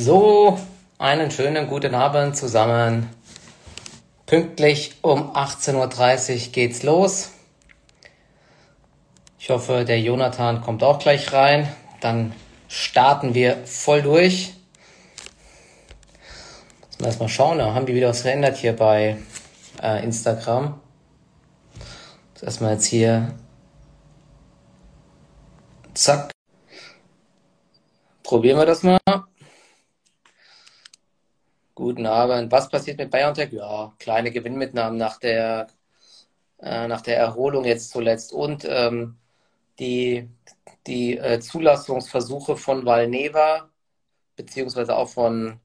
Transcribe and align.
So, 0.00 0.56
einen 0.98 1.32
schönen 1.32 1.66
guten 1.66 1.92
Abend 1.96 2.36
zusammen. 2.36 3.10
Pünktlich 4.26 4.94
um 5.02 5.34
18.30 5.34 5.74
Uhr 6.46 6.52
geht's 6.52 6.84
los. 6.84 7.32
Ich 9.40 9.50
hoffe, 9.50 9.84
der 9.84 10.00
Jonathan 10.00 10.60
kommt 10.60 10.84
auch 10.84 11.00
gleich 11.00 11.32
rein. 11.32 11.68
Dann 12.00 12.32
starten 12.68 13.34
wir 13.34 13.56
voll 13.66 14.02
durch. 14.02 14.54
Wir 16.98 17.08
erstmal 17.08 17.28
schauen, 17.28 17.58
da 17.58 17.74
haben 17.74 17.86
die 17.86 17.96
wieder 17.96 18.10
was 18.10 18.20
verändert 18.20 18.56
hier 18.56 18.76
bei 18.76 19.18
äh, 19.82 20.04
Instagram. 20.04 20.80
Erstmal 22.40 22.74
jetzt 22.74 22.86
hier. 22.86 23.34
Zack. 25.94 26.30
Probieren 28.22 28.58
wir 28.58 28.66
das 28.66 28.84
mal. 28.84 29.00
Guten 31.78 32.06
Abend. 32.06 32.50
Was 32.50 32.68
passiert 32.68 32.98
mit 32.98 33.12
BioNTech? 33.12 33.52
Ja, 33.52 33.94
kleine 34.00 34.32
Gewinnmitnahmen 34.32 34.98
nach 34.98 35.16
der, 35.20 35.68
äh, 36.58 36.88
nach 36.88 37.02
der 37.02 37.16
Erholung 37.18 37.64
jetzt 37.64 37.90
zuletzt. 37.90 38.32
Und 38.32 38.66
ähm, 38.68 39.16
die, 39.78 40.28
die 40.88 41.18
äh, 41.18 41.38
Zulassungsversuche 41.38 42.56
von 42.56 42.84
Valneva, 42.84 43.70
beziehungsweise 44.34 44.96
auch 44.96 45.08
von, 45.08 45.60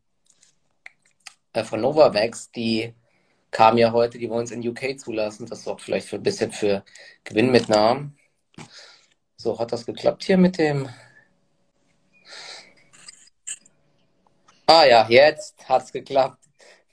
äh, 1.53 1.63
von 1.63 1.81
Novavax, 1.81 2.51
die 2.51 2.93
kamen 3.49 3.79
ja 3.79 3.91
heute, 3.91 4.19
die 4.19 4.29
wollen 4.29 4.43
es 4.43 4.51
in 4.51 4.67
UK 4.67 4.99
zulassen. 4.99 5.47
Das 5.47 5.63
sorgt 5.63 5.81
vielleicht 5.81 6.07
für 6.07 6.17
ein 6.17 6.23
bisschen 6.23 6.51
für 6.51 6.83
Gewinnmitnahmen. 7.23 8.19
So, 9.35 9.57
hat 9.57 9.71
das 9.71 9.87
geklappt 9.87 10.25
hier 10.25 10.37
mit 10.37 10.59
dem 10.59 10.89
Ah 14.65 14.85
ja, 14.85 15.05
jetzt 15.09 15.67
hat's 15.67 15.91
geklappt. 15.91 16.39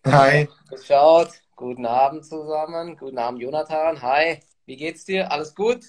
Hi. 0.05 0.49
Geschaut. 0.69 1.29
Guten 1.55 1.87
Abend 1.87 2.27
zusammen. 2.27 2.97
Guten 2.97 3.19
Abend, 3.19 3.41
Jonathan. 3.41 4.03
Hi. 4.03 4.41
Wie 4.67 4.77
geht's 4.77 5.05
dir? 5.05 5.31
Alles 5.31 5.55
gut? 5.55 5.85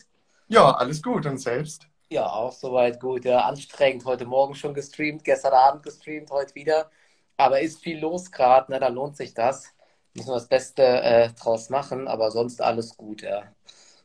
Ja, 0.48 0.76
alles 0.76 1.02
gut. 1.02 1.26
Und 1.26 1.40
selbst? 1.40 1.88
Ja, 2.10 2.28
auch 2.28 2.52
soweit 2.52 3.00
gut. 3.00 3.26
Ja, 3.26 3.46
anstrengend. 3.46 4.06
Heute 4.06 4.26
Morgen 4.26 4.54
schon 4.54 4.76
gestreamt, 4.76 5.24
gestern 5.24 5.54
Abend 5.54 5.82
gestreamt, 5.82 6.30
heute 6.30 6.54
wieder. 6.54 6.92
Aber 7.38 7.62
ist 7.62 7.80
viel 7.82 8.00
los 8.00 8.32
gerade, 8.32 8.72
ne? 8.72 8.80
Da 8.80 8.90
lohnt 8.90 9.18
sich 9.18 9.34
das. 9.34 9.74
Müssen 10.14 10.30
wir 10.30 10.36
das 10.36 10.48
Beste 10.48 10.84
äh, 10.84 11.30
draus 11.30 11.72
machen, 11.72 12.08
aber 12.08 12.30
sonst 12.30 12.62
alles 12.62 12.96
gut, 12.96 13.24
ja. 13.24 13.44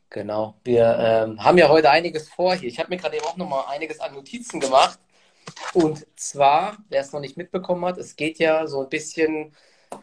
Genau. 0.08 0.54
Wir 0.64 0.96
ähm, 0.98 1.44
haben 1.44 1.58
ja 1.58 1.68
heute 1.68 1.90
einiges 1.90 2.30
vor 2.30 2.54
hier. 2.54 2.70
Ich 2.70 2.78
habe 2.78 2.88
mir 2.88 2.96
gerade 2.96 3.16
eben 3.16 3.26
auch 3.26 3.36
nochmal 3.36 3.64
einiges 3.68 4.00
an 4.00 4.14
Notizen 4.14 4.60
gemacht. 4.60 4.98
Und 5.74 6.06
zwar, 6.16 6.78
wer 6.88 7.00
es 7.02 7.12
noch 7.12 7.20
nicht 7.20 7.36
mitbekommen 7.36 7.84
hat, 7.84 7.98
es 7.98 8.16
geht 8.16 8.38
ja 8.38 8.66
so 8.66 8.82
ein 8.82 8.88
bisschen 8.88 9.52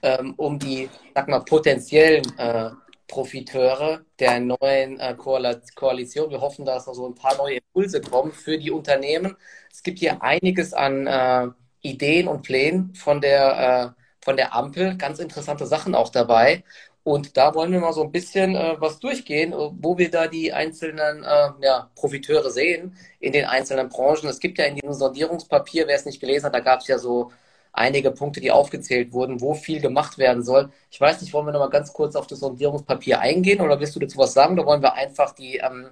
ähm, 0.02 0.34
um 0.38 0.60
die, 0.60 0.90
sag 1.16 1.28
mal, 1.28 1.40
potenziellen 1.42 2.24
äh, 2.38 2.72
Profiteure 3.08 4.06
der 4.20 4.40
neuen 4.40 5.00
äh, 5.00 5.16
Koalition. 5.16 6.30
Wir 6.32 6.42
hoffen, 6.42 6.66
dass 6.66 6.88
noch 6.88 6.94
so 6.94 7.08
ein 7.08 7.16
paar 7.16 7.38
neue 7.38 7.58
Impulse 7.58 8.02
kommen 8.02 8.32
für 8.32 8.58
die 8.58 8.72
Unternehmen. 8.72 9.36
Es 9.72 9.84
gibt 9.84 10.00
hier 10.00 10.22
einiges 10.24 10.74
an 10.74 11.08
äh, 11.08 11.48
Ideen 11.82 12.28
und 12.28 12.42
Plänen 12.44 12.96
von 12.96 13.22
der, 13.22 13.94
äh, 13.96 14.02
von 14.24 14.38
der 14.38 14.56
Ampel, 14.56 14.98
ganz 14.98 15.20
interessante 15.20 15.66
Sachen 15.68 15.96
auch 15.96 16.10
dabei. 16.10 16.64
Und 17.04 17.36
da 17.36 17.54
wollen 17.54 17.72
wir 17.72 17.82
mal 17.82 17.92
so 17.92 18.04
ein 18.04 18.12
bisschen 18.12 18.56
äh, 18.56 18.76
was 18.80 19.00
durchgehen, 19.00 19.52
äh, 19.52 19.56
wo 19.56 19.98
wir 19.98 20.10
da 20.10 20.28
die 20.28 20.54
einzelnen 20.54 21.24
äh, 21.24 21.50
ja, 21.62 21.90
Profiteure 21.96 22.50
sehen 22.50 22.96
in 23.20 23.34
den 23.34 23.46
einzelnen 23.46 23.90
Branchen. 23.90 24.30
Es 24.30 24.40
gibt 24.40 24.58
ja 24.58 24.66
in 24.66 24.76
diesem 24.76 24.94
Sondierungspapier, 24.94 25.88
wer 25.88 25.96
es 25.96 26.06
nicht 26.06 26.22
gelesen 26.22 26.46
hat, 26.46 26.56
da 26.56 26.62
gab 26.62 26.80
es 26.80 26.88
ja 26.88 26.98
so 26.98 27.32
einige 27.74 28.12
Punkte, 28.12 28.40
die 28.40 28.52
aufgezählt 28.52 29.12
wurden, 29.12 29.42
wo 29.42 29.54
viel 29.54 29.82
gemacht 29.82 30.18
werden 30.18 30.44
soll. 30.44 30.70
Ich 30.92 31.02
weiß 31.02 31.22
nicht, 31.22 31.34
wollen 31.34 31.48
wir 31.48 31.52
noch 31.52 31.60
mal 31.60 31.70
ganz 31.70 31.92
kurz 31.92 32.16
auf 32.16 32.28
das 32.28 32.40
Sondierungspapier 32.40 33.20
eingehen 33.20 33.62
oder 33.62 33.80
willst 33.80 33.96
du 33.96 34.00
dazu 34.00 34.18
was 34.20 34.34
sagen? 34.34 34.54
Oder 34.54 34.66
wollen 34.68 34.82
wir 34.82 34.94
einfach 34.94 35.34
die 35.34 35.58
ähm, 35.58 35.88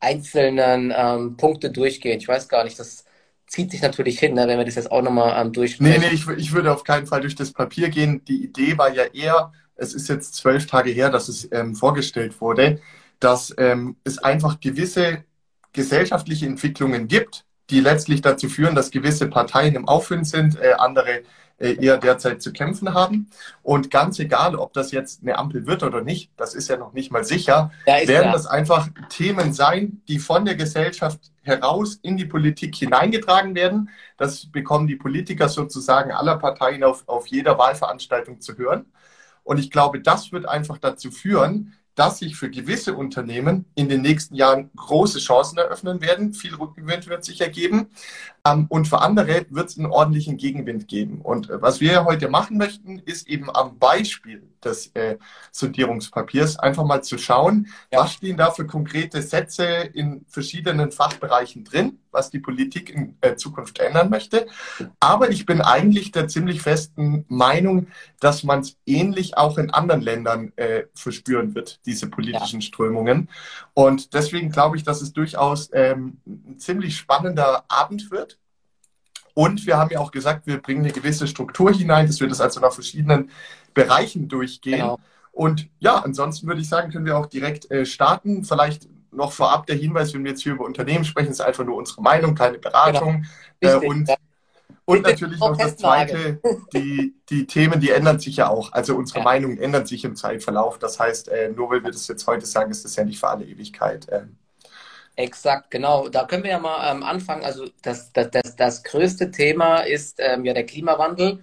einzelnen 0.00 0.94
ähm, 0.96 1.36
Punkte 1.36 1.70
durchgehen? 1.70 2.18
Ich 2.18 2.28
weiß 2.28 2.48
gar 2.48 2.64
nicht, 2.64 2.78
das 2.78 3.04
zieht 3.46 3.70
sich 3.70 3.82
natürlich 3.82 4.18
hin, 4.18 4.34
ne, 4.34 4.48
wenn 4.48 4.58
wir 4.58 4.64
das 4.64 4.76
jetzt 4.76 4.90
auch 4.90 5.02
nochmal 5.02 5.40
ähm, 5.40 5.52
durchsprechen. 5.52 6.00
Nee, 6.00 6.06
nee, 6.08 6.14
ich, 6.14 6.26
ich 6.28 6.52
würde 6.52 6.72
auf 6.72 6.84
keinen 6.84 7.06
Fall 7.06 7.20
durch 7.20 7.34
das 7.34 7.52
Papier 7.52 7.88
gehen. 7.90 8.24
Die 8.24 8.44
Idee 8.44 8.78
war 8.78 8.92
ja 8.92 9.04
eher, 9.04 9.52
es 9.76 9.94
ist 9.94 10.08
jetzt 10.08 10.34
zwölf 10.34 10.66
Tage 10.66 10.90
her, 10.90 11.10
dass 11.10 11.28
es 11.28 11.50
ähm, 11.52 11.74
vorgestellt 11.74 12.40
wurde, 12.40 12.80
dass 13.20 13.54
ähm, 13.58 13.96
es 14.04 14.18
einfach 14.18 14.60
gewisse 14.60 15.24
gesellschaftliche 15.72 16.46
Entwicklungen 16.46 17.08
gibt, 17.08 17.44
die 17.70 17.80
letztlich 17.80 18.20
dazu 18.20 18.48
führen, 18.48 18.74
dass 18.74 18.90
gewisse 18.90 19.28
Parteien 19.28 19.74
im 19.74 19.88
Aufwind 19.88 20.26
sind, 20.26 20.60
äh, 20.60 20.74
andere 20.78 21.22
äh, 21.58 21.74
eher 21.74 21.98
derzeit 21.98 22.42
zu 22.42 22.52
kämpfen 22.52 22.94
haben. 22.94 23.30
Und 23.62 23.90
ganz 23.90 24.18
egal, 24.18 24.56
ob 24.56 24.72
das 24.72 24.90
jetzt 24.90 25.22
eine 25.22 25.38
Ampel 25.38 25.66
wird 25.66 25.82
oder 25.82 26.02
nicht, 26.02 26.30
das 26.36 26.54
ist 26.54 26.68
ja 26.68 26.76
noch 26.76 26.92
nicht 26.92 27.12
mal 27.12 27.24
sicher, 27.24 27.70
ja, 27.86 28.08
werden 28.08 28.32
das 28.32 28.46
einfach 28.46 28.88
Themen 29.08 29.52
sein, 29.52 30.02
die 30.08 30.18
von 30.18 30.44
der 30.44 30.56
Gesellschaft 30.56 31.20
heraus 31.42 31.98
in 32.02 32.16
die 32.16 32.24
Politik 32.24 32.74
hineingetragen 32.74 33.54
werden. 33.54 33.90
Das 34.16 34.46
bekommen 34.46 34.86
die 34.86 34.96
Politiker 34.96 35.48
sozusagen 35.48 36.10
aller 36.10 36.38
Parteien 36.38 36.82
auf, 36.82 37.04
auf 37.06 37.26
jeder 37.28 37.56
Wahlveranstaltung 37.56 38.40
zu 38.40 38.56
hören. 38.58 38.86
Und 39.44 39.58
ich 39.58 39.70
glaube, 39.70 40.00
das 40.00 40.32
wird 40.32 40.48
einfach 40.48 40.78
dazu 40.78 41.10
führen, 41.10 41.74
dass 41.94 42.18
sich 42.18 42.36
für 42.36 42.50
gewisse 42.50 42.94
Unternehmen 42.94 43.66
in 43.74 43.88
den 43.88 44.02
nächsten 44.02 44.34
Jahren 44.34 44.70
große 44.74 45.20
Chancen 45.20 45.58
eröffnen 45.58 46.00
werden. 46.00 46.32
Viel 46.32 46.54
Rückenwind 46.54 47.06
wird 47.06 47.24
sich 47.24 47.40
ergeben. 47.40 47.88
Ähm, 48.44 48.66
und 48.68 48.88
für 48.88 49.00
andere 49.00 49.46
wird 49.50 49.68
es 49.68 49.78
einen 49.78 49.86
ordentlichen 49.86 50.36
Gegenwind 50.36 50.88
geben. 50.88 51.20
Und 51.20 51.50
äh, 51.50 51.62
was 51.62 51.80
wir 51.80 52.04
heute 52.04 52.28
machen 52.28 52.56
möchten, 52.56 52.98
ist 52.98 53.28
eben 53.28 53.48
am 53.54 53.78
Beispiel 53.78 54.42
des 54.64 54.88
äh, 54.94 55.18
Sondierungspapiers 55.52 56.58
einfach 56.58 56.84
mal 56.84 57.02
zu 57.02 57.18
schauen, 57.18 57.68
ja. 57.92 58.00
was 58.00 58.12
stehen 58.12 58.36
da 58.36 58.50
für 58.50 58.66
konkrete 58.66 59.22
Sätze 59.22 59.64
in 59.64 60.24
verschiedenen 60.28 60.90
Fachbereichen 60.90 61.64
drin, 61.64 62.00
was 62.14 62.30
die 62.30 62.38
Politik 62.38 62.90
in 62.90 63.16
äh, 63.20 63.36
Zukunft 63.36 63.78
ändern 63.80 64.08
möchte. 64.08 64.46
Aber 65.00 65.30
ich 65.30 65.44
bin 65.44 65.60
eigentlich 65.60 66.12
der 66.12 66.28
ziemlich 66.28 66.62
festen 66.62 67.24
Meinung, 67.28 67.88
dass 68.20 68.44
man 68.44 68.60
es 68.60 68.76
ähnlich 68.86 69.36
auch 69.36 69.58
in 69.58 69.70
anderen 69.70 70.00
Ländern 70.00 70.52
äh, 70.56 70.84
verspüren 70.94 71.54
wird, 71.54 71.80
diese 71.84 72.08
politischen 72.08 72.60
ja. 72.60 72.66
Strömungen. 72.66 73.28
Und 73.74 74.14
deswegen 74.14 74.50
glaube 74.50 74.76
ich, 74.76 74.84
dass 74.84 75.02
es 75.02 75.12
durchaus 75.12 75.68
ähm, 75.72 76.18
ein 76.26 76.58
ziemlich 76.58 76.96
spannender 76.96 77.64
Abend 77.68 78.10
wird. 78.10 78.38
Und 79.34 79.66
wir 79.66 79.76
haben 79.76 79.90
ja 79.90 79.98
auch 79.98 80.12
gesagt, 80.12 80.46
wir 80.46 80.62
bringen 80.62 80.84
eine 80.84 80.92
gewisse 80.92 81.26
Struktur 81.26 81.72
hinein, 81.72 82.06
dass 82.06 82.20
wir 82.20 82.28
das 82.28 82.40
also 82.40 82.60
nach 82.60 82.72
verschiedenen 82.72 83.30
Bereichen 83.74 84.28
durchgehen. 84.28 84.78
Genau. 84.78 85.00
Und 85.32 85.68
ja, 85.80 85.96
ansonsten 85.96 86.46
würde 86.46 86.60
ich 86.60 86.68
sagen, 86.68 86.92
können 86.92 87.06
wir 87.06 87.18
auch 87.18 87.26
direkt 87.26 87.68
äh, 87.70 87.84
starten. 87.84 88.44
Vielleicht 88.44 88.88
noch 89.14 89.32
vorab 89.32 89.66
der 89.66 89.76
Hinweis, 89.76 90.14
wenn 90.14 90.24
wir 90.24 90.32
jetzt 90.32 90.42
hier 90.42 90.52
über 90.52 90.64
Unternehmen 90.64 91.04
sprechen, 91.04 91.30
ist 91.30 91.40
einfach 91.40 91.64
nur 91.64 91.76
unsere 91.76 92.02
Meinung, 92.02 92.34
keine 92.34 92.58
Beratung. 92.58 93.26
Genau. 93.60 93.80
Äh, 93.80 93.86
und, 93.86 94.08
ja. 94.08 94.16
und 94.84 95.02
natürlich 95.02 95.38
noch 95.38 95.56
das 95.56 95.76
Zweite, 95.76 96.40
die, 96.74 97.14
die 97.30 97.46
Themen, 97.46 97.80
die 97.80 97.90
ändern 97.90 98.18
sich 98.18 98.36
ja 98.36 98.48
auch. 98.48 98.72
Also 98.72 98.96
unsere 98.96 99.20
ja. 99.20 99.24
Meinungen 99.24 99.58
ändern 99.58 99.86
sich 99.86 100.04
im 100.04 100.16
Zeitverlauf. 100.16 100.78
Das 100.78 100.98
heißt, 100.98 101.28
äh, 101.28 101.50
nur 101.50 101.70
weil 101.70 101.82
wir 101.82 101.90
das 101.90 102.08
jetzt 102.08 102.26
heute 102.26 102.46
sagen, 102.46 102.70
ist 102.70 102.84
das 102.84 102.96
ja 102.96 103.04
nicht 103.04 103.20
für 103.20 103.28
alle 103.28 103.44
Ewigkeit. 103.44 104.06
Ähm, 104.10 104.36
Exakt, 105.16 105.70
genau. 105.70 106.08
Da 106.08 106.24
können 106.24 106.42
wir 106.42 106.50
ja 106.50 106.58
mal 106.58 106.90
ähm, 106.90 107.02
anfangen. 107.04 107.44
Also 107.44 107.68
das, 107.82 108.12
das, 108.12 108.30
das, 108.30 108.56
das 108.56 108.82
größte 108.82 109.30
Thema 109.30 109.78
ist 109.78 110.16
ähm, 110.18 110.44
ja 110.44 110.52
der 110.52 110.66
Klimawandel. 110.66 111.40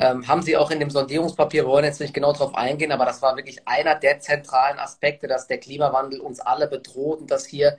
Ähm, 0.00 0.26
haben 0.26 0.42
Sie 0.42 0.56
auch 0.56 0.70
in 0.70 0.80
dem 0.80 0.90
Sondierungspapier, 0.90 1.64
wir 1.64 1.68
wollen 1.68 1.84
jetzt 1.84 2.00
nicht 2.00 2.14
genau 2.14 2.32
darauf 2.32 2.54
eingehen, 2.54 2.92
aber 2.92 3.04
das 3.04 3.22
war 3.22 3.36
wirklich 3.36 3.66
einer 3.66 3.94
der 3.94 4.20
zentralen 4.20 4.78
Aspekte, 4.78 5.28
dass 5.28 5.46
der 5.46 5.58
Klimawandel 5.58 6.20
uns 6.20 6.40
alle 6.40 6.66
bedroht 6.66 7.20
und 7.20 7.30
dass 7.30 7.46
hier 7.46 7.78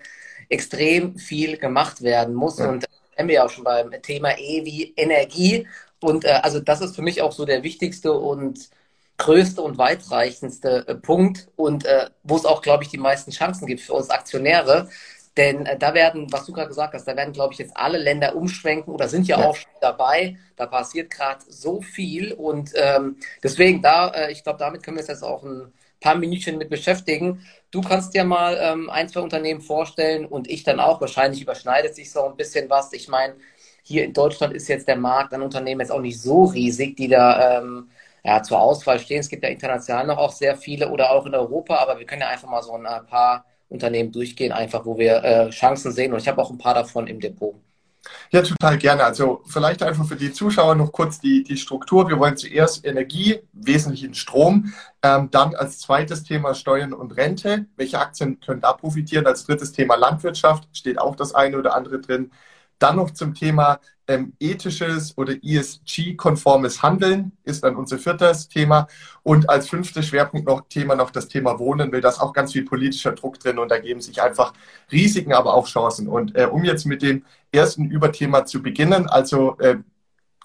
extrem 0.50 1.18
viel 1.18 1.58
gemacht 1.58 2.02
werden 2.02 2.34
muss. 2.34 2.60
Ja. 2.60 2.70
Und 2.70 2.86
da 3.16 3.28
wir 3.28 3.36
ja 3.36 3.46
auch 3.46 3.50
schon 3.50 3.66
beim 3.66 3.92
Thema 4.02 4.38
E 4.38 4.64
wie 4.66 4.94
Energie. 4.96 5.68
Und 6.00 6.26
äh, 6.26 6.40
also 6.42 6.60
das 6.60 6.82
ist 6.82 6.96
für 6.96 7.02
mich 7.02 7.22
auch 7.22 7.34
so 7.34 7.46
der 7.46 7.64
wichtigste 7.64 8.14
und 8.14 8.70
größte 9.18 9.62
und 9.62 9.78
weitreichendste 9.78 10.88
äh, 10.88 10.96
Punkt 10.96 11.50
und 11.58 11.86
äh, 11.86 12.10
wo 12.24 12.38
es 12.38 12.46
auch, 12.46 12.62
glaube 12.62 12.84
ich, 12.84 12.90
die 12.90 12.98
meisten 12.98 13.32
Chancen 13.32 13.68
gibt 13.68 13.82
für 13.82 13.94
uns 13.94 14.10
Aktionäre, 14.10 14.90
denn 15.40 15.66
äh, 15.66 15.78
da 15.78 15.94
werden, 15.94 16.32
was 16.32 16.46
du 16.46 16.52
gerade 16.52 16.68
gesagt 16.68 16.94
hast, 16.94 17.08
da 17.08 17.16
werden, 17.16 17.32
glaube 17.32 17.54
ich, 17.54 17.60
jetzt 17.60 17.76
alle 17.76 17.98
Länder 17.98 18.36
umschwenken 18.36 18.94
oder 18.94 19.08
sind 19.08 19.26
ja, 19.26 19.40
ja. 19.40 19.48
auch 19.48 19.56
schon 19.56 19.72
dabei. 19.80 20.38
Da 20.58 20.66
passiert 20.66 21.10
gerade 21.10 21.40
so 21.48 21.82
viel 21.82 22.34
und 22.34 22.72
ähm, 22.76 23.18
deswegen 23.42 23.82
da, 23.82 24.10
äh, 24.10 24.32
ich 24.34 24.44
glaube, 24.44 24.60
damit 24.60 24.84
können 24.84 24.98
wir 24.98 25.02
uns 25.02 25.08
jetzt 25.08 25.24
auch 25.24 25.44
ein 25.44 25.72
paar 26.02 26.16
Minütchen 26.16 26.58
mit 26.58 26.70
beschäftigen. 26.70 27.42
Du 27.72 27.82
kannst 27.82 28.14
dir 28.14 28.26
mal 28.26 28.58
ähm, 28.62 28.90
ein, 28.90 29.08
zwei 29.08 29.22
Unternehmen 29.22 29.62
vorstellen 29.62 30.26
und 30.26 30.50
ich 30.50 30.64
dann 30.64 30.82
auch. 30.82 31.00
Wahrscheinlich 31.00 31.42
überschneidet 31.42 31.96
sich 31.96 32.12
so 32.12 32.26
ein 32.26 32.36
bisschen 32.36 32.70
was. 32.70 32.92
Ich 32.92 33.08
meine, 33.08 33.36
hier 33.84 34.04
in 34.04 34.14
Deutschland 34.14 34.54
ist 34.54 34.68
jetzt 34.68 34.90
der 34.90 34.98
Markt 34.98 35.34
an 35.34 35.42
Unternehmen 35.42 35.80
jetzt 35.82 35.92
auch 35.92 36.02
nicht 36.02 36.22
so 36.22 36.46
riesig, 36.46 36.98
die 36.98 37.08
da 37.08 37.60
ähm, 37.60 37.90
ja, 38.26 38.44
zur 38.44 38.60
Auswahl 38.60 39.00
stehen. 39.00 39.22
Es 39.22 39.30
gibt 39.30 39.44
ja 39.44 39.50
international 39.50 40.06
noch 40.06 40.18
auch 40.18 40.34
sehr 40.34 40.58
viele 40.58 40.90
oder 40.90 41.12
auch 41.12 41.26
in 41.26 41.34
Europa, 41.34 41.78
aber 41.78 41.98
wir 41.98 42.06
können 42.06 42.22
ja 42.22 42.28
einfach 42.28 42.50
mal 42.50 42.62
so 42.62 42.74
ein 42.74 42.84
paar 43.08 43.46
Unternehmen 43.70 44.12
durchgehen, 44.12 44.52
einfach 44.52 44.86
wo 44.86 44.98
wir 44.98 45.24
äh, 45.24 45.50
Chancen 45.52 45.92
sehen. 45.92 46.12
Und 46.12 46.20
ich 46.20 46.28
habe 46.28 46.42
auch 46.42 46.50
ein 46.50 46.58
paar 46.58 46.74
davon 46.74 47.08
im 47.08 47.20
Depot. 47.20 47.56
Ja, 48.32 48.42
total 48.42 48.78
gerne. 48.78 49.04
Also 49.04 49.42
vielleicht 49.48 49.84
einfach 49.84 50.06
für 50.06 50.16
die 50.16 50.32
Zuschauer 50.32 50.76
noch 50.76 50.92
kurz 50.92 51.20
die, 51.20 51.44
die 51.44 51.58
Struktur. 51.58 52.08
Wir 52.10 52.20
wollen 52.20 52.38
zuerst 52.38 52.86
Energie, 52.86 53.40
wesentlich 53.54 54.04
in 54.04 54.14
Strom, 54.14 54.74
ähm, 55.04 55.30
dann 55.32 55.56
als 55.56 55.80
zweites 55.80 56.24
Thema 56.24 56.54
Steuern 56.54 56.94
und 56.94 57.18
Rente. 57.18 57.66
Welche 57.76 58.00
Aktien 58.00 58.40
können 58.40 58.62
da 58.62 58.74
profitieren? 58.74 59.28
Als 59.28 59.46
drittes 59.46 59.72
Thema 59.72 59.96
Landwirtschaft 59.96 60.68
steht 60.74 61.00
auch 61.00 61.16
das 61.16 61.36
eine 61.36 61.58
oder 61.58 61.76
andere 61.76 62.00
drin. 62.00 62.32
Dann 62.80 62.96
noch 62.96 63.12
zum 63.12 63.34
Thema 63.34 63.80
ähm, 64.08 64.34
ethisches 64.40 65.16
oder 65.18 65.34
ESG-konformes 65.44 66.82
Handeln 66.82 67.34
ist 67.44 67.64
dann 67.64 67.76
unser 67.76 68.00
viertes 68.00 68.48
Thema. 68.50 68.88
Und 69.22 69.50
als 69.50 69.70
fünftes 69.70 70.08
Schwerpunkt 70.08 70.48
noch 70.48 70.62
Thema 70.68 70.96
noch 70.96 71.12
das 71.12 71.28
Thema 71.28 71.60
Wohnen, 71.60 71.92
weil 71.92 72.02
da 72.02 72.10
ist 72.10 72.20
auch 72.20 72.34
ganz 72.34 72.54
viel 72.54 72.66
politischer 72.66 73.12
Druck 73.12 73.40
drin 73.40 73.60
und 73.60 73.70
da 73.70 73.78
geben 73.78 74.02
sich 74.02 74.22
einfach 74.22 74.54
Risiken, 74.92 75.34
aber 75.34 75.54
auch 75.54 75.68
Chancen. 75.68 76.08
Und 76.08 76.36
äh, 76.36 76.46
um 76.46 76.64
jetzt 76.64 76.86
mit 76.86 77.04
dem 77.04 77.24
ersten 77.52 77.86
Überthema 77.86 78.46
zu 78.46 78.64
beginnen, 78.64 79.08
also 79.08 79.58
äh, 79.60 79.78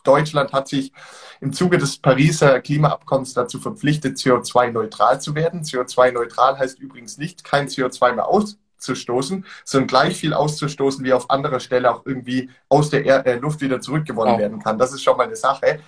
Deutschland 0.05 0.53
hat 0.53 0.69
sich 0.69 0.93
im 1.41 1.53
Zuge 1.53 1.79
des 1.79 1.99
Pariser 1.99 2.61
Klimaabkommens 2.61 3.33
dazu 3.33 3.59
verpflichtet, 3.59 4.19
CO2-neutral 4.19 5.21
zu 5.21 5.35
werden. 5.35 5.63
CO2-neutral 5.63 6.59
heißt 6.59 6.79
übrigens 6.79 7.17
nicht 7.17 7.45
kein 7.45 7.69
CO2 7.69 8.13
mehr 8.13 8.27
aus, 8.27 8.59
auszustoßen, 8.85 9.45
sondern 9.65 9.89
gleich 9.89 10.17
viel 10.17 10.35
auszustoßen, 10.35 11.05
wie 11.05 11.13
auf 11.13 11.31
anderer 11.31 11.61
Stelle 11.61 11.91
auch 11.91 12.05
irgendwie 12.05 12.51
aus 12.69 12.91
der 12.91 13.05
er 13.05 13.27
äh, 13.27 13.37
Luft 13.37 13.61
wieder 13.61 13.81
zurückgewonnen 13.81 14.35
oh. 14.35 14.39
werden 14.39 14.59
kann. 14.63 14.79
Das 14.79 14.93
ist 14.93 15.03
schon 15.03 15.17
mal 15.17 15.27
eine 15.27 15.37
Sache. 15.37 15.81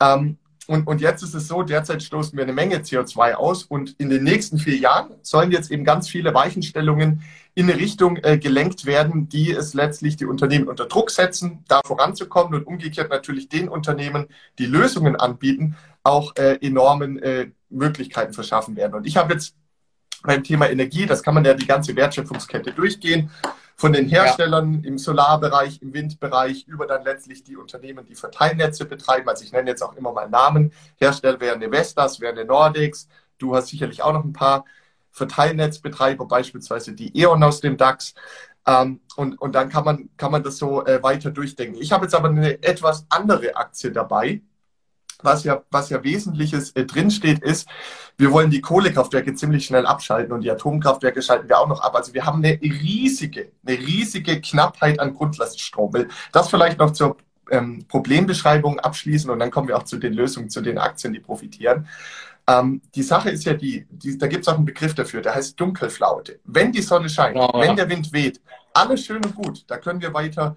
Ähm, 0.00 0.38
und, 0.66 0.86
und 0.86 1.02
jetzt 1.02 1.22
ist 1.22 1.34
es 1.34 1.46
so, 1.46 1.62
derzeit 1.62 2.02
stoßen 2.02 2.38
wir 2.38 2.44
eine 2.44 2.54
Menge 2.54 2.76
CO2 2.76 3.34
aus 3.34 3.64
und 3.64 3.96
in 3.98 4.08
den 4.08 4.24
nächsten 4.24 4.58
vier 4.58 4.78
Jahren 4.78 5.10
sollen 5.20 5.52
jetzt 5.52 5.70
eben 5.70 5.84
ganz 5.84 6.08
viele 6.08 6.32
Weichenstellungen 6.32 7.22
in 7.54 7.70
eine 7.70 7.78
Richtung 7.78 8.16
äh, 8.22 8.38
gelenkt 8.38 8.86
werden, 8.86 9.28
die 9.28 9.52
es 9.52 9.74
letztlich 9.74 10.16
die 10.16 10.24
Unternehmen 10.24 10.68
unter 10.68 10.86
Druck 10.86 11.10
setzen, 11.10 11.64
da 11.68 11.80
voranzukommen 11.84 12.54
und 12.54 12.66
umgekehrt 12.66 13.10
natürlich 13.10 13.50
den 13.50 13.68
Unternehmen, 13.68 14.26
die 14.58 14.66
Lösungen 14.66 15.16
anbieten, 15.16 15.76
auch 16.02 16.34
äh, 16.36 16.56
enormen 16.66 17.18
äh, 17.22 17.50
Möglichkeiten 17.68 18.32
verschaffen 18.32 18.74
werden. 18.74 18.94
Und 18.94 19.06
ich 19.06 19.18
habe 19.18 19.34
jetzt 19.34 19.54
beim 20.24 20.42
Thema 20.42 20.68
Energie, 20.68 21.06
das 21.06 21.22
kann 21.22 21.34
man 21.34 21.44
ja 21.44 21.54
die 21.54 21.66
ganze 21.66 21.94
Wertschöpfungskette 21.94 22.72
durchgehen, 22.72 23.30
von 23.76 23.92
den 23.92 24.08
Herstellern 24.08 24.82
ja. 24.82 24.88
im 24.88 24.98
Solarbereich, 24.98 25.82
im 25.82 25.92
Windbereich, 25.92 26.66
über 26.66 26.86
dann 26.86 27.04
letztlich 27.04 27.44
die 27.44 27.56
Unternehmen, 27.56 28.06
die 28.06 28.14
Verteilnetze 28.14 28.84
betreiben. 28.84 29.28
Also 29.28 29.44
ich 29.44 29.52
nenne 29.52 29.70
jetzt 29.70 29.82
auch 29.82 29.94
immer 29.96 30.12
mal 30.12 30.28
Namen. 30.28 30.72
Hersteller 30.96 31.40
wären 31.40 31.62
eine 31.62 31.70
Vestas, 31.70 32.20
wären 32.20 32.38
eine 32.38 32.46
Nordics. 32.46 33.08
Du 33.38 33.54
hast 33.54 33.68
sicherlich 33.68 34.02
auch 34.02 34.12
noch 34.12 34.24
ein 34.24 34.32
paar 34.32 34.64
Verteilnetzbetreiber, 35.10 36.26
beispielsweise 36.26 36.92
die 36.92 37.16
E.ON 37.18 37.42
aus 37.42 37.60
dem 37.60 37.76
DAX. 37.76 38.14
Ähm, 38.66 39.00
und, 39.16 39.40
und 39.40 39.54
dann 39.54 39.68
kann 39.68 39.84
man, 39.84 40.08
kann 40.16 40.32
man 40.32 40.42
das 40.42 40.56
so 40.56 40.84
äh, 40.86 41.02
weiter 41.02 41.30
durchdenken. 41.30 41.80
Ich 41.80 41.92
habe 41.92 42.04
jetzt 42.04 42.14
aber 42.14 42.28
eine 42.28 42.62
etwas 42.62 43.06
andere 43.10 43.56
Aktie 43.56 43.92
dabei, 43.92 44.40
was 45.24 45.44
ja, 45.44 45.62
was 45.70 45.90
ja 45.90 46.02
Wesentliches 46.04 46.72
äh, 46.72 46.84
drinsteht, 46.84 47.40
ist, 47.40 47.68
wir 48.16 48.30
wollen 48.30 48.50
die 48.50 48.60
Kohlekraftwerke 48.60 49.34
ziemlich 49.34 49.66
schnell 49.66 49.86
abschalten 49.86 50.32
und 50.32 50.42
die 50.42 50.50
Atomkraftwerke 50.50 51.22
schalten 51.22 51.48
wir 51.48 51.58
auch 51.58 51.68
noch 51.68 51.80
ab. 51.80 51.94
Also 51.96 52.14
wir 52.14 52.24
haben 52.26 52.44
eine 52.44 52.60
riesige, 52.60 53.50
eine 53.66 53.78
riesige 53.78 54.40
Knappheit 54.40 55.00
an 55.00 55.14
Grundlaststrom. 55.14 55.92
Das 56.32 56.48
vielleicht 56.48 56.78
noch 56.78 56.92
zur 56.92 57.16
ähm, 57.50 57.84
Problembeschreibung 57.88 58.80
abschließen 58.80 59.30
und 59.30 59.38
dann 59.38 59.50
kommen 59.50 59.68
wir 59.68 59.76
auch 59.76 59.84
zu 59.84 59.96
den 59.96 60.12
Lösungen, 60.12 60.50
zu 60.50 60.60
den 60.60 60.78
Aktien, 60.78 61.12
die 61.12 61.20
profitieren. 61.20 61.88
Ähm, 62.46 62.82
die 62.94 63.02
Sache 63.02 63.30
ist 63.30 63.44
ja 63.44 63.54
die, 63.54 63.86
die 63.90 64.18
da 64.18 64.26
gibt 64.26 64.42
es 64.42 64.48
auch 64.48 64.56
einen 64.56 64.66
Begriff 64.66 64.94
dafür, 64.94 65.22
der 65.22 65.34
heißt 65.34 65.58
Dunkelflaute. 65.58 66.40
Wenn 66.44 66.72
die 66.72 66.82
Sonne 66.82 67.08
scheint, 67.08 67.36
oh, 67.38 67.60
wenn 67.60 67.76
der 67.76 67.88
Wind 67.88 68.12
weht, 68.12 68.40
alles 68.74 69.04
schön 69.04 69.24
und 69.24 69.34
gut, 69.34 69.64
da 69.66 69.78
können 69.78 70.00
wir 70.00 70.12
weiter 70.12 70.56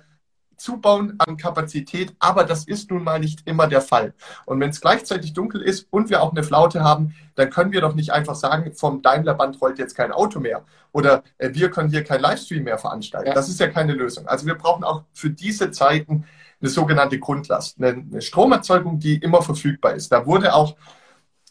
zubauen 0.58 1.16
an 1.20 1.38
Kapazität, 1.38 2.16
aber 2.20 2.44
das 2.44 2.66
ist 2.66 2.92
nun 2.92 3.04
mal 3.04 3.20
nicht 3.20 3.48
immer 3.48 3.68
der 3.68 3.82
Fall. 3.82 4.14
Und 4.46 4.60
wenn 4.60 4.72
es 4.72 4.82
gleichzeitig 4.82 5.34
dunkel 5.34 5.62
ist 5.62 5.88
und 5.92 6.10
wir 6.10 6.22
auch 6.22 6.32
eine 6.32 6.44
Flaute 6.44 6.84
haben, 6.84 7.16
dann 7.36 7.50
können 7.50 7.72
wir 7.72 7.82
doch 7.82 7.96
nicht 7.96 8.12
einfach 8.12 8.36
sagen, 8.36 8.74
vom 8.74 9.02
Daimlerband 9.02 9.62
rollt 9.62 9.80
jetzt 9.80 9.96
kein 9.96 10.12
Auto 10.12 10.40
mehr 10.40 10.66
oder 10.92 11.24
äh, 11.38 11.50
wir 11.54 11.70
können 11.70 11.90
hier 11.90 12.04
kein 12.04 12.22
Livestream 12.22 12.64
mehr 12.64 12.78
veranstalten. 12.78 13.28
Ja. 13.28 13.34
Das 13.34 13.50
ist 13.50 13.60
ja 13.60 13.68
keine 13.68 13.94
Lösung. 13.94 14.28
Also 14.28 14.46
wir 14.46 14.56
brauchen 14.56 14.84
auch 14.84 15.04
für 15.14 15.30
diese 15.30 15.72
Zeiten 15.72 16.26
eine 16.60 16.70
sogenannte 16.70 17.20
Grundlast, 17.20 17.78
eine, 17.78 17.90
eine 17.90 18.22
Stromerzeugung, 18.22 19.00
die 19.00 19.18
immer 19.18 19.42
verfügbar 19.42 19.94
ist. 19.94 20.12
Da 20.12 20.26
wurde 20.26 20.54
auch 20.56 20.76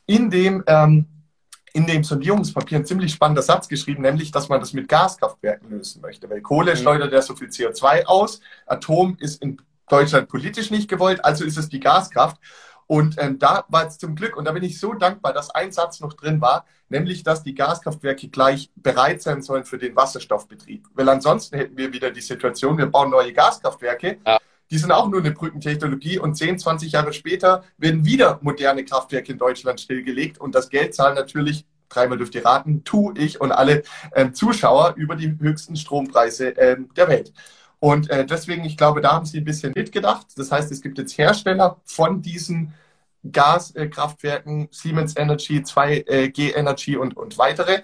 in 0.06 0.30
dem 0.30 0.64
ähm, 0.66 1.06
in 1.76 1.86
dem 1.86 2.04
Sondierungspapier 2.04 2.78
ein 2.78 2.86
ziemlich 2.86 3.12
spannender 3.12 3.42
Satz 3.42 3.68
geschrieben, 3.68 4.00
nämlich, 4.00 4.30
dass 4.30 4.48
man 4.48 4.60
das 4.60 4.72
mit 4.72 4.88
Gaskraftwerken 4.88 5.68
lösen 5.68 6.00
möchte. 6.00 6.28
Weil 6.30 6.40
Kohle 6.40 6.72
mhm. 6.72 6.78
schleudert 6.78 7.12
ja 7.12 7.20
so 7.20 7.36
viel 7.36 7.48
CO2 7.48 8.06
aus, 8.06 8.40
Atom 8.64 9.18
ist 9.20 9.42
in 9.42 9.60
Deutschland 9.86 10.26
politisch 10.30 10.70
nicht 10.70 10.88
gewollt, 10.88 11.22
also 11.22 11.44
ist 11.44 11.58
es 11.58 11.68
die 11.68 11.78
Gaskraft. 11.78 12.38
Und 12.86 13.16
ähm, 13.18 13.38
da 13.38 13.66
war 13.68 13.86
es 13.86 13.98
zum 13.98 14.14
Glück, 14.14 14.38
und 14.38 14.46
da 14.46 14.52
bin 14.52 14.62
ich 14.62 14.80
so 14.80 14.94
dankbar, 14.94 15.34
dass 15.34 15.50
ein 15.50 15.70
Satz 15.70 16.00
noch 16.00 16.14
drin 16.14 16.40
war, 16.40 16.64
nämlich, 16.88 17.24
dass 17.24 17.42
die 17.42 17.54
Gaskraftwerke 17.54 18.28
gleich 18.28 18.70
bereit 18.76 19.20
sein 19.20 19.42
sollen 19.42 19.64
für 19.64 19.76
den 19.76 19.94
Wasserstoffbetrieb. 19.94 20.86
Weil 20.94 21.10
ansonsten 21.10 21.58
hätten 21.58 21.76
wir 21.76 21.92
wieder 21.92 22.10
die 22.10 22.22
Situation, 22.22 22.78
wir 22.78 22.86
bauen 22.86 23.10
neue 23.10 23.34
Gaskraftwerke. 23.34 24.16
Ja 24.26 24.38
die 24.70 24.78
sind 24.78 24.92
auch 24.92 25.08
nur 25.08 25.20
eine 25.20 25.30
Brückentechnologie 25.30 26.18
und 26.18 26.36
10, 26.36 26.58
20 26.58 26.92
Jahre 26.92 27.12
später 27.12 27.64
werden 27.78 28.04
wieder 28.04 28.38
moderne 28.42 28.84
Kraftwerke 28.84 29.32
in 29.32 29.38
Deutschland 29.38 29.80
stillgelegt 29.80 30.38
und 30.38 30.54
das 30.54 30.70
Geld 30.70 30.94
zahlen 30.94 31.14
natürlich, 31.14 31.66
dreimal 31.88 32.18
dürft 32.18 32.34
ihr 32.34 32.44
raten, 32.44 32.82
tu 32.84 33.14
ich 33.16 33.40
und 33.40 33.52
alle 33.52 33.82
ähm, 34.14 34.34
Zuschauer 34.34 34.94
über 34.96 35.14
die 35.14 35.36
höchsten 35.38 35.76
Strompreise 35.76 36.48
ähm, 36.50 36.90
der 36.96 37.08
Welt. 37.08 37.32
Und 37.78 38.10
äh, 38.10 38.24
deswegen, 38.24 38.64
ich 38.64 38.76
glaube, 38.76 39.00
da 39.00 39.12
haben 39.12 39.26
sie 39.26 39.38
ein 39.38 39.44
bisschen 39.44 39.72
mitgedacht. 39.74 40.26
Das 40.36 40.50
heißt, 40.50 40.72
es 40.72 40.80
gibt 40.80 40.98
jetzt 40.98 41.16
Hersteller 41.18 41.80
von 41.84 42.22
diesen 42.22 42.74
Gaskraftwerken, 43.30 44.64
äh, 44.64 44.68
Siemens 44.70 45.16
Energy, 45.16 45.58
2G 45.60 46.08
äh, 46.08 46.58
Energy 46.58 46.96
und, 46.96 47.16
und 47.16 47.38
weitere. 47.38 47.82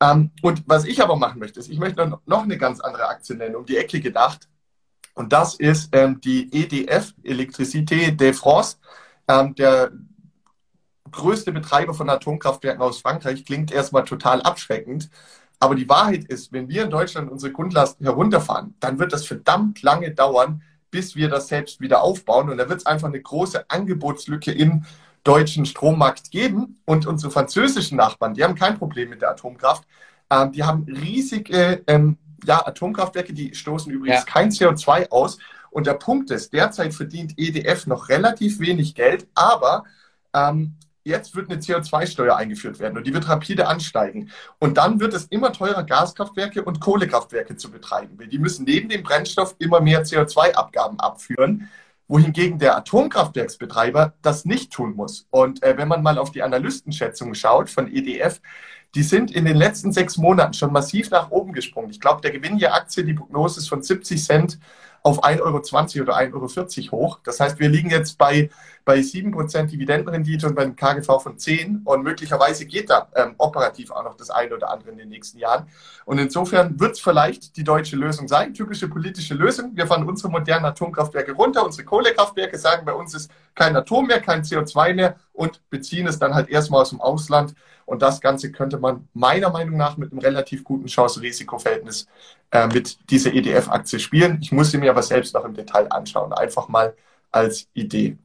Ähm, 0.00 0.30
und 0.42 0.64
was 0.66 0.84
ich 0.84 1.02
aber 1.02 1.16
machen 1.16 1.38
möchte, 1.38 1.60
ist, 1.60 1.70
ich 1.70 1.78
möchte 1.78 2.18
noch 2.26 2.42
eine 2.42 2.58
ganz 2.58 2.80
andere 2.80 3.08
Aktie 3.08 3.36
nennen, 3.36 3.56
um 3.56 3.64
die 3.64 3.76
Ecke 3.76 4.00
gedacht. 4.00 4.48
Und 5.18 5.32
das 5.32 5.56
ist 5.56 5.88
ähm, 5.96 6.20
die 6.20 6.48
EDF, 6.52 7.12
Electricité 7.24 8.12
de 8.12 8.32
France, 8.32 8.76
ähm, 9.26 9.52
der 9.56 9.90
größte 11.10 11.50
Betreiber 11.50 11.92
von 11.92 12.08
Atomkraftwerken 12.08 12.80
aus 12.80 13.00
Frankreich. 13.00 13.44
Klingt 13.44 13.72
erstmal 13.72 14.04
total 14.04 14.40
abschreckend. 14.42 15.10
Aber 15.58 15.74
die 15.74 15.88
Wahrheit 15.88 16.26
ist, 16.26 16.52
wenn 16.52 16.68
wir 16.68 16.84
in 16.84 16.90
Deutschland 16.90 17.32
unsere 17.32 17.50
Grundlasten 17.50 18.06
herunterfahren, 18.06 18.76
dann 18.78 19.00
wird 19.00 19.12
das 19.12 19.26
verdammt 19.26 19.82
lange 19.82 20.12
dauern, 20.12 20.62
bis 20.92 21.16
wir 21.16 21.28
das 21.28 21.48
selbst 21.48 21.80
wieder 21.80 22.00
aufbauen. 22.00 22.48
Und 22.48 22.58
da 22.58 22.68
wird 22.68 22.78
es 22.78 22.86
einfach 22.86 23.08
eine 23.08 23.20
große 23.20 23.68
Angebotslücke 23.68 24.52
im 24.52 24.84
deutschen 25.24 25.66
Strommarkt 25.66 26.30
geben. 26.30 26.80
Und 26.84 27.06
unsere 27.06 27.32
französischen 27.32 27.96
Nachbarn, 27.96 28.34
die 28.34 28.44
haben 28.44 28.54
kein 28.54 28.78
Problem 28.78 29.10
mit 29.10 29.22
der 29.22 29.30
Atomkraft. 29.30 29.82
Ähm, 30.30 30.52
die 30.52 30.62
haben 30.62 30.84
riesige 30.84 31.82
ähm, 31.88 32.18
ja, 32.44 32.66
Atomkraftwerke, 32.66 33.32
die 33.32 33.54
stoßen 33.54 33.92
übrigens 33.92 34.20
ja. 34.20 34.24
kein 34.24 34.50
CO2 34.50 35.10
aus. 35.10 35.38
Und 35.70 35.86
der 35.86 35.94
Punkt 35.94 36.30
ist, 36.30 36.52
derzeit 36.52 36.94
verdient 36.94 37.34
EDF 37.36 37.86
noch 37.86 38.08
relativ 38.08 38.58
wenig 38.58 38.94
Geld, 38.94 39.28
aber 39.34 39.84
ähm, 40.34 40.74
jetzt 41.04 41.34
wird 41.34 41.50
eine 41.50 41.60
CO2-Steuer 41.60 42.36
eingeführt 42.36 42.78
werden 42.78 42.96
und 42.96 43.06
die 43.06 43.12
wird 43.12 43.28
rapide 43.28 43.68
ansteigen. 43.68 44.30
Und 44.58 44.78
dann 44.78 45.00
wird 45.00 45.14
es 45.14 45.26
immer 45.26 45.52
teurer, 45.52 45.82
Gaskraftwerke 45.82 46.62
und 46.64 46.80
Kohlekraftwerke 46.80 47.56
zu 47.56 47.70
betreiben, 47.70 48.18
weil 48.18 48.28
die 48.28 48.38
müssen 48.38 48.64
neben 48.64 48.88
dem 48.88 49.02
Brennstoff 49.02 49.56
immer 49.58 49.80
mehr 49.80 50.04
CO2-Abgaben 50.04 50.98
abführen 51.00 51.68
wohingegen 52.08 52.58
der 52.58 52.76
Atomkraftwerksbetreiber 52.76 54.14
das 54.22 54.44
nicht 54.46 54.72
tun 54.72 54.96
muss. 54.96 55.26
Und 55.30 55.62
äh, 55.62 55.76
wenn 55.76 55.88
man 55.88 56.02
mal 56.02 56.18
auf 56.18 56.32
die 56.32 56.42
Analystenschätzungen 56.42 57.34
schaut 57.34 57.70
von 57.70 57.86
EDF, 57.92 58.40
die 58.94 59.02
sind 59.02 59.30
in 59.30 59.44
den 59.44 59.56
letzten 59.56 59.92
sechs 59.92 60.16
Monaten 60.16 60.54
schon 60.54 60.72
massiv 60.72 61.10
nach 61.10 61.30
oben 61.30 61.52
gesprungen. 61.52 61.90
Ich 61.90 62.00
glaube, 62.00 62.22
der 62.22 62.30
Gewinn 62.30 62.58
je 62.58 62.68
Aktie, 62.68 63.04
die 63.04 63.14
Prognose 63.14 63.60
ist 63.60 63.68
von 63.68 63.82
70 63.82 64.24
Cent 64.24 64.58
auf 65.02 65.22
1,20 65.22 65.40
Euro 65.42 66.02
oder 66.02 66.16
1,40 66.16 66.92
Euro 66.92 66.92
hoch. 66.92 67.20
Das 67.22 67.40
heißt, 67.40 67.58
wir 67.58 67.68
liegen 67.68 67.90
jetzt 67.90 68.18
bei, 68.18 68.50
bei 68.88 69.00
7% 69.00 69.66
Dividendenrendite 69.66 70.46
und 70.46 70.54
beim 70.54 70.74
KGV 70.74 71.20
von 71.20 71.36
10 71.36 71.82
und 71.84 72.02
möglicherweise 72.02 72.64
geht 72.64 72.88
da 72.88 73.06
ähm, 73.14 73.34
operativ 73.36 73.90
auch 73.90 74.02
noch 74.02 74.16
das 74.16 74.30
eine 74.30 74.54
oder 74.54 74.70
andere 74.70 74.92
in 74.92 74.96
den 74.96 75.10
nächsten 75.10 75.36
Jahren. 75.36 75.66
Und 76.06 76.16
insofern 76.16 76.80
wird 76.80 76.92
es 76.92 77.00
vielleicht 77.00 77.58
die 77.58 77.64
deutsche 77.64 77.96
Lösung 77.96 78.28
sein, 78.28 78.54
typische 78.54 78.88
politische 78.88 79.34
Lösung. 79.34 79.72
Wir 79.76 79.86
fahren 79.86 80.08
unsere 80.08 80.30
modernen 80.30 80.64
Atomkraftwerke 80.64 81.32
runter, 81.32 81.66
unsere 81.66 81.84
Kohlekraftwerke 81.84 82.56
sagen, 82.56 82.86
bei 82.86 82.94
uns 82.94 83.12
ist 83.12 83.30
kein 83.54 83.76
Atom 83.76 84.06
mehr, 84.06 84.22
kein 84.22 84.42
CO2 84.42 84.94
mehr 84.94 85.16
und 85.34 85.60
beziehen 85.68 86.06
es 86.06 86.18
dann 86.18 86.34
halt 86.34 86.48
erstmal 86.48 86.80
aus 86.80 86.88
dem 86.88 87.02
Ausland. 87.02 87.54
Und 87.84 88.00
das 88.00 88.22
Ganze 88.22 88.50
könnte 88.52 88.78
man 88.78 89.06
meiner 89.12 89.50
Meinung 89.50 89.76
nach 89.76 89.98
mit 89.98 90.12
einem 90.12 90.20
relativ 90.20 90.64
guten 90.64 90.86
Chance-Risiko-Verhältnis 90.86 92.06
äh, 92.52 92.66
mit 92.68 93.10
dieser 93.10 93.34
EDF-Aktie 93.34 93.98
spielen. 93.98 94.38
Ich 94.40 94.50
muss 94.50 94.70
sie 94.70 94.78
mir 94.78 94.90
aber 94.90 95.02
selbst 95.02 95.34
noch 95.34 95.44
im 95.44 95.52
Detail 95.52 95.92
anschauen, 95.92 96.32
einfach 96.32 96.68
mal 96.68 96.94
als 97.30 97.68
Idee. 97.74 98.16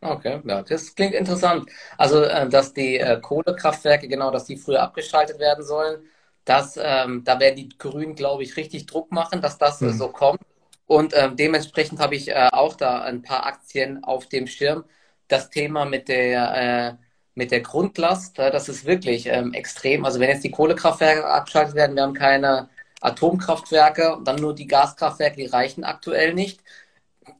Okay, 0.00 0.40
ja, 0.44 0.62
das 0.62 0.94
klingt 0.94 1.14
interessant. 1.14 1.68
Also, 1.98 2.22
äh, 2.22 2.48
dass 2.48 2.72
die 2.72 2.98
äh, 2.98 3.20
Kohlekraftwerke, 3.20 4.08
genau, 4.08 4.30
dass 4.30 4.44
die 4.44 4.56
früher 4.56 4.82
abgeschaltet 4.82 5.38
werden 5.38 5.64
sollen, 5.64 6.02
das, 6.44 6.78
ähm, 6.80 7.22
da 7.24 7.38
werden 7.40 7.56
die 7.56 7.68
Grünen, 7.78 8.14
glaube 8.14 8.42
ich, 8.42 8.56
richtig 8.56 8.86
Druck 8.86 9.12
machen, 9.12 9.40
dass 9.40 9.58
das 9.58 9.80
mhm. 9.80 9.92
so 9.92 10.08
kommt. 10.08 10.40
Und 10.86 11.14
ähm, 11.16 11.36
dementsprechend 11.36 12.00
habe 12.00 12.16
ich 12.16 12.28
äh, 12.28 12.48
auch 12.52 12.74
da 12.76 13.02
ein 13.02 13.22
paar 13.22 13.46
Aktien 13.46 14.02
auf 14.04 14.26
dem 14.28 14.46
Schirm. 14.46 14.84
Das 15.28 15.50
Thema 15.50 15.84
mit 15.84 16.08
der, 16.08 16.98
äh, 16.98 17.04
mit 17.34 17.50
der 17.50 17.60
Grundlast, 17.60 18.38
äh, 18.38 18.50
das 18.50 18.68
ist 18.68 18.84
wirklich 18.84 19.26
ähm, 19.26 19.52
extrem. 19.54 20.04
Also 20.04 20.20
wenn 20.20 20.28
jetzt 20.30 20.44
die 20.44 20.50
Kohlekraftwerke 20.50 21.24
abgeschaltet 21.26 21.74
werden, 21.76 21.96
wir 21.96 22.02
haben 22.02 22.14
keine 22.14 22.68
Atomkraftwerke, 23.00 24.18
dann 24.24 24.36
nur 24.36 24.54
die 24.54 24.66
Gaskraftwerke, 24.66 25.36
die 25.36 25.46
reichen 25.46 25.84
aktuell 25.84 26.34
nicht. 26.34 26.60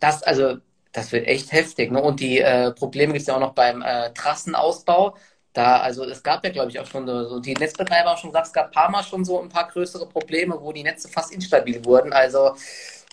Das, 0.01 0.23
also, 0.23 0.59
das 0.93 1.13
wird 1.13 1.27
echt 1.27 1.53
heftig. 1.53 1.91
Ne? 1.91 2.01
Und 2.01 2.21
die 2.21 2.39
äh, 2.39 2.71
Probleme 2.73 3.13
gibt 3.13 3.23
es 3.23 3.29
ja 3.29 3.37
auch 3.37 3.41
noch 3.41 3.55
beim 3.55 3.83
äh, 3.83 4.13
Trassenausbau. 4.13 5.17
Da, 5.55 5.81
also 5.81 6.05
es 6.05 6.23
gab 6.23 6.45
ja, 6.45 6.51
glaube 6.51 6.71
ich, 6.71 6.81
auch 6.81 6.87
schon 6.87 7.07
so, 7.07 7.39
die 7.41 7.55
Netzbetreiber 7.55 8.11
haben 8.11 8.19
schon 8.19 8.31
gesagt, 8.31 8.47
es 8.47 8.53
gab 8.53 8.67
ein 8.67 8.73
paar 8.73 8.91
Mal 8.91 9.03
schon 9.03 9.25
so 9.25 9.41
ein 9.41 9.51
paar 9.51 9.69
größere 9.69 10.07
Probleme, 10.07 10.59
wo 10.59 10.73
die 10.73 10.83
Netze 10.83 11.09
fast 11.09 11.33
instabil 11.33 11.85
wurden. 11.85 12.13
Also 12.13 12.55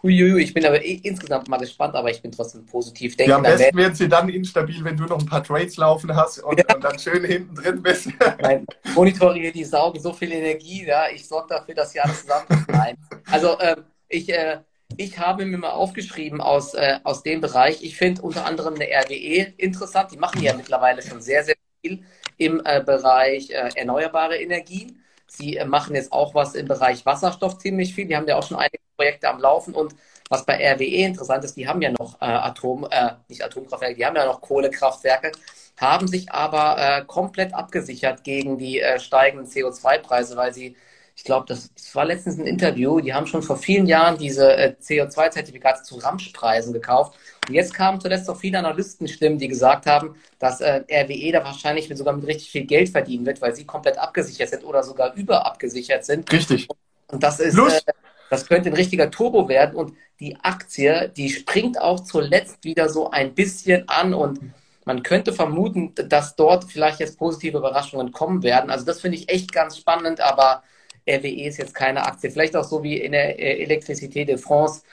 Uiuiui, 0.01 0.43
ich 0.43 0.53
bin 0.53 0.65
aber 0.65 0.83
eh 0.83 1.01
insgesamt 1.03 1.49
mal 1.49 1.57
gespannt, 1.57 1.95
aber 1.95 2.09
ich 2.09 2.21
bin 2.21 2.31
trotzdem 2.31 2.65
positiv. 2.65 3.17
Denke, 3.17 3.31
ja, 3.31 3.35
am 3.35 3.43
besten 3.43 3.75
werden 3.75 3.95
sie 3.95 4.07
dann 4.07 4.29
instabil, 4.29 4.81
wenn 4.85 4.95
du 4.95 5.03
noch 5.03 5.19
ein 5.19 5.25
paar 5.25 5.43
Trades 5.43 5.75
laufen 5.75 6.15
hast 6.15 6.39
und, 6.39 6.57
ja. 6.57 6.73
und 6.73 6.83
dann 6.83 6.97
schön 6.97 7.25
hinten 7.25 7.55
drin 7.55 7.81
bist. 7.81 8.07
Nein, 8.41 8.65
Monitore, 8.95 9.51
die 9.51 9.65
saugen 9.65 9.99
so 9.99 10.13
viel 10.13 10.31
Energie, 10.31 10.85
ja, 10.85 11.07
ich 11.13 11.27
sorge 11.27 11.47
dafür, 11.49 11.75
dass 11.75 11.91
sie 11.91 11.99
alles 11.99 12.21
zusammen 12.21 12.65
Nein. 12.69 12.95
Also 13.29 13.59
ähm, 13.59 13.83
ich, 14.07 14.29
äh, 14.29 14.59
ich 14.97 15.19
habe 15.19 15.45
mir 15.45 15.57
mal 15.57 15.71
aufgeschrieben 15.71 16.41
aus, 16.41 16.73
äh, 16.73 16.99
aus 17.03 17.23
dem 17.23 17.41
Bereich, 17.41 17.83
ich 17.83 17.97
finde 17.97 18.21
unter 18.21 18.45
anderem 18.45 18.75
eine 18.75 18.85
RWE 18.85 19.53
interessant, 19.57 20.11
die 20.11 20.17
machen 20.17 20.41
ja 20.41 20.53
mittlerweile 20.53 21.01
schon 21.01 21.21
sehr, 21.21 21.43
sehr 21.43 21.55
viel 21.81 22.03
im 22.37 22.61
äh, 22.65 22.81
Bereich 22.83 23.49
äh, 23.51 23.69
erneuerbare 23.75 24.37
Energien. 24.37 25.03
Sie 25.27 25.57
äh, 25.57 25.65
machen 25.65 25.95
jetzt 25.95 26.11
auch 26.11 26.33
was 26.33 26.55
im 26.55 26.67
Bereich 26.67 27.05
Wasserstoff 27.05 27.59
ziemlich 27.59 27.93
viel. 27.93 28.07
Die 28.07 28.15
haben 28.15 28.27
ja 28.27 28.37
auch 28.37 28.47
schon 28.47 28.57
einige 28.57 28.79
Projekte 28.97 29.29
am 29.29 29.39
Laufen 29.39 29.73
und 29.73 29.95
was 30.29 30.45
bei 30.45 30.55
RWE 30.55 31.05
interessant 31.05 31.43
ist, 31.43 31.55
die 31.55 31.67
haben 31.67 31.81
ja 31.81 31.91
noch 31.91 32.21
äh, 32.21 32.25
Atom, 32.25 32.87
äh, 32.89 33.11
nicht 33.27 33.43
Atomkraftwerke, 33.43 33.95
die 33.95 34.05
haben 34.05 34.15
ja 34.15 34.25
noch 34.25 34.41
Kohlekraftwerke, 34.41 35.31
haben 35.77 36.07
sich 36.07 36.31
aber 36.31 37.05
komplett 37.07 37.53
abgesichert 37.53 38.25
gegen 38.25 38.57
die 38.57 38.83
steigenden 38.97 39.47
CO2-Preise, 39.47 40.35
weil 40.35 40.53
sie, 40.53 40.75
ich 41.19 41.25
glaube, 41.25 41.45
das, 41.49 41.69
das, 41.73 41.93
war 41.95 42.05
letztens 42.05 42.39
ein 42.39 42.45
Interview, 42.47 43.01
die 43.01 43.13
haben 43.13 43.27
schon 43.27 43.41
vor 43.41 43.57
vielen 43.57 43.87
Jahren 43.87 44.17
diese 44.17 44.55
äh, 44.55 44.73
CO2-Zertifikate 44.81 45.83
zu 45.83 45.97
Ramschpreisen 45.97 46.71
gekauft. 46.71 47.19
Und 47.45 47.53
jetzt 47.53 47.73
kamen 47.73 47.99
zuletzt 47.99 48.29
auch 48.29 48.37
viele 48.37 48.57
Analystenstimmen, 48.57 49.37
die 49.37 49.49
gesagt 49.49 49.85
haben, 49.85 50.15
dass 50.39 50.61
äh, 50.61 50.81
RWE 50.89 51.33
da 51.33 51.43
wahrscheinlich 51.43 51.89
sogar 51.93 52.15
mit 52.15 52.25
richtig 52.25 52.49
viel 52.49 52.63
Geld 52.63 52.87
verdienen 52.87 53.25
wird, 53.25 53.41
weil 53.41 53.53
sie 53.53 53.65
komplett 53.65 53.97
abgesichert 53.97 54.47
sind 54.47 54.63
oder 54.63 54.81
sogar 54.81 55.13
überabgesichert 55.13 56.05
sind. 56.05 56.31
Richtig. 56.31 56.69
Und 57.07 57.21
das 57.21 57.41
ist, 57.41 57.53
Plus, 57.53 57.83
das 58.29 58.45
könnte 58.45 58.69
ein 58.69 58.75
richtiger 58.75 59.11
Turbo 59.11 59.49
werden 59.49 59.75
und 59.75 59.97
die 60.21 60.37
Aktie, 60.41 61.09
die 61.09 61.29
springt 61.29 61.81
auch 61.81 61.99
zuletzt 61.99 62.63
wieder 62.63 62.87
so 62.87 63.11
ein 63.11 63.35
bisschen 63.35 63.89
an 63.89 64.13
und 64.13 64.39
man 64.85 65.03
könnte 65.03 65.33
vermuten, 65.33 65.93
dass 65.95 66.37
dort 66.37 66.71
vielleicht 66.71 67.01
jetzt 67.01 67.19
positive 67.19 67.57
Überraschungen 67.57 68.13
kommen 68.13 68.41
werden. 68.41 68.69
Also 68.69 68.85
das 68.85 69.01
finde 69.01 69.17
ich 69.17 69.27
echt 69.27 69.51
ganz 69.51 69.77
spannend, 69.77 70.21
aber 70.21 70.63
RWE 71.09 71.47
ist 71.47 71.57
jetzt 71.57 71.73
keine 71.73 72.05
Aktie. 72.05 72.29
Vielleicht 72.29 72.55
auch 72.55 72.63
so 72.63 72.83
wie 72.83 72.97
in 72.97 73.11
der 73.13 73.39
äh, 73.39 73.63
Electricité 73.65 74.25
de 74.25 74.37
France. 74.37 74.83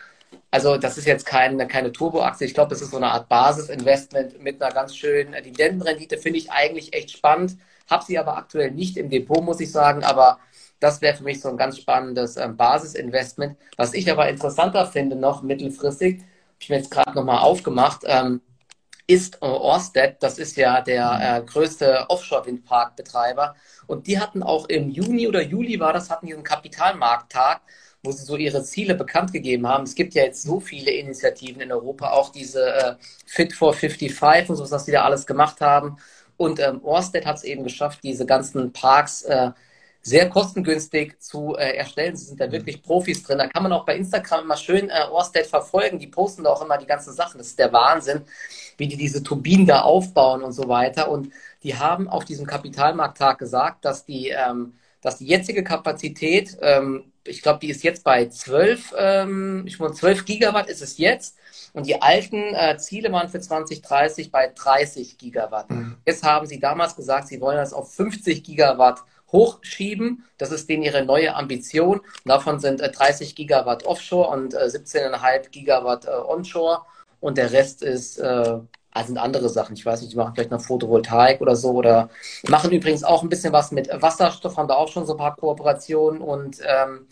Also 0.51 0.77
das 0.77 0.97
ist 0.97 1.07
jetzt 1.07 1.27
keine, 1.27 1.67
keine 1.67 1.93
Turbo-Aktie. 1.93 2.47
Ich 2.47 2.55
glaube, 2.55 2.71
das 2.71 2.81
ist 2.81 2.91
so 2.91 2.97
eine 2.97 3.09
Art 3.09 3.29
Basisinvestment 3.29 4.43
mit 4.43 4.63
einer 4.63 4.73
ganz 4.73 4.97
schönen 4.97 5.33
Dividendenrendite. 5.33 6.19
Finde 6.19 6.39
ich 6.39 6.51
eigentlich 6.51 6.95
echt 6.95 7.11
spannend. 7.11 7.57
Habe 7.91 8.05
sie 8.05 8.19
aber 8.19 8.37
aktuell 8.37 8.71
nicht 8.71 8.97
im 8.97 9.11
Depot, 9.11 9.45
muss 9.45 9.61
ich 9.61 9.71
sagen. 9.71 10.03
Aber 10.03 10.39
das 10.81 11.01
wäre 11.03 11.17
für 11.17 11.25
mich 11.25 11.41
so 11.41 11.49
ein 11.49 11.57
ganz 11.57 11.79
spannendes 11.79 12.37
ähm, 12.37 12.57
Basisinvestment. 12.57 13.57
Was 13.77 13.95
ich 13.95 14.11
aber 14.11 14.29
interessanter 14.29 14.87
finde, 14.87 15.17
noch 15.17 15.43
mittelfristig, 15.43 16.19
habe 16.19 16.27
ich 16.61 16.69
mir 16.71 16.77
jetzt 16.77 16.91
gerade 16.91 17.15
nochmal 17.15 17.39
aufgemacht, 17.39 18.03
ähm, 18.07 18.41
ist 19.07 19.37
äh, 19.37 19.47
Orsted. 19.47 20.17
Das 20.21 20.39
ist 20.39 20.57
ja 20.57 20.81
der 20.81 21.43
äh, 21.43 21.47
größte 21.47 22.07
Offshore-Windparkbetreiber. 22.09 23.55
Und 23.87 24.07
die 24.07 24.19
hatten 24.19 24.43
auch 24.43 24.67
im 24.69 24.91
Juni 24.91 25.29
oder 25.29 25.43
Juli 25.43 25.79
war 25.79 25.93
das, 25.93 26.11
hatten 26.11 26.33
einen 26.33 26.43
Kapitalmarkttag, 26.43 27.61
wo 28.03 28.11
sie 28.13 28.25
so 28.25 28.37
ihre 28.37 28.63
Ziele 28.65 28.95
bekannt 28.95 29.33
gegeben 29.33 29.67
haben. 29.67 29.85
Es 29.85 29.95
gibt 29.95 30.15
ja 30.15 30.25
jetzt 30.25 30.43
so 30.43 30.61
viele 30.61 30.91
Initiativen 30.91 31.61
in 31.61 31.73
Europa, 31.73 32.11
auch 32.11 32.31
diese 32.31 32.75
äh, 32.75 32.95
Fit 33.27 33.53
for 33.53 33.73
55 33.73 34.51
und 34.51 34.57
so, 34.57 34.71
was 34.71 34.85
die 34.85 34.93
da 34.93 35.05
alles 35.05 35.27
gemacht 35.27 35.61
haben. 35.61 35.99
Und 36.37 36.61
ähm, 36.61 36.81
Orsted 36.83 37.27
hat 37.27 37.37
es 37.37 37.45
eben 37.45 37.65
geschafft, 37.65 38.01
diese 38.03 38.27
ganzen 38.27 38.73
Parks 38.73 39.23
äh, 39.23 39.53
sehr 40.07 40.31
kostengünstig 40.31 41.19
zu 41.19 41.57
äh, 41.57 41.77
erstellen. 41.77 42.15
Sie 42.15 42.27
sind 42.27 42.41
da 42.41 42.47
mhm. 42.47 42.53
wirklich 42.53 42.81
Profis 42.81 43.25
drin. 43.25 43.39
Da 43.39 43.49
kann 43.49 43.65
man 43.65 43.73
auch 43.73 43.85
bei 43.85 43.97
Instagram 43.97 44.45
immer 44.45 44.57
schön 44.57 44.89
äh, 44.89 45.03
Orsted 45.11 45.47
verfolgen. 45.47 45.99
Die 45.99 46.07
posten 46.07 46.45
da 46.45 46.51
auch 46.51 46.63
immer 46.63 46.79
die 46.79 46.87
ganzen 46.87 47.13
Sachen. 47.13 47.39
Das 47.39 47.49
ist 47.49 47.59
der 47.59 47.73
Wahnsinn, 47.73 48.23
wie 48.77 48.87
die 48.87 48.97
diese 48.97 49.25
Turbinen 49.25 49.67
da 49.67 49.81
aufbauen 49.81 50.45
und 50.45 50.53
so 50.53 50.69
weiter. 50.69 51.11
Und 51.11 51.33
die 51.65 51.75
haben 51.75 52.09
auf 52.09 52.25
diesem 52.25 52.47
Kapitalmarkttag 52.47 53.37
gesagt, 53.39 53.85
dass 53.85 54.05
die, 54.05 54.29
ähm, 54.29 54.75
dass 55.01 55.19
die 55.19 55.27
jetzige 55.27 55.65
Kapazität, 55.65 56.57
ähm, 56.63 57.11
ich 57.25 57.43
glaube, 57.43 57.59
die 57.59 57.71
ist 57.71 57.83
jetzt 57.83 58.05
bei 58.05 58.29
12, 58.29 58.95
ähm, 58.97 59.65
ich 59.67 59.81
meine, 59.81 59.93
12 59.93 60.25
Gigawatt 60.25 60.69
ist 60.69 60.83
es 60.83 60.99
jetzt. 60.99 61.37
Und 61.73 61.85
die 61.85 62.01
alten 62.01 62.55
äh, 62.55 62.79
Ziele 62.79 63.11
waren 63.11 63.29
für 63.29 63.41
2030 63.41 64.31
bei 64.31 64.53
30 64.55 65.19
Gigawatt. 65.19 65.69
Mhm. 65.69 65.97
Jetzt 66.07 66.23
haben 66.23 66.47
sie 66.47 66.61
damals 66.61 66.95
gesagt, 66.95 67.27
sie 67.27 67.41
wollen 67.41 67.57
das 67.57 67.73
auf 67.73 67.93
50 67.93 68.45
Gigawatt 68.45 69.03
hochschieben. 69.33 70.25
Das 70.39 70.53
ist 70.53 70.69
denen 70.69 70.83
ihre 70.83 71.05
neue 71.05 71.35
Ambition. 71.35 72.01
Davon 72.25 72.61
sind 72.61 72.81
30 72.81 73.31
äh, 73.31 73.35
Gigawatt 73.35 73.85
Offshore 73.85 74.31
und 74.31 74.55
17,5 74.55 75.27
äh, 75.27 75.49
Gigawatt 75.51 76.07
äh, 76.07 76.11
Onshore. 76.11 76.83
Und 77.21 77.39
der 77.39 77.51
Rest 77.53 77.83
ist, 77.83 78.21
also 78.21 78.63
sind 79.05 79.19
andere 79.19 79.49
Sachen. 79.49 79.75
Ich 79.75 79.85
weiß 79.85 80.01
nicht, 80.01 80.13
die 80.13 80.17
machen 80.17 80.35
vielleicht 80.35 80.51
noch 80.51 80.61
Photovoltaik 80.61 81.41
oder 81.41 81.57
so. 81.57 81.73
Oder 81.73 82.11
machen 82.49 82.71
übrigens 82.71 83.05
auch 83.05 83.23
ein 83.23 83.29
bisschen 83.29 83.53
was 83.53 83.73
mit 83.73 83.89
Wasserstoff, 83.91 84.57
haben 84.57 84.69
da 84.69 84.75
auch 84.75 84.89
schon 84.89 85.07
so 85.07 85.15
ein 85.15 85.19
paar 85.19 85.35
Kooperationen. 85.35 86.21
Und 86.21 86.61
ähm, 86.65 87.07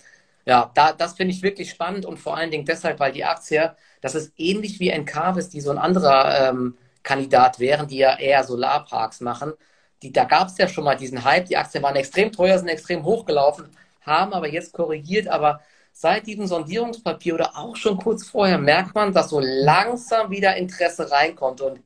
ja, 0.45 0.71
da, 0.75 0.93
das 0.93 1.15
finde 1.15 1.35
ich 1.35 1.43
wirklich 1.43 1.71
spannend 1.71 2.05
und 2.07 2.19
vor 2.19 2.37
allen 2.37 2.51
Dingen 2.51 2.67
deshalb, 2.67 3.01
weil 3.01 3.13
die 3.13 3.25
Aktie, 3.25 3.75
das 4.03 4.15
ist 4.15 4.33
ähnlich 4.37 4.79
wie 4.79 4.91
Encarvis, 4.91 5.49
die 5.49 5.63
so 5.63 5.71
ein 5.71 5.79
anderer 5.79 6.51
ähm, 6.51 6.77
Kandidat 7.03 7.59
wären, 7.59 7.89
die 7.89 7.99
ja 7.99 8.19
eher 8.19 8.45
Solarparks 8.45 9.21
machen 9.21 9.55
die, 10.03 10.13
da 10.13 10.25
gab 10.25 10.49
es 10.49 10.59
ja 10.59 10.69
schon 10.69 10.85
mal 10.85 10.97
diesen 10.97 11.25
Hype, 11.25 11.47
die 11.47 11.57
Aktien 11.57 11.83
waren 11.83 11.97
extrem 11.97 12.33
teuer, 12.33 12.59
sind 12.59 12.69
extrem 12.69 13.05
hochgelaufen, 13.05 13.69
haben 14.03 14.33
aber 14.33 14.49
jetzt 14.49 14.73
korrigiert, 14.73 15.29
aber 15.29 15.61
seit 15.93 16.27
diesem 16.27 16.47
Sondierungspapier 16.47 17.35
oder 17.35 17.57
auch 17.57 17.77
schon 17.77 17.97
kurz 17.99 18.27
vorher 18.27 18.59
merkt 18.59 18.95
man, 18.95 19.13
dass 19.13 19.31
so 19.31 19.41
langsam 19.41 20.31
wieder 20.31 20.57
Interesse 20.57 21.11
reinkommt. 21.11 21.61
Und 21.61 21.81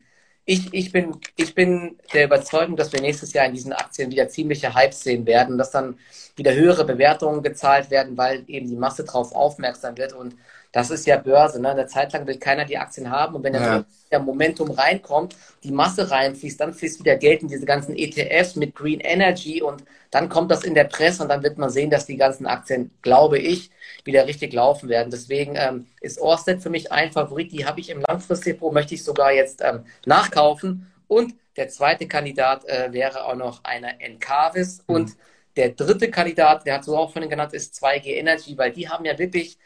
ich, 0.46 0.72
ich, 0.72 0.90
bin, 0.92 1.20
ich 1.36 1.54
bin 1.54 1.98
der 2.14 2.24
Überzeugung, 2.24 2.74
dass 2.74 2.92
wir 2.92 3.02
nächstes 3.02 3.34
Jahr 3.34 3.44
in 3.44 3.52
diesen 3.52 3.74
Aktien 3.74 4.10
wieder 4.10 4.28
ziemliche 4.28 4.74
Hypes 4.74 5.02
sehen 5.02 5.26
werden, 5.26 5.58
dass 5.58 5.70
dann 5.70 5.98
wieder 6.36 6.54
höhere 6.54 6.86
Bewertungen 6.86 7.42
gezahlt 7.42 7.90
werden, 7.90 8.16
weil 8.16 8.44
eben 8.46 8.66
die 8.66 8.76
Masse 8.76 9.04
darauf 9.04 9.34
aufmerksam 9.34 9.98
wird. 9.98 10.14
Und 10.14 10.36
das 10.72 10.90
ist 10.90 11.06
ja 11.06 11.16
Börse. 11.16 11.60
Ne? 11.60 11.70
Eine 11.70 11.86
Zeit 11.86 12.12
lang 12.12 12.26
will 12.26 12.38
keiner 12.38 12.64
die 12.64 12.78
Aktien 12.78 13.10
haben 13.10 13.34
und 13.34 13.42
wenn 13.42 13.54
ja. 13.54 13.84
der 14.10 14.20
Momentum 14.20 14.70
reinkommt, 14.70 15.36
die 15.64 15.72
Masse 15.72 16.10
reinfließt, 16.10 16.60
dann 16.60 16.74
fließt 16.74 17.00
wieder 17.00 17.16
Geld 17.16 17.42
in 17.42 17.48
diese 17.48 17.64
ganzen 17.66 17.96
ETFs 17.96 18.56
mit 18.56 18.74
Green 18.74 19.00
Energy 19.00 19.62
und 19.62 19.84
dann 20.10 20.28
kommt 20.28 20.50
das 20.50 20.64
in 20.64 20.74
der 20.74 20.84
Presse 20.84 21.22
und 21.22 21.28
dann 21.28 21.42
wird 21.42 21.58
man 21.58 21.70
sehen, 21.70 21.90
dass 21.90 22.06
die 22.06 22.16
ganzen 22.16 22.46
Aktien, 22.46 22.90
glaube 23.02 23.38
ich, 23.38 23.70
wieder 24.04 24.26
richtig 24.26 24.52
laufen 24.52 24.88
werden. 24.88 25.10
Deswegen 25.10 25.54
ähm, 25.56 25.86
ist 26.00 26.20
Orsted 26.20 26.62
für 26.62 26.70
mich 26.70 26.92
ein 26.92 27.12
Favorit. 27.12 27.52
Die 27.52 27.66
habe 27.66 27.80
ich 27.80 27.90
im 27.90 28.00
Langfristdepot, 28.00 28.72
möchte 28.72 28.94
ich 28.94 29.04
sogar 29.04 29.32
jetzt 29.32 29.62
ähm, 29.62 29.84
nachkaufen. 30.06 30.90
Und 31.08 31.34
der 31.56 31.68
zweite 31.68 32.06
Kandidat 32.06 32.64
äh, 32.66 32.92
wäre 32.92 33.24
auch 33.24 33.34
noch 33.34 33.64
einer 33.64 34.00
Encarvis. 34.00 34.84
Mhm. 34.86 34.94
Und 34.94 35.16
der 35.56 35.70
dritte 35.70 36.10
Kandidat, 36.10 36.66
der 36.66 36.74
hat 36.74 36.84
so 36.84 36.96
auch 36.96 37.12
von 37.12 37.28
genannt, 37.28 37.52
ist 37.52 37.82
2G 37.82 38.14
Energy, 38.14 38.56
weil 38.56 38.72
die 38.72 38.88
haben 38.88 39.04
ja 39.04 39.18
wirklich 39.18 39.58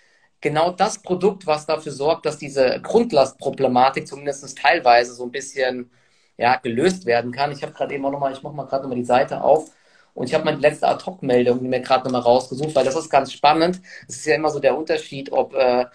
genau 0.42 0.72
das 0.72 0.99
Produkt, 0.99 1.46
was 1.46 1.66
dafür 1.66 1.92
sorgt, 1.92 2.26
dass 2.26 2.38
diese 2.38 2.80
Grundlastproblematik 2.82 4.06
zumindest 4.06 4.58
teilweise 4.58 5.14
so 5.14 5.25
ein 5.25 5.32
bisschen 5.32 5.90
ja, 6.37 6.56
gelöst 6.56 7.06
werden 7.06 7.32
kann. 7.32 7.52
Ich 7.52 7.62
habe 7.62 7.72
gerade 7.72 7.94
eben 7.94 8.04
auch 8.04 8.11
nochmal, 8.12 8.32
ich 8.32 8.42
mache 8.42 8.54
mal 8.54 8.66
gerade 8.66 8.82
nochmal 8.82 8.99
die 8.99 9.04
Seite 9.04 9.42
auf 9.42 9.70
und 10.14 10.28
ich 10.28 10.34
habe 10.34 10.44
meine 10.44 10.58
letzte 10.58 10.88
Ad-Hoc-Meldung 10.88 11.62
mir 11.68 11.80
gerade 11.80 12.04
nochmal 12.04 12.22
rausgesucht, 12.22 12.75
weil 12.75 12.84
das 12.84 12.96
ist 12.96 13.08
ganz 13.11 13.32
spannend. 13.32 13.80
Es 14.08 14.16
ist 14.16 14.26
ja 14.26 14.34
immer 14.34 14.50
so 14.50 14.61
der 14.61 14.76
Unterschied, 14.76 15.32
ob 15.32 15.54
äh, 15.54 15.87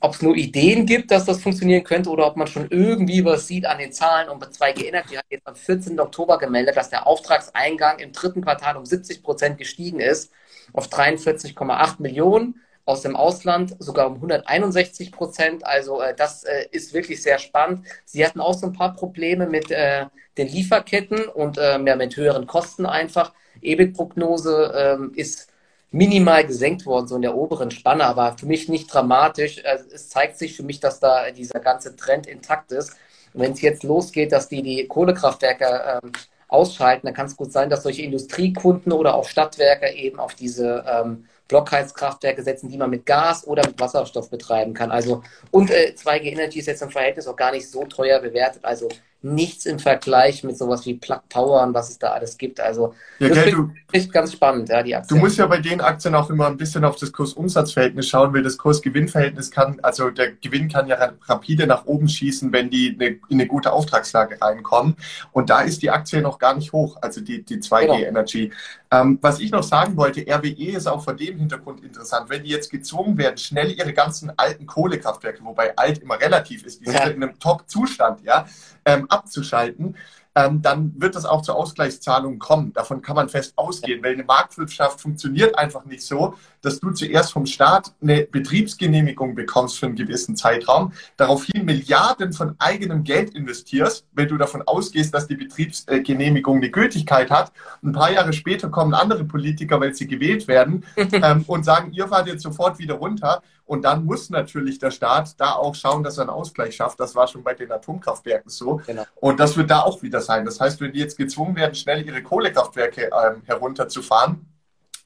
ob 0.00 0.14
es 0.14 0.22
nur 0.22 0.36
Ideen 0.36 0.86
gibt, 0.86 1.10
dass 1.10 1.24
das 1.24 1.42
funktionieren 1.42 1.84
könnte 1.84 2.10
oder 2.10 2.26
ob 2.26 2.36
man 2.36 2.46
schon 2.46 2.68
irgendwie 2.70 3.24
was 3.24 3.46
sieht 3.46 3.66
an 3.66 3.78
den 3.78 3.92
Zahlen. 3.92 4.28
Und 4.28 4.38
bei 4.40 4.46
2G 4.46 4.84
Energy 4.84 5.14
hat 5.14 5.24
jetzt 5.30 5.46
am 5.46 5.56
14. 5.56 5.98
Oktober 5.98 6.38
gemeldet, 6.38 6.76
dass 6.76 6.90
der 6.90 7.06
Auftragseingang 7.06 7.98
im 7.98 8.12
dritten 8.12 8.42
Quartal 8.42 8.76
um 8.76 8.84
70 8.84 9.22
Prozent 9.22 9.58
gestiegen 9.58 10.00
ist 10.00 10.30
auf 10.72 10.88
43,8 10.88 11.96
Millionen 12.00 12.60
aus 12.86 13.02
dem 13.02 13.16
Ausland 13.16 13.76
sogar 13.78 14.06
um 14.06 14.14
161 14.14 15.12
Prozent. 15.12 15.66
Also 15.66 16.00
äh, 16.00 16.14
das 16.14 16.44
äh, 16.44 16.66
ist 16.70 16.92
wirklich 16.92 17.22
sehr 17.22 17.38
spannend. 17.38 17.86
Sie 18.04 18.24
hatten 18.24 18.40
auch 18.40 18.54
so 18.54 18.66
ein 18.66 18.72
paar 18.72 18.94
Probleme 18.94 19.46
mit 19.46 19.70
äh, 19.70 20.06
den 20.36 20.48
Lieferketten 20.48 21.26
und 21.26 21.58
äh, 21.58 21.78
ja, 21.80 21.96
mit 21.96 22.16
höheren 22.16 22.46
Kosten 22.46 22.86
einfach. 22.86 23.32
EBIT-Prognose 23.62 24.72
ähm, 24.76 25.12
ist 25.14 25.48
minimal 25.90 26.44
gesenkt 26.44 26.86
worden, 26.86 27.06
so 27.06 27.16
in 27.16 27.22
der 27.22 27.36
oberen 27.36 27.70
Spanne, 27.70 28.04
aber 28.04 28.36
für 28.36 28.46
mich 28.46 28.68
nicht 28.68 28.92
dramatisch. 28.92 29.64
Also 29.64 29.84
es 29.92 30.08
zeigt 30.08 30.36
sich 30.36 30.56
für 30.56 30.64
mich, 30.64 30.80
dass 30.80 30.98
da 31.00 31.30
dieser 31.30 31.60
ganze 31.60 31.94
Trend 31.96 32.26
intakt 32.26 32.72
ist. 32.72 32.96
Und 33.32 33.40
wenn 33.40 33.52
es 33.52 33.62
jetzt 33.62 33.84
losgeht, 33.84 34.32
dass 34.32 34.48
die 34.48 34.62
die 34.62 34.86
Kohlekraftwerke 34.88 36.00
ähm, 36.02 36.12
ausschalten, 36.48 37.06
dann 37.06 37.14
kann 37.14 37.26
es 37.26 37.36
gut 37.36 37.52
sein, 37.52 37.70
dass 37.70 37.82
solche 37.82 38.02
Industriekunden 38.02 38.92
oder 38.92 39.14
auch 39.14 39.28
Stadtwerke 39.28 39.92
eben 39.92 40.18
auf 40.18 40.34
diese 40.34 40.84
ähm, 40.86 41.26
Blockheizkraftwerke 41.48 42.42
setzen, 42.42 42.68
die 42.68 42.78
man 42.78 42.90
mit 42.90 43.06
Gas 43.06 43.46
oder 43.46 43.66
mit 43.66 43.78
Wasserstoff 43.78 44.30
betreiben 44.30 44.74
kann. 44.74 44.90
Also 44.90 45.22
und 45.50 45.70
äh, 45.70 45.94
2G 45.96 46.22
Energy 46.32 46.58
ist 46.58 46.66
jetzt 46.66 46.82
im 46.82 46.90
Verhältnis 46.90 47.26
auch 47.26 47.36
gar 47.36 47.52
nicht 47.52 47.68
so 47.68 47.84
teuer 47.84 48.20
bewertet. 48.20 48.64
Also 48.64 48.88
nichts 49.24 49.64
im 49.64 49.78
Vergleich 49.78 50.44
mit 50.44 50.58
sowas 50.58 50.84
wie 50.84 50.94
Plug 50.94 51.20
Power 51.30 51.62
und 51.62 51.72
was 51.72 51.88
es 51.88 51.98
da 51.98 52.12
alles 52.12 52.36
gibt. 52.36 52.60
Also 52.60 52.94
ja, 53.18 53.28
das 53.30 53.44
gell, 53.44 53.70
ist 53.92 54.12
ganz 54.12 54.32
spannend, 54.34 54.68
ja, 54.68 54.82
die 54.82 54.94
Aktien. 54.94 55.18
Du 55.18 55.24
musst 55.24 55.38
ja 55.38 55.46
bei 55.46 55.58
den 55.58 55.80
Aktien 55.80 56.14
auch 56.14 56.28
immer 56.28 56.46
ein 56.46 56.58
bisschen 56.58 56.84
auf 56.84 56.96
das 56.96 57.10
Kurs-Umsatz-Verhältnis 57.10 58.06
schauen, 58.06 58.34
weil 58.34 58.42
das 58.42 58.58
Kurs-Gewinn-Verhältnis 58.58 59.50
kann, 59.50 59.78
also 59.82 60.10
der 60.10 60.32
Gewinn 60.32 60.68
kann 60.68 60.88
ja 60.88 61.12
rapide 61.26 61.66
nach 61.66 61.86
oben 61.86 62.06
schießen, 62.06 62.52
wenn 62.52 62.68
die 62.68 62.96
eine, 63.00 63.06
in 63.06 63.20
eine 63.30 63.46
gute 63.46 63.72
Auftragslage 63.72 64.40
reinkommen. 64.40 64.96
Und 65.32 65.48
da 65.48 65.62
ist 65.62 65.80
die 65.80 65.90
Aktie 65.90 66.20
noch 66.20 66.38
gar 66.38 66.54
nicht 66.54 66.72
hoch, 66.72 66.98
also 67.00 67.22
die, 67.22 67.42
die 67.42 67.56
2G 67.56 67.80
genau. 67.80 67.98
Energy. 67.98 68.52
Ähm, 68.94 69.18
was 69.20 69.40
ich 69.40 69.50
noch 69.50 69.62
sagen 69.62 69.96
wollte, 69.96 70.20
RWE 70.20 70.76
ist 70.76 70.86
auch 70.86 71.02
vor 71.02 71.14
dem 71.14 71.38
Hintergrund 71.38 71.82
interessant. 71.82 72.28
Wenn 72.28 72.44
die 72.44 72.50
jetzt 72.50 72.70
gezwungen 72.70 73.18
werden, 73.18 73.38
schnell 73.38 73.72
ihre 73.72 73.92
ganzen 73.92 74.32
alten 74.36 74.66
Kohlekraftwerke, 74.66 75.44
wobei 75.44 75.76
alt 75.76 75.98
immer 75.98 76.20
relativ 76.20 76.64
ist, 76.64 76.80
die 76.80 76.86
sind 76.86 76.94
ja. 76.94 77.06
in 77.06 77.22
einem 77.22 77.38
Top-Zustand, 77.38 78.22
ja, 78.22 78.46
ähm, 78.84 79.06
abzuschalten, 79.10 79.96
ähm, 80.34 80.62
dann 80.62 80.92
wird 81.00 81.14
es 81.16 81.24
auch 81.24 81.42
zu 81.42 81.52
Ausgleichszahlungen 81.52 82.38
kommen. 82.38 82.72
Davon 82.72 83.02
kann 83.02 83.16
man 83.16 83.28
fest 83.28 83.52
ausgehen, 83.56 84.02
weil 84.02 84.14
eine 84.14 84.24
Marktwirtschaft 84.24 85.00
funktioniert 85.00 85.56
einfach 85.56 85.84
nicht 85.84 86.02
so, 86.02 86.34
dass 86.60 86.80
du 86.80 86.90
zuerst 86.90 87.32
vom 87.32 87.46
Staat 87.46 87.92
eine 88.02 88.22
Betriebsgenehmigung 88.22 89.34
bekommst 89.34 89.78
für 89.78 89.86
einen 89.86 89.96
gewissen 89.96 90.34
Zeitraum, 90.34 90.92
daraufhin 91.16 91.64
Milliarden 91.64 92.32
von 92.32 92.56
eigenem 92.58 93.04
Geld 93.04 93.34
investierst, 93.34 94.06
wenn 94.12 94.28
du 94.28 94.36
davon 94.36 94.62
ausgehst, 94.62 95.14
dass 95.14 95.28
die 95.28 95.36
Betriebsgenehmigung 95.36 96.56
eine 96.56 96.70
Gültigkeit 96.70 97.30
hat. 97.30 97.52
Ein 97.82 97.92
paar 97.92 98.10
Jahre 98.10 98.32
später 98.32 98.70
kommen 98.70 98.94
andere 98.94 99.24
Politiker, 99.24 99.80
weil 99.80 99.94
sie 99.94 100.06
gewählt 100.06 100.48
werden, 100.48 100.84
ähm, 100.96 101.44
und 101.46 101.64
sagen, 101.64 101.92
ihr 101.92 102.08
fahrt 102.08 102.26
jetzt 102.26 102.42
sofort 102.42 102.78
wieder 102.78 102.94
runter. 102.94 103.42
Und 103.66 103.82
dann 103.82 104.04
muss 104.04 104.30
natürlich 104.30 104.78
der 104.78 104.90
Staat 104.90 105.40
da 105.40 105.52
auch 105.52 105.74
schauen, 105.74 106.02
dass 106.02 106.18
er 106.18 106.22
einen 106.22 106.30
Ausgleich 106.30 106.76
schafft. 106.76 107.00
Das 107.00 107.14
war 107.14 107.26
schon 107.26 107.42
bei 107.42 107.54
den 107.54 107.72
Atomkraftwerken 107.72 108.50
so. 108.50 108.80
Genau. 108.86 109.04
Und 109.16 109.40
das 109.40 109.56
wird 109.56 109.70
da 109.70 109.80
auch 109.80 110.02
wieder 110.02 110.20
sein. 110.20 110.44
Das 110.44 110.60
heißt, 110.60 110.80
wenn 110.80 110.92
die 110.92 110.98
jetzt 110.98 111.16
gezwungen 111.16 111.56
werden, 111.56 111.74
schnell 111.74 112.06
ihre 112.06 112.22
Kohlekraftwerke 112.22 113.04
ähm, 113.04 113.42
herunterzufahren, 113.46 114.46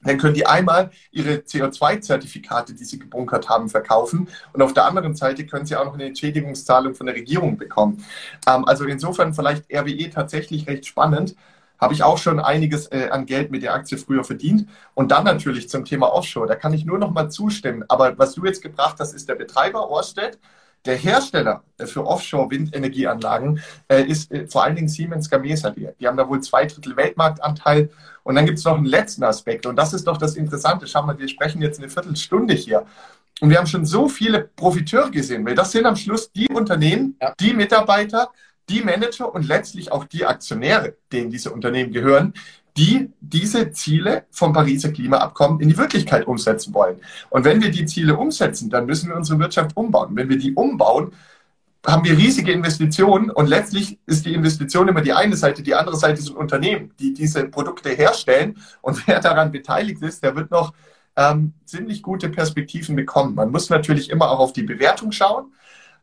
dann 0.01 0.17
können 0.17 0.33
die 0.33 0.45
einmal 0.45 0.91
ihre 1.11 1.35
CO2-Zertifikate, 1.35 2.73
die 2.73 2.85
sie 2.85 2.99
gebunkert 2.99 3.49
haben, 3.49 3.69
verkaufen. 3.69 4.29
Und 4.53 4.61
auf 4.61 4.73
der 4.73 4.85
anderen 4.85 5.15
Seite 5.15 5.45
können 5.45 5.65
sie 5.65 5.75
auch 5.75 5.85
noch 5.85 5.95
eine 5.95 6.05
Entschädigungszahlung 6.05 6.95
von 6.95 7.05
der 7.05 7.15
Regierung 7.15 7.57
bekommen. 7.57 8.03
Ähm, 8.47 8.65
also 8.65 8.85
insofern 8.85 9.33
vielleicht 9.33 9.71
RWE 9.71 10.09
tatsächlich 10.09 10.67
recht 10.67 10.85
spannend 10.85 11.35
habe 11.79 11.93
ich 11.93 12.03
auch 12.03 12.17
schon 12.17 12.39
einiges 12.39 12.87
äh, 12.87 13.09
an 13.09 13.25
Geld 13.25 13.51
mit 13.51 13.63
der 13.63 13.73
Aktie 13.73 13.97
früher 13.97 14.23
verdient. 14.23 14.67
Und 14.93 15.11
dann 15.11 15.23
natürlich 15.23 15.69
zum 15.69 15.85
Thema 15.85 16.13
Offshore, 16.13 16.47
da 16.47 16.55
kann 16.55 16.73
ich 16.73 16.85
nur 16.85 16.97
noch 16.97 17.11
mal 17.11 17.29
zustimmen. 17.29 17.83
Aber 17.87 18.17
was 18.17 18.33
du 18.33 18.45
jetzt 18.45 18.61
gebracht 18.61 18.97
hast, 18.99 19.13
ist 19.13 19.29
der 19.29 19.35
Betreiber 19.35 19.89
Orsted. 19.89 20.39
Der 20.85 20.95
Hersteller 20.95 21.63
äh, 21.77 21.85
für 21.85 22.05
Offshore-Windenergieanlagen 22.05 23.61
äh, 23.89 24.03
ist 24.03 24.31
äh, 24.31 24.47
vor 24.47 24.63
allen 24.63 24.75
Dingen 24.75 24.87
Siemens 24.87 25.29
Gamesa. 25.29 25.71
Die, 25.71 25.89
die 25.99 26.07
haben 26.07 26.17
da 26.17 26.27
wohl 26.27 26.41
zwei 26.41 26.65
Drittel 26.65 26.95
Weltmarktanteil. 26.95 27.89
Und 28.23 28.35
dann 28.35 28.45
gibt 28.45 28.59
es 28.59 28.65
noch 28.65 28.77
einen 28.77 28.85
letzten 28.85 29.23
Aspekt. 29.23 29.65
Und 29.65 29.75
das 29.75 29.93
ist 29.93 30.05
doch 30.07 30.17
das 30.17 30.35
Interessante. 30.35 30.87
Schau 30.87 31.03
mal, 31.03 31.17
wir 31.17 31.27
sprechen 31.27 31.61
jetzt 31.61 31.79
eine 31.79 31.89
Viertelstunde 31.89 32.53
hier. 32.53 32.85
Und 33.41 33.49
wir 33.49 33.57
haben 33.57 33.67
schon 33.67 33.85
so 33.85 34.09
viele 34.09 34.49
Profiteure 34.55 35.11
gesehen, 35.11 35.45
weil 35.45 35.55
das 35.55 35.71
sind 35.71 35.85
am 35.85 35.95
Schluss 35.95 36.31
die 36.31 36.49
Unternehmen, 36.49 37.15
ja. 37.21 37.33
die 37.39 37.53
Mitarbeiter, 37.53 38.31
die 38.69 38.81
Manager 38.81 39.33
und 39.33 39.47
letztlich 39.47 39.91
auch 39.91 40.05
die 40.05 40.25
Aktionäre, 40.25 40.95
denen 41.11 41.29
diese 41.29 41.51
Unternehmen 41.51 41.91
gehören, 41.91 42.33
die 42.77 43.11
diese 43.19 43.71
Ziele 43.71 44.25
vom 44.31 44.53
Pariser 44.53 44.91
Klimaabkommen 44.91 45.59
in 45.59 45.69
die 45.69 45.77
Wirklichkeit 45.77 46.27
umsetzen 46.27 46.73
wollen. 46.73 46.99
Und 47.29 47.43
wenn 47.43 47.61
wir 47.61 47.71
die 47.71 47.85
Ziele 47.85 48.15
umsetzen, 48.15 48.69
dann 48.69 48.85
müssen 48.85 49.09
wir 49.09 49.17
unsere 49.17 49.39
Wirtschaft 49.39 49.75
umbauen. 49.75 50.15
Wenn 50.15 50.29
wir 50.29 50.37
die 50.37 50.53
umbauen, 50.53 51.11
haben 51.85 52.03
wir 52.03 52.17
riesige 52.17 52.51
Investitionen 52.51 53.31
und 53.31 53.47
letztlich 53.47 53.99
ist 54.05 54.25
die 54.25 54.33
Investition 54.33 54.87
immer 54.87 55.01
die 55.01 55.13
eine 55.13 55.35
Seite, 55.35 55.63
die 55.63 55.75
andere 55.75 55.95
Seite 55.95 56.21
sind 56.21 56.35
Unternehmen, 56.35 56.91
die 56.99 57.13
diese 57.13 57.45
Produkte 57.45 57.89
herstellen 57.89 58.57
und 58.81 59.07
wer 59.07 59.19
daran 59.19 59.51
beteiligt 59.51 60.01
ist, 60.01 60.23
der 60.23 60.35
wird 60.35 60.51
noch 60.51 60.73
ähm, 61.15 61.53
ziemlich 61.65 62.01
gute 62.01 62.29
Perspektiven 62.29 62.95
bekommen. 62.95 63.35
Man 63.35 63.51
muss 63.51 63.69
natürlich 63.69 64.09
immer 64.09 64.29
auch 64.29 64.39
auf 64.39 64.53
die 64.53 64.63
Bewertung 64.63 65.11
schauen, 65.11 65.53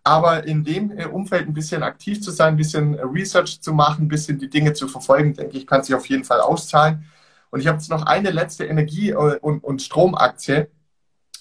aber 0.06 0.44
in 0.44 0.64
dem 0.64 0.96
äh, 0.96 1.06
Umfeld 1.06 1.48
ein 1.48 1.54
bisschen 1.54 1.82
aktiv 1.82 2.22
zu 2.22 2.30
sein, 2.30 2.54
ein 2.54 2.56
bisschen 2.56 2.94
äh, 2.94 3.02
Research 3.02 3.60
zu 3.60 3.72
machen, 3.72 4.06
ein 4.06 4.08
bisschen 4.08 4.38
die 4.38 4.48
Dinge 4.50 4.72
zu 4.72 4.88
verfolgen, 4.88 5.34
denke 5.34 5.58
ich, 5.58 5.66
kann 5.66 5.82
sich 5.82 5.94
auf 5.94 6.06
jeden 6.06 6.24
Fall 6.24 6.40
auszahlen. 6.40 7.04
Und 7.50 7.60
ich 7.60 7.66
habe 7.66 7.78
jetzt 7.78 7.90
noch 7.90 8.06
eine 8.06 8.30
letzte 8.30 8.64
Energie- 8.64 9.10
äh, 9.10 9.38
und, 9.40 9.64
und 9.64 9.82
Stromaktie, 9.82 10.68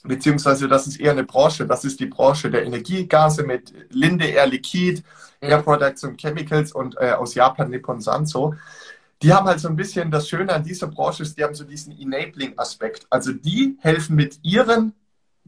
beziehungsweise 0.04 0.68
das 0.68 0.88
ist 0.88 1.00
eher 1.00 1.12
eine 1.12 1.24
Branche, 1.24 1.66
das 1.68 1.86
ist 1.86 2.00
die 2.00 2.06
Branche 2.08 2.50
der 2.52 2.66
Energiegase 2.66 3.44
mit 3.44 3.74
Linde 3.90 4.26
Air 4.26 4.48
Liquid. 4.48 5.04
Air 5.42 5.62
Products 5.62 6.04
und 6.04 6.20
Chemicals 6.20 6.72
und 6.72 6.96
äh, 7.00 7.12
aus 7.12 7.36
Japan 7.36 7.70
Nippon 7.70 8.02
Sanso. 8.02 8.56
Die 9.22 9.34
haben 9.34 9.48
halt 9.48 9.60
so 9.60 9.68
ein 9.68 9.76
bisschen 9.76 10.12
das 10.12 10.28
Schöne 10.28 10.54
an 10.54 10.64
dieser 10.64 10.88
Branche 10.88 11.24
ist, 11.24 11.38
die 11.38 11.44
haben 11.44 11.56
so 11.56 11.64
diesen 11.64 11.98
Enabling-Aspekt. 11.98 13.08
Also 13.10 13.32
die 13.32 13.78
helfen 13.80 14.16
mit 14.16 14.40
ihren 14.44 14.94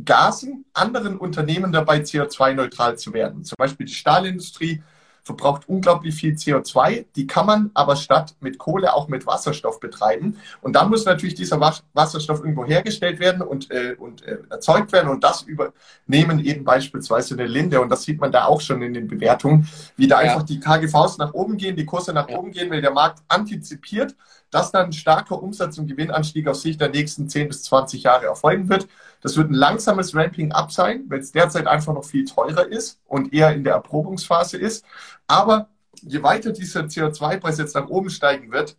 Gasen 0.03 0.65
anderen 0.73 1.17
Unternehmen 1.17 1.71
dabei, 1.71 1.99
CO2-neutral 1.99 2.97
zu 2.97 3.13
werden. 3.13 3.43
Zum 3.43 3.55
Beispiel 3.57 3.87
die 3.87 3.93
Stahlindustrie 3.93 4.83
verbraucht 5.27 5.67
unglaublich 5.67 6.15
viel 6.15 6.33
CO2. 6.33 7.05
Die 7.15 7.27
kann 7.27 7.45
man 7.45 7.71
aber 7.73 7.95
statt 7.95 8.35
mit 8.39 8.57
Kohle 8.57 8.93
auch 8.93 9.07
mit 9.09 9.27
Wasserstoff 9.27 9.79
betreiben. 9.79 10.37
Und 10.61 10.73
dann 10.75 10.89
muss 10.89 11.05
natürlich 11.05 11.35
dieser 11.35 11.59
Wasserstoff 11.59 12.39
irgendwo 12.39 12.65
hergestellt 12.65 13.19
werden 13.19 13.41
und, 13.41 13.69
äh, 13.69 13.95
und 13.99 14.23
äh, 14.23 14.37
erzeugt 14.49 14.91
werden. 14.93 15.09
Und 15.09 15.23
das 15.23 15.43
übernehmen 15.43 16.39
eben 16.43 16.63
beispielsweise 16.63 17.35
eine 17.35 17.45
Linde. 17.45 17.81
Und 17.81 17.89
das 17.89 18.03
sieht 18.03 18.19
man 18.19 18.31
da 18.31 18.45
auch 18.45 18.61
schon 18.61 18.81
in 18.81 18.93
den 18.93 19.07
Bewertungen, 19.07 19.67
wie 19.97 20.07
da 20.07 20.23
ja. 20.23 20.31
einfach 20.31 20.43
die 20.43 20.59
KGVs 20.59 21.17
nach 21.17 21.33
oben 21.33 21.57
gehen, 21.57 21.75
die 21.75 21.85
Kurse 21.85 22.13
nach 22.13 22.29
ja. 22.29 22.37
oben 22.37 22.51
gehen, 22.51 22.71
weil 22.71 22.81
der 22.81 22.91
Markt 22.91 23.19
antizipiert, 23.27 24.15
dass 24.51 24.71
dann 24.71 24.87
ein 24.87 24.93
starker 24.93 25.41
Umsatz- 25.41 25.77
und 25.77 25.87
Gewinnanstieg 25.87 26.47
auf 26.47 26.55
Sicht 26.55 26.79
der 26.79 26.89
nächsten 26.89 27.27
10 27.27 27.49
bis 27.49 27.63
20 27.63 28.03
Jahre 28.03 28.25
erfolgen 28.25 28.69
wird. 28.69 28.87
Das 29.21 29.35
wird 29.35 29.49
ein 29.49 29.55
langsames 29.55 30.15
Ramping-up 30.15 30.71
sein, 30.71 31.05
weil 31.07 31.19
es 31.19 31.31
derzeit 31.31 31.67
einfach 31.67 31.93
noch 31.93 32.05
viel 32.05 32.25
teurer 32.25 32.67
ist 32.67 32.99
und 33.05 33.33
eher 33.33 33.53
in 33.53 33.63
der 33.63 33.73
Erprobungsphase 33.73 34.57
ist. 34.57 34.85
Aber 35.27 35.69
je 36.01 36.23
weiter 36.23 36.51
dieser 36.51 36.81
CO2-Preis 36.81 37.57
jetzt 37.57 37.75
nach 37.75 37.87
oben 37.87 38.09
steigen 38.09 38.51
wird, 38.51 38.77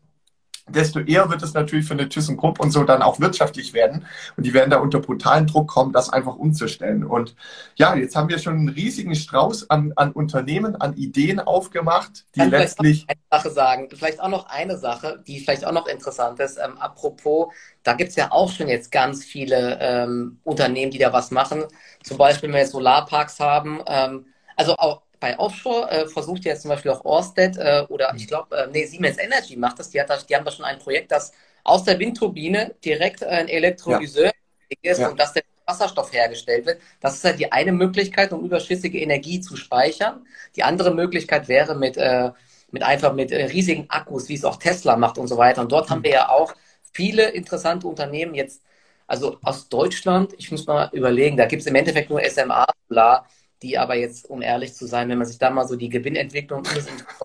desto 0.69 1.01
eher 1.01 1.31
wird 1.31 1.43
es 1.43 1.55
natürlich 1.55 1.87
für 1.87 1.95
eine 1.95 2.09
ThyssenKrupp 2.09 2.61
und 2.61 2.71
so 2.71 2.85
dann 2.85 3.03
auch 3.03 3.21
wirtschaftlich 3.21 3.73
werden. 3.73 4.07
Und 4.37 4.45
die 4.45 4.55
werden 4.55 4.71
da 4.71 4.79
unter 4.79 5.01
brutalen 5.01 5.47
Druck 5.47 5.69
kommen, 5.69 5.93
das 5.93 6.11
einfach 6.11 6.37
umzustellen. 6.37 7.05
Und 7.05 7.35
ja, 7.77 7.95
jetzt 7.95 8.17
haben 8.17 8.29
wir 8.29 8.39
schon 8.39 8.55
einen 8.55 8.69
riesigen 8.69 9.15
Strauß 9.15 9.71
an, 9.71 9.93
an 9.97 10.13
Unternehmen, 10.13 10.77
an 10.77 10.95
Ideen 10.97 11.41
aufgemacht, 11.41 12.27
die 12.35 12.41
Kann 12.41 12.51
letztlich. 12.51 13.07
Eine 13.09 13.21
Sache 13.31 13.51
sagen, 13.51 13.89
vielleicht 13.93 14.21
auch 14.21 14.29
noch 14.29 14.47
eine 14.47 14.79
Sache, 14.79 15.23
die 15.27 15.41
vielleicht 15.41 15.65
auch 15.65 15.73
noch 15.73 15.87
interessant 15.87 16.41
ist. 16.41 16.59
Ähm, 16.59 16.79
apropos, 16.79 17.53
da 17.83 17.95
gibt 17.95 18.11
es 18.11 18.17
ja 18.17 18.31
auch 18.31 18.51
schon 18.51 18.69
jetzt 18.69 18.91
ganz 18.91 19.25
viele 19.25 19.79
ähm, 19.81 20.41
Unternehmen, 20.45 20.91
die 20.91 20.99
da 20.99 21.13
was 21.13 21.31
machen. 21.31 21.65
Zum 22.03 22.19
Beispiel, 22.19 22.49
wenn 22.49 22.55
wir 22.55 22.61
jetzt 22.61 22.73
Solarparks 22.73 23.41
haben. 23.41 23.81
Ähm, 23.87 24.27
also 24.57 24.75
auch 24.77 25.03
bei 25.21 25.39
Offshore 25.39 25.91
äh, 25.91 26.09
versucht 26.09 26.45
jetzt 26.45 26.63
zum 26.63 26.71
Beispiel 26.71 26.91
auch 26.91 27.05
Orsted 27.05 27.57
äh, 27.57 27.85
oder 27.89 28.13
ich 28.17 28.27
glaube, 28.27 28.57
äh, 28.57 28.69
nee, 28.71 28.85
Siemens 28.87 29.19
Energy 29.19 29.57
macht 29.57 29.79
das. 29.79 29.91
Die, 29.91 30.01
hat 30.01 30.11
das. 30.11 30.27
die 30.27 30.37
haben 30.37 30.45
da 30.45 30.51
schon 30.51 30.65
ein 30.65 30.79
Projekt, 30.79 31.11
das 31.11 31.33
aus 31.65 31.85
der 31.85 31.99
Windturbine 31.99 32.75
direkt 32.85 33.25
ein 33.25 33.49
Elektrolyseur 33.49 34.27
ja. 34.27 34.91
ist 34.91 34.99
ja. 34.99 35.09
und 35.09 35.19
dass 35.19 35.33
der 35.33 35.43
Wasserstoff 35.67 36.13
hergestellt 36.13 36.67
wird. 36.67 36.81
Das 37.01 37.17
ist 37.17 37.25
halt 37.25 37.39
die 37.39 37.53
eine 37.53 37.73
Möglichkeit, 37.73 38.33
um 38.33 38.45
überschüssige 38.45 38.99
Energie 38.99 39.41
zu 39.41 39.57
speichern. 39.57 40.27
Die 40.57 40.63
andere 40.63 40.95
Möglichkeit 40.95 41.49
wäre 41.49 41.75
mit, 41.75 41.97
äh, 41.97 42.31
mit 42.71 42.83
einfach 42.83 43.13
mit 43.13 43.31
äh, 43.31 43.45
riesigen 43.47 43.89
Akkus, 43.91 44.29
wie 44.29 44.35
es 44.35 44.45
auch 44.45 44.57
Tesla 44.57 44.97
macht 44.97 45.19
und 45.19 45.29
so 45.29 45.37
weiter. 45.37 45.61
Und 45.61 45.73
dort 45.73 45.89
mhm. 45.89 45.95
haben 45.95 46.05
wir 46.05 46.11
ja 46.11 46.29
auch 46.31 46.55
viele 46.93 47.29
interessante 47.29 47.87
Unternehmen 47.87 48.35
jetzt, 48.35 48.63
also 49.07 49.39
aus 49.43 49.69
Deutschland, 49.69 50.35
ich 50.39 50.51
muss 50.51 50.67
mal 50.67 50.91
überlegen, 50.93 51.37
da 51.37 51.47
gibt 51.47 51.61
es 51.61 51.67
im 51.67 51.75
Endeffekt 51.75 52.11
nur 52.11 52.23
SMA 52.25 52.67
Solar 52.89 53.27
die 53.63 53.79
aber 53.79 53.97
jetzt, 53.97 54.29
um 54.29 54.43
ehrlich 54.43 54.75
zu 54.75 54.87
sein, 54.87 55.09
wenn 55.09 55.19
man 55.19 55.27
sich 55.27 55.39
da 55.39 55.51
mal 55.51 55.67
so 55.67 55.77
die 55.77 55.89
Gewinnentwicklung 55.89 56.63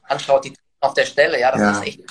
anschaut, 0.04 0.46
die 0.46 0.54
auf 0.80 0.94
der 0.94 1.06
Stelle, 1.06 1.40
ja, 1.40 1.52
das 1.52 1.62
ja. 1.62 1.72
ist 1.72 1.88
echt. 1.88 2.02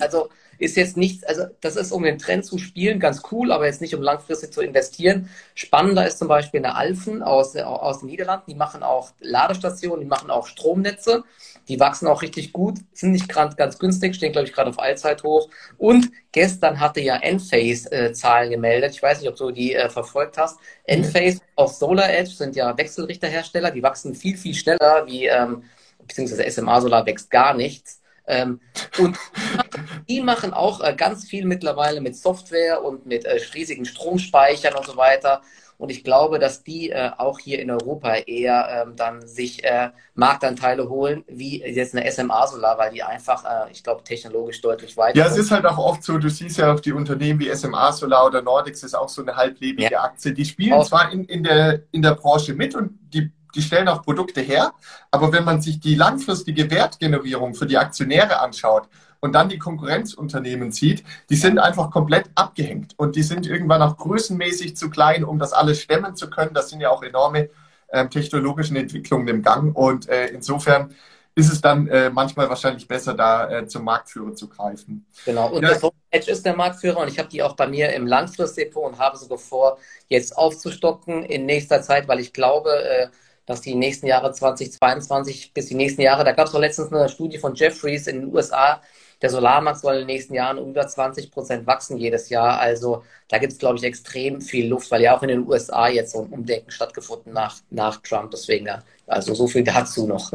Also 0.00 0.28
ist 0.60 0.76
jetzt 0.76 0.96
nichts, 0.96 1.24
also 1.24 1.44
das 1.60 1.76
ist, 1.76 1.90
um 1.90 2.02
den 2.02 2.18
Trend 2.18 2.44
zu 2.44 2.58
spielen, 2.58 3.00
ganz 3.00 3.22
cool, 3.30 3.50
aber 3.50 3.66
jetzt 3.66 3.80
nicht, 3.80 3.94
um 3.94 4.02
langfristig 4.02 4.52
zu 4.52 4.60
investieren. 4.60 5.30
Spannender 5.54 6.06
ist 6.06 6.18
zum 6.18 6.28
Beispiel 6.28 6.58
eine 6.58 6.74
Alphen 6.74 7.22
aus, 7.22 7.56
aus 7.56 8.00
den 8.00 8.06
Niederlanden, 8.06 8.50
die 8.50 8.56
machen 8.56 8.82
auch 8.82 9.12
Ladestationen, 9.20 10.00
die 10.00 10.06
machen 10.06 10.30
auch 10.30 10.46
Stromnetze, 10.46 11.24
die 11.70 11.78
wachsen 11.78 12.08
auch 12.08 12.20
richtig 12.20 12.52
gut, 12.52 12.78
sind 12.92 13.12
nicht 13.12 13.28
gerade 13.28 13.54
ganz 13.54 13.78
günstig, 13.78 14.16
stehen, 14.16 14.32
glaube 14.32 14.48
ich, 14.48 14.52
gerade 14.52 14.70
auf 14.70 14.80
Allzeit 14.80 15.22
hoch. 15.22 15.48
Und 15.78 16.10
gestern 16.32 16.80
hatte 16.80 17.00
ja 17.00 17.16
Enphase 17.16 17.90
äh, 17.92 18.12
Zahlen 18.12 18.50
gemeldet. 18.50 18.90
Ich 18.96 19.02
weiß 19.02 19.20
nicht, 19.20 19.30
ob 19.30 19.36
du 19.36 19.52
die 19.52 19.74
äh, 19.74 19.88
verfolgt 19.88 20.36
hast. 20.36 20.58
Enphase 20.82 21.36
mhm. 21.36 21.40
auf 21.54 21.72
Solar 21.72 22.10
Edge 22.10 22.32
sind 22.32 22.56
ja 22.56 22.76
Wechselrichterhersteller, 22.76 23.70
die 23.70 23.84
wachsen 23.84 24.16
viel, 24.16 24.36
viel 24.36 24.54
schneller 24.54 25.06
wie 25.06 25.26
ähm, 25.26 25.62
beziehungsweise 26.00 26.50
SMA 26.50 26.80
Solar 26.80 27.06
wächst 27.06 27.30
gar 27.30 27.54
nichts. 27.54 28.00
Ähm, 28.26 28.60
und 28.98 29.16
die 30.08 30.20
machen 30.20 30.52
auch 30.52 30.80
äh, 30.80 30.92
ganz 30.96 31.24
viel 31.24 31.44
mittlerweile 31.44 32.00
mit 32.00 32.16
Software 32.16 32.82
und 32.82 33.06
mit 33.06 33.26
äh, 33.26 33.38
riesigen 33.54 33.84
Stromspeichern 33.84 34.74
und 34.74 34.86
so 34.86 34.96
weiter. 34.96 35.42
Und 35.80 35.90
ich 35.90 36.04
glaube, 36.04 36.38
dass 36.38 36.62
die 36.62 36.90
äh, 36.90 37.10
auch 37.16 37.38
hier 37.38 37.58
in 37.58 37.70
Europa 37.70 38.14
eher 38.14 38.84
ähm, 38.86 38.96
dann 38.96 39.26
sich 39.26 39.64
äh, 39.64 39.88
Marktanteile 40.12 40.90
holen, 40.90 41.24
wie 41.26 41.62
jetzt 41.62 41.96
eine 41.96 42.12
SMA 42.12 42.46
Solar, 42.48 42.76
weil 42.76 42.92
die 42.92 43.02
einfach, 43.02 43.46
äh, 43.46 43.72
ich 43.72 43.82
glaube, 43.82 44.04
technologisch 44.04 44.60
deutlich 44.60 44.98
weiter 44.98 45.16
Ja, 45.16 45.26
es 45.26 45.38
ist 45.38 45.50
halt 45.50 45.64
auch 45.64 45.78
oft 45.78 46.04
so, 46.04 46.18
du 46.18 46.28
siehst 46.28 46.58
ja 46.58 46.70
auf 46.70 46.82
die 46.82 46.92
Unternehmen 46.92 47.40
wie 47.40 47.48
SMA 47.56 47.92
Solar 47.92 48.26
oder 48.26 48.42
Nordics 48.42 48.82
ist 48.82 48.94
auch 48.94 49.08
so 49.08 49.22
eine 49.22 49.34
halblebige 49.36 49.90
ja. 49.90 50.02
Aktie. 50.02 50.34
Die 50.34 50.44
spielen 50.44 50.74
auch. 50.74 50.86
zwar 50.86 51.10
in, 51.12 51.24
in, 51.24 51.44
der, 51.44 51.80
in 51.92 52.02
der 52.02 52.14
Branche 52.14 52.52
mit 52.52 52.74
und 52.74 52.98
die 53.14 53.32
die 53.52 53.62
stellen 53.62 53.88
auch 53.88 54.02
Produkte 54.02 54.40
her, 54.40 54.72
aber 55.10 55.32
wenn 55.32 55.42
man 55.42 55.60
sich 55.60 55.80
die 55.80 55.96
langfristige 55.96 56.70
Wertgenerierung 56.70 57.54
für 57.54 57.66
die 57.66 57.78
Aktionäre 57.78 58.38
anschaut 58.38 58.88
und 59.20 59.32
dann 59.34 59.48
die 59.48 59.58
Konkurrenzunternehmen 59.58 60.72
sieht, 60.72 61.04
die 61.28 61.36
sind 61.36 61.58
einfach 61.58 61.90
komplett 61.90 62.30
abgehängt 62.34 62.94
und 62.96 63.16
die 63.16 63.22
sind 63.22 63.46
irgendwann 63.46 63.82
auch 63.82 63.96
größenmäßig 63.96 64.76
zu 64.76 64.90
klein, 64.90 65.24
um 65.24 65.38
das 65.38 65.52
alles 65.52 65.80
stemmen 65.80 66.16
zu 66.16 66.30
können. 66.30 66.54
Das 66.54 66.70
sind 66.70 66.80
ja 66.80 66.90
auch 66.90 67.02
enorme 67.02 67.50
äh, 67.88 68.06
technologischen 68.08 68.76
Entwicklungen 68.76 69.28
im 69.28 69.42
Gang 69.42 69.76
und 69.76 70.08
äh, 70.08 70.28
insofern 70.28 70.94
ist 71.34 71.52
es 71.52 71.60
dann 71.60 71.86
äh, 71.88 72.10
manchmal 72.10 72.48
wahrscheinlich 72.48 72.88
besser, 72.88 73.14
da 73.14 73.50
äh, 73.50 73.66
zum 73.66 73.84
Marktführer 73.84 74.34
zu 74.34 74.48
greifen. 74.48 75.06
Genau, 75.24 75.50
und 75.50 75.62
ja. 75.62 75.70
das 75.70 75.82
Edge 76.10 76.30
ist 76.30 76.44
der 76.44 76.56
Marktführer 76.56 76.98
und 76.98 77.08
ich 77.08 77.18
habe 77.18 77.28
die 77.28 77.42
auch 77.42 77.54
bei 77.54 77.68
mir 77.68 77.92
im 77.92 78.06
Langfristdepot 78.06 78.92
und 78.92 78.98
habe 78.98 79.16
sogar 79.16 79.38
vor, 79.38 79.78
jetzt 80.08 80.36
aufzustocken 80.36 81.24
in 81.24 81.46
nächster 81.46 81.82
Zeit, 81.82 82.08
weil 82.08 82.20
ich 82.20 82.32
glaube, 82.32 82.70
äh, 82.70 83.08
dass 83.46 83.60
die 83.60 83.74
nächsten 83.74 84.06
Jahre 84.06 84.32
2022 84.32 85.52
bis 85.54 85.66
die 85.66 85.74
nächsten 85.74 86.02
Jahre, 86.02 86.24
da 86.24 86.32
gab 86.32 86.46
es 86.46 86.52
doch 86.52 86.60
letztens 86.60 86.92
eine 86.92 87.08
Studie 87.08 87.38
von 87.38 87.54
Jeffries 87.54 88.06
in 88.06 88.20
den 88.20 88.34
USA, 88.34 88.80
der 89.22 89.30
Solarmarkt 89.30 89.80
soll 89.80 89.94
in 89.94 89.98
den 90.00 90.06
nächsten 90.06 90.34
Jahren 90.34 90.58
um 90.58 90.70
über 90.70 90.86
20 90.86 91.30
Prozent 91.30 91.66
wachsen 91.66 91.98
jedes 91.98 92.28
Jahr. 92.28 92.58
Also 92.58 93.04
da 93.28 93.38
gibt 93.38 93.52
es, 93.52 93.58
glaube 93.58 93.76
ich, 93.76 93.84
extrem 93.84 94.40
viel 94.40 94.68
Luft, 94.68 94.90
weil 94.90 95.02
ja 95.02 95.16
auch 95.16 95.22
in 95.22 95.28
den 95.28 95.46
USA 95.46 95.88
jetzt 95.88 96.12
so 96.12 96.22
ein 96.22 96.28
Umdenken 96.28 96.70
stattgefunden 96.70 97.32
nach, 97.32 97.56
nach 97.70 98.00
Trump. 98.02 98.30
Deswegen, 98.30 98.68
also 99.06 99.34
so 99.34 99.46
viel 99.46 99.64
dazu 99.64 100.06
noch. 100.06 100.32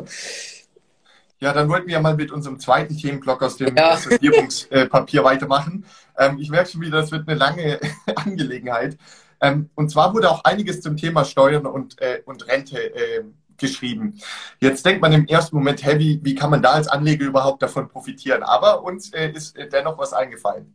Ja, 1.40 1.52
dann 1.52 1.68
wollten 1.68 1.88
wir 1.88 2.00
mal 2.00 2.16
mit 2.16 2.32
unserem 2.32 2.60
zweiten 2.60 2.96
Themenblock 2.96 3.44
aus 3.44 3.58
dem 3.58 3.76
ja. 3.76 3.94
Regierungspapier 3.94 5.24
weitermachen. 5.24 5.86
Ähm, 6.18 6.38
ich 6.40 6.50
merke 6.50 6.72
schon 6.72 6.82
wieder, 6.82 7.02
das 7.02 7.12
wird 7.12 7.28
eine 7.28 7.38
lange 7.38 7.80
Angelegenheit. 8.16 8.98
Ähm, 9.42 9.70
und 9.76 9.92
zwar 9.92 10.14
wurde 10.14 10.30
auch 10.32 10.44
einiges 10.44 10.82
zum 10.82 10.96
Thema 10.96 11.26
Steuern 11.26 11.66
und, 11.66 12.02
äh, 12.02 12.22
und 12.26 12.48
Rente 12.48 12.78
äh, 12.78 13.24
geschrieben. 13.58 14.20
Jetzt 14.60 14.86
denkt 14.86 15.02
man 15.02 15.14
im 15.14 15.28
ersten 15.28 15.56
Moment, 15.56 15.84
hey, 15.84 16.00
wie, 16.00 16.20
wie 16.24 16.36
kann 16.36 16.50
man 16.50 16.62
da 16.62 16.72
als 16.72 16.88
Anleger 16.88 17.26
überhaupt 17.26 17.62
davon 17.62 17.88
profitieren? 17.90 18.44
Aber 18.44 18.84
uns 18.84 19.14
äh, 19.14 19.32
ist 19.32 19.56
äh, 19.58 19.68
dennoch 19.70 19.98
was 19.98 20.14
eingefallen. 20.14 20.74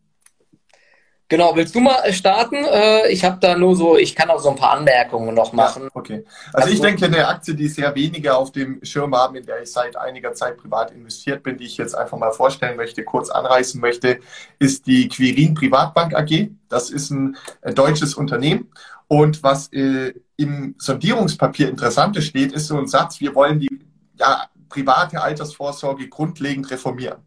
Genau, 1.31 1.55
willst 1.55 1.77
du 1.77 1.81
mal 1.81 2.12
starten? 2.12 2.57
Äh, 2.57 3.09
ich 3.12 3.25
habe 3.25 3.38
da 3.40 3.57
nur 3.57 3.77
so, 3.77 3.97
ich 3.97 4.16
kann 4.16 4.29
auch 4.31 4.40
so 4.40 4.51
ein 4.51 4.57
paar 4.57 4.73
Anmerkungen 4.73 5.33
noch 5.33 5.53
machen. 5.53 5.85
Ja, 5.85 5.88
okay. 5.95 6.25
Also, 6.53 6.64
also 6.66 6.75
ich 6.75 6.81
denke, 6.81 7.07
eine 7.07 7.29
Aktie, 7.29 7.55
die 7.55 7.69
sehr 7.69 7.95
wenige 7.95 8.37
auf 8.37 8.51
dem 8.51 8.85
Schirm 8.85 9.14
haben, 9.14 9.37
in 9.37 9.47
der 9.47 9.62
ich 9.62 9.71
seit 9.71 9.97
einiger 9.97 10.35
Zeit 10.35 10.57
privat 10.57 10.90
investiert 10.90 11.45
bin, 11.45 11.57
die 11.57 11.66
ich 11.66 11.77
jetzt 11.77 11.95
einfach 11.95 12.19
mal 12.19 12.33
vorstellen 12.33 12.77
möchte, 12.77 13.05
kurz 13.05 13.31
anreißen 13.31 13.81
möchte, 13.81 14.19
ist 14.59 14.88
die 14.88 15.09
Quirin 15.09 15.55
Privatbank 15.55 16.16
AG. 16.16 16.51
Das 16.69 16.90
ist 16.90 17.11
ein 17.11 17.37
äh, 17.61 17.73
deutsches 17.73 18.14
Unternehmen. 18.14 18.69
Und 19.07 19.45
was 19.45 19.73
äh, 19.73 20.12
im 20.37 20.75
Sondierungspapier 20.79 21.69
Interessantes 21.69 22.25
steht, 22.25 22.53
ist 22.53 22.66
so 22.66 22.77
ein 22.77 22.88
Satz, 22.88 23.21
wir 23.21 23.37
wollen 23.37 23.61
die 23.61 23.69
ja, 24.16 24.50
private 24.71 25.21
Altersvorsorge 25.21 26.09
grundlegend 26.09 26.71
reformieren. 26.71 27.19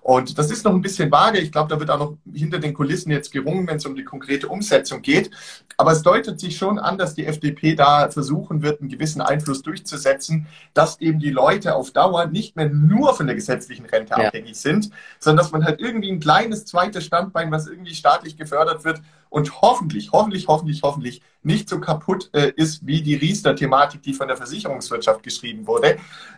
Und 0.00 0.38
das 0.38 0.50
ist 0.50 0.64
noch 0.64 0.72
ein 0.72 0.80
bisschen 0.80 1.10
vage. 1.10 1.38
Ich 1.38 1.52
glaube, 1.52 1.68
da 1.68 1.78
wird 1.78 1.90
auch 1.90 1.98
noch 1.98 2.16
hinter 2.32 2.58
den 2.58 2.72
Kulissen 2.72 3.10
jetzt 3.10 3.30
gerungen, 3.30 3.66
wenn 3.66 3.76
es 3.76 3.84
um 3.84 3.94
die 3.94 4.04
konkrete 4.04 4.48
Umsetzung 4.48 5.02
geht. 5.02 5.30
Aber 5.76 5.92
es 5.92 6.02
deutet 6.02 6.40
sich 6.40 6.56
schon 6.56 6.78
an, 6.78 6.96
dass 6.96 7.14
die 7.14 7.26
FDP 7.26 7.74
da 7.74 8.08
versuchen 8.08 8.62
wird, 8.62 8.80
einen 8.80 8.88
gewissen 8.88 9.20
Einfluss 9.20 9.62
durchzusetzen, 9.62 10.46
dass 10.72 11.00
eben 11.00 11.18
die 11.18 11.30
Leute 11.30 11.74
auf 11.74 11.90
Dauer 11.90 12.26
nicht 12.26 12.56
mehr 12.56 12.70
nur 12.70 13.14
von 13.14 13.26
der 13.26 13.36
gesetzlichen 13.36 13.84
Rente 13.84 14.14
ja. 14.16 14.28
abhängig 14.28 14.56
sind, 14.56 14.90
sondern 15.18 15.44
dass 15.44 15.52
man 15.52 15.64
halt 15.64 15.80
irgendwie 15.80 16.10
ein 16.10 16.20
kleines 16.20 16.64
zweites 16.64 17.04
Standbein, 17.04 17.50
was 17.50 17.66
irgendwie 17.66 17.94
staatlich 17.94 18.36
gefördert 18.36 18.84
wird 18.84 19.02
und 19.32 19.62
hoffentlich, 19.62 20.12
hoffentlich, 20.12 20.46
hoffentlich, 20.46 20.82
hoffentlich 20.82 21.22
nicht 21.42 21.68
so 21.68 21.80
kaputt 21.80 22.28
äh, 22.34 22.52
ist 22.54 22.86
wie 22.86 23.00
die 23.00 23.14
Riester-Thematik, 23.14 24.02
die 24.02 24.12
von 24.12 24.28
der 24.28 24.36
Versicherungswirtschaft 24.36 25.22
geschrieben 25.22 25.66
wurde, 25.66 25.96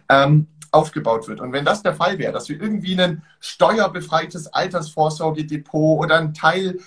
ähm, 0.09 0.47
aufgebaut 0.71 1.27
wird. 1.27 1.41
Und 1.41 1.53
wenn 1.53 1.65
das 1.65 1.83
der 1.83 1.97
Fall 1.97 2.19
wäre, 2.19 2.33
dass 2.33 2.49
wir 2.49 2.61
irgendwie 2.61 3.01
ein 3.01 3.23
steuerbefreites 3.41 4.47
Altersvorsorgedepot 4.47 6.05
oder 6.05 6.19
ein 6.19 6.35
Teil 6.35 6.79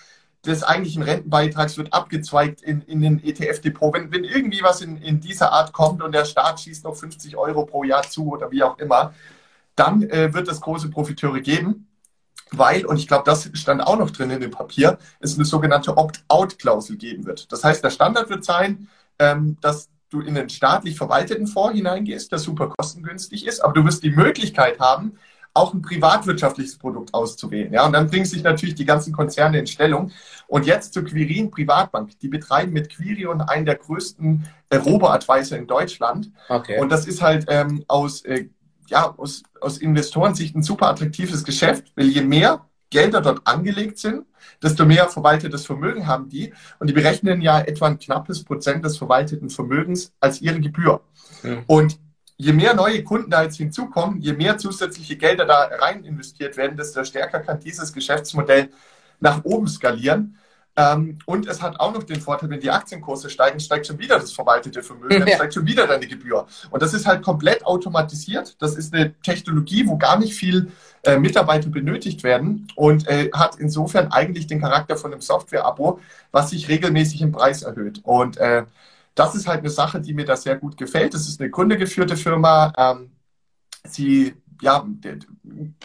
des 0.46 0.64
eigentlichen 0.64 1.04
Rentenbeitrags 1.04 1.78
wird 1.78 1.92
abgezweigt 1.92 2.62
in, 2.62 2.82
in 2.84 3.02
den 3.02 3.22
ETF-Depot. 3.22 3.94
Wenn, 3.94 4.10
wenn 4.14 4.24
irgendwie 4.24 4.62
was 4.64 4.80
in, 4.80 4.96
in 5.02 5.20
dieser 5.20 5.52
Art 5.52 5.74
kommt 5.74 6.02
und 6.02 6.14
der 6.14 6.24
Staat 6.24 6.62
schießt 6.62 6.86
noch 6.86 6.96
50 6.96 7.36
Euro 7.36 7.66
pro 7.66 7.84
Jahr 7.84 8.04
zu 8.04 8.32
oder 8.32 8.50
wie 8.50 8.64
auch 8.64 8.80
immer, 8.80 9.14
dann 9.76 10.04
äh, 10.04 10.34
wird 10.34 10.48
es 10.48 10.62
große 10.62 10.90
Profiteure 10.90 11.42
geben, 11.42 11.88
weil, 12.52 12.86
und 12.86 12.98
ich 12.98 13.08
glaube, 13.08 13.24
das 13.26 13.50
stand 13.54 13.82
auch 13.82 13.98
noch 13.98 14.12
drin 14.12 14.30
in 14.30 14.40
dem 14.40 14.52
Papier, 14.52 14.98
es 15.20 15.36
eine 15.36 15.46
sogenannte 15.46 15.98
Opt-out-Klausel 15.98 16.98
geben 16.98 17.26
wird. 17.26 17.52
Das 17.52 17.64
heißt, 17.64 17.84
der 17.84 17.90
Standard 17.90 18.30
wird 18.30 18.44
sein, 18.44 18.88
ähm, 19.20 19.58
dass 19.62 19.90
du 20.10 20.22
in 20.22 20.38
einen 20.38 20.50
staatlich 20.50 20.98
verwalteten 20.98 21.48
Fonds 21.48 21.76
hineingehst, 21.76 22.32
der 22.32 22.40
super 22.40 22.72
kostengünstig 22.78 23.46
ist, 23.46 23.60
aber 23.60 23.74
du 23.74 23.86
wirst 23.86 24.04
die 24.04 24.12
Möglichkeit 24.12 24.80
haben, 24.80 25.18
auch 25.58 25.74
ein 25.74 25.82
privatwirtschaftliches 25.82 26.78
Produkt 26.78 27.14
auszuwählen. 27.14 27.74
Ja, 27.74 27.86
und 27.86 27.94
dann 27.94 28.10
bringen 28.10 28.26
sich 28.26 28.44
natürlich 28.44 28.76
die 28.76 28.86
ganzen 28.86 29.12
Konzerne 29.12 29.58
in 29.58 29.68
Stellung. 29.68 30.12
Und 30.48 30.66
jetzt 30.66 30.94
zur 30.94 31.04
Quirin 31.04 31.50
Privatbank. 31.50 32.18
Die 32.20 32.28
betreiben 32.28 32.72
mit 32.72 32.90
Quirion 32.90 33.42
einen 33.42 33.66
der 33.66 33.76
größten 33.76 34.46
äh, 34.70 34.78
Robo-Advisor 34.78 35.58
in 35.58 35.66
Deutschland. 35.66 36.32
Okay. 36.48 36.80
Und 36.80 36.90
das 36.90 37.08
ist 37.08 37.22
halt 37.22 37.46
ähm, 37.50 37.84
aus, 37.88 38.24
äh, 38.24 38.50
ja, 38.90 39.14
aus, 39.18 39.44
aus 39.62 39.78
Investorensicht 39.78 40.56
ein 40.56 40.64
super 40.64 40.88
attraktives 40.88 41.44
Geschäft, 41.44 41.92
weil 41.96 42.08
je 42.08 42.22
mehr 42.22 42.66
Gelder 42.90 43.22
dort 43.22 43.46
angelegt 43.46 43.98
sind, 43.98 44.26
desto 44.64 44.86
mehr 44.86 45.10
verwaltetes 45.10 45.66
Vermögen 45.66 46.08
haben 46.08 46.30
die. 46.30 46.54
Und 46.80 46.88
die 46.88 46.94
berechnen 46.94 47.42
ja 47.42 47.60
etwa 47.60 47.88
ein 47.88 48.00
knappes 48.00 48.44
Prozent 48.44 48.86
des 48.86 48.98
verwalteten 48.98 49.50
Vermögens 49.50 50.14
als 50.20 50.42
ihre 50.42 50.60
Gebühr. 50.60 51.02
Mhm. 51.44 51.64
Und 51.68 52.00
je 52.38 52.54
mehr 52.54 52.74
neue 52.74 53.04
Kunden 53.04 53.30
da 53.30 53.44
jetzt 53.44 53.58
hinzukommen, 53.58 54.22
je 54.22 54.34
mehr 54.34 54.58
zusätzliche 54.58 55.18
Gelder 55.18 55.46
da 55.46 55.70
rein 55.80 56.04
investiert 56.04 56.56
werden, 56.56 56.78
desto 56.78 57.04
stärker 57.04 57.40
kann 57.40 57.60
dieses 57.60 57.92
Geschäftsmodell 57.92 58.70
nach 59.20 59.44
oben 59.44 59.68
skalieren. 59.68 60.38
Ähm, 60.80 61.18
und 61.26 61.48
es 61.48 61.62
hat 61.64 61.80
auch 61.80 61.92
noch 61.92 62.04
den 62.04 62.22
Vorteil, 62.22 62.52
wenn 62.52 62.60
die 62.60 62.70
Aktienkurse 62.70 63.32
steigen, 63.32 63.60
steigt 63.60 63.88
schon 63.88 63.98
wieder 63.98 64.20
das 64.20 64.32
verwaltete 64.32 64.84
Vermögen, 64.84 65.20
dann 65.20 65.28
steigt 65.28 65.56
schon 65.56 65.66
wieder 65.66 65.88
deine 65.88 66.06
Gebühr. 66.06 66.46
Und 66.70 66.84
das 66.84 66.94
ist 66.94 67.08
halt 67.08 67.24
komplett 67.24 67.66
automatisiert. 67.66 68.56
Das 68.62 68.76
ist 68.76 68.94
eine 68.94 69.20
Technologie, 69.22 69.88
wo 69.88 69.98
gar 69.98 70.20
nicht 70.20 70.36
viel 70.36 70.72
äh, 71.04 71.18
Mitarbeiter 71.18 71.70
benötigt 71.70 72.24
werden 72.24 72.68
und 72.76 73.08
äh, 73.08 73.32
hat 73.34 73.56
insofern 73.56 74.12
eigentlich 74.12 74.46
den 74.46 74.62
Charakter 74.62 74.98
von 74.98 75.12
einem 75.12 75.22
Software-Abo, 75.22 76.00
was 76.32 76.52
sich 76.52 76.70
regelmäßig 76.70 77.24
im 77.24 77.32
Preis 77.32 77.64
erhöht. 77.64 78.02
Und 78.04 78.38
äh, 78.38 78.66
das 79.16 79.34
ist 79.34 79.48
halt 79.48 79.62
eine 79.62 79.72
Sache, 79.72 80.00
die 80.00 80.14
mir 80.14 80.26
da 80.26 80.38
sehr 80.38 80.58
gut 80.58 80.78
gefällt. 80.78 81.16
Das 81.16 81.28
ist 81.28 81.42
eine 81.42 81.50
kundegeführte 81.50 82.16
Firma. 82.16 82.72
Ähm, 82.78 83.10
sie, 83.84 84.36
ja, 84.62 84.88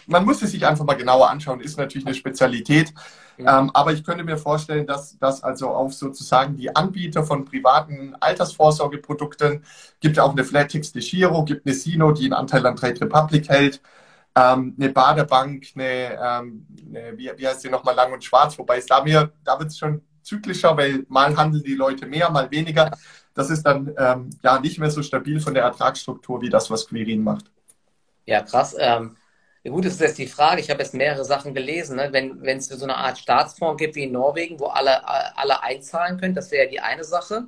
man 0.05 0.25
muss 0.25 0.43
es 0.43 0.51
sich 0.51 0.67
einfach 0.67 0.85
mal 0.85 0.93
genauer 0.93 1.31
anschauen, 1.31 1.61
ist 1.61 1.79
natürlich 1.79 2.05
eine 2.05 2.15
Spezialität. 2.15 2.93
Ähm, 3.37 3.71
aber 3.73 3.93
ich 3.93 4.03
könnte 4.03 4.23
mir 4.23 4.37
vorstellen, 4.37 4.85
dass 4.85 5.17
das 5.17 5.43
also 5.43 5.69
auf 5.69 5.93
sozusagen 5.93 6.55
die 6.55 6.75
Anbieter 6.75 7.23
von 7.23 7.45
privaten 7.45 8.15
Altersvorsorgeprodukten 8.19 9.63
gibt 9.99 10.17
ja 10.17 10.23
auch 10.23 10.33
eine 10.33 10.43
Flatix 10.43 10.91
de 10.91 11.01
Giro, 11.01 11.43
gibt 11.43 11.65
eine 11.65 11.75
Sino, 11.75 12.11
die 12.11 12.25
einen 12.25 12.33
Anteil 12.33 12.65
an 12.65 12.75
Trade 12.75 13.01
Republic 13.01 13.49
hält, 13.49 13.81
ähm, 14.35 14.75
eine 14.77 14.89
Badebank, 14.89 15.65
eine, 15.75 16.19
ähm, 16.21 16.67
eine 16.87 17.17
wie, 17.17 17.31
wie 17.35 17.47
heißt 17.47 17.63
die 17.63 17.69
nochmal, 17.69 17.95
Lang 17.95 18.13
und 18.13 18.23
Schwarz, 18.23 18.57
wobei 18.57 18.77
es 18.77 18.85
da 18.85 19.03
mir, 19.03 19.31
da 19.43 19.59
wird 19.59 19.69
es 19.69 19.77
schon 19.77 20.01
zyklischer, 20.23 20.75
weil 20.77 21.05
mal 21.09 21.35
handeln 21.35 21.63
die 21.63 21.75
Leute 21.75 22.05
mehr, 22.05 22.29
mal 22.29 22.49
weniger. 22.49 22.91
Das 23.33 23.49
ist 23.49 23.63
dann 23.63 23.93
ähm, 23.97 24.29
ja 24.43 24.59
nicht 24.59 24.79
mehr 24.79 24.91
so 24.91 25.01
stabil 25.01 25.39
von 25.39 25.53
der 25.53 25.63
Ertragsstruktur 25.63 26.41
wie 26.41 26.49
das, 26.49 26.69
was 26.69 26.87
Quirin 26.87 27.23
macht. 27.23 27.45
Ja, 28.25 28.41
krass. 28.41 28.75
Ähm, 28.77 29.17
gut, 29.71 29.85
das 29.85 29.93
ist 29.93 30.01
jetzt 30.01 30.17
die 30.17 30.27
Frage. 30.27 30.61
Ich 30.61 30.69
habe 30.69 30.81
jetzt 30.83 30.93
mehrere 30.93 31.23
Sachen 31.23 31.53
gelesen. 31.53 31.95
Ne? 31.95 32.09
Wenn 32.11 32.57
es 32.57 32.67
so 32.67 32.83
eine 32.83 32.97
Art 32.97 33.17
Staatsfonds 33.17 33.79
gibt 33.79 33.95
wie 33.95 34.03
in 34.03 34.11
Norwegen, 34.11 34.59
wo 34.59 34.65
alle, 34.65 35.07
alle 35.07 35.63
einzahlen 35.63 36.19
können, 36.19 36.35
das 36.35 36.51
wäre 36.51 36.65
ja 36.65 36.69
die 36.69 36.79
eine 36.81 37.03
Sache. 37.05 37.47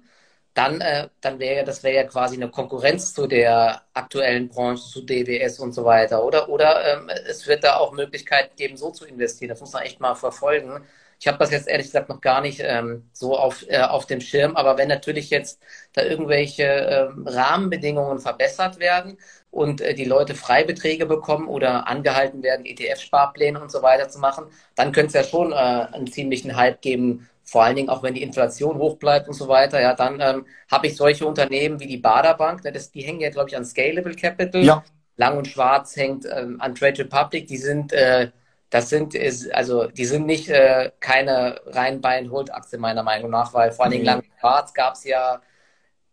Dann, 0.53 0.79
äh, 0.79 1.09
dann 1.19 1.39
wäre 1.39 1.65
das 1.65 1.83
wäre 1.83 1.95
ja 1.95 2.03
quasi 2.05 2.35
eine 2.37 2.49
Konkurrenz 2.49 3.13
zu 3.13 3.27
der 3.27 3.81
aktuellen 3.93 4.47
Branche, 4.47 4.83
zu 4.89 5.01
DWS 5.01 5.59
und 5.59 5.73
so 5.73 5.83
weiter. 5.83 6.23
Oder, 6.23 6.47
oder 6.47 6.85
ähm, 6.93 7.09
es 7.27 7.45
wird 7.47 7.65
da 7.65 7.75
auch 7.77 7.91
Möglichkeiten 7.91 8.55
geben, 8.55 8.77
so 8.77 8.91
zu 8.91 9.05
investieren. 9.05 9.49
Das 9.49 9.59
muss 9.59 9.73
man 9.73 9.83
echt 9.83 9.99
mal 9.99 10.15
verfolgen. 10.15 10.85
Ich 11.19 11.27
habe 11.27 11.37
das 11.37 11.51
jetzt 11.51 11.67
ehrlich 11.67 11.87
gesagt 11.87 12.09
noch 12.09 12.21
gar 12.21 12.41
nicht 12.41 12.59
ähm, 12.63 13.09
so 13.13 13.37
auf, 13.37 13.65
äh, 13.67 13.81
auf 13.81 14.05
dem 14.05 14.21
Schirm, 14.21 14.55
aber 14.55 14.77
wenn 14.77 14.87
natürlich 14.89 15.29
jetzt 15.29 15.61
da 15.93 16.03
irgendwelche 16.03 16.63
ähm, 16.63 17.27
Rahmenbedingungen 17.27 18.19
verbessert 18.19 18.79
werden 18.79 19.17
und 19.55 19.79
äh, 19.79 19.93
die 19.93 20.03
Leute 20.03 20.35
Freibeträge 20.35 21.05
bekommen 21.05 21.47
oder 21.47 21.87
angehalten 21.87 22.43
werden, 22.43 22.65
ETF-Sparpläne 22.65 23.59
und 23.61 23.71
so 23.71 23.81
weiter 23.81 24.09
zu 24.09 24.19
machen, 24.19 24.45
dann 24.75 24.91
könnte 24.91 25.07
es 25.07 25.13
ja 25.13 25.23
schon 25.23 25.53
äh, 25.53 25.55
einen 25.55 26.07
ziemlichen 26.07 26.57
Hype 26.57 26.81
geben, 26.81 27.29
vor 27.45 27.63
allen 27.63 27.75
Dingen 27.77 27.89
auch 27.89 28.03
wenn 28.03 28.13
die 28.13 28.23
Inflation 28.23 28.77
hoch 28.77 28.97
bleibt 28.97 29.27
und 29.27 29.33
so 29.33 29.47
weiter, 29.47 29.79
ja, 29.79 29.93
dann 29.93 30.19
ähm, 30.19 30.45
habe 30.69 30.87
ich 30.87 30.97
solche 30.97 31.25
Unternehmen 31.25 31.79
wie 31.79 31.87
die 31.87 31.97
Baderbank, 31.97 32.63
ne, 32.63 32.71
das, 32.73 32.91
die 32.91 33.01
hängen 33.01 33.21
ja, 33.21 33.29
glaube 33.29 33.49
ich, 33.49 33.55
an 33.55 33.65
Scalable 33.65 34.15
Capital. 34.15 34.63
Ja. 34.63 34.83
Lang 35.17 35.37
und 35.37 35.47
Schwarz 35.47 35.95
hängt 35.95 36.25
ähm, 36.25 36.59
an 36.59 36.75
Trade 36.75 36.99
Republic, 36.99 37.47
die 37.47 37.55
sind 37.55 37.93
äh, 37.93 38.31
das 38.69 38.89
sind, 38.89 39.15
ist, 39.15 39.53
also, 39.55 39.85
die 39.85 40.03
sind 40.03 40.25
nicht 40.25 40.49
äh, 40.49 40.91
keine 40.99 41.61
rein 41.67 42.01
Buy 42.01 42.27
Hold 42.27 42.53
Aktie 42.53 42.77
meiner 42.77 43.03
Meinung 43.03 43.31
nach, 43.31 43.53
weil 43.53 43.71
vor 43.71 43.85
allen 43.85 43.93
Dingen 43.93 44.03
mhm. 44.03 44.07
lang 44.07 44.23
Schwarz 44.37 44.73
gab 44.73 44.95
es 44.95 45.05
ja, 45.05 45.39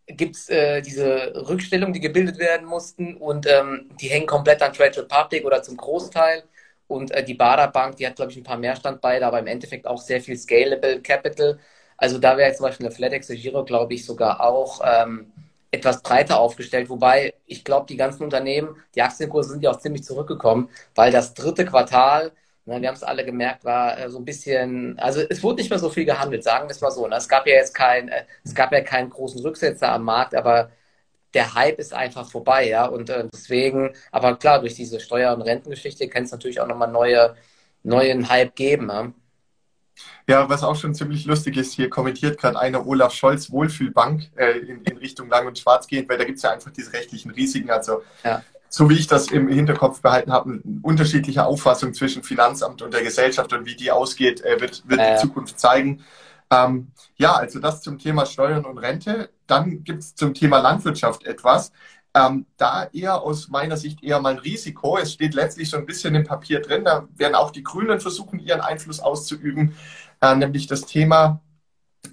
gibt 0.07 0.37
es 0.37 0.49
äh, 0.49 0.83
diese 0.83 1.33
Rückstellungen, 1.49 1.93
die 1.93 2.01
gebildet 2.01 2.39
werden 2.39 2.67
mussten 2.67 3.17
und 3.17 3.47
ähm, 3.47 3.89
die 4.01 4.09
hängen 4.09 4.27
komplett 4.27 4.63
an 4.63 4.73
Trade 4.73 4.99
Republic 5.03 5.45
oder 5.45 5.63
zum 5.63 5.77
Großteil. 5.77 6.45
Und 6.89 7.11
äh, 7.13 7.25
die 7.25 7.35
Bader 7.35 7.69
Bank, 7.69 7.97
die 7.97 8.07
hat, 8.07 8.17
glaube 8.17 8.33
ich, 8.33 8.37
ein 8.37 8.43
paar 8.43 8.59
mehr 8.59 8.77
Standbeine, 8.77 9.27
aber 9.27 9.39
im 9.39 9.47
Endeffekt 9.47 9.87
auch 9.87 10.01
sehr 10.01 10.21
viel 10.21 10.37
Scalable 10.37 11.01
Capital. 11.01 11.59
Also 11.97 12.19
da 12.19 12.37
wäre 12.37 12.53
zum 12.55 12.67
Beispiel 12.67 12.87
eine 12.87 12.95
FedEx 12.95 13.29
Giro, 13.29 13.65
glaube 13.65 13.95
ich, 13.95 14.05
sogar 14.05 14.41
auch 14.41 14.81
ähm, 14.85 15.33
etwas 15.71 16.03
breiter 16.03 16.39
aufgestellt. 16.39 16.89
Wobei 16.91 17.35
ich 17.47 17.65
glaube, 17.65 17.87
die 17.87 17.97
ganzen 17.97 18.25
Unternehmen, 18.25 18.77
die 18.95 19.03
Aktienkurse 19.03 19.51
sind 19.51 19.63
ja 19.63 19.71
auch 19.71 19.79
ziemlich 19.79 20.05
zurückgekommen, 20.05 20.69
weil 20.95 21.13
das 21.13 21.35
dritte 21.35 21.65
Quartal 21.65 22.33
Ne, 22.65 22.81
wir 22.81 22.89
haben 22.89 22.95
es 22.95 23.03
alle 23.03 23.25
gemerkt, 23.25 23.65
war 23.65 23.99
äh, 23.99 24.09
so 24.09 24.19
ein 24.19 24.25
bisschen, 24.25 24.97
also 25.01 25.21
es 25.29 25.43
wurde 25.43 25.61
nicht 25.61 25.71
mehr 25.71 25.81
so 25.81 25.91
viel 25.91 26.05
gehandelt, 26.05 26.45
sagen 26.45 26.69
wir 26.69 26.71
es 26.71 26.81
mal 26.81 26.93
so. 26.93 27.09
Ne? 27.09 27.17
Es 27.17 27.29
gab 27.29 27.47
ja 27.47 27.55
jetzt 27.55 27.75
kein, 27.75 28.09
äh, 28.09 28.25
es 28.45 28.55
gab 28.55 28.71
ja 28.73 28.81
keinen 28.83 29.11
großen 29.11 29.41
Rücksetzer 29.41 29.91
am 29.91 30.05
Markt, 30.05 30.35
aber 30.35 30.71
der 31.35 31.55
Hype 31.55 31.79
ist 31.81 31.93
einfach 31.93 32.31
vorbei, 32.31 32.69
ja. 32.69 32.87
Und 32.87 33.11
äh, 33.11 33.25
deswegen, 33.33 33.91
aber 34.13 34.37
klar, 34.37 34.61
durch 34.61 34.75
diese 34.75 35.01
Steuer- 35.01 35.35
und 35.35 35.43
Rentengeschichte 35.43 36.09
kann 36.09 36.23
es 36.25 36.31
natürlich 36.31 36.61
auch 36.61 36.69
nochmal 36.69 36.91
neue, 36.93 37.35
neuen 37.83 38.29
Hype 38.29 38.55
geben. 38.55 38.91
Ja? 38.91 39.13
Ja, 40.29 40.49
was 40.49 40.63
auch 40.63 40.77
schon 40.77 40.95
ziemlich 40.95 41.25
lustig 41.25 41.57
ist, 41.57 41.73
hier 41.73 41.91
kommentiert 41.91 42.39
gerade 42.39 42.61
einer 42.61 42.87
Olaf 42.87 43.13
Scholz 43.13 43.51
Wohlfühlbank 43.51 44.31
äh, 44.37 44.59
in, 44.59 44.85
in, 44.85 44.97
Richtung 44.99 45.29
Lang 45.29 45.49
und 45.49 45.59
Schwarz 45.59 45.89
gehend, 45.89 46.09
weil 46.09 46.19
da 46.19 46.25
gibt 46.25 46.37
es 46.37 46.45
ja 46.45 46.53
einfach 46.53 46.71
diese 46.71 46.93
rechtlichen 46.93 47.33
Risiken. 47.33 47.71
Also 47.71 48.03
ja 48.23 48.43
so 48.75 48.89
wie 48.89 48.95
ich 48.95 49.07
das 49.07 49.31
im 49.31 49.49
Hinterkopf 49.49 50.01
behalten 50.01 50.33
habe, 50.33 50.51
eine 50.51 50.63
unterschiedliche 50.81 51.45
Auffassung 51.45 51.93
zwischen 51.93 52.23
Finanzamt 52.23 52.81
und 52.81 52.95
der 52.95 53.03
Gesellschaft 53.03 53.53
und 53.53 53.67
wie 53.67 53.77
die 53.77 53.91
ausgeht, 53.91 54.41
äh, 54.41 54.59
wird, 54.63 54.83
wird 54.89 54.99
die 54.99 55.21
Zukunft 55.21 55.61
zeigen. 55.61 56.03
Ähm, 56.51 56.91
ja, 57.17 57.35
also 57.35 57.59
das 57.59 57.83
zum 57.83 57.99
Thema 57.99 58.25
Steuern 58.25 58.65
und 58.65 58.79
Rente. 58.79 59.29
Dann 59.47 59.85
gibt 59.85 60.01
es 60.01 60.15
zum 60.15 60.33
Thema 60.33 60.59
Landwirtschaft 60.61 61.27
etwas. 61.27 61.71
Ähm, 62.15 62.47
da 62.57 62.89
eher 62.95 63.21
aus 63.21 63.49
meiner 63.49 63.77
Sicht 63.77 64.03
eher 64.03 64.21
mal 64.21 64.33
ein 64.33 64.39
Risiko. 64.39 64.97
Es 64.97 65.13
steht 65.13 65.35
letztlich 65.35 65.69
so 65.69 65.77
ein 65.77 65.85
bisschen 65.85 66.15
im 66.15 66.25
Papier 66.25 66.61
drin. 66.61 66.85
Da 66.85 67.07
werden 67.15 67.35
auch 67.35 67.51
die 67.51 67.63
Grünen 67.63 68.01
versuchen, 68.01 68.41
ihren 68.41 68.63
Einfluss 68.63 69.01
auszuüben, 69.01 69.75
äh, 70.23 70.35
nämlich 70.35 70.67
das 70.67 70.87
Thema, 70.87 71.43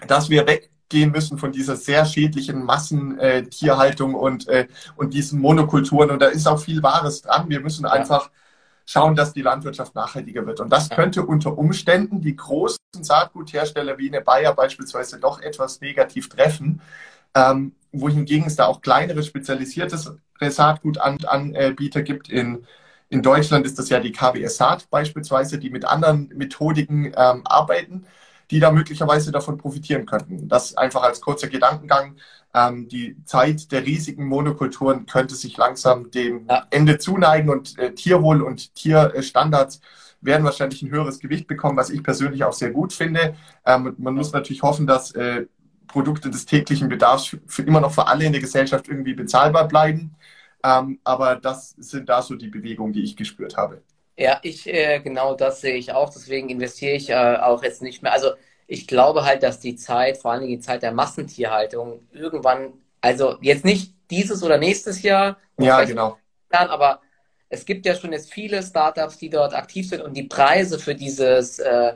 dass 0.07 0.29
wir 0.29 0.45
weg 0.45 0.71
gehen 0.89 1.11
müssen 1.11 1.37
von 1.37 1.51
dieser 1.51 1.75
sehr 1.75 2.05
schädlichen 2.05 2.63
Massentierhaltung 2.63 4.15
und, 4.15 4.47
äh, 4.47 4.67
und 4.95 5.13
diesen 5.13 5.39
Monokulturen. 5.39 6.09
Und 6.09 6.21
da 6.21 6.27
ist 6.27 6.47
auch 6.47 6.59
viel 6.59 6.83
Wahres 6.83 7.21
dran. 7.21 7.49
Wir 7.49 7.61
müssen 7.61 7.85
einfach 7.85 8.29
schauen, 8.85 9.15
dass 9.15 9.33
die 9.33 9.43
Landwirtschaft 9.43 9.93
nachhaltiger 9.93 10.45
wird. 10.47 10.59
Und 10.59 10.71
das 10.71 10.89
könnte 10.89 11.23
unter 11.23 11.57
Umständen 11.57 12.21
die 12.21 12.35
großen 12.35 12.79
Saatguthersteller 12.99 13.99
wie 13.99 14.09
eine 14.09 14.21
Bayer 14.21 14.53
beispielsweise 14.55 15.19
doch 15.19 15.39
etwas 15.41 15.79
negativ 15.79 16.27
treffen. 16.27 16.81
Ähm, 17.35 17.73
wohingegen 17.91 18.47
es 18.47 18.55
da 18.55 18.65
auch 18.65 18.81
kleinere 18.81 19.23
spezialisierte 19.23 19.99
Saatgutanbieter 20.41 22.01
gibt. 22.01 22.29
In, 22.29 22.65
in 23.09 23.21
Deutschland 23.21 23.65
ist 23.65 23.77
das 23.77 23.89
ja 23.89 23.99
die 23.99 24.11
KWS 24.11 24.57
Saat 24.57 24.89
beispielsweise, 24.89 25.59
die 25.59 25.69
mit 25.69 25.85
anderen 25.85 26.29
Methodiken 26.35 27.05
ähm, 27.15 27.41
arbeiten 27.45 28.05
die 28.51 28.59
da 28.59 28.71
möglicherweise 28.71 29.31
davon 29.31 29.57
profitieren 29.57 30.05
könnten. 30.05 30.47
Das 30.47 30.75
einfach 30.75 31.03
als 31.03 31.21
kurzer 31.21 31.47
Gedankengang. 31.47 32.15
Ähm, 32.53 32.87
die 32.87 33.15
Zeit 33.25 33.71
der 33.71 33.85
riesigen 33.85 34.25
Monokulturen 34.25 35.05
könnte 35.05 35.35
sich 35.35 35.55
langsam 35.57 36.09
dem 36.11 36.47
ja. 36.49 36.65
Ende 36.71 36.97
zuneigen 36.97 37.49
und 37.49 37.77
äh, 37.77 37.93
Tierwohl 37.93 38.41
und 38.41 38.73
Tierstandards 38.73 39.81
werden 40.21 40.43
wahrscheinlich 40.43 40.81
ein 40.81 40.89
höheres 40.89 41.19
Gewicht 41.19 41.47
bekommen, 41.47 41.77
was 41.77 41.89
ich 41.89 42.03
persönlich 42.03 42.43
auch 42.43 42.53
sehr 42.53 42.71
gut 42.71 42.91
finde. 42.91 43.35
Ähm, 43.65 43.95
man 43.97 44.15
muss 44.15 44.33
natürlich 44.33 44.63
hoffen, 44.63 44.87
dass 44.87 45.11
äh, 45.11 45.45
Produkte 45.87 46.29
des 46.29 46.45
täglichen 46.45 46.89
Bedarfs 46.89 47.25
für, 47.25 47.39
für, 47.45 47.61
immer 47.63 47.81
noch 47.81 47.91
für 47.91 48.07
alle 48.07 48.25
in 48.25 48.31
der 48.31 48.41
Gesellschaft 48.41 48.87
irgendwie 48.87 49.13
bezahlbar 49.13 49.67
bleiben. 49.67 50.15
Ähm, 50.63 50.99
aber 51.03 51.35
das 51.35 51.71
sind 51.77 52.09
da 52.09 52.21
so 52.21 52.35
die 52.35 52.49
Bewegungen, 52.49 52.93
die 52.93 53.03
ich 53.03 53.15
gespürt 53.15 53.57
habe. 53.57 53.81
Ja, 54.19 54.37
ich, 54.43 54.67
äh, 54.67 54.99
genau 54.99 55.33
das 55.33 55.61
sehe 55.61 55.75
ich 55.75 55.93
auch. 55.93 56.09
Deswegen 56.09 56.49
investiere 56.49 56.95
ich 56.95 57.09
äh, 57.09 57.37
auch 57.37 57.63
jetzt 57.63 57.81
nicht 57.81 58.03
mehr. 58.03 58.11
Also 58.11 58.31
ich 58.67 58.85
glaube 58.85 59.23
halt, 59.23 59.43
dass 59.43 59.61
die 59.61 59.77
Zeit, 59.77 60.17
vor 60.17 60.33
allem 60.33 60.45
die 60.45 60.59
Zeit 60.59 60.83
der 60.83 60.91
Massentierhaltung, 60.91 62.05
irgendwann, 62.11 62.73
also 62.99 63.37
jetzt 63.39 63.63
nicht 63.63 63.93
dieses 64.11 64.43
oder 64.43 64.57
nächstes 64.57 65.03
Jahr, 65.03 65.37
ja, 65.57 65.85
genau. 65.85 66.17
Jahren, 66.51 66.69
aber 66.69 66.99
es 67.47 67.63
gibt 67.63 67.85
ja 67.85 67.95
schon 67.95 68.11
jetzt 68.11 68.33
viele 68.33 68.61
Startups, 68.61 69.17
die 69.17 69.29
dort 69.29 69.53
aktiv 69.53 69.87
sind 69.87 70.01
und 70.01 70.17
die 70.17 70.23
Preise 70.23 70.79
für 70.79 70.95
dieses, 70.95 71.59
äh, 71.59 71.93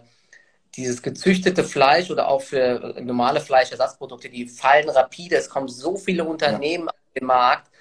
dieses 0.78 1.02
gezüchtete 1.02 1.66
Fleisch 1.66 2.10
oder 2.10 2.30
auch 2.30 2.42
für 2.42 2.96
normale 3.02 3.42
Fleischersatzprodukte, 3.42 4.30
die 4.30 4.48
fallen 4.48 4.90
rapide. 4.90 5.36
Es 5.36 5.50
kommen 5.50 5.68
so 5.68 5.98
viele 5.98 6.24
Unternehmen 6.24 6.86
ja. 6.86 6.92
auf 6.92 7.14
den 7.20 7.26
Markt 7.26 7.73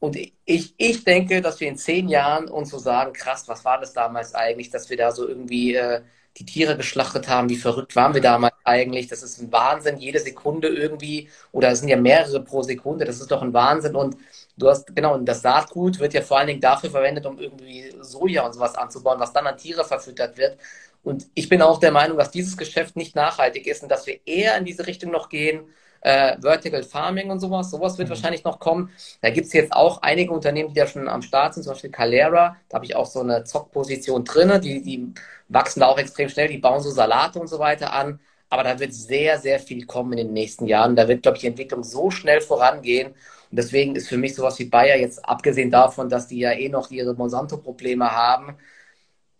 und 0.00 0.16
ich, 0.16 0.74
ich 0.78 1.04
denke, 1.04 1.42
dass 1.42 1.60
wir 1.60 1.68
in 1.68 1.76
zehn 1.76 2.08
Jahren 2.08 2.48
uns 2.48 2.70
so 2.70 2.78
sagen, 2.78 3.12
krass, 3.12 3.46
was 3.48 3.64
war 3.66 3.78
das 3.78 3.92
damals 3.92 4.34
eigentlich, 4.34 4.70
dass 4.70 4.88
wir 4.90 4.96
da 4.96 5.12
so 5.12 5.28
irgendwie 5.28 5.74
äh, 5.74 6.02
die 6.38 6.46
Tiere 6.46 6.76
geschlachtet 6.76 7.28
haben, 7.28 7.50
wie 7.50 7.56
verrückt 7.56 7.96
waren 7.96 8.14
wir 8.14 8.22
damals 8.22 8.54
eigentlich? 8.64 9.08
Das 9.08 9.22
ist 9.22 9.40
ein 9.40 9.52
Wahnsinn, 9.52 9.98
jede 9.98 10.18
Sekunde 10.20 10.68
irgendwie, 10.68 11.28
oder 11.52 11.70
es 11.70 11.80
sind 11.80 11.88
ja 11.88 11.96
mehrere 11.98 12.42
pro 12.42 12.62
Sekunde, 12.62 13.04
das 13.04 13.20
ist 13.20 13.30
doch 13.30 13.42
ein 13.42 13.52
Wahnsinn. 13.52 13.94
Und 13.94 14.16
du 14.56 14.68
hast, 14.68 14.94
genau, 14.96 15.14
und 15.14 15.26
das 15.26 15.42
Saatgut 15.42 15.98
wird 15.98 16.14
ja 16.14 16.22
vor 16.22 16.38
allen 16.38 16.46
Dingen 16.48 16.60
dafür 16.62 16.90
verwendet, 16.90 17.26
um 17.26 17.38
irgendwie 17.38 17.92
Soja 18.00 18.46
und 18.46 18.54
sowas 18.54 18.76
anzubauen, 18.76 19.20
was 19.20 19.32
dann 19.34 19.46
an 19.46 19.58
Tiere 19.58 19.84
verfüttert 19.84 20.38
wird. 20.38 20.56
Und 21.02 21.26
ich 21.34 21.48
bin 21.50 21.62
auch 21.62 21.78
der 21.80 21.92
Meinung, 21.92 22.16
dass 22.18 22.30
dieses 22.30 22.56
Geschäft 22.56 22.96
nicht 22.96 23.16
nachhaltig 23.16 23.66
ist 23.66 23.82
und 23.82 23.90
dass 23.90 24.06
wir 24.06 24.20
eher 24.26 24.56
in 24.56 24.64
diese 24.64 24.86
Richtung 24.86 25.10
noch 25.10 25.28
gehen, 25.28 25.64
äh, 26.00 26.36
Vertical 26.40 26.82
Farming 26.82 27.30
und 27.30 27.40
sowas. 27.40 27.70
Sowas 27.70 27.98
wird 27.98 28.08
mhm. 28.08 28.10
wahrscheinlich 28.10 28.44
noch 28.44 28.58
kommen. 28.58 28.90
Da 29.22 29.30
gibt 29.30 29.46
es 29.46 29.52
jetzt 29.52 29.72
auch 29.72 30.02
einige 30.02 30.32
Unternehmen, 30.32 30.70
die 30.70 30.80
da 30.80 30.86
schon 30.86 31.08
am 31.08 31.22
Start 31.22 31.54
sind, 31.54 31.64
zum 31.64 31.72
Beispiel 31.72 31.90
Calera. 31.90 32.56
Da 32.68 32.76
habe 32.76 32.84
ich 32.84 32.96
auch 32.96 33.06
so 33.06 33.20
eine 33.20 33.44
Zockposition 33.44 34.24
drin. 34.24 34.60
Die, 34.60 34.82
die 34.82 35.12
wachsen 35.48 35.80
da 35.80 35.86
auch 35.86 35.98
extrem 35.98 36.28
schnell, 36.28 36.48
die 36.48 36.58
bauen 36.58 36.80
so 36.80 36.90
Salate 36.90 37.38
und 37.38 37.48
so 37.48 37.58
weiter 37.58 37.92
an. 37.92 38.20
Aber 38.48 38.64
da 38.64 38.78
wird 38.80 38.92
sehr, 38.92 39.38
sehr 39.38 39.60
viel 39.60 39.86
kommen 39.86 40.12
in 40.12 40.18
den 40.18 40.32
nächsten 40.32 40.66
Jahren. 40.66 40.96
Da 40.96 41.06
wird, 41.06 41.22
glaube 41.22 41.36
ich, 41.36 41.42
die 41.42 41.46
Entwicklung 41.46 41.84
so 41.84 42.10
schnell 42.10 42.40
vorangehen. 42.40 43.08
Und 43.50 43.56
deswegen 43.58 43.96
ist 43.96 44.08
für 44.08 44.16
mich 44.16 44.34
sowas 44.34 44.58
wie 44.58 44.64
Bayer 44.64 44.96
jetzt, 44.96 45.24
abgesehen 45.28 45.70
davon, 45.70 46.08
dass 46.08 46.26
die 46.28 46.38
ja 46.38 46.52
eh 46.52 46.68
noch 46.68 46.90
ihre 46.90 47.14
Monsanto-Probleme 47.14 48.10
haben, 48.10 48.56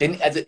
bin, 0.01 0.21
also 0.21 0.41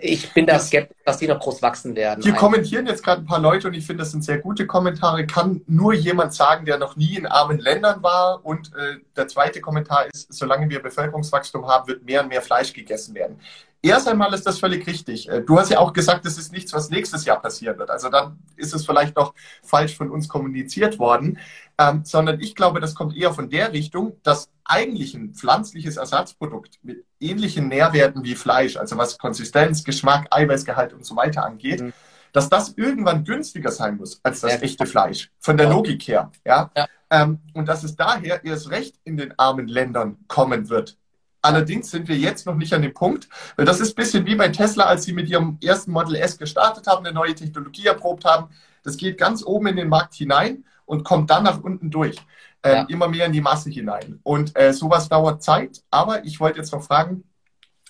ich 0.00 0.32
bin 0.34 0.46
da 0.46 0.58
skeptisch, 0.58 0.96
dass 1.04 1.18
die 1.18 1.26
noch 1.26 1.40
groß 1.40 1.62
wachsen 1.62 1.96
werden. 1.96 2.22
Hier 2.22 2.34
kommentieren 2.34 2.86
jetzt 2.86 3.02
gerade 3.02 3.22
ein 3.22 3.26
paar 3.26 3.40
Leute 3.40 3.68
und 3.68 3.74
ich 3.74 3.86
finde, 3.86 4.02
das 4.02 4.10
sind 4.10 4.24
sehr 4.24 4.38
gute 4.38 4.66
Kommentare. 4.66 5.26
Kann 5.26 5.62
nur 5.66 5.94
jemand 5.94 6.34
sagen, 6.34 6.66
der 6.66 6.78
noch 6.78 6.94
nie 6.94 7.16
in 7.16 7.26
armen 7.26 7.58
Ländern 7.58 8.02
war. 8.02 8.44
Und 8.44 8.72
äh, 8.74 8.98
der 9.16 9.26
zweite 9.26 9.60
Kommentar 9.60 10.06
ist, 10.12 10.32
solange 10.32 10.68
wir 10.68 10.82
Bevölkerungswachstum 10.82 11.66
haben, 11.66 11.88
wird 11.88 12.04
mehr 12.04 12.22
und 12.22 12.28
mehr 12.28 12.42
Fleisch 12.42 12.72
gegessen 12.72 13.14
werden. 13.14 13.40
Erst 13.80 14.08
einmal 14.08 14.34
ist 14.34 14.44
das 14.44 14.58
völlig 14.58 14.86
richtig. 14.88 15.28
Äh, 15.28 15.42
du 15.42 15.58
hast 15.58 15.70
ja 15.70 15.78
auch 15.78 15.92
gesagt, 15.92 16.24
das 16.24 16.36
ist 16.36 16.52
nichts, 16.52 16.72
was 16.72 16.90
nächstes 16.90 17.24
Jahr 17.24 17.40
passieren 17.40 17.78
wird. 17.78 17.90
Also 17.90 18.08
dann 18.08 18.38
ist 18.56 18.74
es 18.74 18.84
vielleicht 18.84 19.16
noch 19.16 19.34
falsch 19.62 19.96
von 19.96 20.10
uns 20.10 20.28
kommuniziert 20.28 20.98
worden. 20.98 21.38
Ähm, 21.78 22.02
sondern 22.04 22.40
ich 22.40 22.56
glaube, 22.56 22.80
das 22.80 22.96
kommt 22.96 23.16
eher 23.16 23.32
von 23.32 23.50
der 23.50 23.72
Richtung, 23.72 24.16
dass 24.24 24.50
eigentlich 24.64 25.14
ein 25.14 25.32
pflanzliches 25.32 25.96
Ersatzprodukt 25.96 26.80
mit 26.82 27.04
ähnlichen 27.20 27.68
Nährwerten 27.68 28.24
wie 28.24 28.34
Fleisch, 28.34 28.76
also 28.76 28.98
was 28.98 29.16
Konsistenz, 29.16 29.84
Geschmack, 29.84 30.26
Eiweißgehalt 30.30 30.92
und 30.92 31.06
so 31.06 31.14
weiter 31.14 31.44
angeht, 31.44 31.80
mhm. 31.80 31.92
dass 32.32 32.48
das 32.48 32.74
irgendwann 32.76 33.22
günstiger 33.24 33.70
sein 33.70 33.96
muss 33.96 34.18
als 34.24 34.40
das 34.40 34.54
ja. 34.54 34.58
echte 34.58 34.86
Fleisch. 34.86 35.30
Von 35.38 35.56
der 35.56 35.66
ja. 35.66 35.72
Logik 35.72 36.02
her. 36.08 36.32
Ja? 36.44 36.70
ja. 36.76 36.88
Ähm, 37.10 37.38
und 37.54 37.68
dass 37.68 37.84
es 37.84 37.94
daher 37.94 38.44
erst 38.44 38.70
recht 38.70 38.96
in 39.04 39.16
den 39.16 39.38
armen 39.38 39.68
Ländern 39.68 40.16
kommen 40.26 40.68
wird 40.68 40.98
Allerdings 41.40 41.90
sind 41.90 42.08
wir 42.08 42.16
jetzt 42.16 42.46
noch 42.46 42.56
nicht 42.56 42.72
an 42.72 42.82
dem 42.82 42.94
Punkt, 42.94 43.28
weil 43.56 43.64
das 43.64 43.80
ist 43.80 43.92
ein 43.92 43.94
bisschen 43.94 44.26
wie 44.26 44.34
bei 44.34 44.48
Tesla, 44.48 44.84
als 44.84 45.04
sie 45.04 45.12
mit 45.12 45.28
ihrem 45.28 45.58
ersten 45.62 45.92
Model 45.92 46.16
S 46.16 46.36
gestartet 46.36 46.86
haben, 46.86 47.06
eine 47.06 47.14
neue 47.14 47.34
Technologie 47.34 47.86
erprobt 47.86 48.24
haben. 48.24 48.48
Das 48.82 48.96
geht 48.96 49.18
ganz 49.18 49.44
oben 49.44 49.68
in 49.68 49.76
den 49.76 49.88
Markt 49.88 50.14
hinein 50.14 50.64
und 50.84 51.04
kommt 51.04 51.30
dann 51.30 51.44
nach 51.44 51.62
unten 51.62 51.90
durch. 51.90 52.16
Ähm, 52.62 52.74
ja. 52.74 52.82
Immer 52.88 53.08
mehr 53.08 53.26
in 53.26 53.32
die 53.32 53.40
Masse 53.40 53.70
hinein. 53.70 54.18
Und 54.24 54.58
äh, 54.58 54.72
sowas 54.72 55.08
dauert 55.08 55.42
Zeit. 55.42 55.82
Aber 55.90 56.24
ich 56.24 56.40
wollte 56.40 56.58
jetzt 56.58 56.72
noch 56.72 56.82
fragen, 56.82 57.22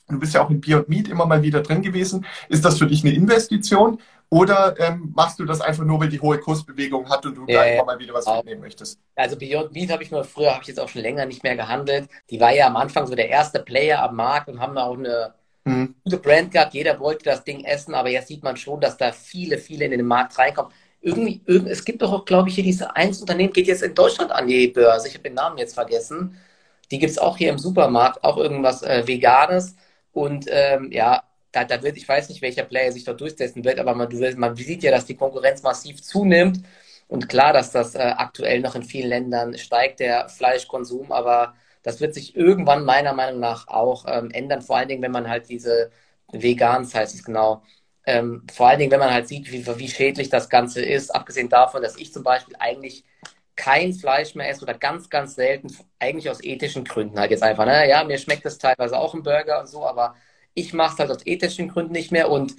du 0.08 0.18
bist 0.18 0.34
ja 0.34 0.42
auch 0.42 0.50
in 0.50 0.60
Beyond 0.60 0.88
Meat 0.88 1.08
immer 1.08 1.24
mal 1.24 1.42
wieder 1.42 1.62
drin 1.62 1.80
gewesen. 1.80 2.26
Ist 2.48 2.64
das 2.64 2.78
für 2.78 2.86
dich 2.86 3.02
eine 3.02 3.14
Investition? 3.14 3.98
Oder 4.30 4.74
ähm, 4.78 5.12
machst 5.14 5.38
du 5.38 5.46
das 5.46 5.62
einfach 5.62 5.84
nur, 5.84 6.00
weil 6.00 6.10
die 6.10 6.20
hohe 6.20 6.38
Kursbewegung 6.38 7.08
hat 7.08 7.24
und 7.24 7.34
du 7.34 7.46
ja, 7.46 7.60
da 7.60 7.66
immer 7.66 7.84
mal 7.84 7.98
wieder 7.98 8.12
was 8.12 8.26
mitnehmen 8.26 8.60
möchtest? 8.60 8.98
Also 9.14 9.36
Beyond 9.36 9.72
Meat 9.72 9.90
habe 9.90 10.02
ich 10.02 10.10
mal 10.10 10.24
früher, 10.24 10.52
habe 10.52 10.62
ich 10.62 10.68
jetzt 10.68 10.80
auch 10.80 10.88
schon 10.88 11.00
länger 11.00 11.24
nicht 11.24 11.42
mehr 11.42 11.56
gehandelt. 11.56 12.10
Die 12.28 12.38
war 12.38 12.52
ja 12.52 12.66
am 12.66 12.76
Anfang 12.76 13.06
so 13.06 13.14
der 13.14 13.30
erste 13.30 13.60
Player 13.60 14.02
am 14.02 14.16
Markt 14.16 14.48
und 14.48 14.60
haben 14.60 14.76
auch 14.76 14.98
eine 14.98 15.32
mhm. 15.64 15.94
gute 16.04 16.18
Brand 16.18 16.52
gehabt. 16.52 16.74
Jeder 16.74 17.00
wollte 17.00 17.24
das 17.24 17.42
Ding 17.42 17.64
essen, 17.64 17.94
aber 17.94 18.10
jetzt 18.10 18.28
sieht 18.28 18.42
man 18.42 18.56
schon, 18.58 18.80
dass 18.80 18.98
da 18.98 19.12
viele, 19.12 19.56
viele 19.56 19.86
in 19.86 19.92
den 19.92 20.06
Markt 20.06 20.38
reinkommen. 20.38 20.72
Irgendwie, 21.00 21.40
irgendwie 21.46 21.70
es 21.70 21.84
gibt 21.84 22.02
doch 22.02 22.12
auch, 22.12 22.24
glaube 22.26 22.50
ich, 22.50 22.56
hier 22.56 22.64
diese 22.64 22.94
eins 22.96 23.22
Unternehmen, 23.22 23.52
geht 23.52 23.66
jetzt 23.66 23.82
in 23.82 23.94
Deutschland 23.94 24.30
an 24.30 24.46
die 24.46 24.68
Börse. 24.68 25.08
Ich 25.08 25.14
habe 25.14 25.22
den 25.22 25.34
Namen 25.34 25.56
jetzt 25.56 25.74
vergessen. 25.74 26.36
Die 26.90 26.98
gibt 26.98 27.12
es 27.12 27.18
auch 27.18 27.38
hier 27.38 27.50
im 27.50 27.58
Supermarkt, 27.58 28.22
auch 28.24 28.36
irgendwas 28.36 28.82
äh, 28.82 29.06
Veganes. 29.06 29.74
Und 30.12 30.46
ähm, 30.48 30.90
ja, 30.92 31.22
da, 31.52 31.64
da 31.64 31.82
wird, 31.82 31.96
ich 31.96 32.08
weiß 32.08 32.28
nicht, 32.28 32.42
welcher 32.42 32.64
Player 32.64 32.92
sich 32.92 33.04
dort 33.04 33.20
durchsetzen 33.20 33.64
wird, 33.64 33.78
aber 33.78 33.94
man, 33.94 34.08
man 34.36 34.56
sieht 34.56 34.82
ja, 34.82 34.90
dass 34.90 35.06
die 35.06 35.16
Konkurrenz 35.16 35.62
massiv 35.62 36.02
zunimmt. 36.02 36.62
Und 37.08 37.28
klar, 37.28 37.52
dass 37.54 37.72
das 37.72 37.94
äh, 37.94 38.00
aktuell 38.00 38.60
noch 38.60 38.74
in 38.74 38.82
vielen 38.82 39.08
Ländern 39.08 39.56
steigt, 39.56 40.00
der 40.00 40.28
Fleischkonsum, 40.28 41.10
aber 41.10 41.54
das 41.82 42.00
wird 42.00 42.14
sich 42.14 42.36
irgendwann 42.36 42.84
meiner 42.84 43.14
Meinung 43.14 43.40
nach 43.40 43.66
auch 43.68 44.04
ähm, 44.06 44.30
ändern, 44.30 44.60
vor 44.62 44.76
allen 44.76 44.88
Dingen, 44.88 45.02
wenn 45.02 45.12
man 45.12 45.28
halt 45.28 45.48
diese 45.48 45.90
Vegans 46.32 46.94
heißt 46.94 47.14
es 47.14 47.24
genau, 47.24 47.62
ähm, 48.06 48.46
vor 48.52 48.68
allen 48.68 48.78
Dingen, 48.78 48.90
wenn 48.90 49.00
man 49.00 49.12
halt 49.12 49.28
sieht, 49.28 49.50
wie, 49.52 49.66
wie 49.66 49.88
schädlich 49.88 50.28
das 50.30 50.48
Ganze 50.48 50.82
ist, 50.82 51.14
abgesehen 51.14 51.48
davon, 51.48 51.82
dass 51.82 51.96
ich 51.96 52.12
zum 52.12 52.22
Beispiel 52.22 52.56
eigentlich 52.58 53.04
kein 53.56 53.92
Fleisch 53.92 54.34
mehr 54.34 54.48
esse 54.48 54.62
oder 54.62 54.74
ganz, 54.74 55.10
ganz 55.10 55.34
selten, 55.34 55.68
eigentlich 55.98 56.30
aus 56.30 56.42
ethischen 56.42 56.84
Gründen 56.84 57.18
halt 57.18 57.30
jetzt 57.32 57.42
einfach. 57.42 57.66
Ne? 57.66 57.88
Ja, 57.88 58.04
mir 58.04 58.18
schmeckt 58.18 58.46
es 58.46 58.58
teilweise 58.58 58.98
auch 58.98 59.14
im 59.14 59.22
Burger 59.22 59.60
und 59.60 59.66
so, 59.68 59.84
aber 59.84 60.14
ich 60.58 60.72
mache 60.72 60.94
es 60.94 60.98
halt 60.98 61.10
aus 61.10 61.26
ethischen 61.26 61.68
Gründen 61.68 61.92
nicht 61.92 62.12
mehr 62.12 62.30
und 62.30 62.56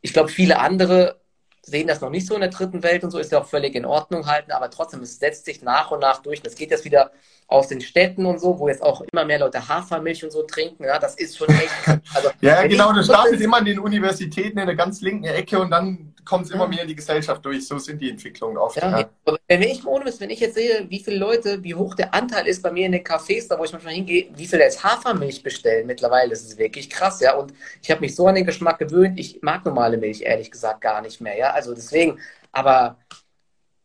ich 0.00 0.12
glaube, 0.12 0.28
viele 0.28 0.58
andere 0.58 1.20
sehen 1.66 1.88
das 1.88 2.00
noch 2.00 2.10
nicht 2.10 2.26
so 2.26 2.34
in 2.34 2.40
der 2.40 2.50
dritten 2.50 2.82
Welt 2.84 3.02
und 3.02 3.10
so, 3.10 3.18
ist 3.18 3.32
ja 3.32 3.40
auch 3.40 3.46
völlig 3.46 3.74
in 3.74 3.84
Ordnung 3.84 4.26
halten, 4.26 4.52
aber 4.52 4.70
trotzdem, 4.70 5.02
es 5.02 5.18
setzt 5.18 5.44
sich 5.44 5.62
nach 5.62 5.90
und 5.90 5.98
nach 6.00 6.22
durch. 6.22 6.38
Und 6.38 6.46
es 6.46 6.54
geht 6.54 6.70
jetzt 6.70 6.84
wieder 6.84 7.10
aus 7.48 7.68
den 7.68 7.80
Städten 7.80 8.24
und 8.24 8.40
so, 8.40 8.58
wo 8.58 8.68
jetzt 8.68 8.82
auch 8.82 9.00
immer 9.12 9.24
mehr 9.24 9.40
Leute 9.40 9.68
Hafermilch 9.68 10.22
und 10.24 10.30
so 10.30 10.42
trinken. 10.44 10.84
Ja, 10.84 10.98
das 10.98 11.16
ist 11.16 11.36
schon 11.36 11.48
echt. 11.48 11.70
Also, 12.14 12.30
ja, 12.40 12.66
genau, 12.66 12.92
das 12.92 13.06
startet 13.06 13.40
immer 13.40 13.58
in 13.58 13.64
den 13.64 13.78
Universitäten 13.78 14.58
in 14.58 14.66
der 14.66 14.76
ganz 14.76 15.00
linken 15.00 15.24
Ecke 15.24 15.58
und 15.58 15.70
dann 15.70 16.14
kommt 16.26 16.46
es 16.46 16.50
immer 16.50 16.68
mehr 16.68 16.82
in 16.82 16.88
die 16.88 16.96
Gesellschaft 16.96 17.44
durch. 17.44 17.66
So 17.66 17.78
sind 17.78 18.02
die 18.02 18.10
Entwicklungen 18.10 18.58
oft. 18.58 18.76
Ja, 18.76 19.00
ja. 19.00 19.08
Wenn 19.48 19.62
ich 19.62 19.86
ohne 19.86 20.12
wenn 20.18 20.30
ich 20.30 20.40
jetzt 20.40 20.56
sehe, 20.56 20.84
wie 20.90 20.98
viele 20.98 21.16
Leute, 21.16 21.62
wie 21.62 21.74
hoch 21.74 21.94
der 21.94 22.12
Anteil 22.12 22.46
ist 22.46 22.62
bei 22.62 22.70
mir 22.70 22.86
in 22.86 22.92
den 22.92 23.04
Cafés, 23.04 23.48
da 23.48 23.58
wo 23.58 23.64
ich 23.64 23.72
manchmal 23.72 23.94
hingehe, 23.94 24.28
wie 24.34 24.46
viele 24.46 24.64
jetzt 24.64 24.84
Hafermilch 24.84 25.42
bestellen 25.42 25.86
mittlerweile, 25.86 26.30
das 26.30 26.42
ist 26.42 26.58
wirklich 26.58 26.90
krass, 26.90 27.20
ja. 27.20 27.34
Und 27.34 27.54
ich 27.80 27.90
habe 27.90 28.00
mich 28.00 28.14
so 28.14 28.26
an 28.26 28.34
den 28.34 28.44
Geschmack 28.44 28.78
gewöhnt. 28.78 29.18
Ich 29.18 29.40
mag 29.42 29.64
normale 29.64 29.96
Milch 29.96 30.20
ehrlich 30.20 30.50
gesagt 30.50 30.80
gar 30.82 31.00
nicht 31.00 31.20
mehr, 31.20 31.38
ja. 31.38 31.50
Also 31.52 31.74
deswegen, 31.74 32.18
aber 32.52 32.98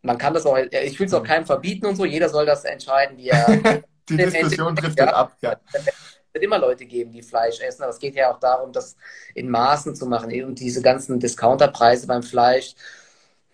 man 0.01 0.17
kann 0.17 0.33
das 0.33 0.45
auch, 0.45 0.57
ich 0.57 0.99
will 0.99 1.07
es 1.07 1.13
auch 1.13 1.23
keinem 1.23 1.45
verbieten 1.45 1.85
und 1.85 1.95
so, 1.95 2.05
jeder 2.05 2.27
soll 2.27 2.45
das 2.45 2.65
entscheiden, 2.65 3.17
wie 3.17 3.29
er. 3.29 3.81
die 4.09 4.17
Diskussion 4.17 4.75
trifft 4.75 4.99
ja, 4.99 5.13
ab, 5.13 5.37
ja. 5.41 5.55
Wird 6.33 6.43
immer 6.43 6.59
Leute 6.59 6.85
geben, 6.85 7.11
die 7.11 7.21
Fleisch 7.21 7.59
essen, 7.59 7.83
aber 7.83 7.91
es 7.91 7.99
geht 7.99 8.15
ja 8.15 8.31
auch 8.33 8.39
darum, 8.39 8.71
das 8.71 8.95
in 9.35 9.49
Maßen 9.49 9.95
zu 9.95 10.05
machen. 10.05 10.31
Und 10.43 10.59
diese 10.59 10.81
ganzen 10.81 11.19
Discounterpreise 11.19 12.07
beim 12.07 12.23
Fleisch, 12.23 12.75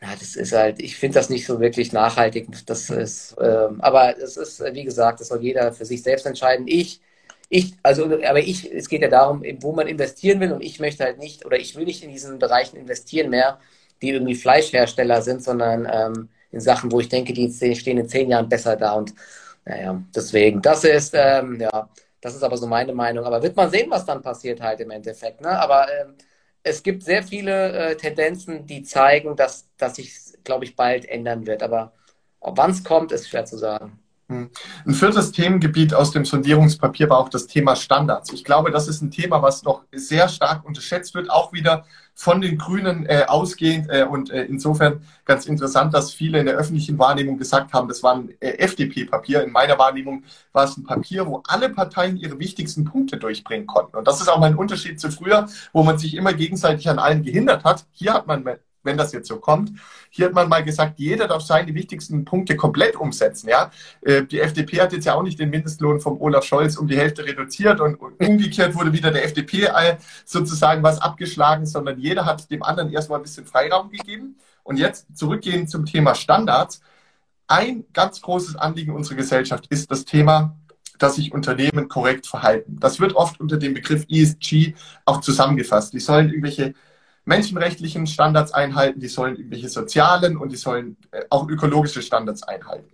ja, 0.02 0.10
das 0.20 0.36
ist 0.36 0.54
halt, 0.54 0.80
ich 0.82 0.96
finde 0.98 1.16
das 1.16 1.30
nicht 1.30 1.46
so 1.46 1.60
wirklich 1.60 1.92
nachhaltig. 1.92 2.48
Das 2.68 2.90
ist, 2.90 3.36
ähm, 3.42 3.82
aber 3.82 4.18
es 4.18 4.38
ist, 4.38 4.64
wie 4.74 4.84
gesagt, 4.84 5.20
das 5.20 5.30
soll 5.30 5.42
jeder 5.42 5.74
für 5.74 5.86
sich 5.86 6.04
selbst 6.04 6.26
entscheiden. 6.26 6.68
Ich, 6.68 7.02
ich, 7.50 7.74
also, 7.84 8.06
aber 8.06 8.40
ich, 8.40 8.72
es 8.72 8.90
geht 8.90 9.02
ja 9.02 9.08
darum, 9.10 9.44
wo 9.62 9.72
man 9.74 9.88
investieren 9.88 10.40
will 10.40 10.52
und 10.52 10.62
ich 10.62 10.80
möchte 10.80 11.04
halt 11.04 11.18
nicht, 11.20 11.46
oder 11.46 11.58
ich 11.58 11.76
will 11.76 11.86
nicht 11.86 12.04
in 12.04 12.12
diesen 12.12 12.40
Bereichen 12.40 12.78
investieren 12.78 13.30
mehr, 13.32 13.60
die 14.02 14.10
irgendwie 14.12 14.36
Fleischhersteller 14.36 15.22
sind, 15.22 15.44
sondern 15.44 15.88
ähm, 15.92 16.30
in 16.52 16.60
Sachen, 16.62 16.92
wo 16.92 17.00
ich 17.00 17.10
denke, 17.10 17.34
die 17.34 17.52
stehen 17.76 17.98
in 17.98 18.10
zehn 18.10 18.30
Jahren 18.30 18.50
besser 18.50 18.76
da. 18.76 18.94
Und 18.94 19.14
naja, 19.66 20.02
deswegen, 20.16 20.62
das 20.62 20.84
ist, 20.84 21.14
ähm, 21.16 21.60
ja, 21.60 21.90
das 22.22 22.36
ist 22.36 22.44
aber 22.44 22.58
so 22.58 22.68
meine 22.68 22.94
Meinung. 22.94 23.26
Aber 23.26 23.42
wird 23.42 23.56
man 23.56 23.70
sehen, 23.70 23.90
was 23.90 24.06
dann 24.06 24.22
passiert 24.22 24.62
halt 24.62 24.80
im 24.80 24.92
Endeffekt. 24.92 25.42
Ne? 25.42 25.50
Aber 25.50 25.88
ähm, 25.92 26.16
es 26.64 26.84
gibt 26.84 27.04
sehr 27.04 27.24
viele 27.24 27.72
äh, 27.72 27.96
Tendenzen, 27.96 28.66
die 28.66 28.84
zeigen, 28.84 29.36
dass, 29.36 29.68
dass 29.78 29.96
sich, 29.96 30.14
glaube 30.44 30.66
ich, 30.66 30.76
bald 30.76 31.06
ändern 31.06 31.46
wird. 31.46 31.64
Aber 31.64 31.94
wann 32.42 32.72
es 32.72 32.84
kommt, 32.84 33.12
ist 33.12 33.30
schwer 33.30 33.46
zu 33.46 33.58
sagen. 33.58 34.00
Hm. 34.30 34.50
Ein 34.86 34.94
viertes 34.94 35.32
Themengebiet 35.32 35.94
aus 35.94 36.12
dem 36.12 36.26
Sondierungspapier 36.26 37.10
war 37.10 37.20
auch 37.20 37.30
das 37.30 37.48
Thema 37.48 37.76
Standards. 37.76 38.34
Ich 38.34 38.44
glaube, 38.44 38.72
das 38.72 38.88
ist 38.88 39.02
ein 39.02 39.12
Thema, 39.12 39.42
was 39.42 39.64
noch 39.64 39.84
sehr 39.92 40.28
stark 40.28 40.66
unterschätzt 40.66 41.16
wird, 41.16 41.30
auch 41.30 41.54
wieder 41.54 41.86
von 42.18 42.42
den 42.42 42.58
Grünen 42.58 43.06
äh, 43.06 43.26
ausgehend. 43.28 43.90
Äh, 43.90 44.04
und 44.04 44.32
äh, 44.32 44.44
insofern 44.46 45.02
ganz 45.24 45.46
interessant, 45.46 45.94
dass 45.94 46.12
viele 46.12 46.40
in 46.40 46.48
der 46.48 46.56
öffentlichen 46.56 46.98
Wahrnehmung 46.98 47.38
gesagt 47.38 47.74
haben, 47.74 47.88
das 47.88 48.02
war 48.02 48.16
ein 48.16 48.34
äh, 48.40 48.58
FDP-Papier. 48.58 49.44
In 49.44 49.52
meiner 49.52 49.78
Wahrnehmung 49.78 50.24
war 50.52 50.66
es 50.66 50.76
ein 50.76 50.84
Papier, 50.84 51.28
wo 51.28 51.44
alle 51.48 51.70
Parteien 51.70 52.18
ihre 52.18 52.40
wichtigsten 52.40 52.86
Punkte 52.86 53.18
durchbringen 53.18 53.68
konnten. 53.68 53.96
Und 53.96 54.08
das 54.08 54.20
ist 54.20 54.30
auch 54.30 54.40
mal 54.40 54.48
ein 54.48 54.56
Unterschied 54.56 55.00
zu 55.00 55.12
früher, 55.12 55.48
wo 55.74 55.84
man 55.84 56.00
sich 56.00 56.16
immer 56.16 56.34
gegenseitig 56.34 56.90
an 56.90 56.98
allen 56.98 57.22
gehindert 57.22 57.64
hat. 57.64 57.86
Hier 57.92 58.16
hat 58.16 58.26
man 58.26 58.44
wenn 58.88 58.98
das 58.98 59.12
jetzt 59.12 59.28
so 59.28 59.38
kommt. 59.38 59.72
Hier 60.10 60.26
hat 60.26 60.34
man 60.34 60.50
mal 60.50 60.64
gesagt, 60.64 60.98
jeder 60.98 61.28
darf 61.28 61.44
seine 61.44 61.76
wichtigsten 61.76 62.26
Punkte 62.26 62.56
komplett 62.56 62.96
umsetzen. 62.96 63.50
Ja? 63.50 63.70
Äh, 64.02 64.24
die 64.24 64.40
FDP 64.40 64.82
hat 64.82 64.94
jetzt 64.94 65.06
ja 65.06 65.14
auch 65.14 65.22
nicht 65.22 65.38
den 65.40 65.52
Mindestlohn 65.52 66.00
vom 66.00 66.20
Olaf 66.20 66.44
Scholz 66.44 66.76
um 66.78 66.88
die 66.88 66.98
Hälfte 66.98 67.24
reduziert 67.24 67.80
und 67.80 67.96
umgekehrt 67.96 68.74
wurde 68.74 68.94
wieder 68.94 69.12
der 69.12 69.26
FDP 69.26 69.70
sozusagen 70.26 70.82
was 70.82 71.00
abgeschlagen, 71.00 71.68
sondern 71.68 72.00
jeder 72.00 72.26
hat 72.26 72.50
dem 72.50 72.64
anderen 72.64 72.92
erstmal 72.92 73.20
ein 73.20 73.24
bisschen 73.24 73.46
Freiraum 73.46 73.92
gegeben. 73.92 74.38
Und 74.64 74.78
jetzt 74.78 75.06
zurückgehen 75.16 75.68
zum 75.68 75.86
Thema 75.86 76.16
Standards. 76.16 76.82
Ein 77.48 77.86
ganz 77.94 78.22
großes 78.22 78.56
Anliegen 78.56 78.94
unserer 78.94 79.16
Gesellschaft 79.16 79.68
ist 79.70 79.92
das 79.92 80.04
Thema 80.04 80.58
dass 80.98 81.16
sich 81.16 81.32
Unternehmen 81.32 81.88
korrekt 81.90 82.28
verhalten. 82.28 82.78
Das 82.80 83.00
wird 83.00 83.16
oft 83.16 83.40
unter 83.40 83.58
dem 83.58 83.74
Begriff 83.74 84.06
ESG 84.10 84.74
auch 85.06 85.22
zusammengefasst. 85.22 85.94
Die 85.94 86.00
sollen 86.00 86.30
irgendwelche 86.30 86.74
menschenrechtlichen 87.28 88.08
Standards 88.08 88.54
einhalten, 88.54 89.00
die 89.02 89.10
sollen 89.10 89.36
irgendwelche 89.36 89.70
sozialen 89.70 90.38
und 90.38 90.52
die 90.52 90.56
sollen 90.56 90.98
äh, 91.12 91.24
auch 91.30 91.48
ökologische 91.50 92.02
Standards 92.02 92.44
einhalten. 92.44 92.90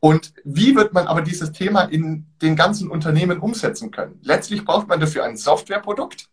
Und 0.00 0.32
wie 0.44 0.74
wird 0.74 0.94
man 0.94 1.06
aber 1.06 1.20
dieses 1.20 1.52
Thema 1.52 1.82
in 1.82 2.26
den 2.40 2.56
ganzen 2.56 2.90
Unternehmen 2.90 3.38
umsetzen 3.38 3.90
können? 3.90 4.18
Letztlich 4.22 4.64
braucht 4.64 4.88
man 4.88 4.98
dafür 4.98 5.24
ein 5.24 5.36
Softwareprodukt, 5.36 6.30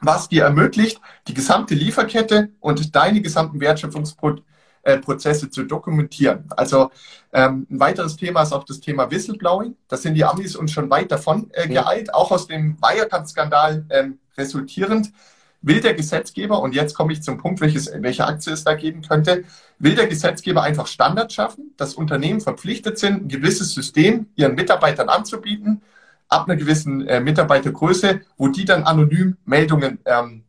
was 0.00 0.28
dir 0.28 0.42
ermöglicht, 0.42 1.00
die 1.28 1.34
gesamte 1.34 1.76
Lieferkette 1.76 2.50
und 2.58 2.96
deine 2.96 3.20
gesamten 3.20 3.60
Wertschöpfungsprozesse 3.60 5.50
zu 5.50 5.62
dokumentieren. 5.62 6.46
Also 6.56 6.90
ähm, 7.32 7.68
ein 7.70 7.78
weiteres 7.78 8.16
Thema 8.16 8.42
ist 8.42 8.52
auch 8.52 8.64
das 8.64 8.80
Thema 8.80 9.08
Whistleblowing. 9.08 9.76
Da 9.86 9.96
sind 9.96 10.14
die 10.14 10.24
Amis 10.24 10.56
uns 10.56 10.72
schon 10.72 10.90
weit 10.90 11.12
davon 11.12 11.48
äh, 11.52 11.68
geeilt, 11.68 12.12
auch 12.12 12.32
aus 12.32 12.48
dem 12.48 12.76
Wirecard-Skandal 12.82 13.86
ähm, 13.90 14.18
resultierend 14.36 15.12
will 15.62 15.80
der 15.80 15.94
Gesetzgeber, 15.94 16.60
und 16.60 16.74
jetzt 16.74 16.94
komme 16.94 17.12
ich 17.12 17.22
zum 17.22 17.38
Punkt, 17.38 17.60
welches, 17.60 17.90
welche 18.00 18.26
Aktie 18.26 18.52
es 18.52 18.64
da 18.64 18.74
geben 18.74 19.02
könnte, 19.02 19.44
will 19.78 19.94
der 19.94 20.06
Gesetzgeber 20.06 20.62
einfach 20.62 20.86
Standards 20.86 21.34
schaffen, 21.34 21.74
dass 21.76 21.94
Unternehmen 21.94 22.40
verpflichtet 22.40 22.98
sind, 22.98 23.24
ein 23.24 23.28
gewisses 23.28 23.72
System 23.74 24.26
ihren 24.36 24.54
Mitarbeitern 24.54 25.08
anzubieten, 25.08 25.82
ab 26.28 26.48
einer 26.48 26.56
gewissen 26.56 27.06
äh, 27.06 27.20
Mitarbeitergröße, 27.20 28.20
wo 28.36 28.48
die 28.48 28.64
dann 28.64 28.84
anonym 28.84 29.36
Meldungen 29.44 29.98
ähm, 30.04 30.44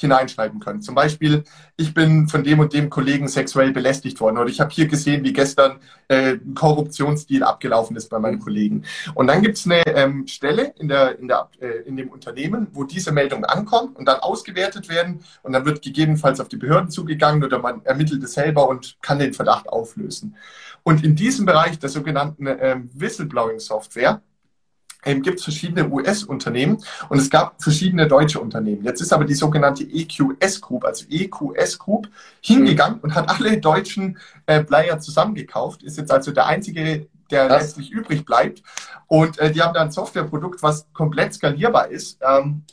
hineinschreiben 0.00 0.60
können. 0.60 0.82
Zum 0.82 0.94
Beispiel, 0.94 1.44
ich 1.76 1.94
bin 1.94 2.28
von 2.28 2.44
dem 2.44 2.60
und 2.60 2.72
dem 2.72 2.90
Kollegen 2.90 3.28
sexuell 3.28 3.72
belästigt 3.72 4.20
worden 4.20 4.38
oder 4.38 4.48
ich 4.48 4.60
habe 4.60 4.70
hier 4.70 4.86
gesehen, 4.86 5.24
wie 5.24 5.32
gestern 5.32 5.78
äh, 6.08 6.32
ein 6.32 6.54
Korruptionsdeal 6.54 7.42
abgelaufen 7.42 7.96
ist 7.96 8.10
bei 8.10 8.18
meinen 8.18 8.36
mhm. 8.36 8.40
Kollegen. 8.40 8.84
Und 9.14 9.26
dann 9.28 9.42
gibt 9.42 9.58
es 9.58 9.66
eine 9.66 9.86
ähm, 9.86 10.26
Stelle 10.26 10.74
in, 10.78 10.88
der, 10.88 11.18
in, 11.18 11.28
der, 11.28 11.48
äh, 11.60 11.82
in 11.86 11.96
dem 11.96 12.08
Unternehmen, 12.08 12.68
wo 12.72 12.84
diese 12.84 13.12
Meldungen 13.12 13.44
ankommen 13.44 13.94
und 13.94 14.06
dann 14.06 14.20
ausgewertet 14.20 14.88
werden 14.88 15.20
und 15.42 15.52
dann 15.52 15.64
wird 15.64 15.82
gegebenenfalls 15.82 16.40
auf 16.40 16.48
die 16.48 16.56
Behörden 16.56 16.90
zugegangen 16.90 17.44
oder 17.44 17.58
man 17.58 17.84
ermittelt 17.84 18.22
es 18.22 18.34
selber 18.34 18.68
und 18.68 18.96
kann 19.02 19.18
den 19.18 19.34
Verdacht 19.34 19.68
auflösen. 19.68 20.36
Und 20.82 21.04
in 21.04 21.14
diesem 21.14 21.46
Bereich 21.46 21.78
der 21.78 21.90
sogenannten 21.90 22.46
ähm, 22.46 22.90
Whistleblowing-Software, 22.94 24.22
ähm, 25.04 25.22
gibt 25.22 25.40
verschiedene 25.40 25.88
US-Unternehmen 25.88 26.82
und 27.08 27.18
es 27.18 27.30
gab 27.30 27.62
verschiedene 27.62 28.06
deutsche 28.06 28.40
Unternehmen. 28.40 28.84
Jetzt 28.84 29.00
ist 29.00 29.12
aber 29.12 29.24
die 29.24 29.34
sogenannte 29.34 29.84
EQS 29.84 30.60
Group, 30.60 30.84
also 30.84 31.04
EQS 31.08 31.78
Group, 31.78 32.08
hingegangen 32.40 33.00
und 33.00 33.14
hat 33.14 33.28
alle 33.28 33.58
deutschen 33.58 34.18
äh, 34.46 34.62
Player 34.62 34.98
zusammengekauft, 34.98 35.82
ist 35.82 35.98
jetzt 35.98 36.10
also 36.10 36.32
der 36.32 36.46
einzige 36.46 37.06
der 37.30 37.48
das. 37.48 37.62
letztlich 37.62 37.90
übrig 37.90 38.24
bleibt. 38.24 38.62
Und 39.06 39.38
äh, 39.38 39.50
die 39.50 39.62
haben 39.62 39.74
da 39.74 39.82
ein 39.82 39.90
Softwareprodukt, 39.90 40.62
was 40.62 40.86
komplett 40.92 41.34
skalierbar 41.34 41.88
ist. 41.88 42.18
Ähm, 42.22 42.64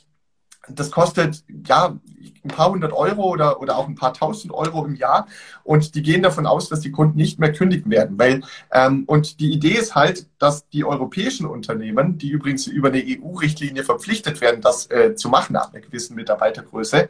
das 0.70 0.90
kostet 0.90 1.44
ja 1.66 1.98
ein 2.44 2.48
paar 2.48 2.70
hundert 2.70 2.92
Euro 2.92 3.30
oder, 3.30 3.60
oder 3.60 3.76
auch 3.76 3.88
ein 3.88 3.94
paar 3.94 4.14
tausend 4.14 4.52
Euro 4.52 4.84
im 4.84 4.94
Jahr. 4.94 5.26
Und 5.64 5.94
die 5.94 6.02
gehen 6.02 6.22
davon 6.22 6.46
aus, 6.46 6.68
dass 6.68 6.80
die 6.80 6.90
Kunden 6.90 7.16
nicht 7.16 7.38
mehr 7.38 7.52
kündigen 7.52 7.90
werden. 7.90 8.18
Weil, 8.18 8.42
ähm, 8.72 9.04
und 9.06 9.40
die 9.40 9.52
Idee 9.52 9.74
ist 9.74 9.94
halt, 9.94 10.26
dass 10.38 10.68
die 10.68 10.84
europäischen 10.84 11.46
Unternehmen, 11.46 12.18
die 12.18 12.30
übrigens 12.30 12.66
über 12.66 12.88
eine 12.88 13.02
EU-Richtlinie 13.04 13.84
verpflichtet 13.84 14.40
werden, 14.40 14.60
das 14.60 14.90
äh, 14.90 15.14
zu 15.14 15.28
machen 15.28 15.52
nach 15.52 15.72
einer 15.72 15.80
gewissen 15.80 16.14
Mitarbeitergröße, 16.16 17.08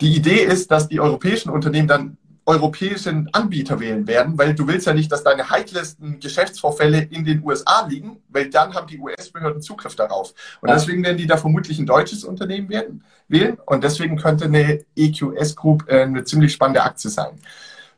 die 0.00 0.16
Idee 0.16 0.42
ist, 0.42 0.70
dass 0.70 0.88
die 0.88 1.00
europäischen 1.00 1.50
Unternehmen 1.50 1.86
dann 1.86 2.16
europäischen 2.44 3.28
Anbieter 3.32 3.78
wählen 3.78 4.06
werden, 4.06 4.36
weil 4.36 4.54
du 4.54 4.66
willst 4.66 4.86
ja 4.86 4.94
nicht, 4.94 5.12
dass 5.12 5.22
deine 5.22 5.48
heiklesten 5.50 6.18
Geschäftsvorfälle 6.18 7.02
in 7.02 7.24
den 7.24 7.42
USA 7.44 7.86
liegen, 7.86 8.20
weil 8.28 8.50
dann 8.50 8.74
haben 8.74 8.88
die 8.88 8.98
US-Behörden 8.98 9.62
Zugriff 9.62 9.94
darauf. 9.94 10.34
Und 10.60 10.68
ja. 10.68 10.74
deswegen 10.74 11.04
werden 11.04 11.18
die 11.18 11.26
da 11.26 11.36
vermutlich 11.36 11.78
ein 11.78 11.86
deutsches 11.86 12.24
Unternehmen 12.24 12.68
werden, 12.68 13.04
wählen 13.28 13.58
und 13.66 13.84
deswegen 13.84 14.16
könnte 14.16 14.46
eine 14.46 14.84
EQS 14.96 15.54
Group 15.54 15.84
äh, 15.88 16.02
eine 16.02 16.24
ziemlich 16.24 16.52
spannende 16.52 16.82
Aktie 16.82 17.10
sein. 17.10 17.38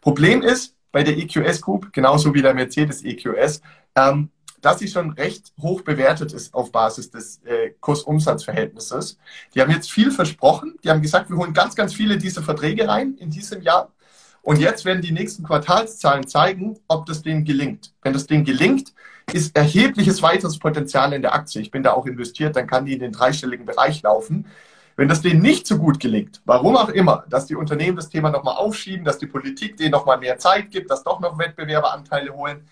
Problem 0.01 0.43
ist 0.43 0.75
bei 0.93 1.03
der 1.03 1.17
EQS 1.17 1.63
Group, 1.63 1.93
genauso 1.93 2.35
wie 2.35 2.43
der 2.43 2.55
Mercedes 2.55 3.03
EQS, 3.03 3.63
ähm, 3.97 4.31
dass 4.61 4.79
sie 4.79 4.89
schon 4.89 5.11
recht 5.11 5.53
hoch 5.61 5.83
bewertet 5.83 6.33
ist 6.33 6.55
auf 6.55 6.73
Basis 6.73 7.11
des 7.11 7.41
äh, 7.45 7.71
Kursumsatzverhältnisses. 7.81 9.19
Die 9.55 9.61
haben 9.61 9.71
jetzt 9.71 9.91
viel 9.91 10.11
versprochen. 10.11 10.77
Die 10.83 10.89
haben 10.89 11.03
gesagt, 11.03 11.29
wir 11.29 11.37
holen 11.37 11.53
ganz, 11.53 11.75
ganz 11.75 11.93
viele 11.93 12.17
dieser 12.17 12.43
Verträge 12.43 12.89
rein 12.89 13.15
in 13.19 13.31
diesem 13.31 13.61
Jahr. 13.61 13.93
Und 14.45 14.61
jetzt 14.61 14.85
werden 14.85 15.01
die 15.01 15.11
nächsten 15.11 15.43
Quartalszahlen 15.43 16.29
zeigen, 16.29 16.79
ob 16.87 17.07
das 17.07 17.23
denen 17.23 17.45
gelingt. 17.45 17.95
Wenn 18.03 18.13
das 18.13 18.27
denen 18.27 18.45
gelingt, 18.45 18.93
ist 19.33 19.57
erhebliches 19.57 20.21
weiteres 20.21 20.59
Potenzial 20.59 21.15
in 21.15 21.23
der 21.23 21.35
Aktie. 21.35 21.63
Ich 21.63 21.71
bin 21.71 21.83
da 21.83 21.95
auch 21.95 22.05
investiert, 22.05 22.55
dann 22.55 22.67
kann 22.67 22.85
die 22.85 22.93
in 22.93 23.01
den 23.01 23.13
dreistelligen 23.13 23.65
Bereich 23.65 24.03
laufen. 24.03 24.47
Wenn 24.97 25.09
das 25.09 25.23
denen 25.23 25.41
nicht 25.41 25.67
so 25.67 25.79
gut 25.79 25.99
gelingt, 25.99 26.43
warum 26.45 26.77
auch 26.77 26.91
immer, 26.91 27.25
dass 27.31 27.47
die 27.47 27.57
Unternehmen 27.57 27.97
das 27.97 28.11
Thema 28.11 28.31
nochmal 28.31 28.57
aufschieben, 28.57 29.05
dass 29.05 29.19
die 29.19 29.27
Politik 29.27 29.79
denen 29.79 29.93
nochmal 29.93 30.19
mehr 30.19 30.37
Zeit 30.37 30.71
gibt, 30.71 30.91
dass 30.91 31.03
doch 31.03 31.21
noch 31.21 31.39
Wettbewerberanteile 31.39 32.35
holen, 32.35 32.69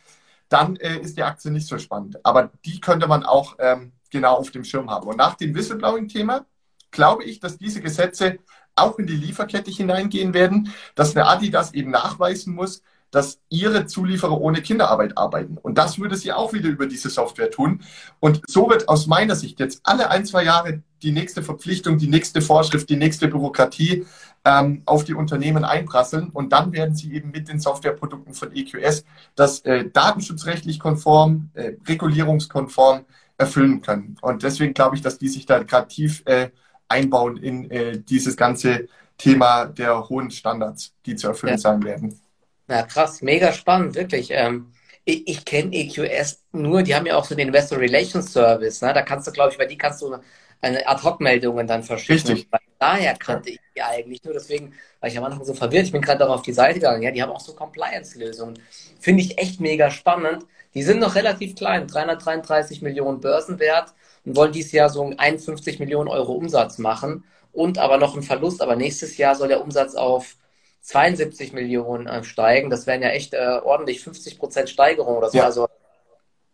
dann 0.50 0.76
äh, 0.76 0.98
ist 0.98 1.16
die 1.16 1.22
Aktie 1.22 1.50
nicht 1.50 1.66
so 1.66 1.78
spannend. 1.78 2.18
Aber 2.22 2.50
die 2.66 2.80
könnte 2.80 3.08
man 3.08 3.24
auch 3.24 3.56
ähm, 3.58 3.92
genau 4.10 4.34
auf 4.36 4.50
dem 4.50 4.64
Schirm 4.64 4.90
haben. 4.90 5.08
Und 5.08 5.16
nach 5.16 5.36
dem 5.36 5.54
Whistleblowing-Thema 5.54 6.44
glaube 6.90 7.24
ich, 7.24 7.40
dass 7.40 7.56
diese 7.56 7.80
Gesetze 7.80 8.38
auch 8.74 8.98
in 8.98 9.06
die 9.06 9.16
Lieferkette 9.16 9.70
hineingehen 9.70 10.34
werden, 10.34 10.72
dass 10.94 11.14
eine 11.14 11.26
Adidas 11.26 11.74
eben 11.74 11.90
nachweisen 11.90 12.54
muss, 12.54 12.82
dass 13.12 13.40
ihre 13.50 13.86
Zulieferer 13.86 14.40
ohne 14.40 14.62
Kinderarbeit 14.62 15.18
arbeiten. 15.18 15.58
Und 15.58 15.76
das 15.76 15.98
würde 15.98 16.16
sie 16.16 16.32
auch 16.32 16.54
wieder 16.54 16.70
über 16.70 16.86
diese 16.86 17.10
Software 17.10 17.50
tun. 17.50 17.82
Und 18.20 18.40
so 18.48 18.68
wird 18.70 18.88
aus 18.88 19.06
meiner 19.06 19.36
Sicht 19.36 19.60
jetzt 19.60 19.80
alle 19.84 20.10
ein, 20.10 20.24
zwei 20.24 20.44
Jahre 20.44 20.82
die 21.02 21.12
nächste 21.12 21.42
Verpflichtung, 21.42 21.98
die 21.98 22.08
nächste 22.08 22.40
Vorschrift, 22.40 22.88
die 22.88 22.96
nächste 22.96 23.28
Bürokratie 23.28 24.06
ähm, 24.46 24.82
auf 24.86 25.04
die 25.04 25.12
Unternehmen 25.12 25.64
einprasseln. 25.64 26.30
Und 26.30 26.54
dann 26.54 26.72
werden 26.72 26.96
sie 26.96 27.12
eben 27.12 27.30
mit 27.30 27.48
den 27.48 27.60
Softwareprodukten 27.60 28.32
von 28.32 28.50
EQS 28.56 29.04
das 29.34 29.60
äh, 29.60 29.90
datenschutzrechtlich 29.90 30.80
konform, 30.80 31.50
äh, 31.52 31.72
regulierungskonform 31.86 33.04
erfüllen 33.36 33.82
können. 33.82 34.16
Und 34.22 34.42
deswegen 34.42 34.72
glaube 34.72 34.96
ich, 34.96 35.02
dass 35.02 35.18
die 35.18 35.28
sich 35.28 35.44
da 35.44 35.62
gerade 35.62 35.88
tief 35.88 36.22
äh, 36.24 36.48
einbauen 36.92 37.36
in 37.36 37.70
äh, 37.70 37.98
dieses 37.98 38.36
ganze 38.36 38.88
Thema 39.18 39.66
der 39.66 40.08
hohen 40.08 40.30
Standards, 40.30 40.94
die 41.06 41.16
zu 41.16 41.28
erfüllen 41.28 41.54
ja. 41.54 41.58
sein 41.58 41.82
werden. 41.84 42.20
Ja, 42.68 42.82
krass, 42.82 43.22
mega 43.22 43.52
spannend, 43.52 43.94
wirklich. 43.94 44.28
Ähm, 44.30 44.72
ich, 45.04 45.28
ich 45.28 45.44
kenne 45.44 45.74
EQS 45.74 46.44
nur, 46.52 46.82
die 46.82 46.94
haben 46.94 47.06
ja 47.06 47.16
auch 47.16 47.24
so 47.24 47.34
den 47.34 47.48
Investor 47.48 47.78
Relations 47.78 48.32
Service. 48.32 48.80
Ne? 48.82 48.92
Da 48.92 49.02
kannst 49.02 49.26
du, 49.26 49.32
glaube 49.32 49.52
ich, 49.52 49.58
bei 49.58 49.66
die 49.66 49.76
kannst 49.76 50.00
du 50.02 50.16
eine 50.60 50.86
Ad-Hoc-Meldungen 50.86 51.66
dann 51.66 51.82
verschicken. 51.82 52.30
Richtig. 52.30 52.48
daher 52.78 53.14
kannte 53.14 53.50
ich 53.50 53.60
die 53.76 53.82
eigentlich 53.82 54.22
nur. 54.22 54.32
Deswegen 54.32 54.74
war 55.00 55.08
ich 55.08 55.18
am 55.18 55.24
Anfang 55.24 55.44
so 55.44 55.54
verwirrt. 55.54 55.86
Ich 55.86 55.92
bin 55.92 56.02
gerade 56.02 56.20
darauf 56.20 56.36
auf 56.36 56.42
die 56.42 56.52
Seite 56.52 56.74
gegangen. 56.74 57.02
Ja, 57.02 57.10
die 57.10 57.20
haben 57.20 57.32
auch 57.32 57.40
so 57.40 57.52
Compliance-Lösungen. 57.52 58.58
Finde 59.00 59.22
ich 59.22 59.38
echt 59.38 59.60
mega 59.60 59.90
spannend. 59.90 60.46
Die 60.74 60.84
sind 60.84 61.00
noch 61.00 61.16
relativ 61.16 61.56
klein, 61.56 61.88
333 61.88 62.80
Millionen 62.80 63.20
Börsenwert 63.20 63.92
und 64.24 64.36
wollen 64.36 64.52
dieses 64.52 64.72
Jahr 64.72 64.88
so 64.88 65.12
51 65.16 65.78
Millionen 65.78 66.08
Euro 66.08 66.32
Umsatz 66.32 66.78
machen 66.78 67.24
und 67.52 67.78
aber 67.78 67.98
noch 67.98 68.14
einen 68.14 68.22
Verlust. 68.22 68.62
Aber 68.62 68.76
nächstes 68.76 69.16
Jahr 69.16 69.34
soll 69.34 69.48
der 69.48 69.62
Umsatz 69.62 69.94
auf 69.94 70.36
72 70.82 71.52
Millionen 71.52 72.06
äh, 72.06 72.24
steigen. 72.24 72.70
Das 72.70 72.86
wären 72.86 73.02
ja 73.02 73.10
echt 73.10 73.34
äh, 73.34 73.60
ordentlich 73.62 74.02
50 74.02 74.38
Prozent 74.38 74.70
Steigerung 74.70 75.16
oder 75.16 75.30
so. 75.30 75.38
Ja. 75.38 75.44
Also 75.44 75.68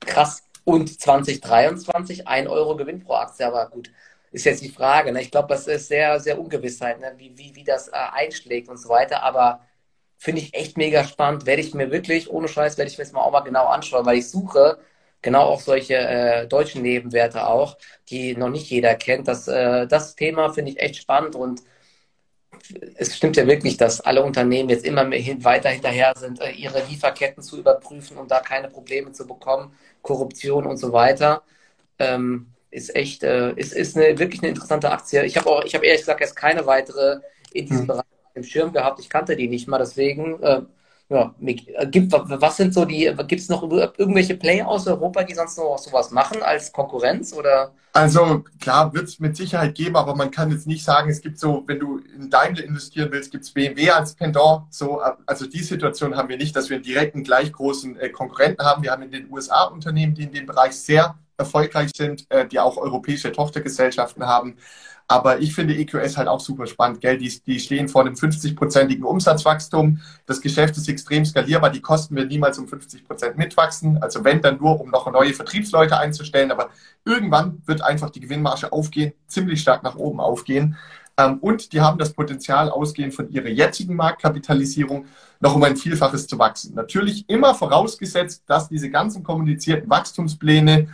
krass. 0.01 0.43
Und 0.65 1.01
2023 1.01 2.29
1 2.29 2.49
Euro 2.49 2.77
Gewinn 2.77 3.01
pro 3.03 3.15
Aktie. 3.15 3.47
Aber 3.47 3.71
gut, 3.71 3.91
ist 4.33 4.45
jetzt 4.45 4.63
die 4.63 4.69
Frage. 4.69 5.13
Ne? 5.13 5.23
Ich 5.23 5.31
glaube, 5.31 5.49
das 5.49 5.67
ist 5.67 5.89
sehr, 5.89 6.21
sehr 6.21 6.39
Ungewissheit, 6.39 7.01
ne? 7.01 7.15
wie, 7.17 7.37
wie, 7.39 7.55
wie 7.55 7.65
das 7.65 7.89
äh, 7.89 7.93
einschlägt 7.93 8.69
und 8.69 8.77
so 8.77 8.91
weiter. 8.91 9.23
Aber 9.23 9.61
finde 10.19 10.43
ich 10.43 10.55
echt 10.55 10.77
mega 10.77 11.05
spannend. 11.05 11.47
Werde 11.47 11.63
ich 11.63 11.75
mir 11.75 11.91
wirklich, 11.91 12.31
ohne 12.31 12.49
Scheiß, 12.49 12.77
werde 12.77 12.91
ich 12.91 12.99
mir 12.99 13.05
das 13.05 13.13
mal 13.13 13.23
auch 13.23 13.33
mal 13.33 13.41
genau 13.41 13.67
anschauen, 13.67 14.05
weil 14.05 14.19
ich 14.19 14.29
suche 14.29 14.79
genau 15.23 15.43
auch 15.43 15.61
solche 15.61 15.95
äh, 15.95 16.47
deutschen 16.47 16.83
Nebenwerte 16.83 17.47
auch, 17.47 17.77
die 18.09 18.37
noch 18.37 18.51
nicht 18.51 18.71
jeder 18.71 18.95
kennt. 18.95 19.29
Das, 19.29 19.49
äh, 19.49 19.87
das 19.87 20.15
Thema 20.17 20.53
finde 20.53 20.73
ich 20.73 20.81
echt 20.81 20.97
spannend 20.97 21.35
und 21.35 21.63
es 22.97 23.17
stimmt 23.17 23.37
ja 23.37 23.47
wirklich, 23.47 23.77
dass 23.77 24.01
alle 24.01 24.23
Unternehmen 24.23 24.69
jetzt 24.69 24.85
immer 24.85 25.05
mehr 25.05 25.19
hin, 25.19 25.45
weiter 25.45 25.71
hinterher 25.71 26.15
sind, 26.17 26.41
äh, 26.41 26.51
ihre 26.51 26.83
Lieferketten 26.85 27.43
zu 27.43 27.59
überprüfen 27.59 28.17
und 28.17 28.31
da 28.31 28.41
keine 28.41 28.69
Probleme 28.69 29.13
zu 29.13 29.27
bekommen, 29.27 29.73
Korruption 30.03 30.67
und 30.67 30.77
so 30.77 30.93
weiter. 30.93 31.43
Ähm, 31.99 32.49
ist 32.71 32.95
echt, 32.95 33.23
äh, 33.23 33.53
ist, 33.53 33.73
ist 33.73 33.97
eine, 33.97 34.19
wirklich 34.19 34.43
eine 34.43 34.51
interessante 34.51 34.91
Aktie. 34.91 35.25
Ich 35.25 35.37
habe 35.37 35.49
auch, 35.49 35.65
ich 35.65 35.75
habe 35.75 35.87
ehrlich 35.87 36.03
gesagt 36.03 36.21
erst 36.21 36.37
keine 36.37 36.67
weitere 36.67 37.21
in 37.53 37.67
diesem 37.67 37.81
hm. 37.81 37.87
Bereich 37.87 38.05
im 38.35 38.45
Schirm 38.45 38.73
gehabt. 38.73 39.01
Ich 39.01 39.09
kannte 39.09 39.37
die 39.37 39.49
nicht 39.49 39.69
mal, 39.69 39.79
deswegen 39.79 40.43
äh, 40.43 40.63
ja, 41.11 41.35
äh, 41.41 41.87
gibt, 41.87 42.13
was 42.13 42.57
sind 42.57 42.75
so 42.75 42.85
die, 42.85 43.13
gibt 43.27 43.41
es 43.41 43.49
noch 43.49 43.63
irgendwelche 43.63 44.37
Player 44.37 44.69
aus 44.69 44.87
Europa, 44.87 45.23
die 45.25 45.35
sonst 45.35 45.57
noch 45.57 45.79
sowas 45.79 46.11
machen 46.11 46.43
als 46.43 46.71
Konkurrenz 46.71 47.33
oder? 47.33 47.73
Also 47.95 48.45
klar, 48.61 48.93
wird 48.93 49.09
es 49.09 49.19
mit 49.19 49.37
Sicherheit 49.37 49.75
geben, 49.75 49.97
aber 49.97 50.15
man 50.15 50.31
kann 50.31 50.51
jetzt 50.51 50.67
nicht 50.67 50.85
sagen, 50.85 51.11
es 51.11 51.23
gibt 51.23 51.39
so, 51.39 51.65
wenn 51.67 51.81
du 51.81 51.99
in 52.15 52.29
Daimler 52.29 52.63
investieren 52.63 53.11
willst, 53.11 53.33
gibt 53.33 53.45
es 53.45 53.51
BMW 53.51 53.91
als 53.91 54.15
Pendant. 54.15 54.73
So, 54.73 55.01
also 55.27 55.47
die 55.47 55.63
Situation 55.63 56.15
haben 56.15 56.29
wir 56.29 56.37
nicht, 56.37 56.55
dass 56.55 56.69
wir 56.69 56.77
einen 56.77 56.85
direkten 56.85 57.25
gleich 57.25 57.53
großen 57.53 57.99
äh, 57.99 58.11
Konkurrenten 58.11 58.65
haben. 58.65 58.83
Wir 58.83 58.93
haben 58.93 59.03
in 59.03 59.11
den 59.11 59.33
USA 59.33 59.65
Unternehmen, 59.65 60.15
die 60.15 60.25
in 60.25 60.33
dem 60.33 60.47
Bereich 60.47 60.73
sehr 60.73 61.17
erfolgreich 61.39 61.91
sind, 61.97 62.27
äh, 62.31 62.47
die 62.47 62.61
auch 62.61 62.77
europäische 62.77 63.33
Tochtergesellschaften 63.33 64.27
haben. 64.27 64.57
Aber 65.11 65.41
ich 65.41 65.55
finde 65.55 65.75
EQS 65.75 66.19
halt 66.19 66.29
auch 66.29 66.39
super 66.39 66.67
spannend, 66.67 67.01
gell? 67.01 67.17
Die, 67.17 67.33
die 67.47 67.59
stehen 67.59 67.89
vor 67.89 68.03
einem 68.03 68.13
50-prozentigen 68.13 69.05
Umsatzwachstum. 69.05 70.01
Das 70.27 70.43
Geschäft 70.43 70.77
ist 70.77 70.87
extrem 70.87 71.25
skalierbar. 71.25 71.71
Die 71.71 71.81
Kosten 71.81 72.15
werden 72.15 72.29
niemals 72.29 72.59
um 72.59 72.69
50 72.69 73.07
Prozent 73.07 73.39
mitwachsen. 73.39 74.03
Also 74.03 74.23
wenn 74.23 74.43
dann 74.43 74.59
nur, 74.59 74.79
um 74.79 74.91
noch 74.91 75.11
neue 75.11 75.33
Vertriebsleute 75.33 75.97
einzustellen. 75.97 76.51
Aber 76.51 76.69
irgendwann 77.07 77.63
wird 77.65 77.81
einfach 77.81 78.11
die 78.11 78.21
Gewinnmarge 78.21 78.71
aufgehen, 78.71 79.15
ziemlich 79.27 79.63
stark 79.63 79.83
nach 79.83 79.97
oben 79.97 80.21
aufgehen. 80.21 80.77
Ähm, 81.17 81.39
und 81.39 81.73
die 81.73 81.81
haben 81.81 81.99
das 81.99 82.13
Potenzial, 82.13 82.69
ausgehend 82.69 83.15
von 83.15 83.31
ihrer 83.31 83.49
jetzigen 83.49 83.97
Marktkapitalisierung, 83.97 85.07
noch 85.41 85.55
um 85.55 85.63
ein 85.65 85.77
Vielfaches 85.77 86.27
zu 86.27 86.39
wachsen. 86.39 86.75
Natürlich 86.75 87.29
immer 87.31 87.55
vorausgesetzt, 87.55 88.43
dass 88.47 88.69
diese 88.69 88.91
ganzen 88.91 89.23
kommunizierten 89.23 89.89
Wachstumspläne 89.89 90.89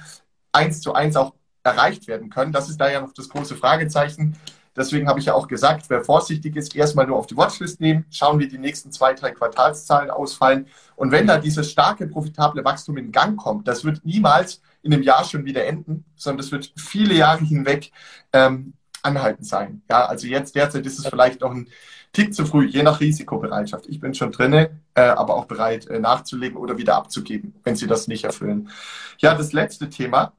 eins 0.53 0.81
zu 0.81 0.95
eins 0.95 1.17
auch 1.17 1.35
erreicht 1.65 2.07
werden 2.07 2.31
können. 2.31 2.53
Das 2.53 2.69
ist 2.69 2.81
da 2.81 2.91
ja 2.91 3.01
noch 3.01 3.13
das 3.13 3.29
große 3.29 3.57
Fragezeichen. 3.57 4.37
Deswegen 4.77 5.09
habe 5.09 5.21
ich 5.21 5.27
ja 5.27 5.35
auch 5.35 5.47
gesagt, 5.47 5.87
wer 5.89 6.05
vorsichtig 6.05 6.57
ist, 6.57 6.75
erstmal 6.75 7.07
nur 7.07 7.17
auf 7.17 7.27
die 7.27 7.37
Watchlist 7.37 7.81
nehmen, 7.81 8.07
schauen, 8.11 8.41
wie 8.41 8.49
die 8.49 8.59
nächsten 8.59 8.91
zwei, 8.91 9.15
drei 9.15 9.31
Quartalszahlen 9.31 10.11
ausfallen. 10.11 10.67
Und 10.97 11.13
wenn 11.13 11.27
da 11.27 11.39
dieses 11.39 11.71
starke, 11.71 12.09
profitable 12.09 12.65
Wachstum 12.65 12.97
in 12.97 13.13
Gang 13.13 13.37
kommt, 13.37 13.69
das 13.69 13.85
wird 13.85 14.05
niemals 14.05 14.61
in 14.83 14.93
einem 14.93 15.03
Jahr 15.03 15.25
schon 15.25 15.45
wieder 15.45 15.65
enden, 15.65 16.05
sondern 16.17 16.39
das 16.39 16.51
wird 16.51 16.73
viele 16.77 17.15
Jahre 17.15 17.45
hinweg 17.45 17.93
ähm, 18.33 18.75
anhalten 19.03 19.45
sein. 19.45 19.83
Ja, 19.89 20.07
also 20.07 20.27
jetzt 20.27 20.57
derzeit 20.57 20.85
ist 20.87 20.99
es 20.99 21.07
vielleicht 21.07 21.41
noch 21.41 21.53
ein 21.53 21.69
Tick 22.13 22.35
zu 22.35 22.45
früh, 22.45 22.67
je 22.67 22.83
nach 22.83 23.01
Risikobereitschaft. 23.01 23.87
Ich 23.89 24.01
bin 24.01 24.15
schon 24.15 24.33
drinne, 24.33 24.81
äh, 24.95 25.03
aber 25.03 25.35
auch 25.35 25.47
bereit 25.47 25.87
äh, 25.87 25.99
nachzulegen 25.99 26.57
oder 26.57 26.79
wieder 26.79 26.97
abzugeben, 26.97 27.55
wenn 27.65 27.77
Sie 27.77 27.87
das 27.87 28.09
nicht 28.09 28.25
erfüllen. 28.25 28.71
Ja, 29.19 29.35
das 29.35 29.53
letzte 29.53 29.89
Thema 29.89 30.33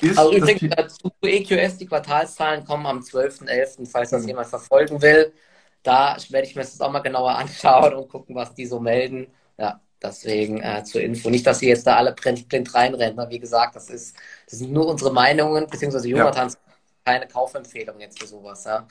ist 0.00 0.18
also 0.18 0.32
übrigens 0.32 0.74
dazu 0.76 1.10
EQS, 1.22 1.78
die 1.78 1.86
Quartalszahlen 1.86 2.64
kommen 2.64 2.86
am 2.86 3.00
12.11., 3.00 3.86
falls 3.90 4.10
das 4.10 4.22
mhm. 4.22 4.28
jemand 4.28 4.48
verfolgen 4.48 5.00
will. 5.00 5.32
Da 5.82 6.16
werde 6.30 6.46
ich 6.46 6.54
mir 6.54 6.62
das 6.62 6.80
auch 6.80 6.90
mal 6.90 7.00
genauer 7.00 7.34
anschauen 7.36 7.94
und 7.94 8.08
gucken, 8.08 8.34
was 8.34 8.54
die 8.54 8.66
so 8.66 8.80
melden. 8.80 9.28
Ja, 9.58 9.80
deswegen 10.02 10.60
äh, 10.60 10.84
zur 10.84 11.00
Info. 11.00 11.30
Nicht, 11.30 11.46
dass 11.46 11.60
sie 11.60 11.68
jetzt 11.68 11.86
da 11.86 11.96
alle 11.96 12.12
blind, 12.12 12.48
blind 12.48 12.74
reinrennen. 12.74 13.30
Wie 13.30 13.38
gesagt, 13.38 13.76
das, 13.76 13.88
ist, 13.88 14.16
das 14.48 14.58
sind 14.58 14.72
nur 14.72 14.86
unsere 14.86 15.12
Meinungen, 15.12 15.66
beziehungsweise 15.66 16.08
Jonathans 16.08 16.54
ja. 16.54 17.12
keine 17.12 17.26
Kaufempfehlung 17.26 17.98
jetzt 18.00 18.20
für 18.20 18.26
sowas. 18.26 18.64
Ja. 18.64 18.86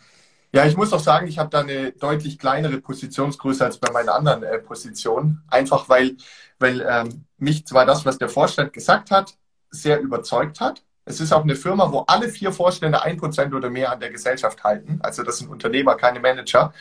Ja, 0.56 0.66
ich 0.66 0.78
muss 0.78 0.94
auch 0.94 1.02
sagen, 1.02 1.28
ich 1.28 1.38
habe 1.38 1.50
da 1.50 1.60
eine 1.60 1.92
deutlich 1.92 2.40
kleinere 2.40 2.80
Positionsgröße 2.80 3.66
als 3.66 3.78
bei 3.78 3.92
meinen 3.92 4.08
anderen 4.08 4.44
äh, 4.44 4.58
Positionen. 4.58 5.44
Einfach 5.50 5.90
weil, 5.90 6.16
weil 6.60 6.80
ähm, 6.90 7.26
mich 7.38 7.68
zwar 7.68 7.86
das, 7.86 8.06
was 8.06 8.18
der 8.18 8.30
Vorstand 8.30 8.72
gesagt 8.72 9.12
hat, 9.12 9.34
sehr 9.70 10.00
überzeugt 10.00 10.62
hat. 10.62 10.82
Es 11.06 11.20
ist 11.20 11.32
auch 11.32 11.44
eine 11.44 11.56
Firma, 11.56 11.92
wo 11.92 12.00
alle 12.08 12.30
vier 12.30 12.52
Vorstände 12.52 13.02
ein 13.04 13.18
Prozent 13.18 13.54
oder 13.54 13.70
mehr 13.70 13.92
an 13.92 14.00
der 14.00 14.10
Gesellschaft 14.10 14.64
halten. 14.64 15.00
Also 15.04 15.24
das 15.24 15.38
sind 15.38 15.50
Unternehmer, 15.50 15.96
keine 15.96 16.20
Manager. 16.20 16.74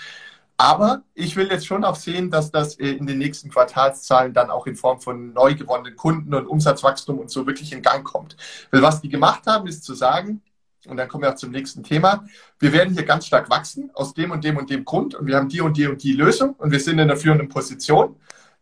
Aber 0.57 1.03
ich 1.15 1.37
will 1.37 1.49
jetzt 1.51 1.67
schon 1.67 1.85
auch 1.85 1.97
sehen, 1.97 2.31
dass 2.31 2.51
das 2.51 2.79
äh, 2.79 2.91
in 2.91 3.07
den 3.07 3.19
nächsten 3.19 3.51
Quartalszahlen 3.51 4.33
dann 4.33 4.51
auch 4.51 4.67
in 4.67 4.77
Form 4.77 5.01
von 5.01 5.33
neu 5.33 5.55
gewonnenen 5.55 5.97
Kunden 5.97 6.33
und 6.33 6.47
Umsatzwachstum 6.47 7.19
und 7.19 7.31
so 7.31 7.47
wirklich 7.47 7.73
in 7.73 7.83
Gang 7.83 8.05
kommt. 8.05 8.37
Weil 8.71 8.83
was 8.83 9.01
die 9.01 9.09
gemacht 9.09 9.47
haben, 9.47 9.67
ist 9.67 9.85
zu 9.85 9.95
sagen, 9.95 10.43
und 10.87 10.97
dann 10.97 11.09
kommen 11.09 11.25
wir 11.25 11.33
auch 11.33 11.37
zum 11.37 11.51
nächsten 11.51 11.83
Thema, 11.83 12.25
wir 12.59 12.73
werden 12.73 12.95
hier 12.95 13.05
ganz 13.05 13.27
stark 13.27 13.51
wachsen 13.51 13.91
aus 13.95 14.15
dem 14.15 14.31
und 14.31 14.45
dem 14.45 14.57
und 14.57 14.71
dem 14.71 14.85
Grund 14.85 15.15
und 15.15 15.27
wir 15.27 15.37
haben 15.37 15.49
die 15.49 15.61
und 15.61 15.77
die 15.77 15.87
und 15.87 16.03
die 16.03 16.13
Lösung 16.13 16.55
und 16.55 16.71
wir 16.71 16.81
sind 16.81 16.99
in 16.99 17.09
der 17.09 17.17
führenden 17.17 17.49
Position. 17.49 18.17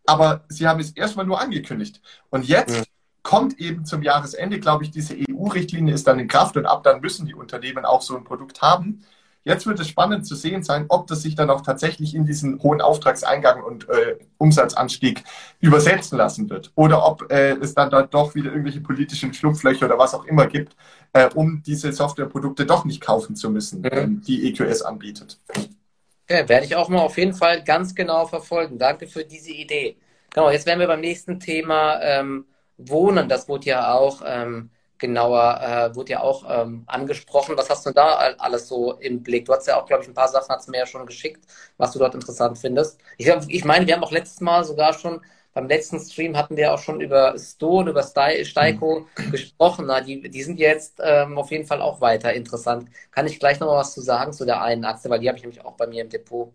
Aber 0.06 0.44
sie 0.48 0.66
haben 0.66 0.80
es 0.80 0.92
erstmal 0.92 1.26
nur 1.26 1.40
angekündigt. 1.40 2.00
Und 2.30 2.46
jetzt 2.46 2.76
ja. 2.76 2.82
Kommt 3.23 3.59
eben 3.61 3.85
zum 3.85 4.03
Jahresende, 4.03 4.59
glaube 4.59 4.85
ich, 4.85 4.91
diese 4.91 5.14
EU-Richtlinie 5.14 5.95
ist 5.95 6.07
dann 6.07 6.18
in 6.18 6.29
Kraft 6.29 6.57
und 6.57 6.66
ab 6.66 6.83
dann 6.83 7.01
müssen 7.01 7.27
die 7.27 7.35
Unternehmen 7.35 7.85
auch 7.85 8.03
so 8.03 8.16
ein 8.16 8.25
Produkt 8.25 8.62
haben. 8.62 9.05
Jetzt 9.45 9.66
wird 9.66 9.81
es 9.81 9.89
spannend 9.89 10.25
zu 10.25 10.37
sehen 10.37 10.62
sein, 10.62 10.87
ob 10.89 11.09
das 11.09 11.23
sich 11.23 11.35
dann 11.35 11.51
auch 11.51 11.62
tatsächlich 11.62 12.14
in 12.14 12.25
diesen 12.25 12.62
hohen 12.62 12.81
Auftragseingang 12.81 13.62
und 13.62 13.89
äh, 13.89 14.16
Umsatzanstieg 14.39 15.25
übersetzen 15.61 16.16
lassen 16.16 16.49
wird. 16.49 16.70
Oder 16.77 17.05
ob 17.05 17.31
äh, 17.33 17.55
es 17.55 17.75
dann 17.75 17.91
dort 17.91 18.14
doch 18.14 18.37
wieder 18.37 18.51
irgendwelche 18.51 18.81
politischen 18.81 19.35
Schlupflöcher 19.35 19.87
oder 19.87 19.99
was 19.99 20.14
auch 20.14 20.25
immer 20.27 20.47
gibt, 20.47 20.77
äh, 21.12 21.29
um 21.35 21.61
diese 21.66 21.93
Softwareprodukte 21.93 22.66
doch 22.66 22.85
nicht 22.85 23.01
kaufen 23.01 23.35
zu 23.35 23.51
müssen, 23.51 23.81
mhm. 23.83 24.23
die 24.23 24.49
EQS 24.49 24.83
anbietet. 24.83 25.41
Okay, 25.49 26.49
werde 26.49 26.64
ich 26.64 26.77
auch 26.77 26.89
mal 26.89 27.01
auf 27.01 27.18
jeden 27.18 27.35
Fall 27.35 27.64
ganz 27.64 27.97
genau 27.97 28.27
verfolgen. 28.27 28.79
Danke 28.79 29.09
für 29.09 29.25
diese 29.25 29.51
Idee. 29.51 29.97
Genau, 30.33 30.51
jetzt 30.51 30.66
wären 30.66 30.79
wir 30.79 30.87
beim 30.87 31.01
nächsten 31.01 31.41
Thema 31.41 32.01
ähm, 32.01 32.47
Wohnen. 32.89 33.28
Das 33.28 33.49
wurde 33.49 33.66
ja 33.66 33.95
auch 33.95 34.22
ähm, 34.24 34.70
genauer, 34.99 35.61
äh, 35.61 35.95
wurde 35.95 36.12
ja 36.12 36.20
auch 36.20 36.45
ähm, 36.49 36.85
angesprochen. 36.87 37.57
Was 37.57 37.70
hast 37.70 37.87
du 37.87 37.91
da 37.93 38.35
alles 38.39 38.68
so 38.68 38.95
im 38.95 39.22
Blick? 39.22 39.47
Du 39.47 39.53
hast 39.53 39.66
ja 39.66 39.80
auch, 39.80 39.87
glaube 39.87 40.03
ich, 40.03 40.09
ein 40.09 40.14
paar 40.14 40.28
Sachen 40.28 40.49
hast 40.51 40.68
mir 40.68 40.78
ja 40.78 40.87
schon 40.87 41.07
geschickt, 41.07 41.45
was 41.76 41.93
du 41.93 41.99
dort 41.99 42.14
interessant 42.14 42.59
findest. 42.59 43.01
Ich, 43.18 43.28
ich 43.49 43.64
meine, 43.64 43.87
wir 43.87 43.95
haben 43.95 44.05
auch 44.05 44.12
letztes 44.12 44.41
Mal 44.41 44.64
sogar 44.64 44.93
schon 44.95 45.20
beim 45.55 45.68
letzten 45.68 46.01
Stream 46.01 46.37
hatten 46.37 46.57
wir 46.57 46.72
auch 46.72 46.78
schon 46.78 47.01
über 47.01 47.39
Stone, 47.39 47.91
über 47.91 48.03
Steiko 48.03 49.07
mhm. 49.18 49.30
gesprochen. 49.30 49.87
Na, 49.87 50.01
die, 50.01 50.22
die 50.30 50.43
sind 50.43 50.59
jetzt 50.59 51.01
ähm, 51.03 51.37
auf 51.39 51.51
jeden 51.51 51.66
Fall 51.66 51.83
auch 51.83 52.01
weiter 52.01 52.33
interessant. 52.33 52.89
Kann 53.11 53.26
ich 53.26 53.39
gleich 53.39 53.61
noch 53.61 53.66
mal 53.66 53.78
was 53.78 53.93
zu 53.93 54.01
sagen 54.01 54.33
zu 54.33 54.47
der 54.47 54.62
einen 54.62 54.85
Aktie, 54.85 55.11
weil 55.11 55.20
die 55.20 55.28
habe 55.28 55.37
ich 55.37 55.45
nämlich 55.45 55.64
auch 55.64 55.76
bei 55.76 55.87
mir 55.87 56.03
im 56.03 56.09
Depot. 56.09 56.53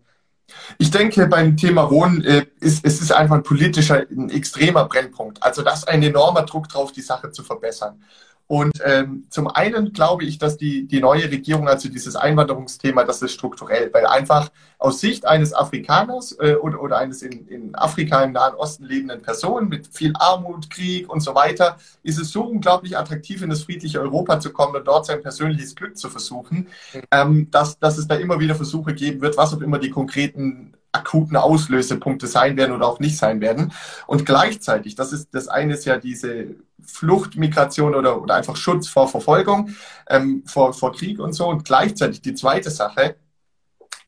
Ich 0.78 0.90
denke, 0.90 1.26
beim 1.26 1.56
Thema 1.56 1.90
Wohnen 1.90 2.24
äh, 2.24 2.46
ist 2.60 2.84
es 2.84 3.00
ist 3.00 3.12
einfach 3.12 3.36
ein 3.36 3.42
politischer, 3.42 4.06
ein 4.10 4.30
extremer 4.30 4.86
Brennpunkt. 4.86 5.42
Also 5.42 5.62
da 5.62 5.72
ist 5.72 5.88
ein 5.88 6.02
enormer 6.02 6.42
Druck 6.42 6.68
drauf, 6.68 6.92
die 6.92 7.02
Sache 7.02 7.30
zu 7.30 7.42
verbessern. 7.42 8.02
Und 8.48 8.80
ähm, 8.82 9.26
zum 9.28 9.46
einen 9.46 9.92
glaube 9.92 10.24
ich, 10.24 10.38
dass 10.38 10.56
die, 10.56 10.86
die 10.86 11.00
neue 11.00 11.30
Regierung, 11.30 11.68
also 11.68 11.90
dieses 11.90 12.16
Einwanderungsthema, 12.16 13.04
das 13.04 13.20
ist 13.20 13.32
strukturell, 13.32 13.90
weil 13.92 14.06
einfach 14.06 14.50
aus 14.78 15.00
Sicht 15.00 15.26
eines 15.26 15.52
Afrikaners 15.52 16.34
äh, 16.40 16.54
oder, 16.54 16.82
oder 16.82 16.96
eines 16.96 17.20
in, 17.20 17.46
in 17.46 17.74
Afrika 17.74 18.22
im 18.24 18.32
Nahen 18.32 18.54
Osten 18.54 18.84
lebenden 18.84 19.20
Person 19.20 19.68
mit 19.68 19.86
viel 19.88 20.12
Armut, 20.14 20.70
Krieg 20.70 21.10
und 21.10 21.20
so 21.20 21.34
weiter, 21.34 21.76
ist 22.02 22.18
es 22.18 22.30
so 22.30 22.42
unglaublich 22.42 22.96
attraktiv, 22.96 23.42
in 23.42 23.50
das 23.50 23.64
friedliche 23.64 24.00
Europa 24.00 24.40
zu 24.40 24.50
kommen 24.50 24.74
und 24.76 24.88
dort 24.88 25.04
sein 25.04 25.20
persönliches 25.20 25.74
Glück 25.74 25.98
zu 25.98 26.08
versuchen, 26.08 26.68
ähm, 27.10 27.50
dass, 27.50 27.78
dass 27.78 27.98
es 27.98 28.08
da 28.08 28.14
immer 28.14 28.40
wieder 28.40 28.54
Versuche 28.54 28.94
geben 28.94 29.20
wird, 29.20 29.36
was 29.36 29.52
auch 29.52 29.60
immer 29.60 29.78
die 29.78 29.90
konkreten 29.90 30.72
akuten 30.90 31.36
Auslösepunkte 31.36 32.26
sein 32.26 32.56
werden 32.56 32.74
oder 32.74 32.86
auch 32.86 32.98
nicht 32.98 33.18
sein 33.18 33.42
werden. 33.42 33.72
Und 34.06 34.24
gleichzeitig, 34.24 34.94
das 34.94 35.12
ist 35.12 35.28
das 35.32 35.48
eine 35.48 35.74
ist 35.74 35.84
ja 35.84 35.98
diese 35.98 36.56
Flucht, 36.84 37.36
Migration 37.36 37.94
oder, 37.94 38.20
oder 38.22 38.34
einfach 38.34 38.56
Schutz 38.56 38.88
vor 38.88 39.08
Verfolgung, 39.08 39.70
ähm, 40.08 40.42
vor, 40.46 40.72
vor 40.72 40.92
Krieg 40.92 41.20
und 41.20 41.32
so. 41.32 41.46
Und 41.48 41.64
gleichzeitig 41.64 42.22
die 42.22 42.34
zweite 42.34 42.70
Sache 42.70 43.16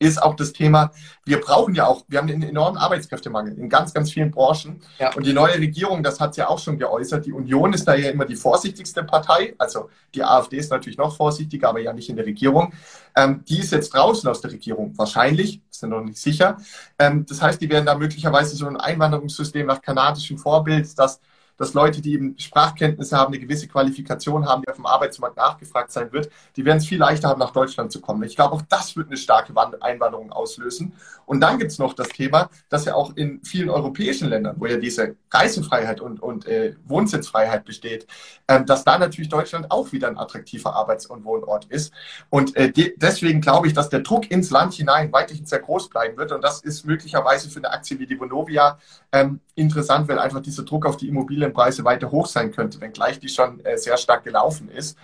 ist 0.01 0.21
auch 0.21 0.35
das 0.35 0.51
Thema, 0.51 0.91
wir 1.25 1.39
brauchen 1.39 1.75
ja 1.75 1.85
auch, 1.85 2.03
wir 2.07 2.17
haben 2.17 2.27
einen 2.27 2.41
enormen 2.41 2.77
Arbeitskräftemangel 2.77 3.57
in 3.57 3.69
ganz, 3.69 3.93
ganz 3.93 4.11
vielen 4.11 4.31
Branchen. 4.31 4.81
Ja. 4.97 5.13
Und 5.13 5.27
die 5.27 5.33
neue 5.33 5.53
Regierung, 5.53 6.01
das 6.01 6.19
hat 6.19 6.35
ja 6.37 6.49
auch 6.49 6.57
schon 6.57 6.79
geäußert, 6.79 7.27
die 7.27 7.31
Union 7.31 7.71
ist 7.73 7.87
da 7.87 7.93
ja 7.93 8.09
immer 8.09 8.25
die 8.25 8.35
vorsichtigste 8.35 9.03
Partei. 9.03 9.53
Also 9.59 9.89
die 10.15 10.23
AfD 10.23 10.57
ist 10.57 10.71
natürlich 10.71 10.97
noch 10.97 11.15
vorsichtiger, 11.15 11.69
aber 11.69 11.81
ja 11.81 11.93
nicht 11.93 12.09
in 12.09 12.15
der 12.15 12.25
Regierung. 12.25 12.73
Ähm, 13.15 13.43
die 13.47 13.59
ist 13.59 13.71
jetzt 13.71 13.93
draußen 13.93 14.27
aus 14.27 14.41
der 14.41 14.51
Regierung, 14.51 14.97
wahrscheinlich, 14.97 15.61
sind 15.69 15.91
noch 15.91 16.01
nicht 16.01 16.17
sicher. 16.17 16.57
Ähm, 16.97 17.27
das 17.27 17.39
heißt, 17.39 17.61
die 17.61 17.69
werden 17.69 17.85
da 17.85 17.93
möglicherweise 17.93 18.55
so 18.55 18.65
ein 18.65 18.77
Einwanderungssystem 18.77 19.67
nach 19.67 19.83
kanadischem 19.83 20.39
Vorbild, 20.39 20.97
das 20.97 21.19
dass 21.57 21.73
Leute, 21.73 22.01
die 22.01 22.13
eben 22.13 22.35
Sprachkenntnisse 22.37 23.17
haben, 23.17 23.33
eine 23.33 23.41
gewisse 23.41 23.67
Qualifikation 23.67 24.47
haben, 24.47 24.61
die 24.63 24.69
auf 24.69 24.75
dem 24.75 24.85
Arbeitsmarkt 24.85 25.37
nachgefragt 25.37 25.91
sein 25.91 26.11
wird, 26.11 26.29
die 26.55 26.65
werden 26.65 26.77
es 26.77 26.87
viel 26.87 26.99
leichter 26.99 27.29
haben, 27.29 27.39
nach 27.39 27.51
Deutschland 27.51 27.91
zu 27.91 28.01
kommen. 28.01 28.23
Ich 28.23 28.35
glaube, 28.35 28.55
auch 28.55 28.61
das 28.63 28.95
wird 28.95 29.07
eine 29.07 29.17
starke 29.17 29.53
Einwanderung 29.81 30.31
auslösen. 30.31 30.93
Und 31.25 31.39
dann 31.39 31.59
gibt 31.59 31.71
es 31.71 31.79
noch 31.79 31.93
das 31.93 32.09
Thema, 32.09 32.49
dass 32.69 32.85
ja 32.85 32.95
auch 32.95 33.15
in 33.15 33.41
vielen 33.43 33.69
europäischen 33.69 34.29
Ländern, 34.29 34.55
wo 34.59 34.65
ja 34.65 34.77
diese 34.77 35.15
Reisefreiheit 35.29 36.01
und, 36.01 36.21
und 36.21 36.45
äh, 36.45 36.75
Wohnsitzfreiheit 36.85 37.63
besteht, 37.63 38.07
äh, 38.47 38.63
dass 38.63 38.83
da 38.83 38.97
natürlich 38.97 39.29
Deutschland 39.29 39.71
auch 39.71 39.91
wieder 39.91 40.07
ein 40.07 40.17
attraktiver 40.17 40.75
Arbeits- 40.75 41.05
und 41.05 41.23
Wohnort 41.23 41.65
ist. 41.65 41.93
Und 42.29 42.55
äh, 42.55 42.71
de 42.71 42.93
deswegen 42.97 43.41
glaube 43.41 43.67
ich, 43.67 43.73
dass 43.73 43.89
der 43.89 44.01
Druck 44.01 44.29
ins 44.29 44.49
Land 44.49 44.73
hinein 44.73 45.11
weiterhin 45.13 45.45
sehr 45.45 45.59
groß 45.59 45.89
bleiben 45.89 46.17
wird. 46.17 46.31
Und 46.31 46.43
das 46.43 46.61
ist 46.61 46.85
möglicherweise 46.85 47.49
für 47.49 47.59
eine 47.59 47.71
Aktie 47.71 47.99
wie 47.99 48.07
die 48.07 48.19
Vonovia 48.19 48.77
ähm, 49.11 49.39
interessant, 49.55 50.07
weil 50.07 50.19
einfach 50.19 50.41
dieser 50.41 50.63
Druck 50.63 50.85
auf 50.85 50.97
die 50.97 51.07
Immobilienpreise 51.41 51.83
weiter 51.83 52.11
hoch 52.11 52.27
sein 52.27 52.51
könnte, 52.51 52.79
wenngleich 52.81 53.19
die 53.19 53.29
schon 53.29 53.63
äh, 53.65 53.77
sehr 53.77 53.97
stark 53.97 54.23
gelaufen 54.23 54.69
ist. 54.69 54.97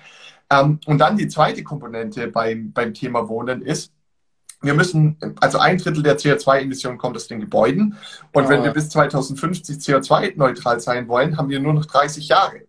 Ähm, 0.49 0.79
und 0.85 0.99
dann 0.99 1.17
die 1.17 1.27
zweite 1.27 1.63
Komponente 1.63 2.27
beim, 2.27 2.71
beim 2.71 2.93
Thema 2.93 3.27
Wohnen 3.27 3.61
ist, 3.61 3.91
wir 4.61 4.73
müssen, 4.73 5.17
also 5.39 5.59
ein 5.59 5.77
Drittel 5.77 6.01
der 6.01 6.17
CO2-Emissionen 6.17 6.97
kommt 6.97 7.15
aus 7.15 7.27
den 7.27 7.39
Gebäuden. 7.39 7.95
Und 8.33 8.45
oh. 8.45 8.49
wenn 8.49 8.63
wir 8.63 8.71
bis 8.71 8.89
2050 8.89 9.77
CO2-neutral 9.77 10.79
sein 10.79 11.07
wollen, 11.07 11.37
haben 11.37 11.49
wir 11.49 11.59
nur 11.59 11.73
noch 11.73 11.85
30 11.85 12.27
Jahre. 12.27 12.61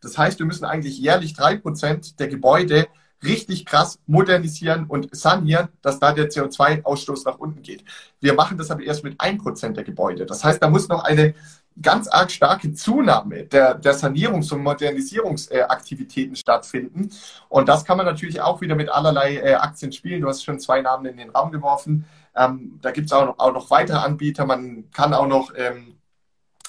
Das 0.00 0.18
heißt, 0.18 0.38
wir 0.38 0.46
müssen 0.46 0.64
eigentlich 0.64 0.98
jährlich 0.98 1.34
drei 1.34 1.56
Prozent 1.56 2.18
der 2.18 2.28
Gebäude 2.28 2.88
richtig 3.24 3.66
krass 3.66 3.98
modernisieren 4.06 4.86
und 4.86 5.14
sanieren, 5.14 5.68
dass 5.82 5.98
da 5.98 6.12
der 6.12 6.30
CO2-Ausstoß 6.30 7.24
nach 7.24 7.38
unten 7.38 7.62
geht. 7.62 7.84
Wir 8.20 8.34
machen 8.34 8.58
das 8.58 8.70
aber 8.70 8.82
erst 8.82 9.04
mit 9.04 9.20
1% 9.20 9.72
der 9.72 9.84
Gebäude. 9.84 10.26
Das 10.26 10.44
heißt, 10.44 10.62
da 10.62 10.70
muss 10.70 10.88
noch 10.88 11.04
eine 11.04 11.34
ganz 11.80 12.08
arg 12.08 12.30
starke 12.30 12.72
Zunahme 12.72 13.44
der, 13.44 13.74
der 13.74 13.94
Sanierungs- 13.94 14.52
und 14.52 14.62
Modernisierungsaktivitäten 14.62 16.36
stattfinden. 16.36 17.10
Und 17.48 17.68
das 17.68 17.84
kann 17.84 17.96
man 17.96 18.06
natürlich 18.06 18.40
auch 18.40 18.60
wieder 18.60 18.74
mit 18.74 18.88
allerlei 18.88 19.36
äh, 19.36 19.54
Aktien 19.54 19.92
spielen. 19.92 20.20
Du 20.20 20.28
hast 20.28 20.44
schon 20.44 20.60
zwei 20.60 20.80
Namen 20.80 21.06
in 21.06 21.16
den 21.16 21.30
Raum 21.30 21.50
geworfen. 21.52 22.04
Ähm, 22.36 22.78
da 22.82 22.90
gibt 22.90 23.06
es 23.06 23.12
auch 23.12 23.26
noch, 23.26 23.38
auch 23.38 23.52
noch 23.52 23.70
weitere 23.70 23.98
Anbieter. 23.98 24.46
Man 24.46 24.90
kann 24.92 25.14
auch 25.14 25.26
noch 25.26 25.52
ähm, 25.56 25.98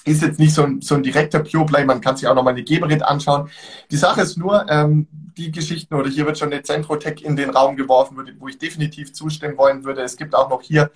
ist 0.06 0.22
jetzt 0.22 0.40
nicht 0.40 0.54
so 0.54 0.64
ein, 0.64 0.82
so 0.82 0.96
ein 0.96 1.04
direkter 1.04 1.40
Pure 1.40 1.66
Play, 1.66 1.86
man 1.86 2.02
kann 2.02 2.16
sich 2.16 2.28
auch 2.28 2.36
nochmal 2.36 2.54
eine 2.54 2.64
Geberit 2.64 3.04
anschauen. 3.04 3.50
Die 3.92 3.98
Sache 3.98 4.22
ist 4.22 4.38
nur, 4.38 4.66
ähm, 4.70 5.08
die 5.38 5.52
Geschichten, 5.52 5.94
oder 5.96 6.10
hier 6.10 6.26
wird 6.26 6.38
schon 6.38 6.52
eine 6.52 6.64
Centrotech 6.64 7.24
in 7.24 7.36
den 7.36 7.50
Raum 7.50 7.76
geworfen, 7.76 8.18
wo 8.40 8.48
ich 8.48 8.58
definitiv 8.58 9.14
zustimmen 9.14 9.58
wollen 9.58 9.84
würde. 9.84 10.02
Es 10.02 10.18
gibt 10.18 10.36
auch 10.36 10.50
noch 10.50 10.62
hier 10.62 10.92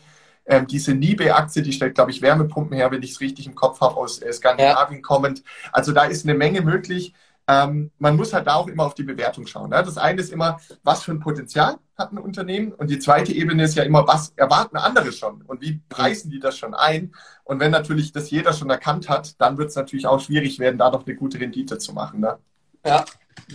ähm, 0.46 0.68
diese 0.68 0.94
Nibe-Aktie, 0.94 1.62
die 1.62 1.74
stellt, 1.74 1.96
glaube 1.96 2.12
ich, 2.12 2.22
Wärmepumpen 2.22 2.76
her, 2.76 2.92
wenn 2.92 3.04
ich 3.04 3.12
es 3.12 3.22
richtig 3.22 3.46
im 3.46 3.56
Kopf 3.56 3.82
habe, 3.82 3.96
aus 3.96 4.22
äh, 4.22 4.32
Skandinavien 4.32 5.00
ja. 5.00 5.08
kommend. 5.08 5.44
Also 5.72 5.92
da 5.92 6.04
ist 6.04 6.26
eine 6.26 6.34
Menge 6.34 6.62
möglich. 6.62 7.14
Ähm, 7.48 7.92
man 7.98 8.16
muss 8.16 8.34
halt 8.34 8.48
da 8.48 8.56
auch 8.56 8.68
immer 8.68 8.86
auf 8.86 8.94
die 8.94 9.04
Bewertung 9.04 9.46
schauen. 9.48 9.70
Ne? 9.70 9.84
Das 9.84 9.98
eine 9.98 10.22
ist 10.22 10.32
immer, 10.32 10.60
was 10.84 11.04
für 11.04 11.12
ein 11.12 11.20
Potenzial 11.20 11.78
hat 11.98 12.12
ein 12.12 12.18
Unternehmen? 12.18 12.72
Und 12.72 12.90
die 12.90 13.00
zweite 13.00 13.34
Ebene 13.34 13.64
ist 13.64 13.76
ja 13.76 13.84
immer, 13.84 14.08
was 14.08 14.34
erwarten 14.36 14.78
andere 14.78 15.12
schon? 15.12 15.42
Und 15.42 15.62
wie 15.62 15.82
preisen 15.90 16.32
die 16.32 16.40
das 16.40 16.58
schon 16.58 16.74
ein? 16.74 17.14
Und 17.44 17.60
wenn 17.60 17.72
natürlich 17.72 18.14
das 18.14 18.30
jeder 18.32 18.54
schon 18.54 18.70
erkannt 18.70 19.10
hat, 19.10 19.40
dann 19.42 19.58
wird 19.58 19.70
es 19.70 19.76
natürlich 19.76 20.08
auch 20.08 20.20
schwierig 20.20 20.60
werden, 20.60 20.78
da 20.78 20.90
noch 20.90 21.06
eine 21.06 21.16
gute 21.16 21.40
Rendite 21.40 21.78
zu 21.78 21.94
machen. 21.94 22.22
Ne? 22.22 22.38
Ja. 22.86 23.04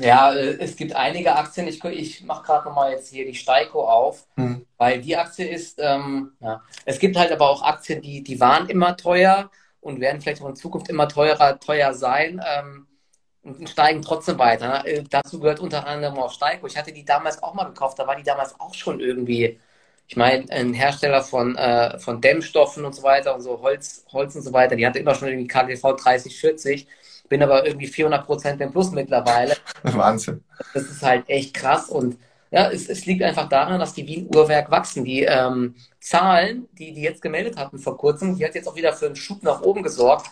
Ja, 0.01 0.33
äh, 0.33 0.57
es 0.59 0.77
gibt 0.77 0.95
einige 0.95 1.35
Aktien. 1.35 1.69
Ich, 1.69 1.83
ich 1.85 2.25
mache 2.25 2.45
gerade 2.45 2.69
nochmal 2.69 2.93
jetzt 2.93 3.09
hier 3.09 3.25
die 3.25 3.35
Steiko 3.35 3.89
auf, 3.89 4.27
hm. 4.37 4.67
weil 4.77 5.01
die 5.01 5.17
Aktie 5.17 5.49
ist, 5.49 5.79
ähm, 5.83 6.33
ja. 6.41 6.63
es 6.85 6.99
gibt 6.99 7.17
halt 7.17 7.33
aber 7.33 7.49
auch 7.51 7.63
Aktien, 7.63 8.03
die, 8.03 8.23
die 8.23 8.41
waren 8.41 8.69
immer 8.69 8.97
teuer 8.97 9.51
und 9.81 10.01
werden 10.01 10.21
vielleicht 10.21 10.43
auch 10.43 10.49
in 10.49 10.57
Zukunft 10.57 10.89
immer 10.89 11.09
teurer, 11.09 11.59
teuer 11.61 11.95
sein. 11.95 12.41
Ähm, 12.47 12.89
und 13.43 13.69
steigen 13.69 14.03
trotzdem 14.03 14.39
weiter. 14.39 14.87
Äh, 14.87 15.05
dazu 15.09 15.41
gehört 15.41 15.61
unter 15.61 15.87
anderem 15.87 16.19
auch 16.19 16.33
Steiko. 16.33 16.67
Ich 16.67 16.77
hatte 16.77 16.93
die 16.93 17.05
damals 17.05 17.43
auch 17.43 17.55
mal 17.55 17.65
gekauft, 17.65 17.99
da 17.99 18.07
war 18.07 18.17
die 18.17 18.23
damals 18.23 18.59
auch 18.61 18.75
schon 18.75 19.01
irgendwie, 19.01 19.59
ich 20.07 20.17
meine, 20.17 20.51
ein 20.51 20.75
Hersteller 20.75 21.23
von, 21.23 21.57
äh, 21.57 21.99
von 21.99 22.21
Dämmstoffen 22.21 22.85
und 22.85 22.95
so 22.95 23.03
weiter 23.03 23.35
und 23.35 23.41
so 23.41 23.61
Holz, 23.61 24.05
Holz 24.13 24.35
und 24.35 24.43
so 24.43 24.53
weiter. 24.53 24.77
Die 24.77 24.87
hatte 24.87 24.99
immer 24.99 25.15
schon 25.15 25.29
irgendwie 25.29 25.49
KGV 25.49 25.97
30, 25.97 26.39
40. 26.39 26.89
Bin 27.29 27.43
aber 27.43 27.67
irgendwie 27.67 27.87
400 27.87 28.25
Prozent 28.25 28.61
im 28.61 28.71
Plus 28.71 28.91
mittlerweile. 28.91 29.57
Wahnsinn. 29.83 30.43
Das 30.75 30.85
ist 30.85 31.03
halt 31.03 31.29
echt 31.29 31.55
krass 31.55 31.89
und 31.89 32.17
Ja, 32.51 32.71
es, 32.71 32.89
es 32.89 33.05
liegt 33.05 33.23
einfach 33.23 33.49
daran, 33.49 33.79
dass 33.79 33.93
die 33.93 34.07
wie 34.07 34.19
ein 34.19 34.35
Uhrwerk 34.35 34.71
wachsen. 34.71 35.05
Die 35.05 35.23
ähm, 35.23 35.75
Zahlen, 36.01 36.69
die 36.73 36.93
die 36.93 37.03
jetzt 37.03 37.21
gemeldet 37.21 37.57
hatten 37.59 37.79
vor 37.79 37.99
kurzem, 37.99 38.37
die 38.37 38.45
hat 38.45 38.55
jetzt 38.55 38.69
auch 38.69 38.77
wieder 38.77 38.93
für 38.93 39.07
einen 39.07 39.17
Schub 39.17 39.43
nach 39.43 39.61
oben 39.61 39.83
gesorgt. 39.83 40.31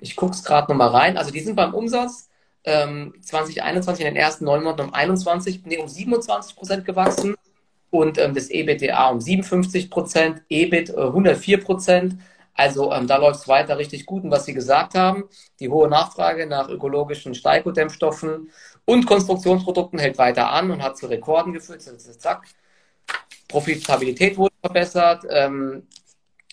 Ich 0.00 0.16
gucke 0.16 0.32
es 0.32 0.42
gerade 0.42 0.70
nochmal 0.70 0.88
rein. 0.88 1.16
Also 1.16 1.30
die 1.30 1.40
sind 1.40 1.56
beim 1.56 1.74
Umsatz 1.74 2.28
ähm, 2.64 3.14
2021 3.20 4.04
in 4.04 4.14
den 4.14 4.20
ersten 4.20 4.44
neun 4.44 4.62
Monaten 4.62 4.88
um 4.88 4.94
21, 4.94 5.62
nee, 5.64 5.78
um 5.78 5.88
27 5.88 6.56
Prozent 6.56 6.84
gewachsen 6.84 7.34
und 7.90 8.18
ähm, 8.18 8.34
das 8.34 8.50
EBITDA 8.50 9.10
um 9.10 9.20
57 9.20 9.90
Prozent, 9.90 10.42
EBIT 10.48 10.90
äh, 10.90 11.02
104 11.02 11.62
Prozent. 11.62 12.16
Also 12.54 12.92
ähm, 12.92 13.06
da 13.06 13.16
läuft 13.16 13.40
es 13.40 13.48
weiter 13.48 13.78
richtig 13.78 14.06
gut. 14.06 14.24
Und 14.24 14.30
was 14.30 14.44
Sie 14.44 14.54
gesagt 14.54 14.94
haben, 14.94 15.24
die 15.60 15.68
hohe 15.68 15.88
Nachfrage 15.88 16.46
nach 16.46 16.68
ökologischen 16.68 17.34
Steikodämmstoffen 17.34 18.50
und 18.84 19.06
Konstruktionsprodukten 19.06 19.98
hält 19.98 20.18
weiter 20.18 20.50
an 20.50 20.70
und 20.70 20.82
hat 20.82 20.96
zu 20.96 21.06
Rekorden 21.06 21.52
geführt. 21.52 21.82
Zack. 21.82 22.46
Profitabilität 23.48 24.36
wurde 24.36 24.54
verbessert. 24.60 25.24
Ähm, 25.28 25.86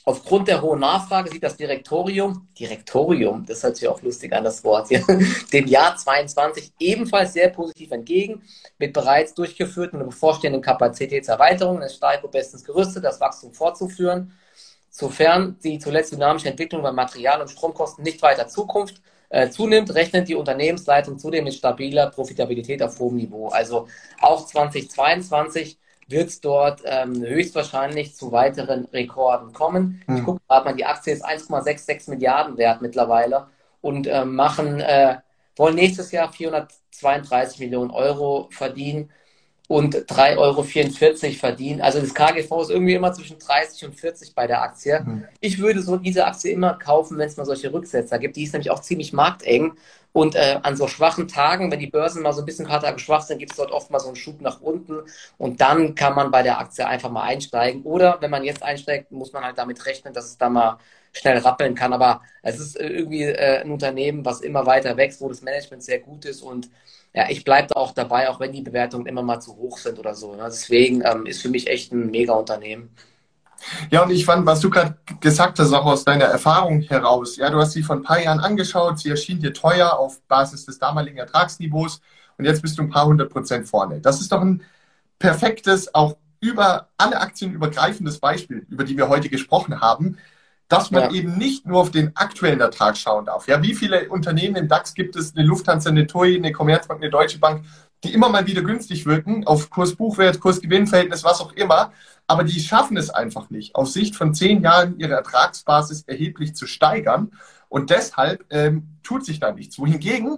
aufgrund 0.05 0.47
der 0.47 0.61
hohen 0.61 0.79
Nachfrage 0.79 1.29
sieht 1.29 1.43
das 1.43 1.55
Direktorium, 1.55 2.47
Direktorium, 2.57 3.45
das 3.45 3.63
hört 3.63 3.77
sich 3.77 3.87
auch 3.87 4.01
lustig 4.01 4.33
an, 4.33 4.43
das 4.43 4.63
Wort 4.63 4.87
hier, 4.87 5.05
dem 5.53 5.67
Jahr 5.67 5.95
22 5.95 6.73
ebenfalls 6.79 7.33
sehr 7.33 7.49
positiv 7.49 7.91
entgegen, 7.91 8.41
mit 8.79 8.91
bereits 8.93 9.33
durchgeführten 9.33 10.01
und 10.01 10.09
bevorstehenden 10.09 10.61
Kapazitätserweiterungen 10.61 11.83
ist 11.83 11.95
Steiko 11.97 12.27
bestens 12.27 12.63
gerüstet, 12.63 13.03
das 13.03 13.21
Wachstum 13.21 13.53
fortzuführen. 13.53 14.33
Sofern 14.99 15.57
die 15.63 15.79
zuletzt 15.79 16.11
dynamische 16.11 16.49
Entwicklung 16.49 16.81
bei 16.81 16.91
Material- 16.91 17.39
und 17.39 17.49
Stromkosten 17.49 18.03
nicht 18.03 18.21
weiter 18.21 18.49
Zukunft 18.49 19.01
äh, 19.29 19.47
zunimmt, 19.49 19.95
rechnet 19.95 20.27
die 20.27 20.35
Unternehmensleitung 20.35 21.17
zudem 21.17 21.45
mit 21.45 21.53
stabiler 21.53 22.07
Profitabilität 22.07 22.83
auf 22.83 22.99
hohem 22.99 23.15
Niveau. 23.15 23.47
Also 23.47 23.87
auch 24.19 24.45
2022 24.45 25.79
wird 26.09 26.27
es 26.27 26.41
dort 26.41 26.81
ähm, 26.83 27.15
höchstwahrscheinlich 27.21 28.13
zu 28.13 28.33
weiteren 28.33 28.83
Rekorden 28.91 29.53
kommen. 29.53 30.01
Hm. 30.05 30.17
Ich 30.17 30.23
gucke 30.25 30.41
gerade 30.49 30.65
mal, 30.65 30.75
die 30.75 30.85
Aktie 30.85 31.13
ist 31.13 31.25
1,66 31.25 32.09
Milliarden 32.09 32.57
wert 32.57 32.81
mittlerweile 32.81 33.47
und 33.79 34.05
äh, 34.05 34.25
machen, 34.25 34.81
äh, 34.81 35.19
wollen 35.55 35.75
nächstes 35.75 36.11
Jahr 36.11 36.29
432 36.33 37.61
Millionen 37.61 37.91
Euro 37.91 38.49
verdienen 38.51 39.11
und 39.69 39.95
3,44 39.95 40.37
Euro 40.39 40.63
verdienen. 41.37 41.81
Also 41.81 41.99
das 41.99 42.15
KGV 42.15 42.61
ist 42.63 42.71
irgendwie 42.71 42.95
immer 42.95 43.13
zwischen 43.13 43.37
30 43.37 43.85
und 43.85 43.93
40 43.93 44.33
bei 44.33 44.47
der 44.47 44.63
Aktie. 44.63 44.99
Mhm. 44.99 45.25
Ich 45.41 45.59
würde 45.59 45.83
so 45.83 45.97
diese 45.97 46.25
Aktie 46.25 46.51
immer 46.51 46.73
kaufen, 46.73 47.19
wenn 47.19 47.27
es 47.27 47.37
mal 47.37 47.45
solche 47.45 47.71
Rücksetzer 47.71 48.17
gibt. 48.17 48.35
Die 48.35 48.45
ist 48.45 48.53
nämlich 48.53 48.71
auch 48.71 48.81
ziemlich 48.81 49.13
markteng. 49.13 49.73
Und 50.11 50.33
äh, 50.33 50.59
an 50.63 50.75
so 50.75 50.87
schwachen 50.87 51.27
Tagen, 51.27 51.69
wenn 51.69 51.79
die 51.79 51.85
Börsen 51.85 52.23
mal 52.23 52.33
so 52.33 52.41
ein 52.41 52.47
bisschen 52.47 52.65
paar 52.65 52.81
Tage 52.81 52.97
schwach 52.97 53.21
sind, 53.21 53.37
gibt 53.37 53.51
es 53.51 53.57
dort 53.57 53.71
oft 53.71 53.91
mal 53.91 53.99
so 53.99 54.07
einen 54.07 54.15
Schub 54.15 54.41
nach 54.41 54.59
unten. 54.59 55.01
Und 55.37 55.61
dann 55.61 55.93
kann 55.93 56.15
man 56.15 56.31
bei 56.31 56.41
der 56.41 56.57
Aktie 56.57 56.87
einfach 56.87 57.11
mal 57.11 57.25
einsteigen. 57.25 57.83
Oder 57.83 58.17
wenn 58.21 58.31
man 58.31 58.43
jetzt 58.43 58.63
einsteigt, 58.63 59.11
muss 59.11 59.33
man 59.33 59.43
halt 59.43 59.59
damit 59.59 59.85
rechnen, 59.85 60.15
dass 60.15 60.25
es 60.25 60.39
da 60.39 60.49
mal 60.49 60.79
schnell 61.13 61.37
rappeln 61.37 61.75
kann. 61.75 61.93
Aber 61.93 62.21
es 62.41 62.59
ist 62.59 62.75
äh, 62.75 62.87
irgendwie 62.87 63.21
äh, 63.21 63.61
ein 63.61 63.69
Unternehmen, 63.69 64.25
was 64.25 64.41
immer 64.41 64.65
weiter 64.65 64.97
wächst, 64.97 65.21
wo 65.21 65.29
das 65.29 65.43
Management 65.43 65.83
sehr 65.83 65.99
gut 65.99 66.25
ist 66.25 66.41
und 66.41 66.71
ja, 67.13 67.29
ich 67.29 67.43
bleibe 67.43 67.69
da 67.69 67.79
auch 67.79 67.93
dabei, 67.93 68.29
auch 68.29 68.39
wenn 68.39 68.51
die 68.51 68.61
Bewertungen 68.61 69.07
immer 69.07 69.23
mal 69.23 69.39
zu 69.39 69.55
hoch 69.55 69.77
sind 69.77 69.97
oder 69.99 70.13
so. 70.13 70.35
Ne? 70.35 70.43
Deswegen 70.45 71.01
ähm, 71.05 71.25
ist 71.25 71.41
für 71.41 71.49
mich 71.49 71.67
echt 71.67 71.91
ein 71.91 72.11
Mega-Unternehmen. 72.11 72.89
Ja, 73.89 74.03
und 74.03 74.11
ich 74.11 74.25
fand, 74.25 74.45
was 74.45 74.61
du 74.61 74.69
gerade 74.69 74.97
gesagt 75.19 75.59
hast, 75.59 75.73
auch 75.73 75.85
aus 75.85 76.05
deiner 76.05 76.25
Erfahrung 76.25 76.81
heraus, 76.81 77.35
ja, 77.35 77.49
du 77.49 77.57
hast 77.57 77.73
sie 77.73 77.83
vor 77.83 77.97
ein 77.97 78.03
paar 78.03 78.21
Jahren 78.21 78.39
angeschaut, 78.39 78.99
sie 78.99 79.09
erschien 79.09 79.39
dir 79.39 79.53
teuer 79.53 79.97
auf 79.97 80.21
Basis 80.27 80.65
des 80.65 80.79
damaligen 80.79 81.17
Ertragsniveaus 81.17 81.99
und 82.37 82.45
jetzt 82.45 82.61
bist 82.61 82.77
du 82.77 82.83
ein 82.83 82.89
paar 82.89 83.05
hundert 83.05 83.31
Prozent 83.31 83.67
vorne. 83.67 83.99
Das 83.99 84.21
ist 84.21 84.31
doch 84.31 84.41
ein 84.41 84.63
perfektes, 85.17 85.93
auch 85.93 86.15
über 86.39 86.87
alle 86.97 87.19
Aktien 87.19 87.51
übergreifendes 87.51 88.19
Beispiel, 88.19 88.65
über 88.69 88.85
die 88.85 88.95
wir 88.95 89.09
heute 89.09 89.27
gesprochen 89.27 89.81
haben, 89.81 90.17
dass 90.69 90.91
man 90.91 91.03
ja. 91.03 91.11
eben 91.11 91.37
nicht 91.37 91.65
nur 91.65 91.81
auf 91.81 91.91
den 91.91 92.15
aktuellen 92.15 92.61
Ertrag 92.61 92.95
schauen 92.95 93.25
darf. 93.25 93.47
Ja, 93.47 93.61
wie 93.61 93.73
viele 93.73 94.07
Unternehmen 94.09 94.55
im 94.55 94.67
DAX 94.67 94.93
gibt 94.93 95.15
es, 95.15 95.35
eine 95.35 95.45
Lufthansa, 95.45 95.89
eine 95.89 96.07
TUI, 96.07 96.37
eine 96.37 96.51
Commerzbank, 96.51 97.01
eine 97.01 97.09
Deutsche 97.09 97.39
Bank, 97.39 97.65
die 98.03 98.13
immer 98.13 98.29
mal 98.29 98.47
wieder 98.47 98.61
günstig 98.61 99.05
wirken, 99.05 99.45
auf 99.45 99.69
Kurs-Buchwert, 99.71 100.39
Kurs-Gewinn-Verhältnis, 100.39 101.23
was 101.23 101.41
auch 101.41 101.51
immer, 101.53 101.91
aber 102.27 102.43
die 102.43 102.59
schaffen 102.59 102.95
es 102.95 103.09
einfach 103.09 103.49
nicht, 103.49 103.75
auf 103.75 103.89
Sicht 103.89 104.15
von 104.15 104.33
zehn 104.33 104.61
Jahren 104.61 104.99
ihre 104.99 105.13
Ertragsbasis 105.13 106.03
erheblich 106.03 106.55
zu 106.55 106.67
steigern. 106.67 107.31
Und 107.67 107.89
deshalb 107.89 108.45
ähm, 108.51 108.99
tut 109.03 109.25
sich 109.25 109.39
da 109.39 109.51
nichts. 109.51 109.79
Wohingegen 109.79 110.37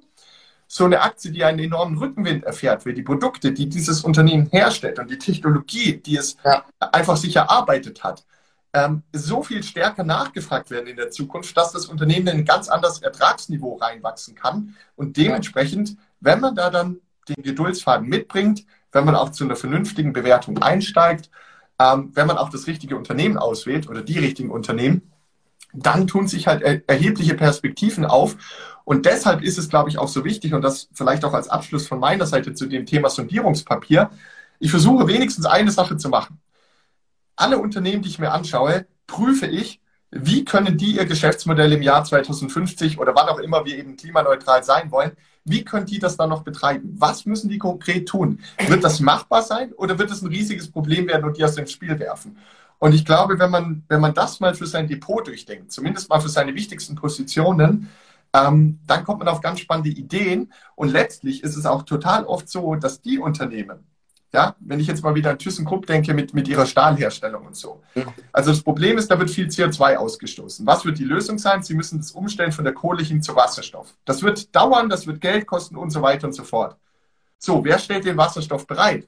so 0.68 0.86
eine 0.86 1.02
Aktie, 1.02 1.32
die 1.32 1.44
einen 1.44 1.60
enormen 1.60 1.98
Rückenwind 1.98 2.46
erfährt, 2.46 2.86
wie 2.86 2.94
die 2.94 3.02
Produkte, 3.04 3.52
die 3.52 3.68
dieses 3.68 4.06
Unternehmen 4.06 4.48
herstellt 4.48 5.00
und 5.00 5.12
die 5.12 5.18
Technologie, 5.18 5.98
die 5.98 6.16
es 6.16 6.38
ja. 6.46 6.64
einfach 6.80 7.18
sich 7.18 7.36
erarbeitet 7.36 8.06
hat, 8.06 8.26
ähm, 8.74 9.04
so 9.12 9.44
viel 9.44 9.64
stärker 9.64 10.04
nachgefragt 10.04 10.72
werden 10.72 10.88
in 10.88 10.96
der 10.96 11.12
Zukunft, 11.12 11.56
dass 11.58 11.72
das 11.72 11.86
Unternehmen 11.86 12.28
in 12.28 12.38
ein 12.40 12.46
ganz 12.46 12.70
anderes 12.70 13.02
Ertragsniveau 13.02 13.76
reinwachsen 13.76 14.36
kann. 14.36 14.76
Und 14.96 15.18
dementsprechend, 15.18 15.98
wenn 16.20 16.40
man 16.40 16.56
da 16.56 16.70
dann 16.70 16.98
den 17.28 17.44
Geduldsfaden 17.44 18.08
mitbringt, 18.08 18.66
wenn 18.92 19.06
man 19.06 19.16
auch 19.16 19.32
zu 19.32 19.44
einer 19.44 19.56
vernünftigen 19.56 20.14
Bewertung 20.14 20.62
einsteigt, 20.62 21.30
ähm, 21.80 22.12
wenn 22.14 22.28
man 22.28 22.38
auch 22.38 22.50
das 22.50 22.68
richtige 22.68 22.98
Unternehmen 22.98 23.38
auswählt 23.38 23.90
oder 23.90 24.02
die 24.02 24.20
richtigen 24.20 24.52
Unternehmen, 24.52 25.12
dann 25.74 26.08
tun 26.08 26.28
sich 26.28 26.48
halt 26.48 26.62
er 26.62 26.82
erhebliche 26.90 27.36
Perspektiven 27.36 28.06
auf. 28.06 28.36
Und 28.84 29.06
deshalb 29.06 29.42
ist 29.42 29.58
es, 29.58 29.70
glaube 29.70 29.90
ich, 29.90 29.98
auch 29.98 30.10
so 30.10 30.26
wichtig, 30.26 30.54
und 30.54 30.62
das 30.62 30.90
vielleicht 30.94 31.24
auch 31.24 31.34
als 31.34 31.48
Abschluss 31.48 31.88
von 31.88 32.00
meiner 32.00 32.26
Seite 32.26 32.54
zu 32.54 32.68
dem 32.68 32.86
Thema 32.86 33.10
Sondierungspapier, 33.10 34.12
ich 34.60 34.72
versuche 34.72 35.08
wenigstens 35.08 35.46
eine 35.46 35.72
Sache 35.72 35.98
zu 35.98 36.10
machen 36.10 36.40
alle 37.36 37.58
Unternehmen, 37.58 38.02
die 38.02 38.10
ich 38.10 38.20
mir 38.20 38.32
anschaue, 38.32 38.86
prüfe 39.08 39.48
ich, 39.48 39.80
wie 40.12 40.44
können 40.44 40.78
die 40.78 40.98
ihr 40.98 41.06
Geschäftsmodell 41.06 41.72
im 41.72 41.82
Jahr 41.82 42.04
2050 42.04 43.00
oder 43.00 43.16
wann 43.16 43.30
auch 43.30 43.40
immer 43.40 43.66
wir 43.66 43.78
eben 43.78 43.96
klimaneutral 43.96 44.64
sein 44.64 44.92
wollen, 44.92 45.12
wie 45.46 45.64
können 45.64 45.86
die 45.86 46.00
das 46.00 46.18
dann 46.18 46.30
noch 46.30 46.44
betreiben? 46.44 46.96
Was 46.98 47.26
müssen 47.26 47.50
die 47.50 47.58
konkret 47.58 48.08
tun? 48.08 48.40
Wird 48.68 48.84
das 48.84 49.00
machbar 49.00 49.42
sein 49.42 49.74
oder 49.74 49.98
wird 49.98 50.12
es 50.12 50.22
ein 50.22 50.28
riesiges 50.28 50.70
Problem 50.70 51.08
werden 51.08 51.26
und 51.26 51.38
die 51.38 51.44
aus 51.44 51.56
dem 51.56 51.68
Spiel 51.68 51.98
werfen? 51.98 52.38
Und 52.78 52.94
ich 52.94 53.06
glaube, 53.06 53.40
wenn 53.40 53.52
man, 53.52 53.84
wenn 53.88 54.02
man 54.02 54.14
das 54.14 54.40
mal 54.40 54.54
für 54.56 54.68
sein 54.68 54.88
Depot 54.88 55.26
durchdenkt, 55.26 55.72
zumindest 55.72 56.10
mal 56.10 56.20
für 56.20 56.30
seine 56.30 56.56
wichtigsten 56.56 56.96
Positionen, 56.96 57.90
ähm, 58.34 58.80
dann 58.88 59.04
kommt 59.04 59.20
man 59.20 59.28
auf 59.28 59.42
ganz 59.42 59.60
spannende 59.60 59.90
Ideen. 59.90 60.52
Und 60.76 60.90
letztlich 60.92 61.44
ist 61.44 61.56
es 61.56 61.66
auch 61.66 61.84
total 61.84 62.26
oft 62.26 62.50
so, 62.50 62.76
dass 62.76 63.02
die 63.02 63.20
Unternehmen, 63.20 63.86
ja, 64.34 64.56
wenn 64.60 64.80
ich 64.80 64.88
jetzt 64.88 65.04
mal 65.04 65.14
wieder 65.14 65.32
an 65.32 65.40
ThyssenKrupp 65.40 65.86
denke 65.86 66.14
mit, 66.14 66.34
mit 66.34 66.48
ihrer 66.48 66.66
Stahlherstellung 66.66 67.46
und 67.46 67.56
so. 67.56 67.82
Also 68.32 68.52
das 68.52 68.64
Problem 68.64 68.98
ist, 68.98 69.12
da 69.12 69.20
wird 69.20 69.30
viel 69.30 69.48
CO2 69.48 69.98
ausgestoßen. 69.98 70.66
Was 70.66 70.86
wird 70.86 71.00
die 71.00 71.04
Lösung 71.04 71.38
sein? 71.38 71.64
Sie 71.64 71.74
müssen 71.74 72.00
das 72.00 72.12
umstellen 72.12 72.54
von 72.54 72.64
der 72.64 72.74
Kohle 72.74 73.04
hin 73.04 73.22
zu 73.22 73.36
Wasserstoff. 73.36 73.94
Das 74.06 74.24
wird 74.24 74.56
dauern, 74.56 74.90
das 74.90 75.06
wird 75.06 75.20
Geld 75.20 75.46
kosten 75.46 75.76
und 75.76 75.90
so 75.90 76.02
weiter 76.02 76.28
und 76.28 76.34
so 76.34 76.44
fort. 76.44 76.78
So, 77.38 77.66
wer 77.66 77.78
stellt 77.78 78.06
den 78.06 78.18
Wasserstoff 78.18 78.66
bereit? 78.68 79.08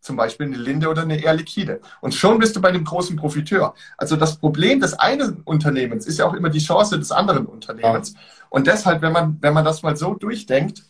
Zum 0.00 0.16
Beispiel 0.16 0.46
eine 0.46 0.56
Linde 0.56 0.88
oder 0.88 1.02
eine 1.02 1.22
Air 1.22 1.34
Liquide. 1.34 1.80
Und 2.00 2.14
schon 2.14 2.38
bist 2.38 2.56
du 2.56 2.60
bei 2.60 2.68
einem 2.68 2.84
großen 2.84 3.16
Profiteur. 3.16 3.74
Also 3.98 4.16
das 4.16 4.38
Problem 4.38 4.80
des 4.80 4.94
einen 4.94 5.42
Unternehmens 5.44 6.06
ist 6.06 6.18
ja 6.18 6.26
auch 6.26 6.34
immer 6.34 6.50
die 6.50 6.58
Chance 6.58 6.98
des 6.98 7.10
anderen 7.10 7.46
Unternehmens. 7.46 8.14
Und 8.48 8.66
deshalb, 8.66 9.02
wenn 9.02 9.12
man, 9.12 9.38
wenn 9.40 9.52
man 9.52 9.64
das 9.64 9.82
mal 9.82 9.96
so 9.96 10.14
durchdenkt, 10.14 10.84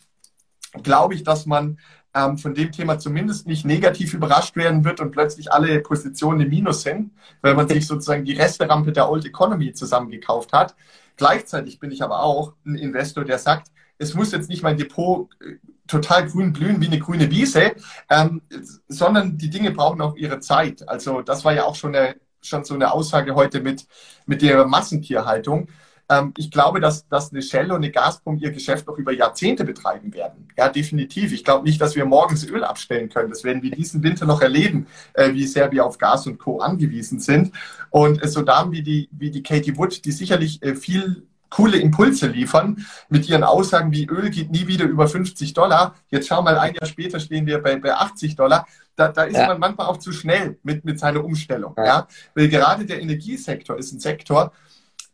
glaube 0.83 1.13
ich, 1.13 1.23
dass 1.23 1.45
man 1.45 1.79
ähm, 2.15 2.37
von 2.37 2.55
dem 2.55 2.71
Thema 2.71 2.97
zumindest 2.97 3.45
nicht 3.45 3.65
negativ 3.65 4.13
überrascht 4.13 4.55
werden 4.55 4.85
wird 4.85 5.01
und 5.01 5.11
plötzlich 5.11 5.51
alle 5.51 5.81
Positionen 5.81 6.41
im 6.41 6.49
Minus 6.49 6.81
sind, 6.81 7.11
weil 7.41 7.53
man 7.53 7.67
sich 7.67 7.85
sozusagen 7.87 8.25
die 8.25 8.33
Resterampe 8.33 8.93
der 8.93 9.09
Old 9.09 9.25
Economy 9.25 9.73
zusammengekauft 9.73 10.53
hat. 10.53 10.75
Gleichzeitig 11.17 11.79
bin 11.79 11.91
ich 11.91 12.01
aber 12.01 12.23
auch 12.23 12.53
ein 12.65 12.75
Investor, 12.75 13.25
der 13.25 13.37
sagt, 13.37 13.67
es 13.97 14.13
muss 14.13 14.31
jetzt 14.31 14.49
nicht 14.49 14.63
mein 14.63 14.77
Depot 14.77 15.29
äh, 15.41 15.55
total 15.87 16.27
grün 16.27 16.53
blühen 16.53 16.81
wie 16.81 16.87
eine 16.87 16.99
grüne 16.99 17.29
Wiese, 17.29 17.73
ähm, 18.09 18.41
sondern 18.87 19.37
die 19.37 19.49
Dinge 19.49 19.71
brauchen 19.71 20.01
auch 20.01 20.15
ihre 20.15 20.39
Zeit. 20.39 20.87
Also 20.89 21.21
das 21.21 21.45
war 21.45 21.53
ja 21.53 21.65
auch 21.65 21.75
schon, 21.75 21.95
eine, 21.95 22.15
schon 22.41 22.63
so 22.63 22.73
eine 22.73 22.91
Aussage 22.91 23.35
heute 23.35 23.61
mit, 23.61 23.85
mit 24.25 24.41
der 24.41 24.65
Massentierhaltung. 24.65 25.67
Ähm, 26.09 26.33
ich 26.37 26.51
glaube, 26.51 26.79
dass, 26.79 27.07
dass 27.07 27.31
eine 27.31 27.41
Shell 27.41 27.71
und 27.71 27.77
eine 27.77 27.91
Gazprom 27.91 28.37
ihr 28.37 28.51
Geschäft 28.51 28.87
noch 28.87 28.97
über 28.97 29.11
Jahrzehnte 29.11 29.63
betreiben 29.63 30.13
werden. 30.13 30.47
Ja, 30.57 30.69
definitiv. 30.69 31.33
Ich 31.33 31.43
glaube 31.43 31.65
nicht, 31.65 31.81
dass 31.81 31.95
wir 31.95 32.05
morgens 32.05 32.45
Öl 32.45 32.63
abstellen 32.63 33.09
können. 33.09 33.29
Das 33.29 33.43
werden 33.43 33.63
wir 33.63 33.71
diesen 33.71 34.03
Winter 34.03 34.25
noch 34.25 34.41
erleben, 34.41 34.87
äh, 35.13 35.33
wie 35.33 35.47
sehr 35.47 35.71
wir 35.71 35.85
auf 35.85 35.97
Gas 35.97 36.27
und 36.27 36.37
Co. 36.37 36.59
angewiesen 36.59 37.19
sind. 37.19 37.53
Und 37.89 38.23
äh, 38.23 38.27
so 38.27 38.41
Damen 38.41 38.71
wie 38.71 38.83
die, 38.83 39.09
wie 39.11 39.31
die 39.31 39.43
Katie 39.43 39.77
Wood, 39.77 40.05
die 40.05 40.11
sicherlich 40.11 40.61
äh, 40.61 40.75
viel 40.75 41.23
coole 41.49 41.77
Impulse 41.77 42.27
liefern 42.27 42.85
mit 43.07 43.29
ihren 43.29 43.43
Aussagen 43.43 43.91
wie 43.91 44.05
Öl 44.07 44.29
geht 44.29 44.51
nie 44.51 44.67
wieder 44.67 44.85
über 44.85 45.07
50 45.07 45.53
Dollar. 45.53 45.95
Jetzt 46.09 46.27
schau 46.27 46.41
mal, 46.41 46.57
ein 46.57 46.73
Jahr 46.73 46.85
später 46.85 47.19
stehen 47.19 47.45
wir 47.45 47.59
bei, 47.61 47.77
bei 47.77 47.93
80 47.93 48.35
Dollar. 48.35 48.67
Da, 48.95 49.09
da 49.09 49.23
ist 49.23 49.37
ja. 49.37 49.47
man 49.47 49.59
manchmal 49.59 49.87
auch 49.87 49.97
zu 49.97 50.11
schnell 50.11 50.57
mit, 50.63 50.83
mit 50.85 50.99
seiner 50.99 51.23
Umstellung. 51.23 51.73
Ja. 51.77 51.85
ja. 51.85 52.07
Weil 52.33 52.49
gerade 52.49 52.85
der 52.85 53.01
Energiesektor 53.01 53.77
ist 53.77 53.93
ein 53.93 53.99
Sektor, 53.99 54.51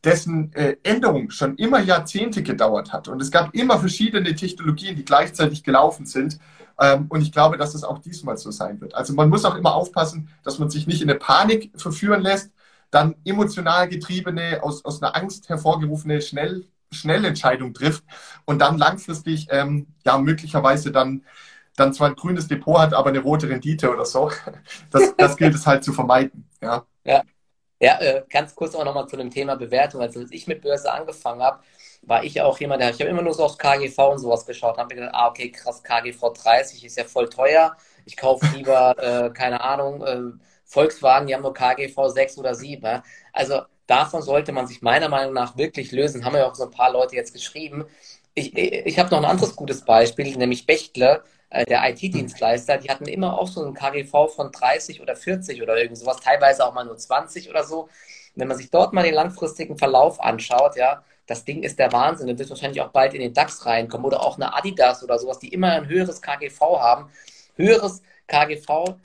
dessen 0.03 0.53
äh, 0.53 0.77
Änderung 0.83 1.29
schon 1.29 1.55
immer 1.55 1.79
Jahrzehnte 1.79 2.43
gedauert 2.43 2.91
hat. 2.91 3.07
Und 3.07 3.21
es 3.21 3.31
gab 3.31 3.53
immer 3.53 3.79
verschiedene 3.79 4.35
Technologien, 4.35 4.95
die 4.95 5.05
gleichzeitig 5.05 5.63
gelaufen 5.63 6.05
sind. 6.05 6.39
Ähm, 6.79 7.05
und 7.09 7.21
ich 7.21 7.31
glaube, 7.31 7.57
dass 7.57 7.75
es 7.75 7.83
auch 7.83 7.99
diesmal 7.99 8.37
so 8.37 8.51
sein 8.51 8.81
wird. 8.81 8.95
Also 8.95 9.13
man 9.13 9.29
muss 9.29 9.45
auch 9.45 9.55
immer 9.55 9.75
aufpassen, 9.75 10.29
dass 10.43 10.59
man 10.59 10.69
sich 10.69 10.87
nicht 10.87 11.01
in 11.01 11.09
eine 11.09 11.19
Panik 11.19 11.71
verführen 11.75 12.21
lässt, 12.21 12.51
dann 12.89 13.15
emotional 13.25 13.87
getriebene, 13.87 14.61
aus, 14.63 14.83
aus 14.83 15.01
einer 15.01 15.15
Angst 15.15 15.49
hervorgerufene 15.49 16.21
Schnell, 16.21 16.65
Schnellentscheidung 16.91 17.73
trifft 17.73 18.03
und 18.45 18.59
dann 18.59 18.77
langfristig 18.77 19.47
ähm, 19.49 19.87
ja 20.05 20.17
möglicherweise 20.17 20.91
dann 20.91 21.23
dann 21.77 21.93
zwar 21.93 22.09
ein 22.09 22.15
grünes 22.15 22.47
Depot 22.47 22.79
hat, 22.79 22.93
aber 22.93 23.09
eine 23.09 23.19
rote 23.19 23.47
Rendite 23.49 23.91
oder 23.91 24.05
so. 24.05 24.29
Das, 24.91 25.15
das 25.15 25.37
gilt 25.37 25.55
es 25.55 25.65
halt 25.65 25.83
zu 25.85 25.93
vermeiden. 25.93 26.49
Ja, 26.61 26.85
ja. 27.05 27.23
Ja 27.81 27.99
äh, 27.99 28.23
ganz 28.29 28.55
kurz 28.55 28.75
auch 28.75 28.85
nochmal 28.85 29.07
zu 29.07 29.17
dem 29.17 29.29
Thema 29.29 29.55
Bewertung. 29.55 30.01
Also 30.01 30.21
als 30.21 30.31
ich 30.31 30.47
mit 30.47 30.61
Börse 30.61 30.91
angefangen 30.91 31.41
habe, 31.41 31.59
war 32.03 32.23
ich 32.23 32.41
auch 32.41 32.59
jemand, 32.59 32.81
der 32.81 32.91
ich 32.91 32.99
habe 32.99 33.09
immer 33.09 33.21
nur 33.21 33.33
so 33.33 33.43
aufs 33.43 33.57
KGV 33.57 33.97
und 34.11 34.19
sowas 34.19 34.45
geschaut, 34.45 34.77
habe 34.77 34.93
mir 34.93 35.01
gedacht, 35.01 35.15
ah, 35.15 35.27
okay, 35.27 35.51
krass, 35.51 35.83
KGV 35.83 36.33
30 36.33 36.83
ist 36.85 36.97
ja 36.97 37.03
voll 37.03 37.29
teuer. 37.29 37.75
Ich 38.05 38.17
kaufe 38.17 38.45
lieber, 38.55 38.95
äh, 39.27 39.29
keine 39.31 39.61
Ahnung, 39.61 40.03
äh, 40.03 40.37
Volkswagen, 40.65 41.27
die 41.27 41.35
haben 41.35 41.41
nur 41.43 41.53
KGV 41.53 42.07
6 42.07 42.37
oder 42.37 42.55
7. 42.55 42.83
Ja? 42.83 43.03
Also 43.33 43.61
davon 43.87 44.21
sollte 44.21 44.51
man 44.51 44.67
sich 44.67 44.81
meiner 44.81 45.09
Meinung 45.09 45.33
nach 45.33 45.57
wirklich 45.57 45.91
lösen. 45.91 46.23
Haben 46.25 46.35
ja 46.35 46.47
auch 46.49 46.55
so 46.55 46.63
ein 46.63 46.71
paar 46.71 46.91
Leute 46.91 47.15
jetzt 47.15 47.33
geschrieben. 47.33 47.85
Ich, 48.33 48.57
ich 48.57 48.97
habe 48.99 49.09
noch 49.09 49.17
ein 49.17 49.25
anderes 49.25 49.55
gutes 49.55 49.83
Beispiel, 49.83 50.37
nämlich 50.37 50.65
Bechtle, 50.65 51.23
der 51.51 51.89
IT-Dienstleister. 51.89 52.77
Die 52.77 52.89
hatten 52.89 53.05
immer 53.05 53.37
auch 53.37 53.47
so 53.47 53.63
ein 53.63 53.73
KGV 53.73 54.29
von 54.33 54.51
30 54.51 55.01
oder 55.01 55.15
40 55.15 55.61
oder 55.61 55.77
irgend 55.77 55.97
sowas, 55.97 56.17
teilweise 56.17 56.65
auch 56.65 56.73
mal 56.73 56.85
nur 56.85 56.97
20 56.97 57.49
oder 57.49 57.63
so. 57.63 57.89
Wenn 58.35 58.47
man 58.47 58.57
sich 58.57 58.69
dort 58.71 58.93
mal 58.93 59.03
den 59.03 59.13
langfristigen 59.13 59.77
Verlauf 59.77 60.21
anschaut, 60.21 60.77
ja, 60.77 61.03
das 61.27 61.45
Ding 61.45 61.63
ist 61.63 61.79
der 61.79 61.91
Wahnsinn. 61.91 62.27
Das 62.27 62.39
wird 62.39 62.49
wahrscheinlich 62.49 62.81
auch 62.81 62.91
bald 62.91 63.13
in 63.13 63.21
den 63.21 63.33
DAX 63.33 63.65
reinkommen 63.65 64.05
oder 64.05 64.21
auch 64.21 64.35
eine 64.35 64.53
Adidas 64.55 65.03
oder 65.03 65.19
sowas, 65.19 65.39
die 65.39 65.49
immer 65.49 65.71
ein 65.71 65.87
höheres 65.87 66.21
KGV 66.21 66.59
haben. 66.79 67.09
Höheres 67.55 68.01
KGV 68.27 68.95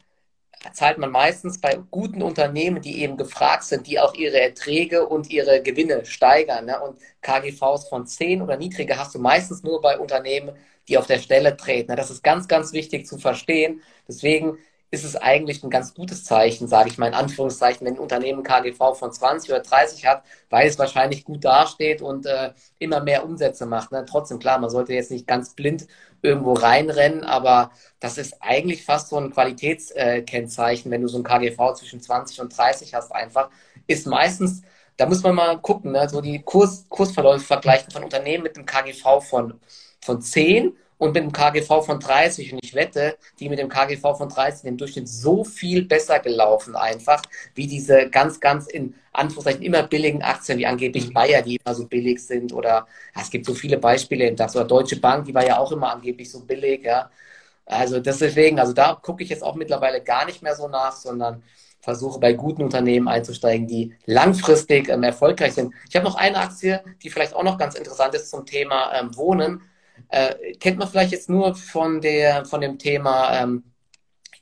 zahlt 0.73 0.99
man 0.99 1.11
meistens 1.11 1.61
bei 1.61 1.79
guten 1.91 2.23
Unternehmen, 2.23 2.81
die 2.81 3.03
eben 3.03 3.17
gefragt 3.17 3.65
sind, 3.65 3.87
die 3.87 4.01
auch 4.01 4.15
ihre 4.15 4.41
Erträge 4.41 5.07
und 5.07 5.31
ihre 5.31 5.63
Gewinne 5.63 6.05
steigern. 6.05 6.67
Ne? 6.67 6.81
Und 6.81 6.99
KGVs 7.23 7.89
von 7.89 8.07
10 8.07 8.43
oder 8.43 8.57
niedriger 8.57 8.99
hast 8.99 9.15
du 9.15 9.19
meistens 9.19 9.63
nur 9.63 9.81
bei 9.81 9.99
Unternehmen, 9.99 10.57
die 10.89 10.99
auf 10.99 11.07
der 11.07 11.19
Stelle 11.19 11.57
treten. 11.57 11.95
Das 11.97 12.11
ist 12.11 12.23
ganz, 12.23 12.49
ganz 12.49 12.73
wichtig 12.73 13.07
zu 13.07 13.19
verstehen. 13.19 13.83
Deswegen 14.09 14.59
ist 14.91 15.05
es 15.05 15.17
eigentlich 15.17 15.63
ein 15.65 15.71
ganz 15.71 15.95
gutes 15.95 16.25
Zeichen, 16.25 16.69
sage 16.69 16.89
ich 16.89 16.97
mal 16.99 17.09
in 17.09 17.15
Anführungszeichen, 17.15 17.87
wenn 17.87 17.95
ein 17.95 18.01
Unternehmen 18.01 18.43
KGV 18.45 18.95
von 18.95 19.13
20 19.13 19.51
oder 19.51 19.61
30 19.61 20.07
hat, 20.07 20.23
weil 20.49 20.69
es 20.69 20.79
wahrscheinlich 20.79 21.25
gut 21.25 21.45
dasteht 21.45 22.03
und 22.03 22.25
äh, 22.27 22.53
immer 22.79 23.01
mehr 23.01 23.25
Umsätze 23.25 23.67
macht. 23.67 23.91
Ne? 23.91 24.05
Trotzdem, 24.09 24.39
klar, 24.39 24.59
man 24.59 24.71
sollte 24.71 24.95
jetzt 24.95 25.11
nicht 25.11 25.27
ganz 25.27 25.55
blind 25.55 25.87
irgendwo 26.23 26.53
reinrennen, 26.53 27.25
aber 27.25 27.73
das 27.99 28.17
ist 28.17 28.37
eigentlich 28.41 28.85
fast 28.85 29.09
so 29.09 29.17
ein 29.17 29.33
Qualitätskennzeichen, 29.33 30.91
wenn 30.91 31.03
du 31.03 31.09
so 31.09 31.19
ein 31.19 31.25
KGV 31.25 31.75
zwischen 31.75 32.01
20 32.01 32.41
und 32.41 32.57
30 32.57 32.95
hast, 32.95 33.13
einfach, 33.13 33.51
ist 33.89 34.07
meistens, 34.07 34.63
da 34.97 35.07
muss 35.07 35.23
man 35.23 35.35
mal 35.35 35.59
gucken, 35.59 35.93
ne? 35.93 36.09
so 36.09 36.21
die 36.21 36.43
Kurs, 36.43 36.87
Kursverläufe 36.89 37.45
vergleichen 37.45 37.91
von 37.91 38.05
Unternehmen 38.05 38.45
mit 38.45 38.57
einem 38.57 38.67
KGV 38.67 39.21
von, 39.21 39.61
von 40.07 40.23
10 40.23 40.77
und 40.99 41.13
mit 41.13 41.23
einem 41.23 41.33
KGV 41.33 41.85
von 41.85 42.01
30. 42.01 42.55
Und 42.55 42.61
ich 42.65 42.75
wette, 42.75 43.17
die 43.39 43.49
mit 43.49 43.59
dem 43.59 43.69
KGV 43.69 44.17
von 44.17 44.29
30 44.29 44.65
im 44.65 44.79
Durchschnitt 44.79 45.09
so 45.09 45.45
viel 45.45 45.85
besser 45.85 46.21
gelaufen 46.21 46.75
einfach, 46.75 47.23
wie 47.55 47.67
diese 47.67 48.09
ganz, 48.09 48.41
ganz 48.41 48.67
in 48.67 48.95
Anführungszeichen 49.13 49.63
immer 49.63 49.83
billigen 49.83 50.23
Aktien, 50.23 50.59
wie 50.59 50.67
angeblich 50.67 51.13
Bayer, 51.13 51.43
die 51.43 51.57
immer 51.57 51.75
so 51.75 51.87
billig 51.87 52.25
sind. 52.25 52.53
Oder 52.53 52.87
ja, 53.15 53.23
es 53.23 53.31
gibt 53.31 53.45
so 53.45 53.55
viele 53.55 53.77
Beispiele 53.79 54.27
im 54.27 54.37
DAX. 54.37 54.57
Oder 54.57 54.65
Deutsche 54.65 54.99
Bank, 54.99 55.27
die 55.27 55.35
war 55.35 55.47
ja 55.47 55.59
auch 55.59 55.73
immer 55.73 55.93
angeblich 55.93 56.31
so 56.31 56.41
billig. 56.41 56.85
Ja. 56.85 57.11
Also 57.67 58.01
deswegen, 58.01 58.59
also 58.59 58.73
da 58.73 58.95
gucke 58.95 59.23
ich 59.23 59.29
jetzt 59.29 59.43
auch 59.43 59.57
mittlerweile 59.57 60.03
gar 60.03 60.25
nicht 60.25 60.43
mehr 60.43 60.55
so 60.55 60.69
nach, 60.69 60.97
sondern 60.97 61.43
versuche 61.81 62.19
bei 62.19 62.33
guten 62.33 62.65
Unternehmen 62.65 63.07
einzusteigen, 63.07 63.69
die 63.69 63.95
langfristig 64.07 64.89
ähm, 64.89 65.05
erfolgreich 65.05 65.55
sind. 65.55 65.73
Ich 65.89 65.95
habe 65.95 66.05
noch 66.05 66.17
eine 66.17 66.39
Aktie, 66.39 66.83
die 67.03 67.11
vielleicht 67.11 67.33
auch 67.33 67.45
noch 67.45 67.59
ganz 67.59 67.77
interessant 67.77 68.13
ist 68.15 68.29
zum 68.29 68.45
Thema 68.45 68.93
ähm, 68.95 69.17
Wohnen. 69.17 69.63
Äh, 70.09 70.55
kennt 70.61 70.79
man 70.79 70.89
vielleicht 70.89 71.13
jetzt 71.13 71.29
nur 71.29 71.55
von, 71.55 72.01
der, 72.01 72.45
von 72.45 72.61
dem 72.61 72.79
Thema 72.79 73.43
ähm, 73.43 73.65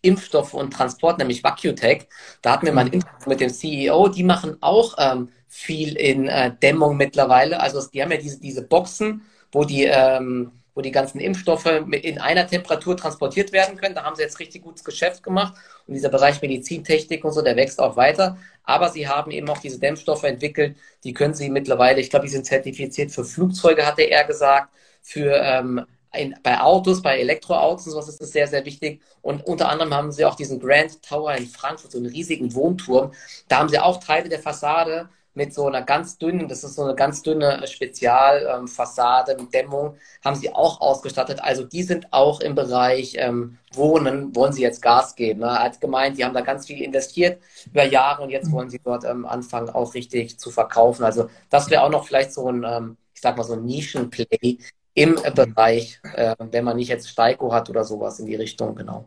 Impfstoff 0.05 0.55
und 0.55 0.73
Transport, 0.73 1.19
nämlich 1.19 1.43
VacuTech. 1.43 2.07
Da 2.43 2.53
hatten 2.53 2.67
wir 2.67 2.73
mal 2.73 2.83
ein 2.83 2.89
mhm. 2.89 2.95
Interview 2.95 3.29
mit 3.29 3.41
dem 3.41 3.51
CEO. 3.51 4.09
Die 4.09 4.23
machen 4.23 4.59
auch 4.61 4.95
ähm, 4.99 5.31
viel 5.49 5.97
in 5.97 6.29
äh, 6.29 6.55
Dämmung 6.63 6.97
mittlerweile. 6.97 7.61
Also 7.61 7.81
die 7.89 8.03
haben 8.03 8.13
ja 8.13 8.19
diese, 8.19 8.41
diese 8.41 8.63
Boxen, 8.63 9.23
wo 9.51 9.65
die, 9.65 9.85
ähm, 9.85 10.53
wo 10.75 10.83
die 10.83 10.91
ganzen 10.91 11.21
Impfstoffe 11.21 11.67
in 11.67 12.19
einer 12.19 12.47
Temperatur 12.47 12.97
transportiert 12.97 13.53
werden 13.53 13.77
können. 13.77 13.95
Da 13.95 14.03
haben 14.03 14.17
sie 14.17 14.23
jetzt 14.23 14.41
richtig 14.41 14.63
gutes 14.63 14.85
Geschäft 14.85 15.23
gemacht. 15.23 15.55
Und 15.87 15.95
dieser 15.95 16.09
Bereich 16.09 16.43
Medizintechnik 16.43 17.25
und 17.25 17.33
so, 17.33 17.41
der 17.41 17.57
wächst 17.57 17.81
auch 17.81 17.97
weiter. 17.97 18.37
Aber 18.65 18.91
sie 18.91 19.09
haben 19.09 19.31
eben 19.31 19.49
auch 19.49 19.59
diese 19.59 19.79
Dämmstoffe 19.79 20.25
entwickelt. 20.25 20.77
Die 21.05 21.15
können 21.15 21.35
sie 21.35 21.49
mittlerweile, 21.49 22.01
ich 22.01 22.11
glaube, 22.11 22.27
die 22.27 22.33
sind 22.33 22.45
zertifiziert 22.45 23.11
für 23.13 23.25
Flugzeuge, 23.25 23.87
hatte 23.87 24.03
er 24.03 24.25
gesagt 24.25 24.71
für 25.05 25.37
ähm, 25.37 25.85
in, 26.17 26.35
bei 26.43 26.61
Autos, 26.61 27.03
bei 27.03 27.19
Elektroautos 27.19 27.87
und 27.87 27.93
sowas 27.93 28.09
ist 28.09 28.21
das 28.21 28.31
sehr, 28.31 28.47
sehr 28.47 28.65
wichtig. 28.65 29.03
Und 29.23 29.47
unter 29.47 29.69
anderem 29.69 29.95
haben 29.95 30.13
sie 30.13 30.25
auch 30.25 30.35
diesen 30.35 30.59
Grand 30.61 31.03
Tower 31.03 31.35
in 31.35 31.47
Frankfurt, 31.47 31.93
so 31.93 31.99
einen 31.99 32.07
riesigen 32.07 32.55
Wohnturm. 32.55 33.13
Da 33.49 33.59
haben 33.59 33.69
sie 33.69 33.79
auch 33.79 34.03
Teile 34.03 34.29
der 34.29 34.39
Fassade 34.39 35.09
mit 35.37 35.53
so 35.53 35.67
einer 35.67 35.83
ganz 35.83 36.17
dünnen, 36.17 36.49
das 36.49 36.63
ist 36.63 36.77
so 36.77 36.85
eine 36.85 36.95
ganz 36.95 37.23
dünne 37.23 37.67
Spezialfassade 37.67 39.33
ähm, 39.33 39.43
mit 39.43 39.53
Dämmung, 39.53 39.97
haben 40.25 40.37
sie 40.37 40.55
auch 40.55 40.81
ausgestattet. 40.81 41.43
Also 41.43 41.65
die 41.65 41.83
sind 41.83 42.13
auch 42.13 42.41
im 42.41 42.55
Bereich 42.55 43.17
ähm, 43.19 43.59
Wohnen, 43.73 44.35
wollen 44.37 44.53
sie 44.53 44.63
jetzt 44.63 44.81
Gas 44.81 45.17
geben. 45.17 45.41
Ne? 45.41 45.47
Er 45.47 45.65
hat 45.65 45.81
gemeint, 45.81 46.19
die 46.19 46.25
haben 46.25 46.35
da 46.35 46.41
ganz 46.41 46.67
viel 46.67 46.81
investiert 46.81 47.43
über 47.67 47.85
Jahre 47.85 48.23
und 48.23 48.31
jetzt 48.31 48.53
wollen 48.53 48.71
sie 48.71 48.81
dort 48.85 49.05
ähm, 49.05 49.27
anfangen, 49.27 49.71
auch 49.71 49.95
richtig 49.95 50.39
zu 50.39 50.53
verkaufen. 50.53 51.03
Also 51.03 51.29
das 51.51 51.69
wäre 51.69 51.83
auch 51.83 51.91
noch 51.91 52.07
vielleicht 52.07 52.33
so 52.33 52.49
ein, 52.49 52.65
ähm, 52.65 52.97
ich 53.13 53.21
sag 53.21 53.37
mal, 53.37 53.43
so 53.43 53.55
ein 53.55 53.65
Nischenplay, 53.65 54.59
im 54.95 55.17
Bereich, 55.35 56.01
äh, 56.15 56.35
wenn 56.39 56.65
man 56.65 56.77
nicht 56.77 56.89
jetzt 56.89 57.09
Steiko 57.09 57.53
hat 57.53 57.69
oder 57.69 57.85
sowas 57.85 58.21
in 58.21 58.27
die 58.27 58.37
Richtung, 58.37 58.75
genau. 58.77 59.07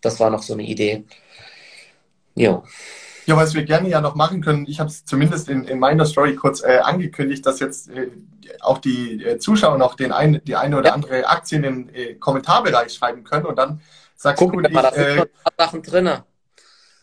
Das 0.00 0.20
war 0.20 0.30
noch 0.30 0.42
so 0.42 0.52
eine 0.52 0.64
Idee. 0.64 1.04
Jo. 2.34 2.64
Ja, 3.24 3.36
was 3.36 3.54
wir 3.54 3.64
gerne 3.64 3.88
ja 3.88 4.00
noch 4.00 4.14
machen 4.14 4.40
können, 4.42 4.66
ich 4.66 4.80
habe 4.80 4.90
es 4.90 5.04
zumindest 5.04 5.48
in, 5.48 5.64
in 5.64 5.78
meiner 5.78 6.06
Story 6.06 6.34
kurz 6.34 6.62
äh, 6.62 6.78
angekündigt, 6.78 7.46
dass 7.46 7.60
jetzt 7.60 7.88
äh, 7.88 8.08
auch 8.60 8.78
die 8.78 9.24
äh, 9.24 9.38
Zuschauer 9.38 9.78
noch 9.78 9.94
den 9.94 10.12
ein, 10.12 10.40
die 10.44 10.56
eine 10.56 10.76
oder 10.76 10.88
ja. 10.88 10.94
andere 10.94 11.26
Aktie 11.28 11.56
in 11.56 11.62
den 11.62 11.94
äh, 11.94 12.14
Kommentarbereich 12.14 12.92
schreiben 12.92 13.22
können 13.22 13.46
und 13.46 13.56
dann 13.56 13.80
sagst 14.16 14.38
Gucken 14.38 14.62
du, 14.62 14.70
mal, 14.70 14.82
da 14.82 14.92
sind 14.92 15.30
Sachen 15.56 15.82
drin. 15.82 16.10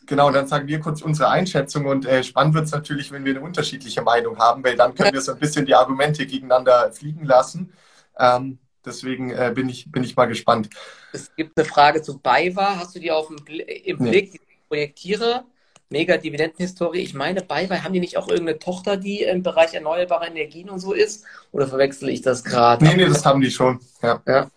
Genau, 0.05 0.31
dann 0.31 0.47
sagen 0.47 0.67
wir 0.67 0.79
kurz 0.79 1.01
unsere 1.01 1.29
Einschätzung 1.29 1.85
und 1.85 2.05
äh, 2.05 2.23
spannend 2.23 2.55
wird 2.55 2.65
es 2.65 2.71
natürlich, 2.71 3.11
wenn 3.11 3.23
wir 3.23 3.35
eine 3.35 3.41
unterschiedliche 3.41 4.01
Meinung 4.01 4.39
haben, 4.39 4.63
weil 4.63 4.75
dann 4.75 4.95
können 4.95 5.13
wir 5.13 5.21
so 5.21 5.33
ein 5.33 5.39
bisschen 5.39 5.65
die 5.65 5.75
Argumente 5.75 6.25
gegeneinander 6.25 6.91
fliegen 6.91 7.25
lassen. 7.25 7.71
Ähm, 8.19 8.59
deswegen 8.85 9.31
äh, 9.31 9.51
bin, 9.53 9.69
ich, 9.69 9.91
bin 9.91 10.03
ich 10.03 10.15
mal 10.15 10.25
gespannt. 10.25 10.69
Es 11.13 11.33
gibt 11.35 11.57
eine 11.57 11.65
Frage 11.65 12.01
zu 12.01 12.19
BayWa. 12.19 12.77
Hast 12.77 12.95
du 12.95 12.99
die 12.99 13.11
auf 13.11 13.27
dem, 13.27 13.37
im 13.37 13.97
Blick, 13.97 14.33
nee. 14.33 14.39
die 14.39 14.67
Projektiere? 14.67 15.45
Mega 15.91 16.17
Dividendenhistorie. 16.17 16.99
Ich 16.99 17.15
meine, 17.15 17.41
BayWa, 17.41 17.83
haben 17.83 17.93
die 17.93 17.99
nicht 17.99 18.17
auch 18.17 18.27
irgendeine 18.27 18.59
Tochter, 18.59 18.95
die 18.95 19.23
im 19.23 19.41
Bereich 19.41 19.73
erneuerbare 19.73 20.27
Energien 20.27 20.69
und 20.69 20.79
so 20.79 20.93
ist? 20.93 21.25
Oder 21.51 21.67
verwechsel 21.67 22.09
ich 22.09 22.21
das 22.21 22.43
gerade? 22.43 22.85
Nee, 22.85 22.95
nee, 22.95 23.05
das 23.05 23.25
haben 23.25 23.41
die 23.41 23.49
schon. 23.49 23.79
Ja. 24.03 24.21
ja. 24.27 24.51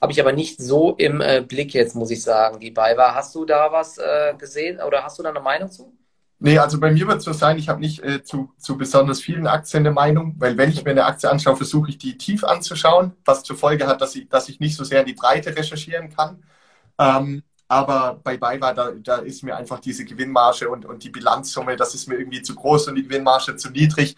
Habe 0.00 0.12
ich 0.12 0.20
aber 0.20 0.32
nicht 0.32 0.60
so 0.60 0.94
im 0.96 1.20
äh, 1.20 1.40
Blick 1.40 1.74
jetzt, 1.74 1.96
muss 1.96 2.10
ich 2.10 2.22
sagen, 2.22 2.60
die 2.60 2.70
BayWa. 2.70 3.14
Hast 3.14 3.34
du 3.34 3.44
da 3.44 3.72
was 3.72 3.98
äh, 3.98 4.34
gesehen 4.38 4.80
oder 4.80 5.02
hast 5.02 5.18
du 5.18 5.24
da 5.24 5.30
eine 5.30 5.40
Meinung 5.40 5.70
zu? 5.70 5.92
Nee, 6.38 6.58
also 6.58 6.78
bei 6.78 6.90
mir 6.92 7.06
wird 7.08 7.18
es 7.18 7.24
so 7.24 7.32
sein, 7.32 7.56
ich 7.58 7.68
habe 7.70 7.80
nicht 7.80 8.02
äh, 8.04 8.22
zu, 8.22 8.52
zu 8.58 8.76
besonders 8.76 9.22
vielen 9.22 9.46
Aktien 9.46 9.86
eine 9.86 9.94
Meinung, 9.94 10.34
weil 10.38 10.58
wenn 10.58 10.70
ich 10.70 10.84
mir 10.84 10.90
eine 10.90 11.06
Aktie 11.06 11.30
anschaue, 11.30 11.56
versuche 11.56 11.88
ich 11.88 11.96
die 11.96 12.18
tief 12.18 12.44
anzuschauen, 12.44 13.14
was 13.24 13.42
zur 13.42 13.56
Folge 13.56 13.86
hat, 13.86 14.02
dass 14.02 14.14
ich, 14.14 14.28
dass 14.28 14.48
ich 14.50 14.60
nicht 14.60 14.76
so 14.76 14.84
sehr 14.84 15.00
in 15.00 15.06
die 15.06 15.14
Breite 15.14 15.56
recherchieren 15.56 16.10
kann. 16.14 16.42
Ähm, 16.98 17.42
aber 17.68 18.20
bei 18.22 18.36
BayWa, 18.36 18.74
da, 18.74 18.92
da 18.92 19.16
ist 19.16 19.42
mir 19.44 19.56
einfach 19.56 19.80
diese 19.80 20.04
Gewinnmarge 20.04 20.68
und, 20.68 20.84
und 20.84 21.02
die 21.04 21.10
Bilanzsumme, 21.10 21.76
das 21.76 21.94
ist 21.94 22.06
mir 22.06 22.16
irgendwie 22.16 22.42
zu 22.42 22.54
groß 22.54 22.88
und 22.88 22.96
die 22.96 23.04
Gewinnmarge 23.04 23.56
zu 23.56 23.70
niedrig. 23.70 24.14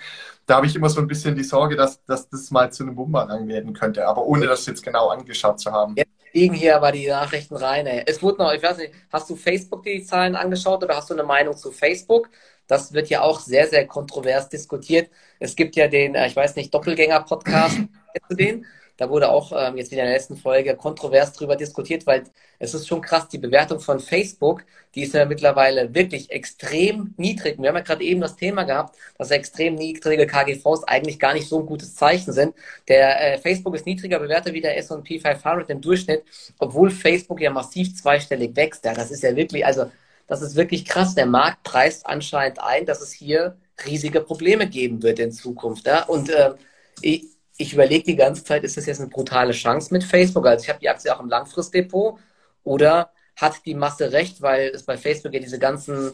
Da 0.47 0.57
habe 0.57 0.67
ich 0.67 0.77
immer 0.77 0.91
so 0.91 1.01
ein 1.01 1.07
bisschen 1.07 1.37
die 1.37 1.45
Sorge, 1.45 1.77
dass, 1.77 2.05
dass 2.05 2.29
das 2.29 2.51
mal 2.51 2.73
zu 2.73 2.83
einem 2.83 2.97
Bumerang 2.97 3.49
werden 3.49 3.73
könnte, 3.75 4.07
aber 4.07 4.25
ohne 4.27 4.47
das 4.47 4.67
jetzt 4.67 4.83
genau 4.83 5.09
angeschaut 5.09 5.61
zu 5.61 5.73
haben. 5.73 5.95
Jetzt 5.97 6.11
liegen 6.33 6.55
hier 6.55 6.77
aber 6.77 6.93
die 6.93 7.07
Nachrichten 7.07 7.57
rein. 7.57 7.87
Ey. 7.87 8.03
Es 8.07 8.23
wurde 8.23 8.39
noch, 8.39 8.53
ich 8.53 8.63
weiß 8.63 8.79
nicht, 8.79 8.93
hast 9.13 9.29
du 9.31 9.37
Facebook 9.37 9.83
die 9.85 10.03
Zahlen 10.03 10.37
angeschaut 10.37 10.83
oder 10.83 10.97
hast 10.97 11.11
du 11.11 11.15
eine 11.15 11.25
Meinung 11.25 11.57
zu 11.57 11.73
Facebook? 11.73 12.29
Das 12.67 12.93
wird 12.93 13.09
ja 13.09 13.23
auch 13.23 13.41
sehr, 13.41 13.67
sehr 13.67 13.87
kontrovers 13.87 14.49
diskutiert. 14.49 15.11
Es 15.41 15.57
gibt 15.57 15.77
ja 15.77 15.89
den, 15.89 16.15
äh, 16.15 16.27
ich 16.27 16.37
weiß 16.37 16.57
nicht, 16.57 16.73
Doppelgänger-Podcast. 16.75 17.77
Kennst 17.77 18.31
du 18.31 18.35
den? 18.37 18.67
Da 18.99 19.09
wurde 19.09 19.31
auch 19.31 19.53
ähm, 19.57 19.77
jetzt 19.77 19.93
wieder 19.93 20.03
in 20.03 20.09
der 20.09 20.17
letzten 20.17 20.37
Folge 20.37 20.75
kontrovers 20.75 21.33
drüber 21.33 21.55
diskutiert, 21.55 22.05
weil 22.07 22.25
es 22.59 22.75
ist 22.75 22.89
schon 22.89 23.01
krass, 23.01 23.29
die 23.29 23.39
Bewertung 23.39 23.79
von 23.79 24.01
Facebook, 24.01 24.65
die 24.95 25.05
ist 25.05 25.15
ja 25.15 25.25
mittlerweile 25.25 25.95
wirklich 25.95 26.31
extrem 26.33 27.15
niedrig. 27.17 27.59
Wir 27.59 27.69
haben 27.69 27.77
ja 27.77 27.83
gerade 27.83 28.03
eben 28.03 28.21
das 28.21 28.35
Thema 28.35 28.65
gehabt, 28.65 28.97
dass 29.17 29.31
extrem 29.31 29.77
niedrige 29.77 30.27
KGVs 30.27 30.83
eigentlich 30.85 31.21
gar 31.21 31.33
nicht 31.33 31.49
so 31.49 31.61
ein 31.61 31.67
gutes 31.67 31.95
Zeichen 31.95 32.33
sind. 32.33 32.55
Der 32.89 33.35
äh, 33.35 33.39
Facebook 33.39 33.77
ist 33.77 33.87
niedriger 33.87 34.19
bewertet 34.19 34.53
wie 34.53 34.61
der 34.61 34.77
S&P 34.77 35.21
500 35.21 35.71
im 35.71 35.81
Durchschnitt, 35.81 36.25
obwohl 36.59 36.91
Facebook 36.91 37.41
ja 37.41 37.51
massiv 37.53 37.95
zweistellig 37.95 38.57
wächst. 38.57 38.85
Ja, 38.85 38.95
das 38.95 39.13
ist 39.13 39.23
ja 39.23 39.37
wirklich, 39.37 39.65
also 39.65 39.87
das 40.27 40.43
ist 40.43 40.57
wirklich 40.57 40.85
krass. 40.85 41.15
Der 41.15 41.27
Markt 41.27 41.63
preist 41.63 42.05
anscheinend 42.05 42.61
ein, 42.61 42.85
dass 42.85 43.01
es 43.01 43.13
hier 43.13 43.57
riesige 43.87 44.21
Probleme 44.21 44.69
geben 44.69 45.05
wird 45.05 45.21
in 45.21 45.31
Zukunft. 45.31 45.87
Ja? 45.87 46.03
Und 46.07 46.31
äh, 46.31 46.55
ich, 47.01 47.38
ich 47.59 47.75
überlege 47.75 48.05
die 48.05 48.17
ganze 48.17 48.45
Zeit, 48.45 48.65
ist 48.65 48.77
das 48.77 48.87
jetzt 48.87 49.01
eine 49.01 49.11
brutale 49.11 49.53
Chance 49.53 49.93
mit 49.93 50.05
Facebook? 50.05 50.47
Also 50.47 50.63
ich 50.63 50.69
habe 50.69 50.79
die 50.79 50.89
Aktie 50.89 51.15
auch 51.15 51.21
im 51.21 51.29
Langfristdepot 51.29 52.19
oder 52.63 53.11
hat 53.37 53.67
die 53.67 53.75
Masse 53.75 54.13
recht, 54.13 54.41
weil 54.41 54.69
es 54.69 54.85
bei 54.85 54.97
Facebook 54.97 55.35
ja 55.35 55.41
diese 55.41 55.59
ganzen 55.59 56.13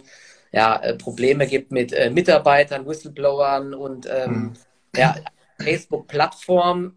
ja, 0.52 0.76
äh, 0.76 0.94
Probleme 0.96 1.46
gibt 1.46 1.70
mit 1.70 1.92
äh, 1.92 2.10
Mitarbeitern, 2.10 2.86
Whistleblowern 2.86 3.74
und 3.74 4.08
ähm, 4.10 4.32
mhm. 4.32 4.52
ja, 4.96 5.16
Facebook-Plattform. 5.60 6.96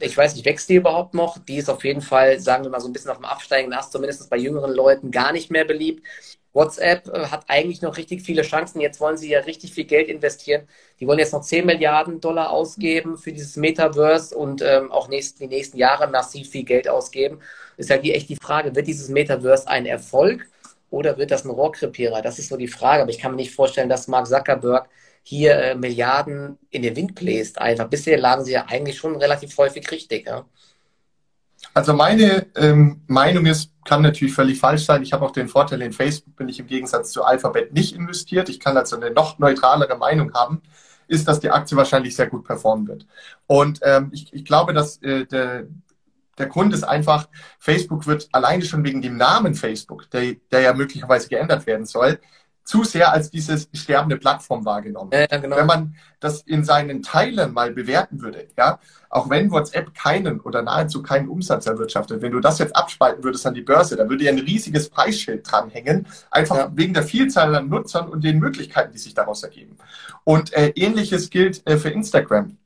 Ich 0.00 0.16
weiß 0.16 0.34
nicht, 0.34 0.44
wächst 0.44 0.68
die 0.68 0.76
überhaupt 0.76 1.14
noch? 1.14 1.38
Die 1.38 1.56
ist 1.56 1.70
auf 1.70 1.84
jeden 1.84 2.02
Fall, 2.02 2.40
sagen 2.40 2.64
wir 2.64 2.70
mal, 2.70 2.80
so 2.80 2.88
ein 2.88 2.92
bisschen 2.92 3.10
auf 3.10 3.18
dem 3.18 3.24
absteigenden 3.24 3.78
Ast, 3.78 3.92
zumindest 3.92 4.28
bei 4.28 4.36
jüngeren 4.36 4.72
Leuten, 4.72 5.10
gar 5.10 5.32
nicht 5.32 5.50
mehr 5.50 5.64
beliebt. 5.64 6.06
WhatsApp 6.54 7.08
äh, 7.08 7.26
hat 7.26 7.44
eigentlich 7.48 7.82
noch 7.82 7.96
richtig 7.98 8.22
viele 8.22 8.42
Chancen. 8.42 8.80
Jetzt 8.80 9.00
wollen 9.00 9.18
sie 9.18 9.28
ja 9.28 9.40
richtig 9.40 9.74
viel 9.74 9.84
Geld 9.84 10.08
investieren. 10.08 10.66
Die 11.00 11.06
wollen 11.06 11.18
jetzt 11.18 11.32
noch 11.32 11.42
10 11.42 11.66
Milliarden 11.66 12.20
Dollar 12.20 12.50
ausgeben 12.50 13.18
für 13.18 13.32
dieses 13.32 13.56
Metaverse 13.56 14.34
und 14.34 14.62
ähm, 14.62 14.90
auch 14.90 15.08
nächsten, 15.08 15.40
die 15.40 15.54
nächsten 15.54 15.76
Jahre 15.76 16.06
massiv 16.08 16.48
viel 16.48 16.64
Geld 16.64 16.88
ausgeben. 16.88 17.40
Ist 17.76 17.90
halt 17.90 18.04
echt 18.04 18.28
die 18.28 18.36
Frage, 18.36 18.74
wird 18.74 18.86
dieses 18.86 19.08
Metaverse 19.08 19.68
ein 19.68 19.84
Erfolg 19.84 20.48
oder 20.90 21.18
wird 21.18 21.32
das 21.32 21.44
ein 21.44 21.50
Rohrkrepierer? 21.50 22.22
Das 22.22 22.38
ist 22.38 22.48
so 22.48 22.56
die 22.56 22.68
Frage. 22.68 23.02
Aber 23.02 23.10
ich 23.10 23.18
kann 23.18 23.32
mir 23.32 23.38
nicht 23.38 23.54
vorstellen, 23.54 23.88
dass 23.88 24.08
Mark 24.08 24.28
Zuckerberg 24.28 24.88
hier 25.24 25.56
äh, 25.56 25.74
Milliarden 25.74 26.58
in 26.70 26.82
den 26.82 26.96
Wind 26.96 27.14
bläst. 27.16 27.58
Einfach 27.58 27.88
bisher 27.88 28.18
lagen 28.18 28.44
sie 28.44 28.52
ja 28.52 28.66
eigentlich 28.66 28.96
schon 28.98 29.16
relativ 29.16 29.56
häufig 29.58 29.90
richtig. 29.90 30.26
Ja? 30.26 30.46
Also 31.74 31.92
meine 31.92 32.46
ähm, 32.54 33.02
Meinung 33.08 33.46
ist, 33.46 33.72
kann 33.84 34.00
natürlich 34.00 34.32
völlig 34.32 34.60
falsch 34.60 34.84
sein. 34.84 35.02
Ich 35.02 35.12
habe 35.12 35.24
auch 35.26 35.32
den 35.32 35.48
Vorteil, 35.48 35.82
in 35.82 35.92
Facebook 35.92 36.36
bin 36.36 36.48
ich 36.48 36.60
im 36.60 36.66
Gegensatz 36.66 37.10
zu 37.10 37.24
Alphabet 37.24 37.74
nicht 37.74 37.94
investiert. 37.94 38.48
Ich 38.48 38.60
kann 38.60 38.76
also 38.76 38.96
eine 38.96 39.10
noch 39.10 39.38
neutralere 39.38 39.96
Meinung 39.98 40.32
haben, 40.34 40.62
ist, 41.08 41.28
dass 41.28 41.40
die 41.40 41.50
Aktie 41.50 41.76
wahrscheinlich 41.76 42.14
sehr 42.16 42.28
gut 42.28 42.44
performen 42.44 42.86
wird. 42.86 43.06
Und 43.46 43.80
ähm, 43.82 44.10
ich, 44.12 44.32
ich 44.32 44.44
glaube, 44.44 44.72
dass 44.72 45.02
äh, 45.02 45.26
der, 45.26 45.64
der 46.38 46.46
Grund 46.46 46.72
ist 46.72 46.84
einfach, 46.84 47.28
Facebook 47.58 48.06
wird 48.06 48.28
alleine 48.32 48.64
schon 48.64 48.84
wegen 48.84 49.02
dem 49.02 49.16
Namen 49.16 49.54
Facebook, 49.54 50.08
der, 50.10 50.36
der 50.52 50.60
ja 50.60 50.72
möglicherweise 50.72 51.28
geändert 51.28 51.66
werden 51.66 51.86
soll, 51.86 52.20
zu 52.64 52.82
sehr 52.82 53.12
als 53.12 53.30
dieses 53.30 53.68
sterbende 53.72 54.16
Plattform 54.16 54.64
wahrgenommen. 54.64 55.10
Ja, 55.12 55.26
genau. 55.38 55.56
Wenn 55.56 55.66
man 55.66 55.94
das 56.18 56.40
in 56.42 56.64
seinen 56.64 57.02
Teilen 57.02 57.52
mal 57.52 57.72
bewerten 57.72 58.22
würde, 58.22 58.48
ja, 58.56 58.78
auch 59.10 59.28
wenn 59.28 59.50
WhatsApp 59.50 59.94
keinen 59.94 60.40
oder 60.40 60.62
nahezu 60.62 61.02
keinen 61.02 61.28
Umsatz 61.28 61.66
erwirtschaftet, 61.66 62.22
wenn 62.22 62.32
du 62.32 62.40
das 62.40 62.58
jetzt 62.58 62.74
abspalten 62.74 63.22
würdest 63.22 63.46
an 63.46 63.54
die 63.54 63.60
Börse, 63.60 63.96
da 63.96 64.08
würde 64.08 64.24
ja 64.24 64.32
ein 64.32 64.38
riesiges 64.38 64.88
Preisschild 64.88 65.48
dranhängen, 65.48 66.06
einfach 66.30 66.56
ja. 66.56 66.72
wegen 66.74 66.94
der 66.94 67.02
Vielzahl 67.02 67.54
an 67.54 67.68
Nutzern 67.68 68.08
und 68.08 68.24
den 68.24 68.38
Möglichkeiten, 68.38 68.92
die 68.92 68.98
sich 68.98 69.14
daraus 69.14 69.42
ergeben. 69.42 69.76
Und 70.24 70.52
äh, 70.54 70.68
ähnliches 70.70 71.30
gilt 71.30 71.66
äh, 71.68 71.76
für 71.76 71.90
Instagram 71.90 72.56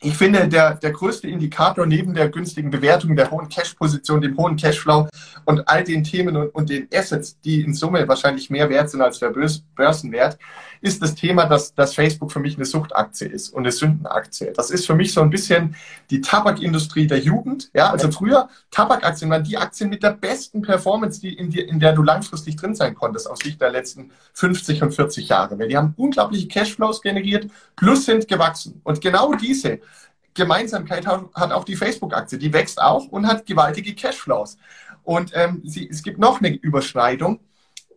ich 0.00 0.14
finde, 0.14 0.46
der, 0.46 0.74
der 0.74 0.90
größte 0.92 1.26
Indikator 1.26 1.86
neben 1.86 2.12
der 2.12 2.28
günstigen 2.28 2.70
Bewertung, 2.70 3.16
der 3.16 3.30
hohen 3.30 3.48
Cash-Position, 3.48 4.20
dem 4.20 4.36
hohen 4.36 4.56
Cashflow 4.56 5.08
und 5.46 5.66
all 5.68 5.84
den 5.84 6.04
Themen 6.04 6.36
und, 6.36 6.54
und 6.54 6.68
den 6.68 6.86
Assets, 6.92 7.40
die 7.40 7.62
in 7.62 7.72
Summe 7.72 8.06
wahrscheinlich 8.06 8.50
mehr 8.50 8.68
wert 8.68 8.90
sind 8.90 9.00
als 9.00 9.20
der 9.20 9.32
Börsenwert, 9.74 10.38
ist 10.82 11.00
das 11.02 11.14
Thema, 11.14 11.46
dass, 11.46 11.74
dass 11.74 11.94
Facebook 11.94 12.30
für 12.30 12.40
mich 12.40 12.56
eine 12.56 12.66
Suchtaktie 12.66 13.26
ist 13.26 13.50
und 13.50 13.62
eine 13.62 13.72
Sündenaktie. 13.72 14.52
Das 14.54 14.70
ist 14.70 14.86
für 14.86 14.94
mich 14.94 15.14
so 15.14 15.22
ein 15.22 15.30
bisschen 15.30 15.74
die 16.10 16.20
Tabakindustrie 16.20 17.06
der 17.06 17.18
Jugend. 17.18 17.70
Ja, 17.74 17.90
also 17.90 18.10
früher 18.10 18.50
Tabakaktien 18.70 19.30
waren 19.30 19.44
die 19.44 19.56
Aktien 19.56 19.88
mit 19.88 20.02
der 20.02 20.10
besten 20.10 20.60
Performance, 20.60 21.20
die 21.20 21.32
in, 21.32 21.48
die, 21.48 21.60
in 21.60 21.80
der 21.80 21.94
du 21.94 22.02
langfristig 22.02 22.56
drin 22.56 22.74
sein 22.74 22.94
konntest, 22.94 23.30
aus 23.30 23.38
Sicht 23.38 23.60
der 23.62 23.70
letzten 23.70 24.10
50 24.34 24.82
und 24.82 24.94
40 24.94 25.28
Jahre. 25.28 25.58
Weil 25.58 25.68
die 25.68 25.76
haben 25.76 25.94
unglaubliche 25.96 26.48
Cashflows 26.48 27.00
generiert, 27.00 27.50
plus 27.76 28.04
sind 28.04 28.28
gewachsen. 28.28 28.80
Und 28.84 29.00
genau 29.00 29.32
diese 29.34 29.80
Gemeinsamkeit 30.36 31.06
hat 31.06 31.52
auch 31.52 31.64
die 31.64 31.76
Facebook-Aktie. 31.76 32.38
Die 32.38 32.52
wächst 32.52 32.80
auch 32.80 33.08
und 33.08 33.26
hat 33.26 33.46
gewaltige 33.46 33.94
Cashflows. 33.94 34.58
Und 35.02 35.32
ähm, 35.34 35.62
sie, 35.64 35.88
es 35.88 36.02
gibt 36.02 36.18
noch 36.18 36.40
eine 36.40 36.50
Überschneidung. 36.50 37.40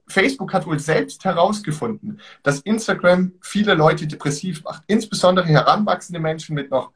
Facebook 0.07 0.53
hat 0.53 0.65
wohl 0.65 0.79
selbst 0.79 1.23
herausgefunden, 1.23 2.19
dass 2.41 2.61
Instagram 2.61 3.33
viele 3.41 3.75
Leute 3.75 4.07
depressiv 4.07 4.63
macht, 4.63 4.83
insbesondere 4.87 5.45
heranwachsende 5.45 6.19
Menschen 6.19 6.55
mit 6.55 6.71
noch, 6.71 6.91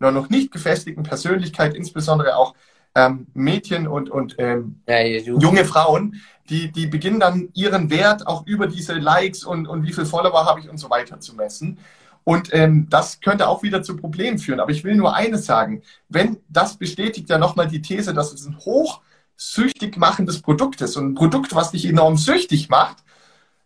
noch 0.00 0.28
nicht 0.28 0.52
gefestigten 0.52 1.02
Persönlichkeit, 1.02 1.74
insbesondere 1.74 2.36
auch 2.36 2.54
ähm, 2.94 3.26
Mädchen 3.32 3.86
und, 3.86 4.10
und 4.10 4.36
ähm, 4.38 4.82
ja, 4.86 5.00
junge 5.00 5.64
Frauen, 5.64 6.20
die, 6.50 6.70
die 6.70 6.86
beginnen 6.86 7.20
dann 7.20 7.48
ihren 7.54 7.90
Wert 7.90 8.26
auch 8.26 8.46
über 8.46 8.66
diese 8.66 8.94
Likes 8.94 9.44
und, 9.44 9.66
und 9.66 9.84
wie 9.84 9.92
viele 9.92 10.06
Follower 10.06 10.44
habe 10.44 10.60
ich 10.60 10.68
und 10.68 10.78
so 10.78 10.90
weiter 10.90 11.20
zu 11.20 11.34
messen. 11.34 11.78
Und 12.28 12.52
ähm, 12.52 12.88
das 12.90 13.20
könnte 13.22 13.48
auch 13.48 13.62
wieder 13.62 13.82
zu 13.82 13.96
Problemen 13.96 14.38
führen. 14.38 14.60
Aber 14.60 14.70
ich 14.70 14.84
will 14.84 14.94
nur 14.96 15.14
eines 15.14 15.46
sagen, 15.46 15.80
wenn 16.10 16.36
das 16.50 16.76
bestätigt 16.76 17.30
ja 17.30 17.38
nochmal 17.38 17.68
die 17.68 17.80
These, 17.80 18.12
dass 18.12 18.34
es 18.34 18.44
ein 18.44 18.58
hoch 18.58 19.00
süchtig 19.34 19.96
machendes 19.96 20.42
Produkt 20.42 20.82
ist. 20.82 20.98
Und 20.98 21.06
ein 21.06 21.14
Produkt, 21.14 21.54
was 21.54 21.70
dich 21.70 21.86
enorm 21.86 22.18
süchtig 22.18 22.68
macht, 22.68 22.98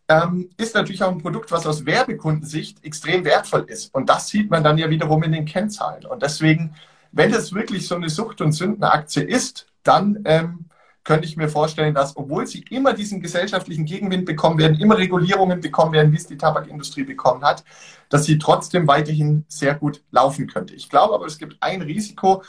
ähm, 0.07 0.49
ist 0.59 0.77
natürlich 0.77 1.03
auch 1.03 1.11
ein 1.11 1.19
Produkt, 1.19 1.51
was 1.51 1.67
aus 1.67 1.87
Werbekundensicht 1.87 2.85
extrem 2.85 3.25
wertvoll 3.25 3.65
ist. 3.67 3.93
Und 3.93 4.09
das 4.09 4.29
sieht 4.29 4.49
man 4.49 4.63
dann 4.63 4.79
ja 4.79 4.89
wiederum 4.89 5.25
in 5.25 5.33
den 5.33 5.45
Kennzahlen. 5.45 6.07
Und 6.07 6.23
deswegen, 6.23 6.77
wenn 7.11 7.35
es 7.35 7.53
wirklich 7.53 7.89
so 7.89 7.97
eine 7.97 8.11
Sucht- 8.11 8.43
und 8.43 8.53
Sündenaktie 8.53 9.25
ist, 9.25 9.67
dann 9.83 10.21
ähm, 10.25 10.67
könnte 11.05 11.27
ich 11.27 11.37
mir 11.37 11.49
vorstellen, 11.49 11.95
dass, 11.95 12.17
obwohl 12.17 12.47
sie 12.47 12.65
immer 12.71 12.93
diesen 12.93 13.21
gesellschaftlichen 13.21 13.85
Gegenwind 13.85 14.25
bekommen 14.25 14.59
werden, 14.59 14.79
immer 14.79 14.97
Regulierungen 14.97 15.61
bekommen 15.61 15.93
werden, 15.93 16.13
wie 16.13 16.17
es 16.17 16.27
die 16.27 16.37
Tabakindustrie 16.37 17.03
bekommen 17.03 17.43
hat, 17.43 17.65
dass 18.09 18.25
sie 18.25 18.39
trotzdem 18.39 18.87
weiterhin 18.87 19.45
sehr 19.49 19.75
gut 19.75 20.03
laufen 20.11 20.47
könnte. 20.47 20.75
Ich 20.75 20.89
glaube 20.89 21.15
aber, 21.15 21.27
es 21.27 21.39
gibt 21.39 21.57
ein 21.61 21.83
Risiko, 21.83 22.43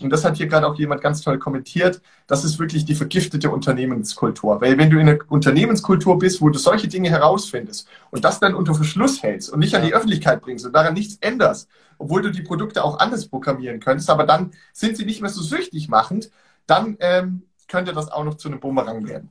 und 0.00 0.10
das 0.10 0.24
hat 0.24 0.36
hier 0.36 0.46
gerade 0.46 0.66
auch 0.66 0.76
jemand 0.76 1.02
ganz 1.02 1.20
toll 1.20 1.38
kommentiert, 1.38 2.00
das 2.26 2.44
ist 2.44 2.58
wirklich 2.58 2.84
die 2.84 2.94
vergiftete 2.94 3.50
Unternehmenskultur. 3.50 4.60
Weil 4.60 4.78
wenn 4.78 4.90
du 4.90 4.98
in 4.98 5.08
einer 5.08 5.18
Unternehmenskultur 5.28 6.18
bist, 6.18 6.40
wo 6.40 6.48
du 6.48 6.58
solche 6.58 6.88
Dinge 6.88 7.10
herausfindest 7.10 7.88
und 8.10 8.24
das 8.24 8.40
dann 8.40 8.54
unter 8.54 8.74
Verschluss 8.74 9.22
hältst 9.22 9.50
und 9.50 9.58
nicht 9.58 9.74
an 9.74 9.84
die 9.84 9.92
Öffentlichkeit 9.92 10.40
bringst 10.40 10.64
und 10.64 10.72
daran 10.72 10.94
nichts 10.94 11.16
änderst, 11.20 11.68
obwohl 11.98 12.22
du 12.22 12.30
die 12.30 12.42
Produkte 12.42 12.84
auch 12.84 13.00
anders 13.00 13.28
programmieren 13.28 13.80
könntest, 13.80 14.08
aber 14.08 14.24
dann 14.24 14.52
sind 14.72 14.96
sie 14.96 15.04
nicht 15.04 15.20
mehr 15.20 15.30
so 15.30 15.42
süchtig 15.42 15.88
machend, 15.88 16.30
dann 16.66 16.96
ähm, 17.00 17.42
könnte 17.68 17.92
das 17.92 18.10
auch 18.10 18.24
noch 18.24 18.34
zu 18.34 18.48
einem 18.48 18.60
Bumerang 18.60 19.06
werden. 19.06 19.30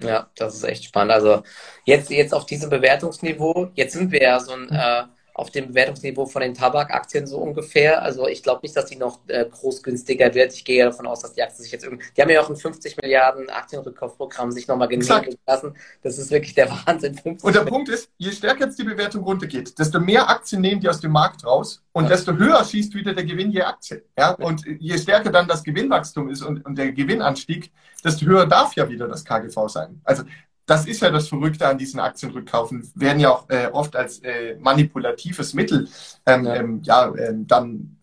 Ja, 0.00 0.30
das 0.36 0.54
ist 0.54 0.64
echt 0.64 0.84
spannend. 0.84 1.12
Also 1.12 1.42
jetzt, 1.84 2.10
jetzt 2.10 2.34
auf 2.34 2.44
diesem 2.46 2.68
Bewertungsniveau, 2.68 3.70
jetzt 3.74 3.94
sind 3.94 4.12
wir 4.12 4.22
ja 4.22 4.40
so 4.40 4.52
ein 4.52 4.68
äh, 4.68 5.04
auf 5.36 5.50
dem 5.50 5.68
Bewertungsniveau 5.68 6.24
von 6.24 6.40
den 6.40 6.54
Tabakaktien 6.54 7.26
so 7.26 7.36
ungefähr. 7.36 8.02
Also 8.02 8.26
ich 8.26 8.42
glaube 8.42 8.60
nicht, 8.62 8.74
dass 8.74 8.86
die 8.86 8.96
noch 8.96 9.20
äh, 9.26 9.44
groß 9.44 9.82
günstiger 9.82 10.32
wird. 10.34 10.54
Ich 10.54 10.64
gehe 10.64 10.82
davon 10.82 11.06
aus, 11.06 11.20
dass 11.20 11.34
die 11.34 11.42
Aktie 11.42 11.62
sich 11.62 11.70
jetzt 11.70 11.84
irgendwie, 11.84 12.06
die 12.16 12.22
haben 12.22 12.30
ja 12.30 12.40
auch 12.40 12.48
ein 12.48 12.56
50 12.56 12.96
Milliarden 12.96 13.50
Aktienrückkaufprogramm 13.50 14.50
sich 14.50 14.66
nochmal 14.66 14.88
genehmigen 14.88 15.36
lassen. 15.46 15.74
Das 16.02 16.16
ist 16.16 16.30
wirklich 16.30 16.54
der 16.54 16.70
Wahnsinn. 16.70 17.14
50 17.14 17.44
und 17.44 17.54
der 17.54 17.64
Punkt 17.70 17.90
ist, 17.90 18.08
je 18.16 18.32
stärker 18.32 18.64
jetzt 18.64 18.78
die 18.78 18.84
Bewertung 18.84 19.24
runtergeht, 19.24 19.78
desto 19.78 20.00
mehr 20.00 20.26
Aktien 20.26 20.62
nehmen 20.62 20.80
die 20.80 20.88
aus 20.88 21.00
dem 21.00 21.12
Markt 21.12 21.44
raus 21.44 21.82
und 21.92 22.04
ja. 22.04 22.10
desto 22.10 22.32
höher 22.32 22.64
schießt 22.64 22.94
wieder 22.94 23.12
der 23.12 23.24
Gewinn 23.24 23.50
je 23.50 23.60
Aktie. 23.60 24.04
Ja? 24.16 24.30
Und 24.30 24.64
je 24.64 24.96
stärker 24.96 25.30
dann 25.30 25.46
das 25.46 25.62
Gewinnwachstum 25.62 26.30
ist 26.30 26.40
und, 26.40 26.64
und 26.64 26.78
der 26.78 26.92
Gewinnanstieg, 26.92 27.72
desto 28.02 28.24
höher 28.24 28.46
darf 28.46 28.74
ja 28.74 28.88
wieder 28.88 29.06
das 29.06 29.22
KGV 29.22 29.68
sein. 29.68 30.00
Also 30.02 30.22
das 30.66 30.86
ist 30.86 31.00
ja 31.00 31.10
das 31.10 31.28
Verrückte 31.28 31.66
an 31.66 31.78
diesen 31.78 32.00
Aktienrückkaufen, 32.00 32.90
werden 32.94 33.20
ja 33.20 33.30
auch 33.30 33.48
äh, 33.48 33.68
oft 33.72 33.96
als 33.96 34.18
äh, 34.18 34.56
manipulatives 34.58 35.54
Mittel 35.54 35.88
ähm, 36.26 36.44
ja. 36.44 36.54
Ähm, 36.56 36.80
ja 36.82 37.14
ähm, 37.14 37.46
dann 37.46 37.96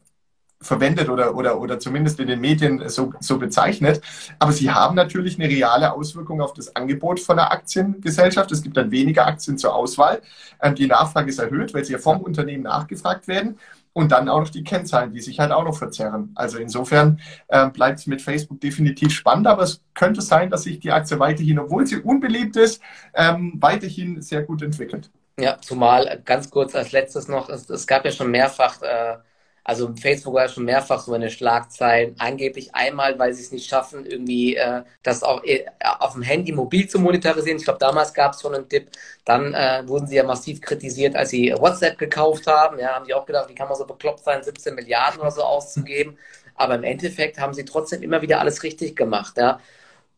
verwendet 0.64 1.10
oder, 1.10 1.36
oder, 1.36 1.60
oder 1.60 1.78
zumindest 1.78 2.20
in 2.22 2.28
den 2.28 2.40
Medien 2.40 2.88
so, 2.88 3.14
so 3.20 3.38
bezeichnet. 3.38 4.02
Aber 4.40 4.54
sie 4.54 4.72
haben 4.72 4.96
natürlich 4.96 5.38
eine 5.38 5.50
reale 5.50 5.92
Auswirkung 5.94 6.42
auf 6.42 6.54
das 6.54 6.76
Angebot 6.76 7.20
von 7.20 7.36
der 7.36 7.52
Aktiengesellschaft. 7.52 8.52
Es 8.52 8.64
gibt 8.64 8.78
dann 8.78 8.90
weniger 8.90 9.28
Aktien 9.28 9.58
zur 9.58 9.76
Auswahl. 9.76 10.22
Ähm, 10.62 10.76
die 10.76 10.88
Nachfrage 10.88 11.30
ist 11.30 11.40
erhöht, 11.40 11.74
weil 11.74 11.84
sie 11.84 11.94
ja 11.94 12.00
vom 12.00 12.22
Unternehmen 12.22 12.64
nachgefragt 12.64 13.28
werden 13.28 13.60
und 13.94 14.12
dann 14.12 14.28
auch 14.28 14.40
noch 14.40 14.50
die 14.50 14.64
Kennzahlen, 14.64 15.14
die 15.14 15.22
sich 15.22 15.40
halt 15.40 15.52
auch 15.52 15.64
noch 15.64 15.78
verzerren. 15.78 16.32
Also 16.36 16.58
insofern 16.58 17.20
äh, 17.48 17.70
bleibt 17.70 18.00
es 18.00 18.08
mit 18.08 18.22
Facebook 18.22 18.60
definitiv 18.60 19.14
spannend, 19.14 19.48
aber 19.48 19.64
es 19.64 19.82
könnte 19.94 20.22
sein, 20.22 20.50
dass 20.50 20.64
sich 20.64 20.80
die 20.80 20.92
Aktie 20.92 21.20
weiterhin, 21.20 21.60
obwohl 21.60 21.86
sie 21.86 22.02
unbeliebt 22.02 22.56
ist, 22.56 22.82
ähm, 23.14 23.54
weiterhin 23.58 24.22
sehr 24.22 24.42
gut 24.44 24.64
entwickelt. 24.64 25.12
Ja, 25.40 25.58
zumal 25.62 26.22
ganz 26.26 26.50
kurz 26.50 26.76
als 26.76 26.92
letztes 26.92 27.28
noch, 27.28 27.50
es, 27.50 27.70
es 27.70 27.88
gab 27.88 28.06
ja 28.06 28.12
schon 28.12 28.30
mehrfach 28.30 28.82
äh, 28.82 29.18
Also 29.66 29.94
Facebook 29.96 30.34
war 30.34 30.50
schon 30.50 30.66
mehrfach 30.66 31.00
so 31.00 31.14
eine 31.14 31.30
Schlagzeilen. 31.30 32.16
Angeblich 32.20 32.76
einmal, 32.76 33.18
weil 33.18 33.34
sie 33.34 33.44
es 33.44 33.52
nicht 33.52 33.70
schaffen, 33.70 34.06
irgendwie 34.06 34.58
äh, 34.58 34.84
das 35.04 35.24
auch 35.24 35.44
äh, 35.46 35.66
auf 36.00 36.14
dem 36.14 36.22
Handy 36.22 36.52
mobil 36.52 36.88
zu 36.90 37.00
monetarisieren. 37.00 37.58
Ich 37.58 37.64
glaube, 37.64 37.80
damals 37.80 38.14
gab 38.14 38.34
es 38.34 38.42
schon 38.42 38.54
einen 38.54 38.68
Tipp. 38.68 38.90
Dann 39.24 39.54
äh, 39.54 39.84
wurden 39.88 40.08
sie 40.08 40.18
ja 40.18 40.24
massiv 40.24 40.60
kritisiert, 40.62 41.16
als 41.16 41.30
sie 41.30 41.54
WhatsApp 41.58 41.98
gekauft 41.98 42.46
haben. 42.48 42.78
Ja, 42.80 42.96
haben 42.96 43.06
die 43.06 43.14
auch 43.14 43.26
gedacht, 43.26 43.50
wie 43.50 43.56
kann 43.56 43.70
man 43.70 43.78
so 43.78 43.86
bekloppt 43.86 44.24
sein, 44.24 44.44
17 44.44 44.76
Milliarden 44.76 45.22
oder 45.22 45.32
so 45.32 45.44
auszugeben. 45.44 46.18
Aber 46.56 46.76
im 46.76 46.84
Endeffekt 46.84 47.40
haben 47.40 47.54
sie 47.54 47.66
trotzdem 47.66 48.04
immer 48.04 48.22
wieder 48.22 48.40
alles 48.42 48.64
richtig 48.64 48.96
gemacht. 48.96 49.38
Ja. 49.38 49.60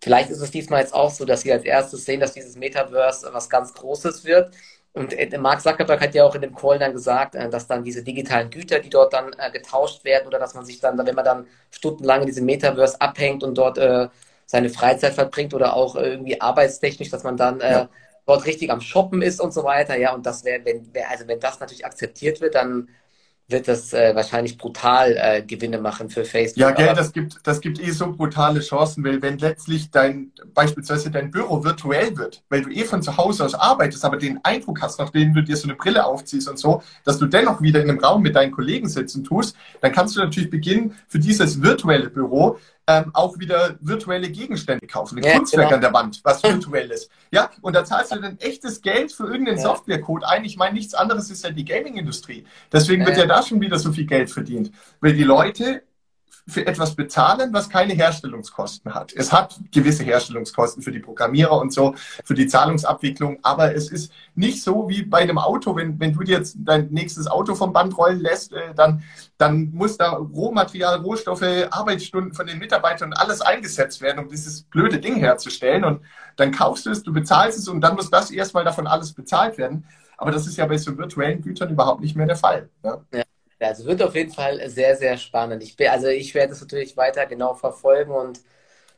Vielleicht 0.02 0.30
ist 0.30 0.41
es 0.41 0.52
diesmal 0.52 0.82
jetzt 0.82 0.93
auch 0.93 1.10
so, 1.12 1.26
dass 1.26 1.41
sie 1.41 1.52
als 1.52 1.64
erstes 1.64 2.06
sehen, 2.06 2.20
dass 2.20 2.34
dieses 2.34 2.56
Metaverse 2.56 3.30
was 3.34 3.50
ganz 3.50 3.74
Großes 3.74 4.26
wird. 4.26 4.54
Und 4.96 5.12
äh, 5.14 5.38
Mark 5.38 5.62
Zuckerberg 5.62 6.00
hat 6.00 6.16
ja 6.16 6.24
auch 6.24 6.36
in 6.36 6.41
dem 6.41 6.56
Call 6.56 6.80
dann 6.80 6.93
gesagt, 6.93 7.36
äh, 7.36 7.50
dass 7.50 7.68
dann 7.68 7.84
diese 7.84 8.02
digitalen 8.02 8.50
Güter, 8.50 8.80
die 8.80 8.89
dort 8.89 9.12
dann 9.14 9.34
äh, 9.38 9.52
getauscht 9.52 10.06
werden 10.06 10.26
oder 10.26 10.39
dass 10.39 10.54
man 10.54 10.66
sich 10.66 10.80
dann, 10.80 10.98
wenn 10.98 11.16
man 11.16 11.26
dann 11.26 11.48
stundenlang 11.70 12.22
in 12.22 12.28
diesem 12.28 12.46
Metaverse 12.46 13.00
abhängt 13.02 13.43
und 13.43 13.58
dort 13.58 13.78
seine 14.48 14.70
Freizeit 14.70 15.14
verbringt 15.14 15.54
oder 15.54 15.76
auch 15.76 15.96
irgendwie 15.96 16.39
arbeitstechnisch, 16.39 17.10
dass 17.10 17.24
man 17.24 17.36
dann 17.36 17.60
ja. 17.60 17.89
dort 18.26 18.46
richtig 18.46 18.72
am 18.72 18.80
Shoppen 18.80 19.22
ist 19.22 19.41
und 19.41 19.54
so 19.54 19.64
weiter. 19.64 19.98
Ja, 19.98 20.14
und 20.14 20.26
das 20.26 20.46
wäre, 20.46 20.64
wenn, 20.64 20.89
also 21.10 21.28
wenn 21.28 21.39
das 21.39 21.60
natürlich 21.60 21.86
akzeptiert 21.86 22.39
wird, 22.41 22.56
dann 22.56 22.88
wird 23.48 23.68
das 23.68 23.93
äh, 23.93 24.16
wahrscheinlich 24.16 24.58
brutal 24.58 25.16
äh, 25.18 25.41
Gewinne 25.43 25.78
machen 25.78 26.10
für 26.10 26.26
Facebook. 26.26 26.60
Ja, 26.60 26.72
gell, 26.72 26.93
das 26.96 27.14
gibt, 27.14 27.38
das 27.43 27.62
gibt 27.62 27.80
eh 27.80 27.91
so 27.91 28.12
brutale 28.12 28.60
Chancen, 28.62 29.04
weil 29.04 29.22
wenn 29.22 29.38
letztlich 29.38 29.91
dein, 29.91 30.32
beispielsweise 30.54 31.12
dein 31.12 31.30
Büro 31.30 31.64
virtuell 31.64 32.18
wird, 32.18 32.43
weil 32.50 32.64
du 32.64 32.72
eh 32.72 32.84
von 32.86 33.04
zu 33.04 33.18
Hause 33.18 33.46
aus 33.46 33.54
arbeitest, 33.54 34.04
aber 34.04 34.18
den 34.18 34.39
Eindruck 34.43 34.82
hast, 34.82 35.00
nachdem 35.00 35.34
du 35.34 35.43
dir 35.43 35.58
so 35.58 35.68
eine 35.68 35.76
Brille 35.76 36.06
aufziehst 36.06 36.50
und 36.50 36.58
so, 36.58 36.82
dass 37.04 37.20
du 37.20 37.28
dennoch 37.28 37.62
wieder 37.62 37.82
in 37.82 37.89
einem 37.89 38.00
Raum 38.00 38.24
mit 38.24 38.36
deinen 38.36 38.52
Kollegen 38.52 38.89
sitzen 38.89 39.24
tust, 39.24 39.56
dann 39.82 39.91
kannst 39.91 40.16
du 40.16 40.22
natürlich 40.22 40.50
beginnen, 40.50 40.96
für 41.08 41.20
dieses 41.20 41.62
virtuelle 41.62 42.10
Büro 42.10 42.58
ähm, 42.88 43.12
auch 43.14 43.40
wieder 43.40 43.78
virtuelle 43.82 44.30
Gegenstände 44.30 44.86
kaufen. 44.88 45.18
Ein 45.18 45.24
ja, 45.24 45.38
Kunstwerk 45.38 45.70
genau. 45.70 45.76
an 45.76 45.82
der 45.82 45.94
Wand, 45.94 46.22
was 46.24 46.44
virtuell 46.44 46.92
ist. 46.92 47.10
Ja, 47.32 47.50
und 47.62 47.76
da 47.76 47.84
zahlst 47.84 48.12
du 48.12 48.22
dann 48.22 48.38
echtes 48.40 48.82
Geld 48.82 49.12
für 49.12 49.26
irgendeinen 49.26 49.58
ja. 49.58 49.64
Softwarecode 49.64 50.24
ein. 50.24 50.46
Ich 50.46 50.58
meine, 50.58 50.76
nichts 50.76 50.94
anderes 50.94 51.30
ist 51.30 51.44
ja 51.44 51.52
die 51.52 51.66
Gaming-Industrie. 51.66 52.46
Deswegen 52.72 53.02
ja, 53.02 53.08
wird 53.08 53.18
ja 53.18 53.26
da 53.26 53.42
schon 53.42 53.62
wieder 53.62 53.80
so 53.80 53.92
viel 53.92 54.06
Geld 54.06 54.30
verdient. 54.30 54.72
Weil 55.00 55.14
die 55.14 55.24
Leute 55.24 55.84
für 56.48 56.66
etwas 56.66 56.96
bezahlen, 56.96 57.54
was 57.54 57.70
keine 57.70 57.94
Herstellungskosten 57.94 58.94
hat. 58.94 59.14
Es 59.14 59.34
hat 59.34 59.60
gewisse 59.72 60.04
Herstellungskosten 60.04 60.84
für 60.84 60.92
die 60.92 61.00
Programmierer 61.00 61.58
und 61.58 61.74
so, 61.74 61.96
für 62.24 62.36
die 62.36 62.48
Zahlungsabwicklung, 62.48 63.40
aber 63.42 63.74
es 63.74 63.90
ist 63.90 64.12
nicht 64.36 64.62
so 64.62 64.88
wie 64.88 65.04
bei 65.04 65.20
einem 65.20 65.40
Auto, 65.40 65.76
wenn, 65.76 66.00
wenn 66.00 66.14
du 66.14 66.24
dir 66.24 66.38
jetzt 66.38 66.58
dein 66.60 66.90
nächstes 66.90 67.26
Auto 67.28 67.56
vom 67.56 67.74
Band 67.74 67.98
rollen 67.98 68.20
lässt, 68.20 68.54
äh, 68.54 68.76
dann, 68.76 69.04
dann 69.38 69.72
muss 69.74 69.98
da 69.98 70.12
Rohmaterial, 70.12 71.02
Rohstoffe, 71.02 71.68
Arbeitsstunden 71.70 72.34
von 72.34 72.48
den 72.48 72.58
Mitarbeitern 72.58 73.10
und 73.10 73.18
alles 73.18 73.42
eingesetzt 73.42 74.02
werden, 74.02 74.20
um 74.20 74.30
dieses 74.30 74.64
blöde 74.64 75.00
Ding 75.00 75.16
herzustellen. 75.16 75.84
Und 75.84 76.02
dann 76.38 76.52
kaufst 76.52 76.86
du 76.86 76.92
es, 76.92 77.04
du 77.04 77.12
bezahlst 77.12 77.60
es 77.60 77.68
und 77.68 77.82
dann 77.82 77.96
muss 77.96 78.10
das 78.10 78.32
erstmal 78.32 78.64
davon 78.64 78.88
alles 78.88 79.14
bezahlt 79.14 79.58
werden. 79.58 79.86
Aber 80.18 80.32
das 80.32 80.48
ist 80.48 80.58
ja 80.58 80.66
bei 80.66 80.78
so 80.78 80.98
virtuellen 80.98 81.42
Gütern 81.42 81.70
überhaupt 81.70 82.02
nicht 82.02 82.16
mehr 82.16 82.28
der 82.28 82.38
Fall. 82.38 82.70
Ja. 82.84 83.02
ja. 83.14 83.24
Ja, 83.60 83.70
also 83.70 83.86
wird 83.86 84.04
auf 84.04 84.16
jeden 84.16 84.34
Fall 84.34 84.70
sehr, 84.70 84.98
sehr 84.98 85.16
spannend. 85.16 85.64
Ich 85.64 85.78
bin, 85.78 85.88
also 85.88 86.08
ich 86.08 86.36
werde 86.36 86.52
es 86.52 86.60
natürlich 86.60 86.98
weiter 86.98 87.26
genau 87.26 87.54
verfolgen 87.54 88.12
und 88.12 88.42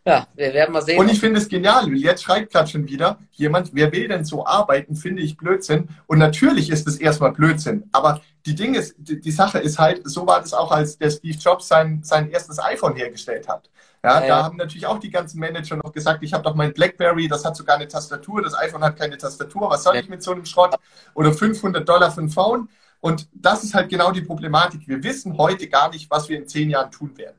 ja, 0.08 0.28
wir 0.36 0.54
werden 0.54 0.72
mal 0.72 0.82
sehen. 0.82 1.00
Und 1.00 1.10
ich 1.10 1.20
finde 1.20 1.40
es 1.40 1.50
genial, 1.50 1.92
jetzt 1.94 2.24
schreibt 2.24 2.54
gerade 2.54 2.70
schon 2.70 2.88
wieder 2.88 3.20
jemand, 3.32 3.72
wer 3.74 3.92
will 3.92 4.08
denn 4.08 4.24
so 4.24 4.46
arbeiten, 4.46 4.96
finde 4.96 5.22
ich 5.22 5.36
Blödsinn. 5.36 5.90
Und 6.06 6.18
natürlich 6.18 6.70
ist 6.70 6.88
es 6.88 6.96
erstmal 6.96 7.34
Blödsinn. 7.34 7.90
Aber 7.92 8.22
die 8.46 8.56
Dinge, 8.56 8.82
die, 8.98 9.20
die 9.20 9.32
Sache 9.32 9.60
ist 9.60 9.78
halt, 9.78 10.02
so 10.10 10.26
war 10.26 10.40
das 10.40 10.54
auch, 10.54 10.72
als 10.72 10.98
der 10.98 11.10
Steve 11.10 11.38
Jobs 11.38 11.68
sein, 11.68 12.02
sein 12.04 12.30
erstes 12.30 12.58
iPhone 12.58 12.96
hergestellt 12.96 13.50
hat. 13.50 13.70
Ja, 14.02 14.22
ja, 14.22 14.28
da 14.28 14.44
haben 14.44 14.56
natürlich 14.56 14.88
auch 14.88 15.00
die 15.00 15.10
ganzen 15.10 15.40
Manager 15.40 15.76
noch 15.76 15.92
gesagt, 15.92 16.24
ich 16.24 16.32
habe 16.32 16.44
doch 16.44 16.56
mein 16.56 16.72
BlackBerry, 16.72 17.28
das 17.28 17.44
hat 17.44 17.58
sogar 17.58 17.76
eine 17.76 17.90
Tastatur, 17.90 18.42
das 18.42 18.58
iPhone 18.58 18.84
hat 18.84 18.96
keine 18.96 19.18
Tastatur, 19.18 19.70
was 19.70 19.84
soll 19.84 19.96
ja. 19.96 20.02
ich 20.02 20.08
mit 20.08 20.24
so 20.24 20.32
einem 20.32 20.46
Schrott? 20.46 20.76
Oder 21.16 21.34
500 21.34 21.88
Dollar 21.88 22.12
für 22.12 22.22
ein 22.22 22.30
Phone? 22.30 22.70
Und 23.02 23.28
das 23.34 23.66
ist 23.66 23.74
halt 23.74 23.90
genau 23.90 24.12
die 24.12 24.22
Problematik. 24.22 24.88
Wir 24.88 25.04
wissen 25.04 25.38
heute 25.38 25.68
gar 25.68 25.90
nicht, 25.90 26.10
was 26.10 26.30
wir 26.30 26.38
in 26.38 26.48
zehn 26.48 26.70
Jahren 26.70 26.92
tun 26.92 27.18
werden. 27.18 27.36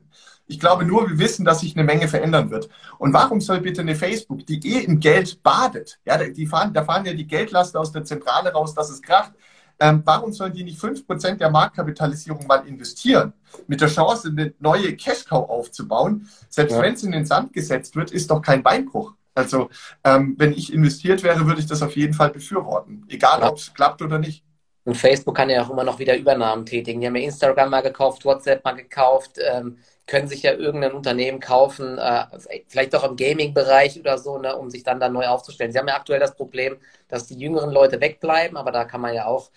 Ich 0.49 0.59
glaube 0.59 0.83
nur, 0.83 1.07
wir 1.07 1.19
wissen, 1.19 1.45
dass 1.45 1.59
sich 1.61 1.75
eine 1.75 1.85
Menge 1.85 2.07
verändern 2.07 2.49
wird. 2.49 2.69
Und 2.97 3.13
warum 3.13 3.39
soll 3.39 3.61
bitte 3.61 3.81
eine 3.81 3.95
Facebook, 3.95 4.45
die 4.47 4.59
eh 4.67 4.83
im 4.83 4.99
Geld 4.99 5.43
badet, 5.43 5.99
ja, 6.05 6.17
die 6.17 6.47
fahren, 6.47 6.73
da 6.73 6.83
fahren 6.83 7.05
ja 7.05 7.13
die 7.13 7.27
Geldlaster 7.27 7.79
aus 7.79 7.91
der 7.91 8.03
Zentrale 8.03 8.51
raus, 8.51 8.73
dass 8.73 8.89
es 8.89 9.01
kracht, 9.01 9.33
ähm, 9.79 10.01
warum 10.03 10.33
sollen 10.33 10.51
die 10.51 10.63
nicht 10.63 10.79
5% 10.79 11.37
der 11.37 11.51
Marktkapitalisierung 11.51 12.45
mal 12.47 12.67
investieren? 12.67 13.33
Mit 13.67 13.79
der 13.79 13.87
Chance, 13.87 14.29
eine 14.29 14.53
neue 14.59 14.95
Cash-Cow 14.95 15.49
aufzubauen. 15.49 16.27
Selbst 16.49 16.73
ja. 16.73 16.81
wenn 16.81 16.95
es 16.95 17.03
in 17.03 17.11
den 17.11 17.25
Sand 17.25 17.53
gesetzt 17.53 17.95
wird, 17.95 18.11
ist 18.11 18.29
doch 18.29 18.41
kein 18.41 18.61
Beinbruch. 18.63 19.13
Also, 19.35 19.69
ähm, 20.03 20.35
wenn 20.37 20.51
ich 20.51 20.73
investiert 20.73 21.23
wäre, 21.23 21.45
würde 21.45 21.61
ich 21.61 21.67
das 21.67 21.81
auf 21.81 21.95
jeden 21.95 22.13
Fall 22.13 22.31
befürworten. 22.31 23.05
Egal, 23.07 23.39
ja. 23.39 23.49
ob 23.49 23.57
es 23.57 23.73
klappt 23.73 24.01
oder 24.01 24.19
nicht. 24.19 24.43
Und 24.83 24.95
Facebook 24.95 25.35
kann 25.35 25.49
ja 25.49 25.63
auch 25.63 25.69
immer 25.69 25.83
noch 25.83 25.99
wieder 25.99 26.17
Übernahmen 26.17 26.65
tätigen. 26.65 26.99
Die 26.99 27.07
haben 27.07 27.15
ja 27.15 27.23
Instagram 27.23 27.69
mal 27.69 27.81
gekauft, 27.81 28.25
WhatsApp 28.25 28.65
mal 28.65 28.75
gekauft, 28.75 29.37
ähm, 29.53 29.77
können 30.09 30.27
sich 30.27 30.41
ja 30.41 30.53
irgendein 30.53 30.93
Unternehmen 30.93 31.39
kaufen, 31.39 31.99
äh, 31.99 32.25
vielleicht 32.67 32.95
auch 32.95 33.03
im 33.03 33.15
Gaming-Bereich 33.15 33.99
oder 33.99 34.17
so, 34.17 34.39
ne, 34.39 34.55
um 34.55 34.71
sich 34.71 34.83
dann 34.83 34.99
da 34.99 35.07
neu 35.07 35.27
aufzustellen. 35.27 35.71
Sie 35.71 35.77
haben 35.77 35.87
ja 35.87 35.95
aktuell 35.95 36.19
das 36.19 36.35
Problem, 36.35 36.77
dass 37.07 37.27
die 37.27 37.37
jüngeren 37.37 37.69
Leute 37.71 38.01
wegbleiben, 38.01 38.57
aber 38.57 38.71
da 38.71 38.85
kann 38.85 39.01
man 39.01 39.13
ja 39.13 39.27
auch, 39.27 39.51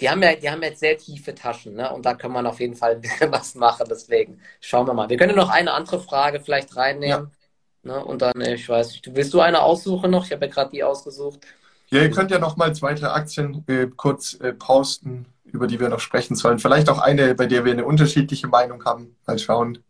die 0.00 0.08
haben 0.08 0.22
ja, 0.22 0.36
die 0.36 0.48
haben 0.48 0.62
jetzt 0.62 0.78
sehr 0.78 0.96
tiefe 0.96 1.34
Taschen, 1.34 1.74
ne, 1.74 1.92
und 1.92 2.06
da 2.06 2.14
kann 2.14 2.30
man 2.30 2.46
auf 2.46 2.60
jeden 2.60 2.76
Fall 2.76 2.92
ein 2.92 3.00
bisschen 3.00 3.32
was 3.32 3.56
machen. 3.56 3.86
Deswegen 3.90 4.40
schauen 4.60 4.86
wir 4.86 4.94
mal. 4.94 5.08
Wir 5.08 5.16
können 5.16 5.34
noch 5.34 5.50
eine 5.50 5.72
andere 5.72 6.00
Frage 6.00 6.40
vielleicht 6.40 6.76
reinnehmen. 6.76 7.30
Ja. 7.82 7.92
Ne, 7.94 8.04
und 8.04 8.22
dann, 8.22 8.40
ich 8.40 8.68
weiß 8.68 8.92
nicht, 8.92 9.16
willst 9.16 9.34
du 9.34 9.40
eine 9.40 9.62
aussuchen 9.62 10.12
noch? 10.12 10.24
Ich 10.24 10.32
habe 10.32 10.46
ja 10.46 10.52
gerade 10.52 10.70
die 10.70 10.84
ausgesucht. 10.84 11.40
Ja, 11.90 12.02
ihr 12.02 12.10
könnt 12.10 12.30
ja 12.30 12.38
noch 12.38 12.56
mal 12.56 12.72
zwei, 12.72 12.94
drei 12.94 13.08
Aktien 13.08 13.64
äh, 13.66 13.88
kurz 13.96 14.34
äh, 14.34 14.52
posten, 14.52 15.26
über 15.44 15.66
die 15.66 15.80
wir 15.80 15.88
noch 15.88 16.00
sprechen 16.00 16.36
sollen. 16.36 16.60
Vielleicht 16.60 16.88
auch 16.88 16.98
eine, 16.98 17.34
bei 17.34 17.46
der 17.46 17.64
wir 17.64 17.72
eine 17.72 17.84
unterschiedliche 17.84 18.46
Meinung 18.46 18.84
haben. 18.84 19.16
Mal 19.26 19.38
schauen. 19.38 19.82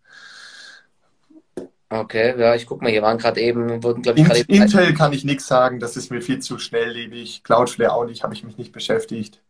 Okay, 1.90 2.38
ja, 2.38 2.54
ich 2.54 2.66
guck 2.66 2.82
mal, 2.82 2.90
hier 2.90 3.02
waren 3.02 3.16
gerade 3.16 3.40
eben, 3.40 3.82
wurden, 3.82 4.02
glaube 4.02 4.20
ich, 4.20 4.26
gerade 4.26 4.40
Intel 4.40 4.92
kann 4.92 5.12
ich 5.14 5.24
nichts 5.24 5.46
sagen, 5.46 5.80
das 5.80 5.96
ist 5.96 6.10
mir 6.10 6.20
viel 6.20 6.38
zu 6.38 6.58
schnelllebig. 6.58 7.42
Cloudflare 7.44 7.92
auch 7.92 8.04
nicht, 8.04 8.22
habe 8.22 8.34
ich 8.34 8.44
mich 8.44 8.58
nicht 8.58 8.72
beschäftigt. 8.72 9.40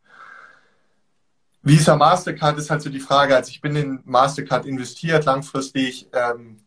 Visa 1.63 1.97
Mastercard 1.97 2.57
ist 2.59 2.71
halt 2.71 2.83
so 2.83 2.91
die 2.91 3.01
Frage. 3.01 3.35
Also 3.35 3.51
ich 3.51 3.61
bin 3.61 3.75
in 3.75 4.01
Mastercard 4.05 4.67
investiert 4.67 5.25
langfristig. 5.25 6.09
Ähm, 6.13 6.61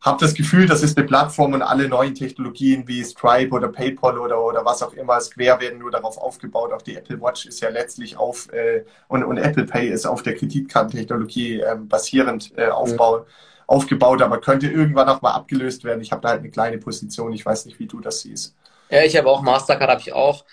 habe 0.00 0.18
das 0.20 0.34
Gefühl, 0.34 0.66
das 0.66 0.82
ist 0.82 0.96
eine 0.96 1.06
Plattform 1.06 1.54
und 1.54 1.62
alle 1.62 1.88
neuen 1.88 2.14
Technologien 2.14 2.86
wie 2.86 3.04
Stripe 3.04 3.52
oder 3.52 3.68
PayPal 3.68 4.18
oder, 4.18 4.40
oder 4.40 4.64
was 4.64 4.82
auch 4.82 4.92
immer, 4.92 5.20
Square 5.20 5.60
werden 5.60 5.80
nur 5.80 5.90
darauf 5.90 6.16
aufgebaut. 6.16 6.72
Auch 6.72 6.82
die 6.82 6.96
Apple 6.96 7.20
Watch 7.20 7.46
ist 7.46 7.60
ja 7.60 7.70
letztlich 7.70 8.16
auf 8.16 8.52
äh, 8.52 8.84
und, 9.08 9.24
und 9.24 9.38
Apple 9.38 9.64
Pay 9.64 9.88
ist 9.88 10.06
auf 10.06 10.22
der 10.22 10.36
Kreditkartentechnologie 10.36 11.60
äh, 11.60 11.76
basierend 11.76 12.52
äh, 12.56 12.68
aufbau, 12.68 13.18
mhm. 13.18 13.24
Aufgebaut, 13.66 14.22
aber 14.22 14.40
könnte 14.40 14.68
irgendwann 14.68 15.08
auch 15.08 15.22
mal 15.22 15.32
abgelöst 15.32 15.84
werden. 15.84 16.00
Ich 16.00 16.12
habe 16.12 16.22
da 16.22 16.30
halt 16.30 16.40
eine 16.40 16.50
kleine 16.50 16.78
Position. 16.78 17.32
Ich 17.32 17.44
weiß 17.44 17.66
nicht, 17.66 17.78
wie 17.78 17.86
du 17.86 18.00
das 18.00 18.20
siehst. 18.20 18.54
Ja, 18.90 19.02
ich 19.02 19.16
habe 19.16 19.28
auch 19.28 19.42
Mastercard, 19.42 19.90
habe 19.90 20.00
ich 20.00 20.12
auch. 20.12 20.44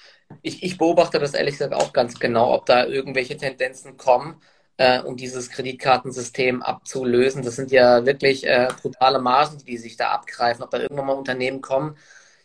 Ich, 0.42 0.64
ich 0.64 0.78
beobachte 0.78 1.20
das 1.20 1.34
ehrlich 1.34 1.54
gesagt 1.58 1.74
auch 1.74 1.94
ganz 1.94 2.20
genau, 2.20 2.54
ob 2.54 2.66
da 2.66 2.86
irgendwelche 2.86 3.38
Tendenzen 3.38 3.98
kommen 3.98 4.42
äh, 4.78 5.02
um 5.02 5.16
dieses 5.18 5.50
Kreditkartensystem 5.50 6.62
abzulösen. 6.62 7.44
Das 7.44 7.56
sind 7.56 7.72
ja 7.72 8.06
wirklich 8.06 8.46
äh, 8.46 8.70
brutale 8.82 9.20
Margen, 9.20 9.58
die 9.66 9.78
sich 9.78 9.98
da 9.98 10.10
abgreifen. 10.12 10.64
Ob 10.64 10.72
da 10.72 10.80
irgendwann 10.80 11.06
mal 11.06 11.14
Unternehmen 11.14 11.62
kommen, 11.62 11.98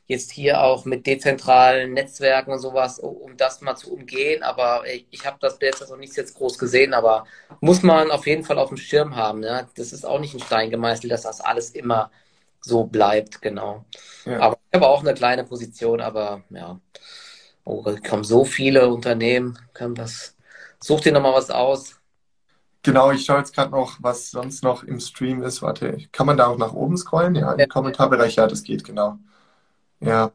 jetzt 0.09 0.33
hier 0.33 0.63
auch 0.63 0.87
mit 0.87 1.07
dezentralen 1.07 1.93
Netzwerken 1.93 2.51
und 2.51 2.59
sowas, 2.59 2.99
um 2.99 3.37
das 3.37 3.61
mal 3.61 3.77
zu 3.77 3.93
umgehen. 3.93 4.43
Aber 4.43 4.83
ich, 4.87 5.27
habe 5.27 5.37
das 5.41 5.59
jetzt 5.61 5.83
also 5.83 5.97
nicht 5.97 6.17
jetzt 6.17 6.35
groß 6.35 6.59
gesehen, 6.59 6.95
aber 6.95 7.27
muss 7.61 7.83
man 7.83 8.11
auf 8.11 8.27
jeden 8.27 8.43
Fall 8.43 8.59
auf 8.59 8.69
dem 8.69 8.79
Schirm 8.79 9.15
haben. 9.15 9.43
Ja? 9.43 9.69
Das 9.77 9.93
ist 9.93 10.07
auch 10.07 10.19
nicht 10.19 10.35
ein 10.35 10.41
Stein 10.41 10.71
gemeißelt, 10.71 11.13
dass 11.13 11.23
das 11.23 11.43
alles 11.43 11.71
immer 11.71 12.11
so 12.61 12.85
bleibt, 12.85 13.43
genau. 13.43 13.85
Ja. 14.25 14.41
Aber 14.41 14.59
ich 14.71 14.77
habe 14.77 14.89
auch 14.89 15.01
eine 15.01 15.15
kleine 15.15 15.45
Position, 15.45 16.01
aber 16.01 16.43
ja. 16.51 16.81
Oh, 17.65 17.85
kommen 18.09 18.25
so 18.25 18.47
viele 18.47 18.89
Unternehmen, 18.89 19.59
kann 19.75 19.95
das. 19.95 20.35
Such 20.81 21.03
dir 21.03 21.13
nochmal 21.13 21.35
was 21.35 21.51
aus. 21.51 21.97
Genau, 22.83 23.11
ich 23.11 23.27
schaue 23.27 23.39
jetzt 23.39 23.55
gerade 23.55 23.73
noch, 23.73 23.99
was 24.01 24.31
sonst 24.31 24.65
noch 24.65 24.85
im 24.85 25.01
Stream 25.01 25.43
ist. 25.43 25.61
Warte, 25.61 25.99
kann 26.13 26.27
man 26.27 26.39
da 26.39 26.47
auch 26.47 26.57
nach 26.57 26.73
oben 26.73 26.97
scrollen? 26.97 27.35
Ja, 27.35 27.53
im 27.53 27.69
Kommentarbereich, 27.69 28.37
ja, 28.37 28.47
das 28.47 28.63
geht, 28.63 28.85
genau. 28.85 29.19
Ja. 30.01 30.33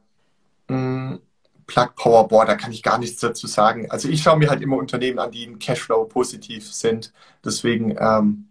Hm, 0.70 1.20
Plug 1.66 1.96
Power, 1.96 2.28
boah, 2.28 2.46
da 2.46 2.56
kann 2.56 2.72
ich 2.72 2.84
gar 2.84 2.98
nichts 2.98 3.22
dazu 3.22 3.48
sagen. 3.48 3.90
Also 3.90 4.10
ich 4.10 4.22
schaue 4.22 4.38
mir 4.38 4.50
halt 4.50 4.62
immer 4.62 4.78
Unternehmen 4.78 5.20
an, 5.20 5.32
die 5.32 5.44
im 5.44 5.60
Cashflow 5.60 6.06
positiv 6.06 6.72
sind. 6.74 7.14
Deswegen 7.44 7.96
ähm, 8.00 8.50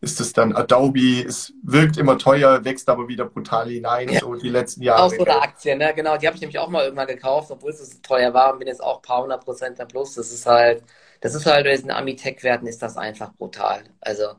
ist 0.00 0.20
es 0.20 0.32
dann 0.32 0.54
Adobe, 0.54 1.24
es 1.26 1.52
wirkt 1.62 1.96
immer 1.96 2.18
teuer, 2.18 2.64
wächst 2.64 2.88
aber 2.88 3.08
wieder 3.08 3.24
brutal 3.24 3.68
hinein, 3.68 4.08
ja. 4.10 4.20
so 4.20 4.34
die 4.34 4.50
letzten 4.50 4.82
Jahre. 4.82 5.02
Auch 5.02 5.10
so 5.10 5.24
eine 5.24 5.40
Aktie, 5.40 5.76
ne? 5.76 5.92
Genau, 5.94 6.16
die 6.16 6.26
habe 6.26 6.36
ich 6.36 6.40
nämlich 6.40 6.58
auch 6.58 6.68
mal 6.68 6.84
irgendwann 6.84 7.06
gekauft, 7.06 7.50
obwohl 7.50 7.70
es 7.70 8.00
teuer 8.02 8.32
war 8.32 8.52
und 8.52 8.58
bin 8.58 8.68
jetzt 8.68 8.82
auch 8.82 8.96
ein 8.96 9.02
paar 9.02 9.22
hundert 9.22 9.44
Prozent 9.44 9.78
da 9.78 9.84
plus. 9.84 10.14
Das 10.14 10.30
ist 10.30 10.46
halt, 10.46 10.84
das 11.20 11.34
ist 11.34 11.46
halt 11.46 11.64
bei 11.64 11.74
diesen 11.74 11.90
Ami-Tech-Werten 11.90 12.66
ist 12.66 12.82
das 12.82 12.96
einfach 12.96 13.32
brutal. 13.34 13.82
Also, 14.00 14.34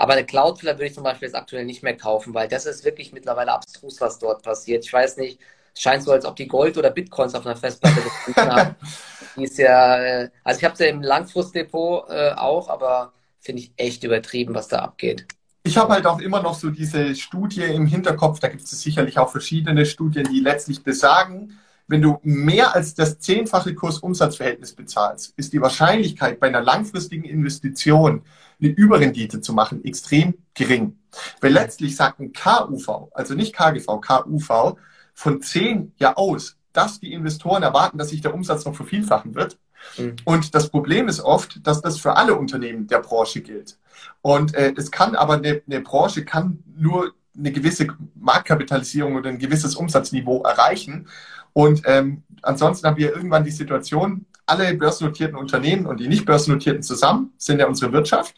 aber 0.00 0.14
eine 0.14 0.24
Cloudflare 0.24 0.78
würde 0.78 0.86
ich 0.86 0.94
zum 0.94 1.04
Beispiel 1.04 1.28
jetzt 1.28 1.34
aktuell 1.34 1.66
nicht 1.66 1.82
mehr 1.82 1.94
kaufen, 1.94 2.32
weil 2.32 2.48
das 2.48 2.64
ist 2.64 2.86
wirklich 2.86 3.12
mittlerweile 3.12 3.52
abstrus, 3.52 4.00
was 4.00 4.18
dort 4.18 4.42
passiert. 4.42 4.82
Ich 4.82 4.90
weiß 4.90 5.18
nicht, 5.18 5.38
es 5.74 5.82
scheint 5.82 6.02
so, 6.02 6.12
als 6.12 6.24
ob 6.24 6.36
die 6.36 6.48
Gold 6.48 6.78
oder 6.78 6.88
Bitcoins 6.90 7.34
auf 7.34 7.44
einer 7.44 7.54
Festplatte 7.54 8.00
gefunden 8.00 8.50
haben. 8.50 8.76
Die 9.36 9.44
ist 9.44 9.58
ja, 9.58 9.98
äh, 9.98 10.30
also 10.42 10.58
ich 10.58 10.64
habe 10.64 10.74
sie 10.74 10.84
ja 10.84 10.90
im 10.90 11.02
Langfristdepot 11.02 12.08
äh, 12.08 12.30
auch, 12.32 12.70
aber 12.70 13.12
finde 13.40 13.60
ich 13.60 13.72
echt 13.76 14.02
übertrieben, 14.02 14.54
was 14.54 14.68
da 14.68 14.78
abgeht. 14.78 15.26
Ich 15.64 15.76
habe 15.76 15.92
halt 15.92 16.06
auch 16.06 16.18
immer 16.18 16.42
noch 16.42 16.54
so 16.54 16.70
diese 16.70 17.14
Studie 17.14 17.64
im 17.64 17.84
Hinterkopf, 17.84 18.40
da 18.40 18.48
gibt 18.48 18.62
es 18.62 18.70
sicherlich 18.70 19.18
auch 19.18 19.30
verschiedene 19.30 19.84
Studien, 19.84 20.24
die 20.32 20.40
letztlich 20.40 20.82
besagen, 20.82 21.58
wenn 21.88 22.00
du 22.00 22.20
mehr 22.22 22.74
als 22.74 22.94
das 22.94 23.18
zehnfache 23.18 23.74
Kurs-Umsatz-Verhältnis 23.74 24.72
bezahlst, 24.72 25.34
ist 25.36 25.52
die 25.52 25.60
Wahrscheinlichkeit 25.60 26.40
bei 26.40 26.46
einer 26.46 26.62
langfristigen 26.62 27.24
Investition 27.24 28.22
eine 28.60 28.70
Überrendite 28.70 29.40
zu 29.40 29.52
machen 29.52 29.84
extrem 29.84 30.34
gering. 30.54 30.98
Weil 31.40 31.52
letztlich 31.52 31.96
sagt 31.96 32.20
ein 32.20 32.32
KUV, 32.32 33.10
also 33.12 33.34
nicht 33.34 33.54
KGV, 33.54 34.00
KUV, 34.00 34.76
von 35.14 35.42
10 35.42 35.92
ja 35.98 36.16
aus, 36.16 36.56
dass 36.72 37.00
die 37.00 37.12
Investoren 37.12 37.62
erwarten, 37.62 37.98
dass 37.98 38.10
sich 38.10 38.20
der 38.20 38.34
Umsatz 38.34 38.64
noch 38.64 38.74
vervielfachen 38.74 39.34
wird. 39.34 39.58
Mhm. 39.98 40.16
Und 40.24 40.54
das 40.54 40.70
Problem 40.70 41.08
ist 41.08 41.20
oft, 41.20 41.66
dass 41.66 41.82
das 41.82 41.98
für 41.98 42.16
alle 42.16 42.36
Unternehmen 42.36 42.86
der 42.86 43.00
Branche 43.00 43.40
gilt. 43.40 43.78
Und 44.22 44.54
äh, 44.54 44.72
es 44.76 44.90
kann 44.90 45.16
aber 45.16 45.34
eine, 45.34 45.62
eine 45.66 45.80
Branche 45.80 46.24
kann 46.24 46.62
nur 46.76 47.12
eine 47.36 47.52
gewisse 47.52 47.86
Marktkapitalisierung 48.14 49.16
oder 49.16 49.30
ein 49.30 49.38
gewisses 49.38 49.74
Umsatzniveau 49.74 50.42
erreichen. 50.42 51.08
Und 51.52 51.82
ähm, 51.86 52.22
ansonsten 52.42 52.86
haben 52.86 52.96
wir 52.96 53.14
irgendwann 53.14 53.44
die 53.44 53.50
Situation, 53.50 54.26
alle 54.46 54.74
börsennotierten 54.74 55.36
Unternehmen 55.36 55.86
und 55.86 56.00
die 56.00 56.08
nicht 56.08 56.26
börsennotierten 56.26 56.82
zusammen 56.82 57.32
sind 57.36 57.60
ja 57.60 57.66
unsere 57.66 57.92
Wirtschaft. 57.92 58.34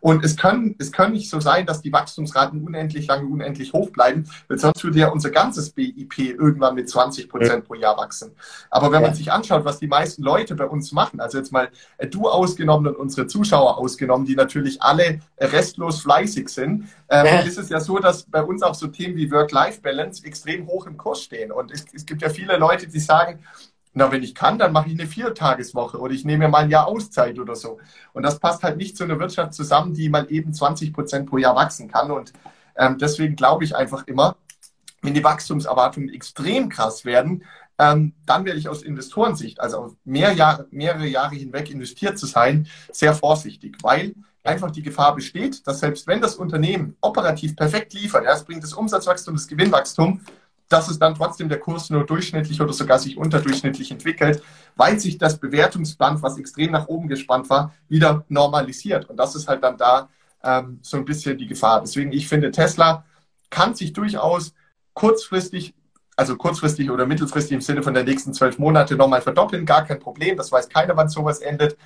Und 0.00 0.24
es 0.24 0.36
kann, 0.36 0.74
es 0.78 0.92
kann 0.92 1.12
nicht 1.12 1.28
so 1.30 1.40
sein, 1.40 1.66
dass 1.66 1.82
die 1.82 1.92
Wachstumsraten 1.92 2.62
unendlich 2.62 3.06
lange, 3.06 3.26
unendlich 3.26 3.72
hoch 3.72 3.90
bleiben, 3.90 4.28
weil 4.48 4.58
sonst 4.58 4.82
würde 4.84 4.98
ja 4.98 5.08
unser 5.08 5.30
ganzes 5.30 5.70
BIP 5.70 6.18
irgendwann 6.18 6.74
mit 6.74 6.88
20 6.88 7.28
Prozent 7.28 7.66
pro 7.66 7.74
Jahr 7.74 7.96
wachsen. 7.96 8.32
Aber 8.70 8.92
wenn 8.92 9.02
man 9.02 9.14
sich 9.14 9.32
anschaut, 9.32 9.64
was 9.64 9.78
die 9.78 9.86
meisten 9.86 10.22
Leute 10.22 10.54
bei 10.54 10.66
uns 10.66 10.92
machen, 10.92 11.20
also 11.20 11.38
jetzt 11.38 11.52
mal 11.52 11.68
äh, 11.96 12.06
du 12.06 12.28
ausgenommen 12.28 12.86
und 12.86 12.96
unsere 12.96 13.26
Zuschauer 13.26 13.78
ausgenommen, 13.78 14.26
die 14.26 14.36
natürlich 14.36 14.82
alle 14.82 15.20
restlos 15.38 16.00
fleißig 16.02 16.48
sind, 16.48 16.88
ähm, 17.08 17.46
ist 17.46 17.58
es 17.58 17.68
ja 17.68 17.80
so, 17.80 17.98
dass 17.98 18.24
bei 18.24 18.42
uns 18.42 18.62
auch 18.62 18.74
so 18.74 18.86
Themen 18.88 19.16
wie 19.16 19.30
Work-Life-Balance 19.30 20.24
extrem 20.24 20.66
hoch 20.66 20.86
im 20.86 20.96
Kurs 20.96 21.22
stehen. 21.22 21.50
Und 21.52 21.72
es, 21.72 21.84
es 21.92 22.04
gibt 22.04 22.22
ja 22.22 22.28
viele 22.28 22.56
Leute, 22.56 22.86
die 22.86 23.00
sagen, 23.00 23.40
na, 23.98 24.12
wenn 24.12 24.22
ich 24.22 24.34
kann, 24.34 24.58
dann 24.58 24.72
mache 24.72 24.88
ich 24.88 24.98
eine 24.98 25.08
Viertageswoche 25.08 25.98
oder 25.98 26.14
ich 26.14 26.24
nehme 26.24 26.44
mir 26.44 26.48
mal 26.48 26.64
ein 26.64 26.70
Jahr 26.70 26.86
Auszeit 26.86 27.38
oder 27.38 27.56
so. 27.56 27.78
Und 28.12 28.22
das 28.22 28.38
passt 28.38 28.62
halt 28.62 28.76
nicht 28.76 28.96
zu 28.96 29.04
einer 29.04 29.18
Wirtschaft 29.18 29.54
zusammen, 29.54 29.92
die 29.92 30.08
mal 30.08 30.26
eben 30.30 30.52
20 30.52 30.92
Prozent 30.92 31.28
pro 31.28 31.38
Jahr 31.38 31.56
wachsen 31.56 31.88
kann. 31.88 32.10
Und 32.10 32.32
ähm, 32.76 32.96
deswegen 32.98 33.34
glaube 33.34 33.64
ich 33.64 33.74
einfach 33.74 34.06
immer, 34.06 34.36
wenn 35.02 35.14
die 35.14 35.24
Wachstumserwartungen 35.24 36.12
extrem 36.14 36.68
krass 36.68 37.04
werden, 37.04 37.44
ähm, 37.78 38.14
dann 38.24 38.44
werde 38.44 38.58
ich 38.58 38.68
aus 38.68 38.82
Investorensicht, 38.82 39.60
also 39.60 39.78
auf 39.78 39.92
mehr 40.04 40.32
Jahre, 40.32 40.66
mehrere 40.70 41.06
Jahre 41.06 41.34
hinweg 41.34 41.70
investiert 41.70 42.18
zu 42.18 42.26
sein, 42.26 42.68
sehr 42.92 43.14
vorsichtig, 43.14 43.78
weil 43.82 44.14
einfach 44.44 44.70
die 44.70 44.82
Gefahr 44.82 45.14
besteht, 45.14 45.66
dass 45.66 45.80
selbst 45.80 46.06
wenn 46.06 46.20
das 46.20 46.36
Unternehmen 46.36 46.96
operativ 47.00 47.54
perfekt 47.56 47.94
liefert, 47.94 48.24
ja, 48.24 48.32
es 48.32 48.44
bringt 48.44 48.62
das 48.62 48.72
Umsatzwachstum, 48.72 49.34
das 49.34 49.46
Gewinnwachstum, 49.46 50.20
dass 50.68 50.88
es 50.88 50.98
dann 50.98 51.14
trotzdem 51.14 51.48
der 51.48 51.60
Kurs 51.60 51.90
nur 51.90 52.04
durchschnittlich 52.04 52.60
oder 52.60 52.72
sogar 52.72 52.98
sich 52.98 53.16
unterdurchschnittlich 53.16 53.90
entwickelt, 53.90 54.42
weil 54.76 55.00
sich 55.00 55.18
das 55.18 55.38
Bewertungsband, 55.38 56.22
was 56.22 56.38
extrem 56.38 56.72
nach 56.72 56.88
oben 56.88 57.08
gespannt 57.08 57.48
war, 57.48 57.74
wieder 57.88 58.24
normalisiert. 58.28 59.08
Und 59.08 59.16
das 59.16 59.34
ist 59.34 59.48
halt 59.48 59.62
dann 59.64 59.78
da 59.78 60.08
ähm, 60.42 60.78
so 60.82 60.96
ein 60.96 61.04
bisschen 61.04 61.38
die 61.38 61.46
Gefahr. 61.46 61.80
Deswegen, 61.80 62.12
ich 62.12 62.28
finde, 62.28 62.50
Tesla 62.50 63.04
kann 63.50 63.74
sich 63.74 63.92
durchaus 63.92 64.52
kurzfristig, 64.92 65.74
also 66.16 66.36
kurzfristig 66.36 66.90
oder 66.90 67.06
mittelfristig 67.06 67.52
im 67.52 67.60
Sinne 67.60 67.82
von 67.82 67.94
der 67.94 68.04
nächsten 68.04 68.34
zwölf 68.34 68.58
Monate 68.58 68.96
nochmal 68.96 69.22
verdoppeln, 69.22 69.64
gar 69.64 69.84
kein 69.84 69.98
Problem. 69.98 70.36
Das 70.36 70.52
weiß 70.52 70.68
keiner, 70.68 70.96
wann 70.96 71.08
sowas 71.08 71.40
endet. 71.40 71.76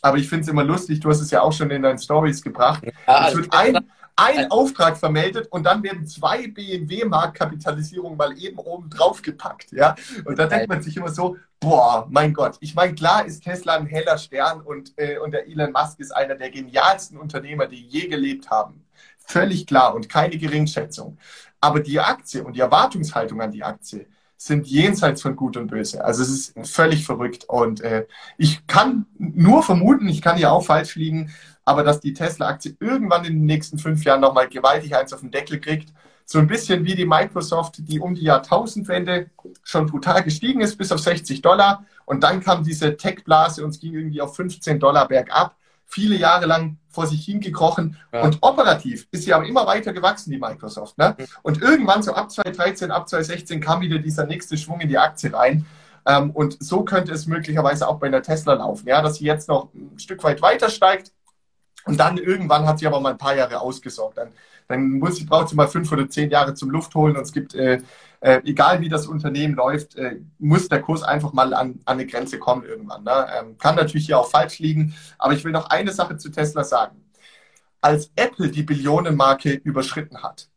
Aber 0.00 0.16
ich 0.18 0.28
finde 0.28 0.42
es 0.42 0.48
immer 0.48 0.62
lustig, 0.62 1.00
du 1.00 1.08
hast 1.08 1.20
es 1.20 1.30
ja 1.30 1.42
auch 1.42 1.52
schon 1.52 1.70
in 1.70 1.82
deinen 1.82 1.98
Stories 1.98 2.42
gebracht. 2.42 2.84
Ja, 3.06 3.28
es 3.28 3.36
wird 3.36 3.52
ein, 3.52 3.90
ein 4.18 4.50
Auftrag 4.50 4.96
vermeldet 4.96 5.46
und 5.50 5.62
dann 5.64 5.82
werden 5.84 6.06
zwei 6.06 6.48
BMW-Marktkapitalisierungen 6.48 8.18
mal 8.18 8.36
eben 8.36 8.58
oben 8.58 8.90
drauf 8.90 9.22
gepackt. 9.22 9.70
Ja? 9.70 9.94
Und 10.24 10.38
da 10.38 10.46
denkt 10.46 10.68
man 10.68 10.82
sich 10.82 10.96
immer 10.96 11.10
so, 11.10 11.36
boah, 11.60 12.06
mein 12.10 12.34
Gott. 12.34 12.56
Ich 12.60 12.74
meine, 12.74 12.94
klar 12.94 13.24
ist 13.24 13.44
Tesla 13.44 13.76
ein 13.76 13.86
heller 13.86 14.18
Stern 14.18 14.60
und, 14.60 14.92
äh, 14.96 15.18
und 15.18 15.30
der 15.30 15.46
Elon 15.46 15.70
Musk 15.70 16.00
ist 16.00 16.10
einer 16.10 16.34
der 16.34 16.50
genialsten 16.50 17.16
Unternehmer, 17.16 17.66
die 17.66 17.86
je 17.86 18.08
gelebt 18.08 18.50
haben. 18.50 18.84
Völlig 19.18 19.66
klar 19.66 19.94
und 19.94 20.08
keine 20.08 20.36
Geringschätzung. 20.36 21.16
Aber 21.60 21.78
die 21.78 22.00
Aktie 22.00 22.42
und 22.42 22.56
die 22.56 22.60
Erwartungshaltung 22.60 23.40
an 23.40 23.52
die 23.52 23.62
Aktie 23.62 24.06
sind 24.36 24.66
jenseits 24.68 25.22
von 25.22 25.36
Gut 25.36 25.56
und 25.56 25.68
Böse. 25.68 26.04
Also 26.04 26.22
es 26.22 26.30
ist 26.30 26.54
völlig 26.68 27.04
verrückt. 27.04 27.44
Und 27.48 27.80
äh, 27.82 28.06
ich 28.36 28.66
kann 28.66 29.06
nur 29.18 29.62
vermuten, 29.62 30.08
ich 30.08 30.22
kann 30.22 30.38
ja 30.38 30.50
auch 30.50 30.64
falsch 30.64 30.94
liegen, 30.94 31.32
aber 31.68 31.84
dass 31.84 32.00
die 32.00 32.14
Tesla-Aktie 32.14 32.78
irgendwann 32.80 33.26
in 33.26 33.34
den 33.34 33.44
nächsten 33.44 33.78
fünf 33.78 34.02
Jahren 34.02 34.22
nochmal 34.22 34.48
gewaltig 34.48 34.96
eins 34.96 35.12
auf 35.12 35.20
den 35.20 35.30
Deckel 35.30 35.60
kriegt. 35.60 35.92
So 36.24 36.38
ein 36.38 36.46
bisschen 36.46 36.86
wie 36.86 36.94
die 36.94 37.04
Microsoft, 37.04 37.74
die 37.78 38.00
um 38.00 38.14
die 38.14 38.22
Jahrtausendwende 38.22 39.28
schon 39.62 39.86
brutal 39.86 40.22
gestiegen 40.22 40.62
ist, 40.62 40.78
bis 40.78 40.92
auf 40.92 40.98
60 40.98 41.42
Dollar. 41.42 41.84
Und 42.06 42.24
dann 42.24 42.40
kam 42.40 42.64
diese 42.64 42.96
Tech-Blase 42.96 43.62
und 43.62 43.70
es 43.70 43.80
ging 43.80 43.92
irgendwie 43.92 44.22
auf 44.22 44.34
15 44.34 44.80
Dollar 44.80 45.06
bergab. 45.08 45.56
Viele 45.84 46.16
Jahre 46.16 46.46
lang 46.46 46.78
vor 46.88 47.06
sich 47.06 47.22
hingekrochen. 47.26 47.98
Ja. 48.14 48.22
Und 48.22 48.38
operativ 48.40 49.06
ist 49.10 49.24
sie 49.24 49.34
aber 49.34 49.46
immer 49.46 49.66
weiter 49.66 49.92
gewachsen, 49.92 50.30
die 50.30 50.38
Microsoft. 50.38 50.96
Ne? 50.96 51.16
Und 51.42 51.60
irgendwann 51.60 52.02
so 52.02 52.14
ab 52.14 52.30
2013, 52.30 52.90
ab 52.90 53.10
2016 53.10 53.60
kam 53.60 53.82
wieder 53.82 53.98
dieser 53.98 54.24
nächste 54.24 54.56
Schwung 54.56 54.80
in 54.80 54.88
die 54.88 54.98
Aktie 54.98 55.34
rein. 55.34 55.66
Ähm, 56.06 56.30
und 56.30 56.56
so 56.62 56.82
könnte 56.84 57.12
es 57.12 57.26
möglicherweise 57.26 57.86
auch 57.86 57.98
bei 57.98 58.06
einer 58.06 58.22
Tesla 58.22 58.54
laufen, 58.54 58.88
ja, 58.88 59.02
dass 59.02 59.16
sie 59.16 59.26
jetzt 59.26 59.48
noch 59.48 59.68
ein 59.74 59.98
Stück 59.98 60.24
weit 60.24 60.40
weiter 60.40 60.70
steigt, 60.70 61.12
und 61.88 61.96
dann 61.98 62.18
irgendwann 62.18 62.66
hat 62.66 62.78
sie 62.78 62.86
aber 62.86 63.00
mal 63.00 63.12
ein 63.12 63.18
paar 63.18 63.34
Jahre 63.34 63.60
ausgesorgt. 63.62 64.18
Dann, 64.18 64.28
dann 64.68 64.90
muss, 64.98 65.24
braucht 65.24 65.48
sie 65.48 65.56
mal 65.56 65.68
fünf 65.68 65.90
oder 65.90 66.06
zehn 66.08 66.30
Jahre 66.30 66.52
zum 66.52 66.70
Luft 66.70 66.94
holen 66.94 67.16
und 67.16 67.22
es 67.22 67.32
gibt, 67.32 67.54
äh, 67.54 67.80
äh, 68.20 68.42
egal 68.44 68.82
wie 68.82 68.90
das 68.90 69.06
Unternehmen 69.06 69.54
läuft, 69.54 69.96
äh, 69.96 70.20
muss 70.38 70.68
der 70.68 70.82
Kurs 70.82 71.02
einfach 71.02 71.32
mal 71.32 71.54
an, 71.54 71.80
an 71.86 71.94
eine 71.96 72.06
Grenze 72.06 72.38
kommen 72.38 72.64
irgendwann. 72.64 73.04
Ne? 73.04 73.26
Ähm, 73.40 73.56
kann 73.56 73.76
natürlich 73.76 74.04
hier 74.04 74.18
auch 74.18 74.28
falsch 74.28 74.58
liegen, 74.58 74.94
aber 75.18 75.32
ich 75.32 75.42
will 75.44 75.52
noch 75.52 75.70
eine 75.70 75.92
Sache 75.92 76.18
zu 76.18 76.28
Tesla 76.28 76.62
sagen. 76.62 77.02
Als 77.80 78.10
Apple 78.16 78.50
die 78.50 78.64
Billionenmarke 78.64 79.52
überschritten 79.52 80.22
hat, 80.22 80.50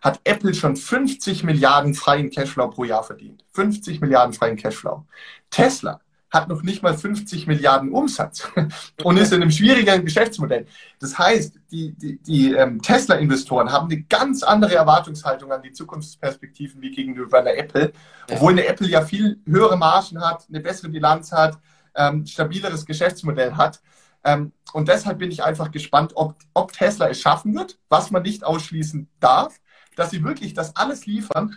hat 0.00 0.20
Apple 0.22 0.54
schon 0.54 0.76
50 0.76 1.42
Milliarden 1.42 1.94
freien 1.94 2.30
Cashflow 2.30 2.70
pro 2.70 2.84
Jahr 2.84 3.02
verdient. 3.02 3.44
50 3.52 4.00
Milliarden 4.00 4.32
freien 4.32 4.56
Cashflow. 4.56 5.04
Tesla 5.50 6.00
hat 6.30 6.48
noch 6.48 6.62
nicht 6.62 6.82
mal 6.82 6.96
50 6.96 7.46
Milliarden 7.46 7.90
Umsatz 7.90 8.48
und 9.02 9.16
ist 9.16 9.32
in 9.32 9.42
einem 9.42 9.50
schwierigen 9.50 10.04
Geschäftsmodell. 10.04 10.66
Das 10.98 11.18
heißt, 11.18 11.58
die, 11.70 11.92
die, 11.92 12.18
die 12.18 12.52
ähm, 12.52 12.82
Tesla-Investoren 12.82 13.72
haben 13.72 13.90
eine 13.90 14.02
ganz 14.02 14.42
andere 14.42 14.74
Erwartungshaltung 14.74 15.50
an 15.52 15.62
die 15.62 15.72
Zukunftsperspektiven 15.72 16.82
wie 16.82 16.90
gegenüber 16.90 17.38
einer 17.38 17.54
Apple, 17.54 17.92
obwohl 18.30 18.52
eine 18.52 18.66
Apple 18.66 18.88
ja 18.88 19.02
viel 19.02 19.40
höhere 19.46 19.78
Margen 19.78 20.20
hat, 20.20 20.46
eine 20.48 20.60
bessere 20.60 20.90
Bilanz 20.90 21.32
hat, 21.32 21.58
ähm, 21.94 22.26
stabileres 22.26 22.84
Geschäftsmodell 22.84 23.54
hat. 23.54 23.80
Ähm, 24.24 24.52
und 24.72 24.88
deshalb 24.88 25.18
bin 25.18 25.30
ich 25.30 25.42
einfach 25.42 25.70
gespannt, 25.70 26.12
ob, 26.14 26.36
ob 26.52 26.72
Tesla 26.72 27.08
es 27.08 27.20
schaffen 27.20 27.54
wird, 27.54 27.78
was 27.88 28.10
man 28.10 28.22
nicht 28.22 28.44
ausschließen 28.44 29.08
darf, 29.20 29.58
dass 29.96 30.10
sie 30.10 30.22
wirklich 30.22 30.52
das 30.52 30.76
alles 30.76 31.06
liefern. 31.06 31.56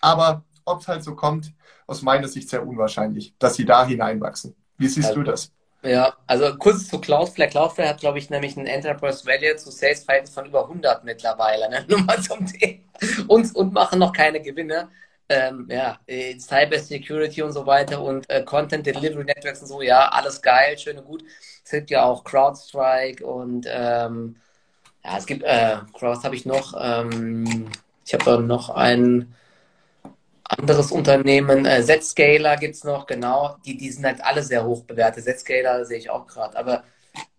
Aber 0.00 0.44
ob 0.66 0.80
es 0.80 0.88
halt 0.88 1.02
so 1.02 1.14
kommt, 1.14 1.52
aus 1.86 2.02
meiner 2.02 2.28
Sicht 2.28 2.50
sehr 2.50 2.66
unwahrscheinlich, 2.66 3.34
dass 3.38 3.54
sie 3.54 3.64
da 3.64 3.86
hineinwachsen. 3.86 4.54
Wie 4.76 4.88
siehst 4.88 5.08
also, 5.08 5.20
du 5.22 5.30
das? 5.30 5.52
Ja, 5.82 6.14
also 6.26 6.56
kurz 6.56 6.88
zu 6.88 7.00
Cloudflare. 7.00 7.48
Cloudflare 7.48 7.88
hat, 7.88 8.00
glaube 8.00 8.18
ich, 8.18 8.28
nämlich 8.28 8.56
ein 8.56 8.66
Enterprise 8.66 9.24
Value 9.24 9.56
zu 9.56 9.70
Sales 9.70 10.04
Verhältnis 10.04 10.34
von 10.34 10.46
über 10.46 10.62
100 10.62 11.04
mittlerweile. 11.04 11.70
Ne? 11.70 11.84
Nur 11.88 12.02
mal 12.02 12.20
zum 12.20 12.44
Thema. 12.46 12.82
Und, 13.28 13.54
und 13.54 13.72
machen 13.72 13.98
noch 13.98 14.12
keine 14.12 14.40
Gewinne. 14.40 14.88
Ähm, 15.28 15.66
ja, 15.68 15.98
Cyber 16.38 16.78
Security 16.78 17.42
und 17.42 17.52
so 17.52 17.66
weiter 17.66 18.00
und 18.00 18.30
äh, 18.30 18.44
Content 18.44 18.86
Delivery 18.86 19.24
Networks 19.24 19.60
und 19.60 19.66
so, 19.66 19.82
ja, 19.82 20.08
alles 20.08 20.40
geil, 20.40 20.78
schön 20.78 20.98
und 20.98 21.04
gut. 21.04 21.24
Es 21.64 21.72
gibt 21.72 21.90
ja 21.90 22.04
auch 22.04 22.22
CrowdStrike 22.22 23.26
und 23.26 23.66
ähm, 23.68 24.36
ja, 25.04 25.18
es 25.18 25.26
gibt, 25.26 25.42
äh, 25.42 25.78
was 25.98 26.22
habe 26.22 26.36
ich 26.36 26.46
noch? 26.46 26.74
Ähm, 26.80 27.68
ich 28.04 28.14
habe 28.14 28.40
noch 28.40 28.70
einen 28.70 29.34
anderes 30.50 30.90
Unternehmen, 30.90 31.64
äh, 31.66 31.82
Zscaler 31.84 32.56
gibt 32.56 32.74
es 32.76 32.84
noch, 32.84 33.06
genau. 33.06 33.56
Die, 33.64 33.76
die 33.76 33.90
sind 33.90 34.04
halt 34.04 34.24
alle 34.24 34.42
sehr 34.42 34.64
hoch 34.64 34.84
bewertet. 34.84 35.24
Zscaler 35.24 35.84
sehe 35.84 35.98
ich 35.98 36.10
auch 36.10 36.26
gerade. 36.26 36.56
Aber 36.58 36.84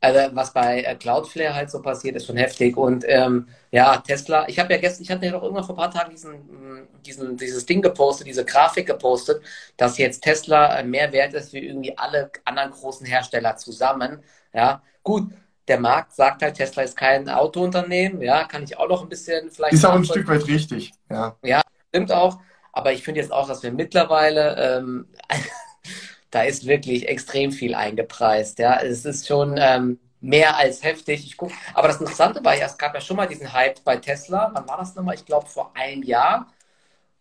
Also 0.02 0.36
was 0.36 0.54
bei 0.54 0.84
äh, 0.84 0.96
Cloudflare 0.96 1.56
halt 1.56 1.72
so 1.72 1.82
passiert, 1.82 2.16
ist 2.18 2.28
schon 2.28 2.38
heftig. 2.38 2.78
Und 2.78 3.06
ähm, 3.08 3.50
ja, 3.72 3.98
Tesla, 4.00 4.48
ich 4.50 4.60
habe 4.60 4.74
ja 4.74 4.80
gestern, 4.80 5.04
ich 5.04 5.12
hatte 5.12 5.26
ja 5.28 5.34
doch 5.34 5.44
irgendwann 5.44 5.66
vor 5.66 5.76
ein 5.76 5.80
paar 5.80 5.92
Tagen 5.92 6.12
diesen, 6.12 6.34
mm, 6.34 6.90
diesen, 7.06 7.38
dieses 7.38 7.66
Ding 7.66 7.82
gepostet, 7.82 8.28
diese 8.28 8.46
Grafik 8.46 8.88
gepostet, 8.88 9.44
dass 9.78 9.98
jetzt 9.98 10.22
Tesla 10.24 10.80
äh, 10.80 10.84
mehr 10.86 11.12
wert 11.14 11.34
ist 11.36 11.54
wie 11.54 11.60
irgendwie 11.68 11.98
alle 11.98 12.32
anderen 12.46 12.72
großen 12.72 13.06
Hersteller 13.08 13.58
zusammen. 13.58 14.24
Ja, 14.54 14.84
gut, 15.04 15.32
der 15.68 15.80
Markt 15.80 16.14
sagt 16.16 16.42
halt, 16.44 16.56
Tesla 16.56 16.84
ist 16.84 16.98
kein 16.98 17.30
Autounternehmen, 17.30 18.22
ja, 18.22 18.46
kann 18.46 18.64
ich 18.64 18.78
auch 18.78 18.90
noch 18.90 19.04
ein 19.04 19.10
bisschen 19.10 19.52
vielleicht. 19.52 19.74
Ist 19.74 19.86
auch 19.86 19.96
ein 19.96 20.06
Stück 20.06 20.28
weit 20.28 20.48
richtig, 20.48 20.94
ja. 21.10 21.38
Ja, 21.44 21.62
stimmt 21.90 22.12
auch. 22.12 22.40
Aber 22.78 22.94
ich 22.94 23.04
finde 23.04 23.22
jetzt 23.22 23.32
auch, 23.32 23.48
dass 23.48 23.64
wir 23.64 23.72
mittlerweile 23.72 24.78
ähm, 24.78 25.08
da 26.32 26.44
ist 26.44 26.68
wirklich 26.68 27.08
extrem 27.08 27.52
viel 27.52 27.76
eingepreist. 27.76 28.60
Ja, 28.60 28.80
es 28.80 29.06
ist 29.06 29.28
schon 29.28 29.56
ähm, 29.58 30.00
mehr 30.22 30.58
als 30.58 30.84
heftig. 30.84 31.26
Ich 31.26 31.38
guck, 31.38 31.52
aber 31.74 31.88
das 31.88 32.00
Interessante 32.00 32.44
war 32.46 32.56
ja, 32.58 32.66
es 32.68 32.78
gab 32.78 32.94
ja 32.94 33.02
schon 33.02 33.18
mal 33.18 33.28
diesen 33.28 33.52
Hype 33.54 33.84
bei 33.84 33.98
Tesla. 33.98 34.52
Wann 34.54 34.68
war 34.68 34.78
das 34.78 34.96
nochmal? 34.96 35.16
Ich 35.16 35.26
glaube 35.26 35.48
vor 35.48 35.72
einem 35.76 36.04
Jahr. 36.04 36.48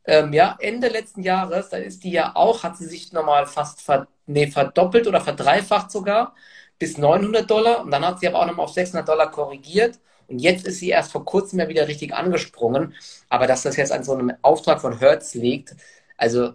Ähm, 0.05 0.33
ja, 0.33 0.57
Ende 0.61 0.89
letzten 0.89 1.23
Jahres, 1.23 1.71
da 1.71 1.79
ist 1.79 2.05
die 2.05 2.13
ja 2.13 2.33
auch, 2.37 2.63
hat 2.63 2.77
sie 2.77 2.87
sich 2.87 3.13
nochmal 3.13 3.47
fast 3.47 3.83
ver, 3.83 4.09
nee, 4.27 4.47
verdoppelt 4.49 5.07
oder 5.09 5.21
verdreifacht 5.21 5.91
sogar 5.91 6.35
bis 6.79 6.99
900 6.99 7.51
Dollar 7.51 7.81
und 7.83 7.91
dann 7.91 8.05
hat 8.07 8.21
sie 8.21 8.29
aber 8.29 8.41
auch 8.41 8.47
nochmal 8.47 8.67
auf 8.67 8.73
600 8.73 9.09
Dollar 9.09 9.31
korrigiert 9.31 9.99
und 10.29 10.39
jetzt 10.39 10.67
ist 10.67 10.79
sie 10.79 10.91
erst 10.91 11.13
vor 11.13 11.25
kurzem 11.25 11.59
ja 11.59 11.69
wieder 11.69 11.89
richtig 11.89 12.15
angesprungen. 12.15 12.95
Aber 13.29 13.47
dass 13.47 13.63
das 13.63 13.77
jetzt 13.77 13.93
an 13.93 14.05
so 14.05 14.13
einem 14.13 14.33
Auftrag 14.43 14.81
von 14.81 14.99
Hertz 14.99 15.35
liegt, 15.35 15.77
also 16.17 16.53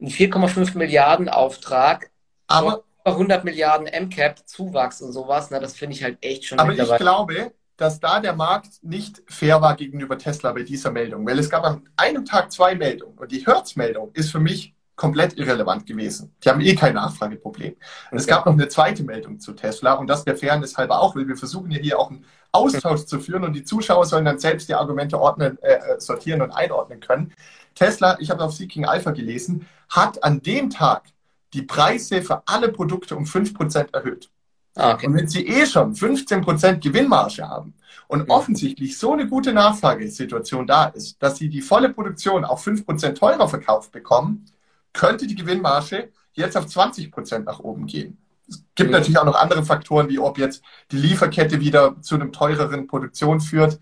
ein 0.00 0.08
4,5 0.08 0.76
Milliarden 0.76 1.28
Auftrag, 1.28 2.10
aber 2.46 2.84
100 3.04 3.44
Milliarden 3.44 3.86
MCAP 3.86 4.46
Zuwachs 4.46 5.00
und 5.00 5.12
sowas, 5.12 5.48
na, 5.50 5.58
das 5.58 5.74
finde 5.74 5.96
ich 5.96 6.02
halt 6.02 6.18
echt 6.20 6.44
schon. 6.44 6.58
Aber 6.58 6.72
ich 6.72 6.96
glaube, 6.96 7.52
dass 7.76 7.98
da 7.98 8.20
der 8.20 8.34
Markt 8.34 8.82
nicht 8.82 9.22
fair 9.26 9.62
war 9.62 9.74
gegenüber 9.74 10.18
Tesla 10.18 10.52
bei 10.52 10.62
dieser 10.62 10.90
Meldung, 10.90 11.26
weil 11.26 11.38
es 11.38 11.48
gab 11.48 11.64
an 11.64 11.88
einem 11.96 12.24
Tag 12.24 12.52
zwei 12.52 12.74
Meldungen 12.74 13.16
und 13.16 13.32
die 13.32 13.46
Hertz-Meldung 13.46 14.10
ist 14.12 14.30
für 14.30 14.40
mich 14.40 14.74
komplett 14.96 15.38
irrelevant 15.38 15.86
gewesen. 15.86 16.36
Die 16.44 16.50
haben 16.50 16.60
eh 16.60 16.74
kein 16.74 16.92
Nachfrageproblem. 16.92 17.74
Und 18.10 18.18
es 18.18 18.26
gab 18.26 18.44
noch 18.44 18.52
eine 18.52 18.68
zweite 18.68 19.02
Meldung 19.02 19.40
zu 19.40 19.54
Tesla 19.54 19.94
und 19.94 20.08
das 20.08 20.26
der 20.26 20.36
Fairness 20.36 20.76
halber 20.76 21.00
auch, 21.00 21.16
weil 21.16 21.26
wir 21.26 21.38
versuchen 21.38 21.70
ja 21.70 21.78
hier 21.78 21.98
auch 21.98 22.10
einen 22.10 22.26
Austausch 22.52 23.04
zu 23.04 23.20
führen 23.20 23.44
und 23.44 23.52
die 23.52 23.64
Zuschauer 23.64 24.04
sollen 24.06 24.24
dann 24.24 24.38
selbst 24.38 24.68
die 24.68 24.74
Argumente 24.74 25.18
ordnen, 25.20 25.58
äh, 25.62 26.00
sortieren 26.00 26.42
und 26.42 26.50
einordnen 26.50 27.00
können. 27.00 27.32
Tesla, 27.74 28.18
ich 28.20 28.30
habe 28.30 28.44
auf 28.44 28.52
Seeking 28.52 28.84
Alpha 28.84 29.12
gelesen, 29.12 29.66
hat 29.88 30.22
an 30.24 30.42
dem 30.42 30.70
Tag 30.70 31.04
die 31.52 31.62
Preise 31.62 32.22
für 32.22 32.42
alle 32.46 32.70
Produkte 32.70 33.16
um 33.16 33.24
5% 33.24 33.94
erhöht. 33.94 34.30
Ah, 34.76 34.94
okay. 34.94 35.06
Und 35.06 35.14
wenn 35.14 35.28
Sie 35.28 35.46
eh 35.46 35.66
schon 35.66 35.94
15% 35.94 36.80
Gewinnmarge 36.80 37.48
haben 37.48 37.74
und 38.06 38.30
offensichtlich 38.30 38.98
so 38.98 39.12
eine 39.12 39.26
gute 39.26 39.52
Nachfragesituation 39.52 40.66
da 40.66 40.86
ist, 40.86 41.20
dass 41.22 41.38
Sie 41.38 41.48
die 41.48 41.60
volle 41.60 41.90
Produktion 41.90 42.44
auf 42.44 42.66
5% 42.66 43.14
teurer 43.14 43.48
verkauft 43.48 43.90
bekommen, 43.90 44.46
könnte 44.92 45.26
die 45.26 45.34
Gewinnmarge 45.34 46.10
jetzt 46.32 46.56
auf 46.56 46.66
20% 46.66 47.40
nach 47.40 47.60
oben 47.60 47.86
gehen. 47.86 48.18
Es 48.50 48.64
gibt 48.74 48.90
ja. 48.90 48.98
natürlich 48.98 49.18
auch 49.18 49.24
noch 49.24 49.36
andere 49.36 49.64
Faktoren, 49.64 50.08
wie 50.08 50.18
ob 50.18 50.38
jetzt 50.38 50.62
die 50.90 50.96
Lieferkette 50.96 51.60
wieder 51.60 52.00
zu 52.02 52.16
einem 52.16 52.32
teureren 52.32 52.86
Produktion 52.86 53.40
führt. 53.40 53.78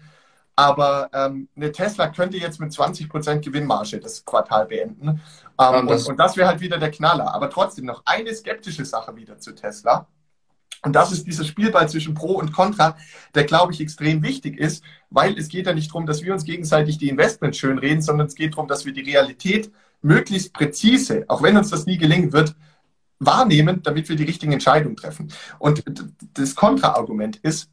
Aber 0.57 1.09
ähm, 1.13 1.49
eine 1.57 1.71
Tesla 1.71 2.09
könnte 2.09 2.37
jetzt 2.37 2.59
mit 2.59 2.73
20% 2.73 3.41
Gewinnmarge 3.41 4.01
das 4.01 4.25
Quartal 4.25 4.67
beenden. 4.67 5.09
Ähm, 5.09 5.21
ja, 5.57 5.83
das 5.83 6.05
und, 6.05 6.13
und 6.13 6.17
das 6.19 6.37
wäre 6.37 6.49
halt 6.49 6.61
wieder 6.61 6.79
der 6.79 6.91
Knaller. 6.91 7.33
Aber 7.33 7.49
trotzdem 7.49 7.87
noch 7.87 8.03
eine 8.05 8.35
skeptische 8.35 8.85
Sache 8.85 9.15
wieder 9.15 9.39
zu 9.39 9.55
Tesla. 9.55 10.09
Und 10.83 10.95
das 10.95 11.13
ist 11.13 11.27
dieser 11.27 11.45
Spielball 11.45 11.89
zwischen 11.89 12.15
Pro 12.15 12.35
und 12.35 12.53
Contra, 12.53 12.97
der, 13.35 13.45
glaube 13.45 13.73
ich, 13.73 13.81
extrem 13.81 14.23
wichtig 14.23 14.59
ist, 14.59 14.85
weil 15.11 15.37
es 15.37 15.49
geht 15.49 15.67
ja 15.67 15.75
nicht 15.75 15.91
darum, 15.91 16.07
dass 16.07 16.23
wir 16.23 16.33
uns 16.33 16.45
gegenseitig 16.45 16.99
die 16.99 17.09
Investments 17.09 17.59
schönreden, 17.59 18.03
sondern 18.03 18.29
es 18.29 18.35
geht 18.35 18.55
darum, 18.55 18.69
dass 18.69 18.85
wir 18.85 18.93
die 18.93 19.03
Realität 19.03 19.73
möglichst 20.03 20.53
präzise, 20.53 21.25
auch 21.29 21.43
wenn 21.43 21.57
uns 21.57 21.71
das 21.71 21.87
nie 21.87 21.99
gelingen 21.99 22.33
wird, 22.33 22.55
wahrnehmen, 23.19 23.83
damit 23.83 24.09
wir 24.09 24.17
die 24.17 24.25
richtigen 24.25 24.53
Entscheidungen 24.53 24.97
treffen. 24.97 25.33
Und 25.59 25.85
das 26.35 26.55
Kontraargument 26.55 27.37
ist, 27.37 27.71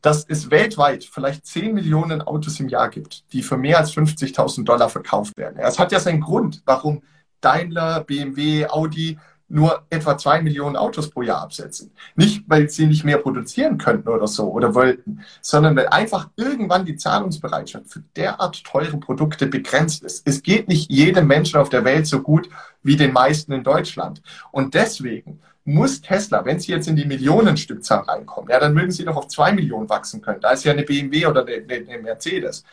dass 0.00 0.24
es 0.28 0.50
weltweit 0.50 1.04
vielleicht 1.04 1.46
10 1.46 1.74
Millionen 1.74 2.22
Autos 2.22 2.60
im 2.60 2.68
Jahr 2.68 2.88
gibt, 2.88 3.24
die 3.32 3.42
für 3.42 3.56
mehr 3.56 3.78
als 3.78 3.92
50.000 3.92 4.64
Dollar 4.64 4.88
verkauft 4.88 5.36
werden. 5.36 5.58
Es 5.58 5.78
hat 5.78 5.92
ja 5.92 6.00
seinen 6.00 6.20
Grund, 6.20 6.62
warum 6.64 7.02
Daimler, 7.40 8.04
BMW, 8.04 8.66
Audi 8.66 9.18
nur 9.48 9.82
etwa 9.88 10.18
zwei 10.18 10.42
Millionen 10.42 10.76
Autos 10.76 11.10
pro 11.10 11.22
Jahr 11.22 11.42
absetzen. 11.42 11.90
Nicht, 12.16 12.44
weil 12.46 12.68
sie 12.68 12.86
nicht 12.86 13.04
mehr 13.04 13.18
produzieren 13.18 13.78
könnten 13.78 14.08
oder 14.08 14.26
so 14.26 14.50
oder 14.50 14.74
wollten, 14.74 15.24
sondern 15.40 15.74
weil 15.74 15.88
einfach 15.88 16.28
irgendwann 16.36 16.84
die 16.84 16.96
Zahlungsbereitschaft 16.96 17.86
für 17.88 18.02
derart 18.14 18.62
teure 18.64 18.98
Produkte 18.98 19.46
begrenzt 19.46 20.02
ist. 20.02 20.26
Es 20.26 20.42
geht 20.42 20.68
nicht 20.68 20.90
jedem 20.90 21.26
Menschen 21.26 21.58
auf 21.58 21.70
der 21.70 21.84
Welt 21.84 22.06
so 22.06 22.20
gut 22.20 22.48
wie 22.82 22.96
den 22.96 23.12
meisten 23.12 23.52
in 23.52 23.64
Deutschland. 23.64 24.22
Und 24.52 24.74
deswegen 24.74 25.40
muss 25.64 26.00
Tesla, 26.00 26.44
wenn 26.44 26.60
sie 26.60 26.72
jetzt 26.72 26.88
in 26.88 26.96
die 26.96 27.04
Millionenstückzahl 27.04 28.00
reinkommen, 28.00 28.50
ja, 28.50 28.60
dann 28.60 28.74
mögen 28.74 28.90
sie 28.90 29.04
noch 29.04 29.16
auf 29.16 29.28
zwei 29.28 29.52
Millionen 29.52 29.88
wachsen 29.88 30.20
können. 30.20 30.40
Da 30.40 30.50
ist 30.50 30.64
ja 30.64 30.72
eine 30.72 30.82
BMW 30.82 31.26
oder 31.26 31.46
eine, 31.46 31.74
eine 31.74 31.98
Mercedes. 32.02 32.64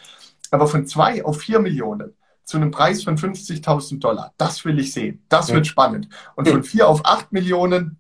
Aber 0.51 0.67
von 0.67 0.85
zwei 0.87 1.23
auf 1.23 1.39
vier 1.39 1.59
Millionen 1.59 2.13
zu 2.45 2.57
einem 2.57 2.71
Preis 2.71 3.03
von 3.03 3.17
50.000 3.17 3.99
Dollar, 3.99 4.33
das 4.37 4.63
will 4.63 4.79
ich 4.79 4.93
sehen. 4.93 5.23
Das 5.29 5.49
ja. 5.49 5.55
wird 5.55 5.67
spannend. 5.67 6.07
Und 6.35 6.47
von 6.47 6.63
vier 6.63 6.87
auf 6.87 7.05
acht 7.05 7.31
Millionen 7.31 7.99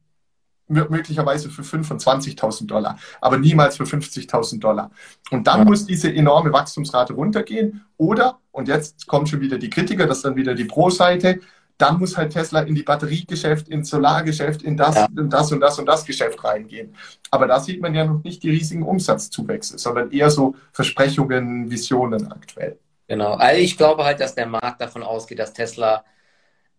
möglicherweise 0.67 1.49
für 1.49 1.61
25.000 1.61 2.67
Dollar, 2.67 2.97
aber 3.21 3.37
niemals 3.37 3.77
für 3.77 3.83
50.000 3.83 4.59
Dollar. 4.59 4.91
Und 5.31 5.47
dann 5.47 5.59
ja. 5.59 5.65
muss 5.65 5.85
diese 5.85 6.11
enorme 6.13 6.51
Wachstumsrate 6.51 7.13
runtergehen. 7.13 7.85
Oder, 7.97 8.39
und 8.51 8.67
jetzt 8.67 9.05
kommen 9.07 9.27
schon 9.27 9.41
wieder 9.41 9.57
die 9.57 9.69
Kritiker, 9.69 10.07
das 10.07 10.17
ist 10.17 10.25
dann 10.25 10.35
wieder 10.35 10.55
die 10.55 10.65
Pro-Seite, 10.65 11.39
dann 11.77 11.99
muss 11.99 12.15
halt 12.15 12.31
Tesla 12.31 12.61
in 12.61 12.73
die 12.73 12.83
Batteriegeschäft, 12.83 13.67
ins 13.67 13.89
Solargeschäft, 13.89 14.63
in 14.63 14.77
das 14.77 14.95
ja. 14.95 15.07
und 15.15 15.29
das 15.31 15.51
und 15.51 15.59
das 15.59 15.77
und 15.77 15.85
das 15.85 16.05
Geschäft 16.05 16.41
reingehen. 16.43 16.95
Aber 17.31 17.47
da 17.47 17.59
sieht 17.59 17.81
man 17.81 17.93
ja 17.93 18.05
noch 18.05 18.23
nicht 18.23 18.43
die 18.43 18.49
riesigen 18.49 18.83
Umsatzzuwächse, 18.83 19.77
sondern 19.77 20.11
eher 20.11 20.29
so 20.29 20.55
Versprechungen, 20.71 21.69
Visionen 21.69 22.31
aktuell. 22.31 22.79
Genau. 23.07 23.33
Also 23.33 23.61
ich 23.61 23.77
glaube 23.77 24.03
halt, 24.03 24.19
dass 24.19 24.35
der 24.35 24.47
Markt 24.47 24.81
davon 24.81 25.03
ausgeht, 25.03 25.39
dass 25.39 25.53
Tesla 25.53 26.03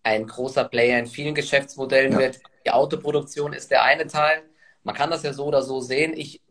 ein 0.03 0.27
großer 0.27 0.65
Player 0.65 0.99
in 0.99 1.07
vielen 1.07 1.35
Geschäftsmodellen 1.35 2.13
ja. 2.13 2.19
wird. 2.19 2.39
Die 2.65 2.71
Autoproduktion 2.71 3.53
ist 3.53 3.71
der 3.71 3.83
eine 3.83 4.07
Teil. 4.07 4.43
Man 4.83 4.95
kann 4.95 5.11
das 5.11 5.23
ja 5.23 5.33
so 5.33 5.45
oder 5.45 5.61
so 5.61 5.81
sehen. 5.81 6.13
Ich, 6.15 6.41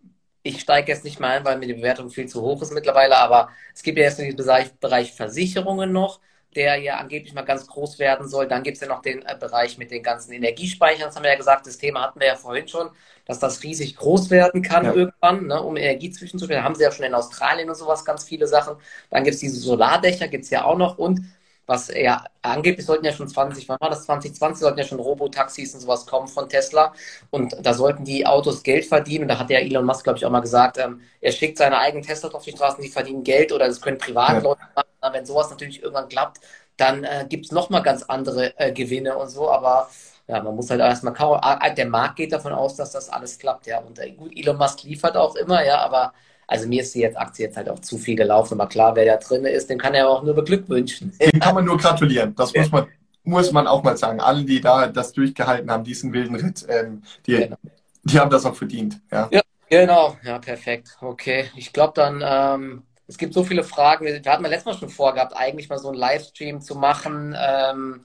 ich 0.42 0.60
steige 0.60 0.92
jetzt 0.92 1.04
nicht 1.04 1.20
mal 1.20 1.38
ein, 1.38 1.44
weil 1.44 1.58
mir 1.58 1.66
die 1.66 1.74
Bewertung 1.74 2.10
viel 2.10 2.28
zu 2.28 2.42
hoch 2.42 2.62
ist 2.62 2.72
mittlerweile, 2.72 3.16
aber 3.16 3.50
es 3.74 3.82
gibt 3.82 3.98
ja 3.98 4.04
jetzt 4.04 4.18
den 4.18 4.36
Bereich, 4.36 4.74
Bereich 4.74 5.12
Versicherungen 5.12 5.92
noch 5.92 6.20
der 6.56 6.76
ja 6.76 6.96
angeblich 6.96 7.34
mal 7.34 7.42
ganz 7.42 7.66
groß 7.66 7.98
werden 7.98 8.28
soll. 8.28 8.48
Dann 8.48 8.62
gibt 8.62 8.76
es 8.76 8.80
ja 8.80 8.88
noch 8.88 9.02
den 9.02 9.22
äh, 9.22 9.36
Bereich 9.38 9.78
mit 9.78 9.90
den 9.90 10.02
ganzen 10.02 10.32
Energiespeichern. 10.32 11.06
Das 11.06 11.16
haben 11.16 11.22
wir 11.22 11.30
ja 11.30 11.36
gesagt, 11.36 11.66
das 11.66 11.78
Thema 11.78 12.02
hatten 12.02 12.18
wir 12.18 12.26
ja 12.26 12.36
vorhin 12.36 12.66
schon, 12.66 12.88
dass 13.26 13.38
das 13.38 13.62
riesig 13.62 13.96
groß 13.96 14.30
werden 14.30 14.62
kann 14.62 14.86
ja. 14.86 14.94
irgendwann, 14.94 15.46
ne, 15.46 15.62
um 15.62 15.76
Energie 15.76 16.10
zwischenzustellen. 16.10 16.64
Haben 16.64 16.74
sie 16.74 16.82
ja 16.82 16.90
schon 16.90 17.04
in 17.04 17.14
Australien 17.14 17.68
und 17.68 17.76
sowas 17.76 18.04
ganz 18.04 18.24
viele 18.24 18.48
Sachen. 18.48 18.76
Dann 19.10 19.22
gibt 19.24 19.34
es 19.34 19.40
diese 19.40 19.60
Solardächer, 19.60 20.28
gibt 20.28 20.44
es 20.44 20.50
ja 20.50 20.64
auch 20.64 20.78
noch. 20.78 20.98
Und 20.98 21.20
was 21.66 21.88
ja 21.88 22.24
angeblich 22.42 22.86
sollten 22.86 23.04
ja 23.04 23.12
schon 23.12 23.28
20, 23.28 23.68
wann 23.68 23.78
war 23.80 23.90
das? 23.90 24.04
2020, 24.04 24.60
sollten 24.60 24.78
ja 24.78 24.84
schon 24.84 25.00
Robotaxis 25.00 25.74
und 25.74 25.80
sowas 25.80 26.06
kommen 26.06 26.28
von 26.28 26.48
Tesla. 26.48 26.92
Und 27.30 27.56
da 27.60 27.74
sollten 27.74 28.04
die 28.04 28.26
Autos 28.26 28.62
Geld 28.62 28.86
verdienen. 28.86 29.28
Da 29.28 29.38
hat 29.38 29.50
ja 29.50 29.58
Elon 29.58 29.84
Musk, 29.84 30.04
glaube 30.04 30.18
ich, 30.18 30.24
auch 30.24 30.30
mal 30.30 30.40
gesagt, 30.40 30.78
ähm, 30.78 31.00
er 31.20 31.32
schickt 31.32 31.58
seine 31.58 31.78
eigenen 31.78 32.04
Tesla 32.04 32.30
auf 32.30 32.44
die 32.44 32.52
Straßen, 32.52 32.82
die 32.82 32.88
verdienen 32.88 33.24
Geld 33.24 33.52
oder 33.52 33.66
das 33.66 33.80
können 33.80 33.98
Privatleute 33.98 34.60
ja. 34.60 34.68
machen. 34.76 35.14
Wenn 35.14 35.26
sowas 35.26 35.50
natürlich 35.50 35.82
irgendwann 35.82 36.08
klappt, 36.08 36.40
dann 36.76 37.04
äh, 37.04 37.26
gibt 37.28 37.46
es 37.46 37.52
nochmal 37.52 37.82
ganz 37.82 38.02
andere 38.04 38.58
äh, 38.58 38.72
Gewinne 38.72 39.16
und 39.16 39.28
so, 39.28 39.50
aber 39.50 39.88
ja, 40.28 40.42
man 40.42 40.56
muss 40.56 40.70
halt 40.70 40.80
erstmal 40.80 41.14
kaum, 41.14 41.38
ah, 41.40 41.70
der 41.70 41.86
Markt 41.86 42.16
geht 42.16 42.32
davon 42.32 42.52
aus, 42.52 42.76
dass 42.76 42.92
das 42.92 43.08
alles 43.08 43.38
klappt, 43.38 43.66
ja, 43.66 43.78
und 43.78 43.98
äh, 43.98 44.10
gut, 44.12 44.36
Elon 44.36 44.56
Musk 44.56 44.82
liefert 44.82 45.16
auch 45.16 45.36
immer, 45.36 45.64
ja, 45.64 45.78
aber 45.78 46.12
also 46.46 46.68
mir 46.68 46.82
ist 46.82 46.94
die 46.94 47.00
jetzt 47.00 47.16
Aktie 47.16 47.46
jetzt 47.46 47.56
halt 47.56 47.68
auch 47.68 47.80
zu 47.80 47.98
viel 47.98 48.16
gelaufen. 48.16 48.60
Aber 48.60 48.68
klar, 48.68 48.94
wer 48.94 49.04
da 49.04 49.16
drin 49.16 49.44
ist, 49.44 49.68
den 49.68 49.78
kann 49.78 49.94
er 49.94 50.08
auch 50.08 50.22
nur 50.22 50.34
beglückwünschen. 50.34 51.12
Den 51.20 51.40
kann 51.40 51.54
man 51.54 51.64
nur 51.64 51.76
gratulieren. 51.76 52.34
Das 52.36 52.54
muss 52.54 52.70
man, 52.70 52.86
muss 53.24 53.52
man 53.52 53.66
auch 53.66 53.82
mal 53.82 53.96
sagen. 53.96 54.20
Alle, 54.20 54.44
die 54.44 54.60
da 54.60 54.86
das 54.86 55.12
durchgehalten 55.12 55.70
haben, 55.70 55.84
diesen 55.84 56.12
wilden 56.12 56.36
Ritt, 56.36 56.64
ähm, 56.68 57.02
die, 57.26 57.36
genau. 57.36 57.56
die 58.04 58.20
haben 58.20 58.30
das 58.30 58.46
auch 58.46 58.54
verdient. 58.54 59.00
Ja, 59.10 59.28
ja 59.32 59.42
genau. 59.68 60.16
Ja, 60.22 60.38
perfekt. 60.38 60.96
Okay. 61.00 61.50
Ich 61.56 61.72
glaube 61.72 61.94
dann, 61.96 62.22
ähm, 62.24 62.82
es 63.08 63.18
gibt 63.18 63.34
so 63.34 63.42
viele 63.42 63.64
Fragen. 63.64 64.06
Wir 64.06 64.14
hatten 64.14 64.44
ja 64.44 64.50
letztes 64.50 64.66
Mal 64.66 64.78
schon 64.78 64.88
vorgehabt, 64.88 65.36
eigentlich 65.36 65.68
mal 65.68 65.78
so 65.78 65.88
einen 65.88 65.98
Livestream 65.98 66.60
zu 66.60 66.76
machen. 66.76 67.36
Ähm, 67.38 68.02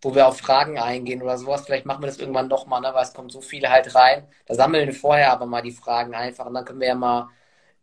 wo 0.00 0.14
wir 0.14 0.28
auf 0.28 0.38
Fragen 0.38 0.78
eingehen 0.78 1.22
oder 1.22 1.38
sowas. 1.38 1.62
Vielleicht 1.64 1.86
machen 1.86 2.02
wir 2.02 2.06
das 2.06 2.18
irgendwann 2.18 2.46
nochmal, 2.48 2.80
ne? 2.80 2.90
weil 2.92 3.02
es 3.02 3.14
kommt 3.14 3.32
so 3.32 3.40
viele 3.40 3.68
halt 3.70 3.92
rein. 3.94 4.28
Da 4.46 4.54
sammeln 4.54 4.86
wir 4.86 4.94
vorher 4.94 5.32
aber 5.32 5.46
mal 5.46 5.62
die 5.62 5.72
Fragen 5.72 6.14
einfach 6.14 6.46
und 6.46 6.54
dann 6.54 6.64
können 6.64 6.80
wir 6.80 6.88
ja 6.88 6.94
mal 6.94 7.30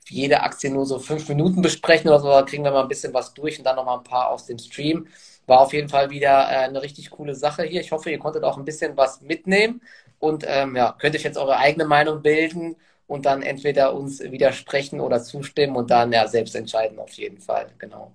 jede 0.10 0.42
Aktie 0.42 0.70
nur 0.70 0.86
so 0.86 1.00
fünf 1.00 1.28
Minuten 1.30 1.62
besprechen 1.62 2.10
oder 2.10 2.20
so, 2.20 2.30
da 2.30 2.44
kriegen 2.44 2.64
wir 2.64 2.72
mal 2.72 2.84
ein 2.84 2.88
bisschen 2.88 3.14
was 3.14 3.34
durch 3.34 3.58
und 3.58 3.66
dann 3.66 3.76
noch 3.76 3.86
mal 3.86 3.98
ein 3.98 4.04
paar 4.04 4.30
aus 4.30 4.46
dem 4.46 4.60
Stream. 4.60 5.08
War 5.48 5.60
auf 5.60 5.74
jeden 5.74 5.90
Fall 5.90 6.10
wieder 6.10 6.50
äh, 6.50 6.66
eine 6.66 6.82
richtig 6.82 7.10
coole 7.12 7.36
Sache 7.36 7.64
hier. 7.64 7.82
Ich 7.82 7.92
hoffe, 7.92 8.10
ihr 8.10 8.20
konntet 8.20 8.44
auch 8.44 8.58
ein 8.58 8.66
bisschen 8.66 8.98
was 8.98 9.22
mitnehmen 9.22 9.82
und 10.20 10.44
ähm, 10.48 10.76
ja, 10.76 10.96
könnt 11.00 11.16
euch 11.16 11.24
jetzt 11.24 11.38
eure 11.38 11.58
eigene 11.58 11.86
Meinung 11.86 12.22
bilden 12.22 12.76
und 13.08 13.26
dann 13.26 13.42
entweder 13.42 13.94
uns 13.94 14.20
widersprechen 14.20 15.00
oder 15.00 15.22
zustimmen 15.22 15.76
und 15.76 15.92
dann 15.92 16.12
ja 16.12 16.28
selbst 16.28 16.56
entscheiden 16.56 17.00
auf 17.00 17.12
jeden 17.14 17.40
Fall. 17.40 17.68
Genau. 17.78 18.14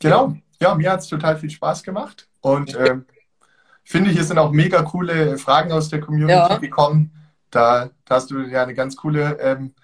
Genau. 0.00 0.34
Ja, 0.60 0.74
mir 0.74 0.92
hat 0.92 1.00
es 1.00 1.08
total 1.08 1.36
viel 1.36 1.50
Spaß 1.50 1.82
gemacht 1.82 2.28
und 2.40 2.74
ähm, 2.78 3.06
finde, 3.84 4.10
hier 4.10 4.24
sind 4.24 4.38
auch 4.38 4.50
mega 4.50 4.82
coole 4.82 5.38
Fragen 5.38 5.72
aus 5.72 5.88
der 5.88 6.00
Community 6.00 6.32
ja. 6.32 6.56
gekommen. 6.58 7.12
Da, 7.50 7.90
da, 8.06 8.14
hast 8.14 8.30
du 8.30 8.40
ja 8.40 8.62
eine 8.62 8.74
ganz 8.74 8.96
coole 8.96 9.38
ähm, 9.40 9.74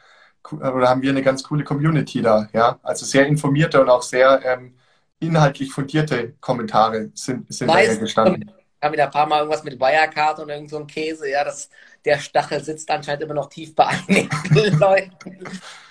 oder 0.52 0.88
haben 0.88 1.02
wir 1.02 1.10
eine 1.10 1.22
ganz 1.22 1.42
coole 1.42 1.64
Community 1.64 2.22
da, 2.22 2.48
ja. 2.52 2.78
Also 2.82 3.06
sehr 3.06 3.26
informierte 3.26 3.80
und 3.80 3.88
auch 3.88 4.02
sehr 4.02 4.40
ähm, 4.44 4.74
inhaltlich 5.20 5.72
fundierte 5.72 6.34
Kommentare 6.40 7.10
sind, 7.14 7.52
sind 7.52 7.68
da 7.68 7.94
gestanden. 7.94 8.52
Ich 8.80 8.84
habe 8.84 8.92
wieder 8.92 9.06
ein 9.06 9.10
paar 9.10 9.26
Mal 9.26 9.38
irgendwas 9.40 9.64
mit 9.64 9.80
Wirecard 9.80 10.38
und 10.38 10.50
irgend 10.50 10.70
so 10.70 10.78
ein 10.78 10.86
Käse, 10.86 11.28
ja, 11.28 11.42
das, 11.42 11.68
der 12.04 12.16
Stachel 12.18 12.62
sitzt 12.62 12.88
anscheinend 12.88 13.24
immer 13.24 13.34
noch 13.34 13.48
tief 13.48 13.74
bei 13.74 13.88
einigen 13.88 14.30
Leuten. 14.78 15.44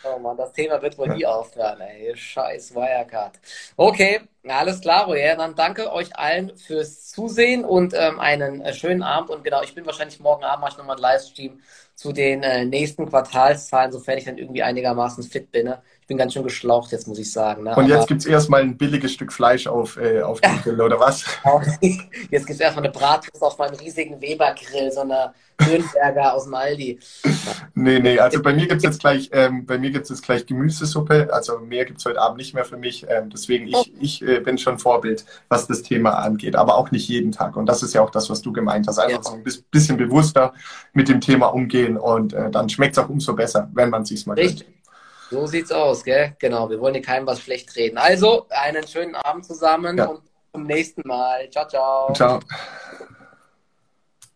Oh 0.05 0.17
Mann, 0.19 0.37
das 0.37 0.53
Thema 0.53 0.81
wird 0.81 0.97
wohl 0.97 1.09
nie 1.09 1.25
aufhören, 1.25 1.81
ey. 1.81 2.15
Scheiß 2.15 2.73
Wirecard. 2.73 3.41
Okay, 3.75 4.21
alles 4.47 4.79
klar, 4.79 5.05
Royer. 5.05 5.35
Dann 5.35 5.53
danke 5.53 5.91
euch 5.91 6.17
allen 6.17 6.55
fürs 6.55 7.09
Zusehen 7.09 7.65
und 7.65 7.93
ähm, 7.93 8.21
einen 8.21 8.61
äh, 8.61 8.73
schönen 8.73 9.03
Abend. 9.03 9.31
Und 9.31 9.43
genau, 9.43 9.61
ich 9.63 9.75
bin 9.75 9.85
wahrscheinlich 9.85 10.21
morgen 10.21 10.45
Abend, 10.45 10.61
mache 10.61 10.71
ich 10.71 10.77
nochmal 10.77 10.95
einen 10.95 11.01
Livestream 11.01 11.59
zu 11.97 12.13
den 12.13 12.43
äh, 12.43 12.63
nächsten 12.65 13.07
Quartalszahlen, 13.07 13.91
sofern 13.91 14.19
ich 14.19 14.25
dann 14.25 14.37
irgendwie 14.37 14.63
einigermaßen 14.63 15.23
fit 15.23 15.51
bin. 15.51 15.65
Ne? 15.65 15.81
Ich 16.07 16.09
bin 16.09 16.17
ganz 16.19 16.31
schön 16.31 16.43
geschlaucht 16.43 16.93
jetzt, 16.93 17.05
muss 17.05 17.19
ich 17.19 17.29
sagen. 17.29 17.63
Ne? 17.63 17.75
Und 17.75 17.89
jetzt 17.89 18.07
gibt 18.07 18.21
es 18.21 18.25
erstmal 18.25 18.61
ein 18.61 18.77
billiges 18.77 19.11
Stück 19.11 19.33
Fleisch 19.33 19.67
auf, 19.67 19.97
äh, 19.97 20.21
auf 20.21 20.39
dem 20.39 20.57
Grill, 20.61 20.79
oder 20.79 20.97
was? 20.97 21.25
jetzt 21.81 22.47
gibt 22.47 22.49
es 22.49 22.61
erstmal 22.61 22.85
eine 22.85 22.93
Bratwurst 22.93 23.43
auf 23.43 23.57
meinem 23.57 23.75
riesigen 23.75 24.21
Weber-Grill, 24.21 24.89
so 24.89 25.01
eine 25.01 25.33
Nürnberger 25.59 26.33
aus 26.33 26.45
dem 26.45 26.53
Aldi. 26.53 26.99
Nee, 27.75 27.99
nee, 27.99 28.17
also 28.19 28.41
bei 28.41 28.53
mir 28.53 28.67
gibt 28.67 28.77
es 28.77 28.83
jetzt 28.83 29.01
gleich, 29.01 29.29
ähm, 29.33 29.65
bei 29.65 29.77
mir 29.77 29.89
gibt 29.91 30.09
es 30.09 30.21
gleich 30.21 30.45
Gemüsesuppe, 30.45 31.27
also 31.29 31.59
mehr 31.59 31.83
gibt 31.83 31.99
es 31.99 32.05
heute 32.05 32.21
Abend 32.21 32.37
nicht 32.37 32.53
mehr 32.53 32.63
für 32.63 32.77
mich. 32.77 33.05
Ähm, 33.09 33.29
deswegen, 33.29 33.67
ich, 33.67 33.91
ich 33.99 34.21
äh, 34.21 34.39
bin 34.39 34.57
schon 34.57 34.79
Vorbild, 34.79 35.25
was 35.49 35.67
das 35.67 35.81
Thema 35.81 36.11
angeht, 36.11 36.55
aber 36.55 36.77
auch 36.77 36.89
nicht 36.91 37.09
jeden 37.09 37.33
Tag. 37.33 37.57
Und 37.57 37.65
das 37.65 37.83
ist 37.83 37.93
ja 37.93 38.01
auch 38.01 38.11
das, 38.11 38.29
was 38.29 38.41
du 38.41 38.53
gemeint 38.53 38.87
hast. 38.87 38.99
Einfach 38.99 39.25
ja. 39.25 39.29
so 39.29 39.33
ein 39.33 39.43
bisschen 39.43 39.97
bewusster 39.97 40.53
mit 40.93 41.09
dem 41.09 41.19
Thema 41.19 41.47
umgehen 41.47 41.97
und 41.97 42.31
äh, 42.31 42.49
dann 42.49 42.69
schmeckt 42.69 42.97
es 42.97 43.03
auch 43.03 43.09
umso 43.09 43.33
besser, 43.33 43.69
wenn 43.73 43.89
man 43.89 44.05
sich 44.05 44.25
mal 44.25 44.35
Richtig. 44.35 44.67
Gönnt. 44.67 44.76
So 45.29 45.45
sieht's 45.45 45.71
aus, 45.71 46.03
gell? 46.03 46.35
Genau, 46.39 46.69
wir 46.69 46.79
wollen 46.79 46.93
hier 46.93 47.03
keinem 47.03 47.27
was 47.27 47.41
schlecht 47.41 47.75
reden. 47.75 47.97
Also, 47.97 48.47
einen 48.49 48.87
schönen 48.87 49.15
Abend 49.15 49.45
zusammen 49.45 49.97
ja. 49.97 50.05
und 50.05 50.21
zum 50.53 50.63
nächsten 50.63 51.07
Mal. 51.07 51.49
Ciao, 51.49 51.67
ciao. 51.67 52.13
Ciao. 52.13 52.39